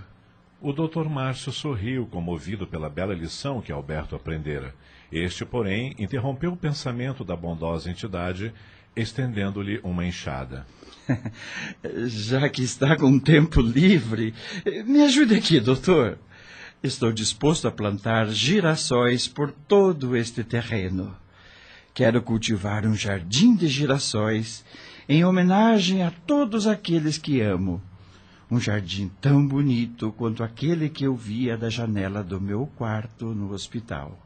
O 0.61 0.73
Dr. 0.73 1.09
Márcio 1.11 1.53
sorriu, 1.53 2.07
comovido 2.07 2.67
pela 2.67 2.89
bela 2.89 3.13
lição 3.13 3.61
que 3.61 3.73
Alberto 3.73 4.17
aprendera. 4.17 4.75
Este, 5.13 5.45
porém, 5.45 5.95
interrompeu 5.99 6.53
o 6.53 6.57
pensamento 6.57 7.23
da 7.23 7.37
bondosa 7.37 7.91
entidade, 7.91 8.53
estendendo-lhe 8.97 9.79
uma 9.83 10.07
enxada. 10.07 10.67
Já 12.07 12.49
que 12.49 12.63
está 12.63 12.97
com 12.97 13.19
tempo 13.19 13.61
livre, 13.61 14.33
me 14.87 15.03
ajude 15.03 15.35
aqui, 15.35 15.61
doutor. 15.61 16.19
Estou 16.85 17.11
disposto 17.11 17.67
a 17.67 17.71
plantar 17.71 18.29
girassóis 18.29 19.27
por 19.27 19.51
todo 19.51 20.15
este 20.15 20.45
terreno. 20.45 21.17
Quero 21.95 22.21
cultivar 22.21 22.87
um 22.87 22.95
jardim 22.95 23.57
de 23.57 23.69
girassóis 23.69 24.63
em 25.09 25.25
homenagem 25.25 26.03
a 26.03 26.11
todos 26.11 26.67
aqueles 26.67 27.17
que 27.17 27.41
amo. 27.41 27.81
Um 28.51 28.61
jardim 28.61 29.11
tão 29.19 29.49
bonito 29.49 30.13
quanto 30.13 30.45
aquele 30.45 30.91
que 30.91 31.05
eu 31.05 31.17
via 31.17 31.57
da 31.57 31.71
janela 31.71 32.23
do 32.23 32.39
meu 32.39 32.67
quarto 32.77 33.35
no 33.35 33.55
hospital. 33.55 34.19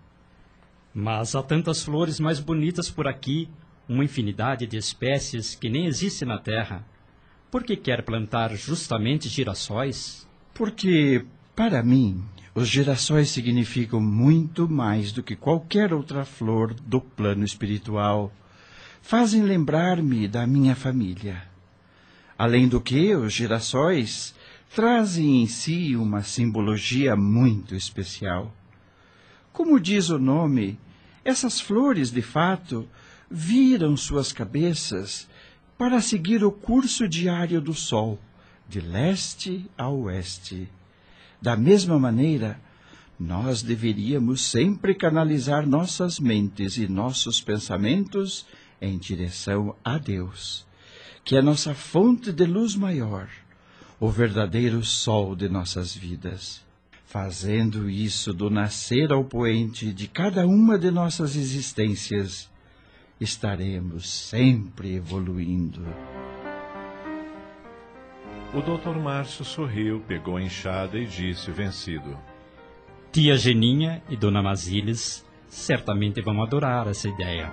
Mas 0.93 1.37
há 1.37 1.45
tantas 1.45 1.85
flores 1.85 2.19
mais 2.19 2.41
bonitas 2.41 2.91
por 2.91 3.07
aqui, 3.07 3.49
uma 3.89 4.03
infinidade 4.03 4.67
de 4.67 4.77
espécies 4.77 5.55
que 5.55 5.71
nem 5.71 5.87
existe 5.87 6.25
na 6.25 6.39
terra. 6.39 6.85
Por 7.53 7.63
que 7.63 7.77
quer 7.77 8.03
plantar 8.03 8.53
justamente 8.57 9.29
girassóis? 9.29 10.27
Porque, 10.53 11.25
para 11.55 11.85
mim, 11.85 12.25
os 12.55 12.69
girassóis 12.69 13.31
significam 13.31 14.01
muito 14.01 14.69
mais 14.69 15.13
do 15.13 15.23
que 15.23 15.37
qualquer 15.37 15.93
outra 15.93 16.25
flor 16.25 16.75
do 16.75 17.01
plano 17.01 17.45
espiritual. 17.45 18.33
Fazem 19.03 19.43
lembrar-me 19.43 20.27
da 20.27 20.47
minha 20.47 20.75
família. 20.75 21.43
Além 22.37 22.69
do 22.69 22.81
que, 22.81 23.15
os 23.15 23.33
girassóis 23.33 24.35
trazem 24.75 25.43
em 25.43 25.47
si 25.47 25.97
uma 25.97 26.23
simbologia 26.23 27.17
muito 27.17 27.75
especial. 27.75 28.55
Como 29.53 29.81
diz 29.81 30.09
o 30.09 30.19
nome, 30.19 30.79
essas 31.25 31.61
flores, 31.61 32.11
de 32.11 32.23
fato, 32.23 32.89
viram 33.31 33.97
suas 33.97 34.33
cabeças 34.33 35.29
para 35.77 36.01
seguir 36.01 36.45
o 36.45 36.51
curso 36.51 37.09
diário 37.09 37.61
do 37.61 37.75
Sol, 37.75 38.19
de 38.69 38.81
leste 38.81 39.69
a 39.77 39.89
oeste. 39.89 40.69
Da 41.41 41.57
mesma 41.57 41.99
maneira, 41.99 42.61
nós 43.19 43.63
deveríamos 43.63 44.43
sempre 44.43 44.95
canalizar 44.95 45.67
nossas 45.67 46.21
mentes 46.21 46.77
e 46.77 46.89
nossos 46.89 47.41
pensamentos 47.41 48.47
em 48.81 48.97
direção 48.97 49.75
a 49.85 49.99
Deus, 49.99 50.67
que 51.25 51.37
é 51.37 51.43
nossa 51.43 51.75
fonte 51.75 52.33
de 52.33 52.45
luz 52.45 52.77
maior, 52.77 53.29
o 53.99 54.09
verdadeiro 54.09 54.85
sol 54.85 55.35
de 55.35 55.49
nossas 55.49 55.95
vidas. 55.95 56.65
Fazendo 57.07 57.89
isso 57.89 58.35
do 58.35 58.51
nascer 58.51 59.11
ao 59.11 59.25
poente 59.25 59.93
de 59.93 60.07
cada 60.07 60.47
uma 60.47 60.79
de 60.79 60.91
nossas 60.91 61.37
existências, 61.37 62.51
estaremos 63.21 64.09
sempre 64.09 64.95
evoluindo. 64.95 65.83
O 68.55 68.63
Dr. 68.63 68.99
Márcio 68.99 69.45
sorriu, 69.45 70.03
pegou 70.09 70.39
a 70.39 70.43
enxada 70.43 70.99
e 70.99 71.05
disse, 71.05 71.51
vencido: 71.51 72.17
Tia 73.13 73.37
Geninha 73.37 74.03
e 74.09 74.17
Dona 74.17 74.43
Masílias 74.43 75.27
certamente 75.49 76.23
vão 76.23 76.43
adorar 76.43 76.87
essa 76.89 77.09
ideia. 77.09 77.53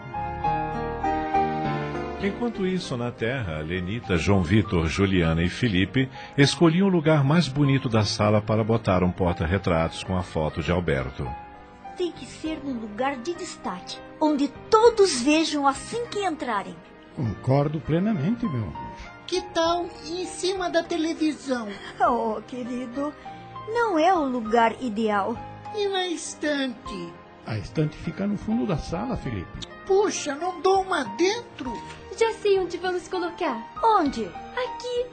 Enquanto 2.23 2.65
isso, 2.65 2.95
na 2.95 3.11
terra, 3.11 3.59
Lenita, 3.59 4.17
João 4.17 4.41
Vitor, 4.41 4.87
Juliana 4.87 5.43
e 5.43 5.49
Felipe 5.49 6.09
escolhiam 6.37 6.87
o 6.87 6.91
lugar 6.91 7.25
mais 7.25 7.47
bonito 7.47 7.89
da 7.89 8.05
sala 8.05 8.41
para 8.41 8.63
botar 8.63 9.03
um 9.03 9.11
porta-retratos 9.11 10.01
com 10.01 10.17
a 10.17 10.23
foto 10.23 10.63
de 10.63 10.71
Alberto. 10.71 11.27
Tem 11.97 12.11
que 12.11 12.25
ser 12.25 12.59
num 12.63 12.79
lugar 12.79 13.17
de 13.17 13.33
destaque, 13.35 13.97
onde 14.19 14.47
todos 14.69 15.21
vejam 15.21 15.67
assim 15.67 16.05
que 16.07 16.25
entrarem. 16.25 16.75
Concordo 17.15 17.79
plenamente, 17.81 18.45
meu 18.45 18.63
amor. 18.63 19.14
Que 19.27 19.41
tal 19.53 19.89
em 20.05 20.25
cima 20.25 20.69
da 20.69 20.83
televisão? 20.83 21.67
Oh, 21.99 22.41
querido, 22.43 23.13
não 23.67 23.97
é 23.97 24.13
o 24.13 24.23
lugar 24.25 24.75
ideal. 24.81 25.35
E 25.75 25.87
na 25.87 26.07
estante? 26.07 27.13
A 27.45 27.57
estante 27.57 27.97
fica 27.97 28.27
no 28.27 28.37
fundo 28.37 28.67
da 28.67 28.77
sala, 28.77 29.17
Felipe. 29.17 29.47
Puxa, 29.87 30.35
não 30.35 30.61
dou 30.61 30.81
uma 30.83 31.03
dentro. 31.03 31.73
Já 32.17 32.33
sei 32.33 32.59
onde 32.59 32.77
vamos 32.77 33.07
colocar. 33.07 33.73
Onde? 33.83 34.25
Aqui. 34.25 35.05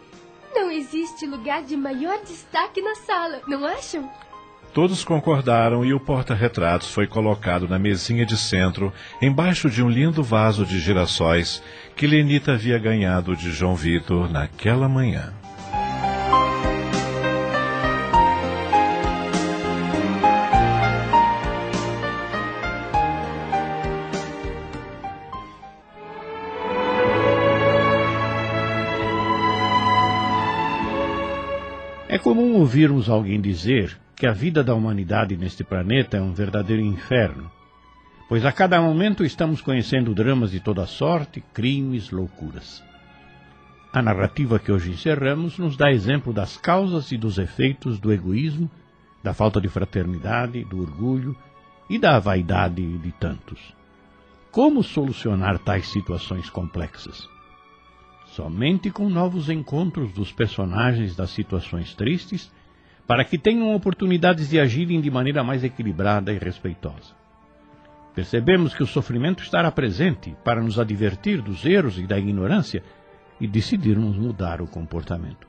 Não 0.54 0.70
existe 0.70 1.26
lugar 1.26 1.62
de 1.62 1.76
maior 1.76 2.20
destaque 2.22 2.82
na 2.82 2.94
sala, 2.94 3.40
não 3.48 3.64
acham? 3.64 4.10
Todos 4.72 5.04
concordaram 5.04 5.84
e 5.84 5.92
o 5.92 6.00
porta-retratos 6.00 6.90
foi 6.90 7.06
colocado 7.06 7.68
na 7.68 7.78
mesinha 7.78 8.24
de 8.24 8.38
centro, 8.38 8.90
embaixo 9.20 9.68
de 9.68 9.82
um 9.82 9.88
lindo 9.88 10.22
vaso 10.22 10.64
de 10.64 10.80
girassóis 10.80 11.62
que 11.96 12.06
Lenita 12.06 12.52
havia 12.52 12.78
ganhado 12.78 13.36
de 13.36 13.50
João 13.50 13.74
Vitor 13.74 14.30
naquela 14.30 14.88
manhã. 14.88 15.32
É 32.08 32.18
comum 32.18 32.56
ouvirmos 32.56 33.08
alguém 33.08 33.40
dizer 33.40 33.96
que 34.14 34.26
a 34.26 34.32
vida 34.32 34.62
da 34.62 34.74
humanidade 34.74 35.36
neste 35.36 35.64
planeta 35.64 36.16
é 36.16 36.20
um 36.20 36.32
verdadeiro 36.32 36.82
inferno, 36.82 37.50
pois 38.32 38.46
a 38.46 38.50
cada 38.50 38.80
momento 38.80 39.26
estamos 39.26 39.60
conhecendo 39.60 40.14
dramas 40.14 40.52
de 40.52 40.58
toda 40.58 40.86
sorte, 40.86 41.44
crimes, 41.52 42.10
loucuras. 42.10 42.82
A 43.92 44.00
narrativa 44.00 44.58
que 44.58 44.72
hoje 44.72 44.90
encerramos 44.90 45.58
nos 45.58 45.76
dá 45.76 45.92
exemplo 45.92 46.32
das 46.32 46.56
causas 46.56 47.12
e 47.12 47.18
dos 47.18 47.36
efeitos 47.36 48.00
do 48.00 48.10
egoísmo, 48.10 48.70
da 49.22 49.34
falta 49.34 49.60
de 49.60 49.68
fraternidade, 49.68 50.64
do 50.64 50.80
orgulho 50.80 51.36
e 51.90 51.98
da 51.98 52.18
vaidade 52.18 52.96
de 53.00 53.12
tantos. 53.12 53.60
Como 54.50 54.82
solucionar 54.82 55.58
tais 55.58 55.88
situações 55.88 56.48
complexas? 56.48 57.28
Somente 58.28 58.90
com 58.90 59.10
novos 59.10 59.50
encontros 59.50 60.10
dos 60.10 60.32
personagens 60.32 61.14
das 61.14 61.28
situações 61.32 61.94
tristes, 61.94 62.50
para 63.06 63.26
que 63.26 63.36
tenham 63.36 63.74
oportunidades 63.74 64.48
de 64.48 64.58
agirem 64.58 65.02
de 65.02 65.10
maneira 65.10 65.44
mais 65.44 65.62
equilibrada 65.62 66.32
e 66.32 66.38
respeitosa. 66.38 67.20
Percebemos 68.14 68.74
que 68.74 68.82
o 68.82 68.86
sofrimento 68.86 69.42
estará 69.42 69.70
presente 69.70 70.36
para 70.44 70.62
nos 70.62 70.78
advertir 70.78 71.40
dos 71.40 71.64
erros 71.64 71.98
e 71.98 72.06
da 72.06 72.18
ignorância 72.18 72.82
e 73.40 73.46
decidirmos 73.46 74.16
mudar 74.16 74.60
o 74.60 74.66
comportamento. 74.66 75.48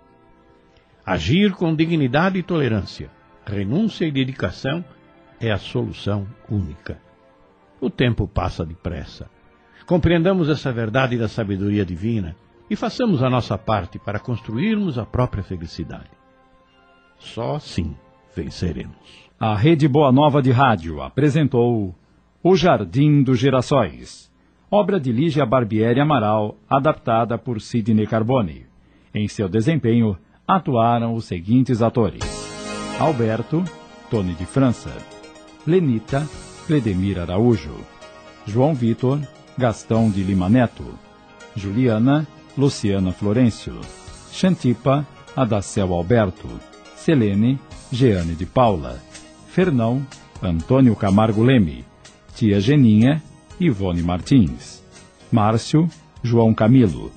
Agir 1.06 1.52
com 1.52 1.76
dignidade 1.76 2.40
e 2.40 2.44
tolerância, 2.44 3.10
renúncia 3.46 4.06
e 4.06 4.12
dedicação 4.12 4.84
é 5.40 5.52
a 5.52 5.58
solução 5.58 6.26
única. 6.50 6.98
O 7.82 7.90
tempo 7.90 8.26
passa 8.26 8.66
depressa. 8.66 9.30
Compreendamos 9.86 10.48
essa 10.48 10.72
verdade 10.72 11.18
da 11.18 11.28
sabedoria 11.28 11.86
divina 11.86 12.36
e 12.70 12.76
façamos 12.78 13.22
a 13.22 13.30
nossa 13.30 13.58
parte 13.58 14.00
para 14.00 14.20
construirmos 14.20 14.98
a 14.98 15.06
própria 15.06 15.44
felicidade. 15.44 16.10
Só 17.20 17.56
assim 17.56 17.94
venceremos. 18.34 18.96
A 19.38 19.54
Rede 19.54 19.88
Boa 19.90 20.12
Nova 20.14 20.42
de 20.42 20.52
Rádio 20.52 21.02
apresentou 21.02 21.94
O 22.46 22.58
Jardim 22.58 23.24
dos 23.24 23.40
Girassóis, 23.40 24.30
obra 24.70 25.00
de 25.00 25.14
Lígia 25.14 25.46
Barbieri 25.46 26.02
Amaral, 26.02 26.58
adaptada 26.70 27.38
por 27.38 27.62
Sidney 27.62 28.06
Carbone. 28.06 28.66
Em 29.16 29.30
seu 29.30 29.48
desempenho, 29.48 30.18
atuaram 30.46 31.16
os 31.16 31.24
seguintes 31.24 31.82
atores: 31.82 32.22
Alberto, 33.00 33.64
Tony 34.12 34.34
de 34.34 34.46
França, 34.46 34.92
Lenita, 35.66 36.28
Cledemir 36.68 37.18
Araújo, 37.18 37.78
João 38.46 38.74
Vitor, 38.74 39.22
Gastão 39.58 40.12
de 40.12 40.22
Lima 40.22 40.50
Neto, 40.50 40.84
Juliana, 41.56 42.28
Luciana 42.58 43.14
Florencio, 43.14 43.80
Xantipa, 44.34 45.08
Adacel 45.34 45.94
Alberto, 45.94 46.50
Selene, 46.98 47.58
Jeane 47.90 48.36
de 48.36 48.46
Paula, 48.46 49.02
Fernão, 49.48 50.06
Antônio 50.42 50.94
Camargo 50.94 51.42
Leme, 51.42 51.86
Tia 52.36 52.60
Geninha, 52.60 53.22
Ivone 53.60 54.02
Martins, 54.02 54.84
Márcio, 55.32 55.88
João 56.24 56.54
Camilo, 56.54 57.12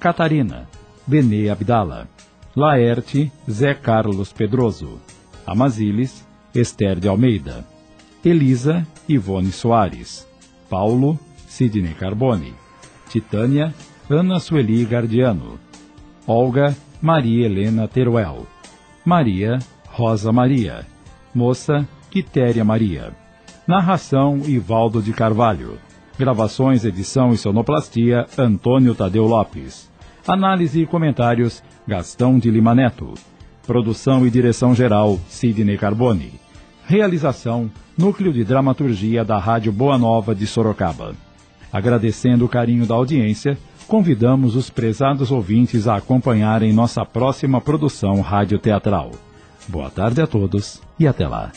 Catarina, 0.00 0.68
Benê 1.06 1.48
Abdala, 1.48 2.08
Laerte, 2.56 3.30
Zé 3.50 3.74
Carlos 3.74 4.32
Pedroso, 4.32 5.00
Amaziles, 5.46 6.26
Esther 6.54 6.98
de 6.98 7.08
Almeida, 7.08 7.66
Elisa, 8.24 8.86
Ivone 9.08 9.50
Soares, 9.50 10.26
Paulo, 10.68 11.18
Sidney 11.46 11.94
Carbone, 11.94 12.54
Titânia, 13.08 13.74
Ana 14.08 14.38
Sueli 14.38 14.84
Gardiano, 14.84 15.58
Olga 16.26 16.76
Maria 17.00 17.46
Helena 17.46 17.88
Teruel, 17.88 18.46
Maria 19.04 19.58
Rosa 19.88 20.32
Maria, 20.32 20.86
Moça 21.34 21.86
Quitéria 22.10 22.64
Maria. 22.64 23.21
Narração 23.66 24.40
Ivaldo 24.44 25.00
de 25.00 25.12
Carvalho. 25.12 25.78
Gravações, 26.18 26.84
edição 26.84 27.32
e 27.32 27.38
sonoplastia 27.38 28.26
Antônio 28.36 28.92
Tadeu 28.92 29.24
Lopes. 29.24 29.88
Análise 30.26 30.82
e 30.82 30.86
comentários 30.86 31.62
Gastão 31.86 32.40
de 32.40 32.50
Lima 32.50 32.74
Neto. 32.74 33.14
Produção 33.64 34.26
e 34.26 34.30
direção 34.30 34.74
geral 34.74 35.16
Sidney 35.28 35.78
Carbone. 35.78 36.32
Realização 36.86 37.70
Núcleo 37.96 38.32
de 38.32 38.42
Dramaturgia 38.42 39.24
da 39.24 39.38
Rádio 39.38 39.70
Boa 39.70 39.96
Nova 39.96 40.34
de 40.34 40.46
Sorocaba. 40.46 41.14
Agradecendo 41.72 42.44
o 42.44 42.48
carinho 42.48 42.84
da 42.84 42.96
audiência, 42.96 43.56
convidamos 43.86 44.56
os 44.56 44.70
prezados 44.70 45.30
ouvintes 45.30 45.86
a 45.86 45.96
acompanharem 45.96 46.72
nossa 46.72 47.04
próxima 47.04 47.60
produção 47.60 48.22
radioteatral. 48.22 49.12
Boa 49.68 49.88
tarde 49.88 50.20
a 50.20 50.26
todos 50.26 50.82
e 50.98 51.06
até 51.06 51.28
lá. 51.28 51.52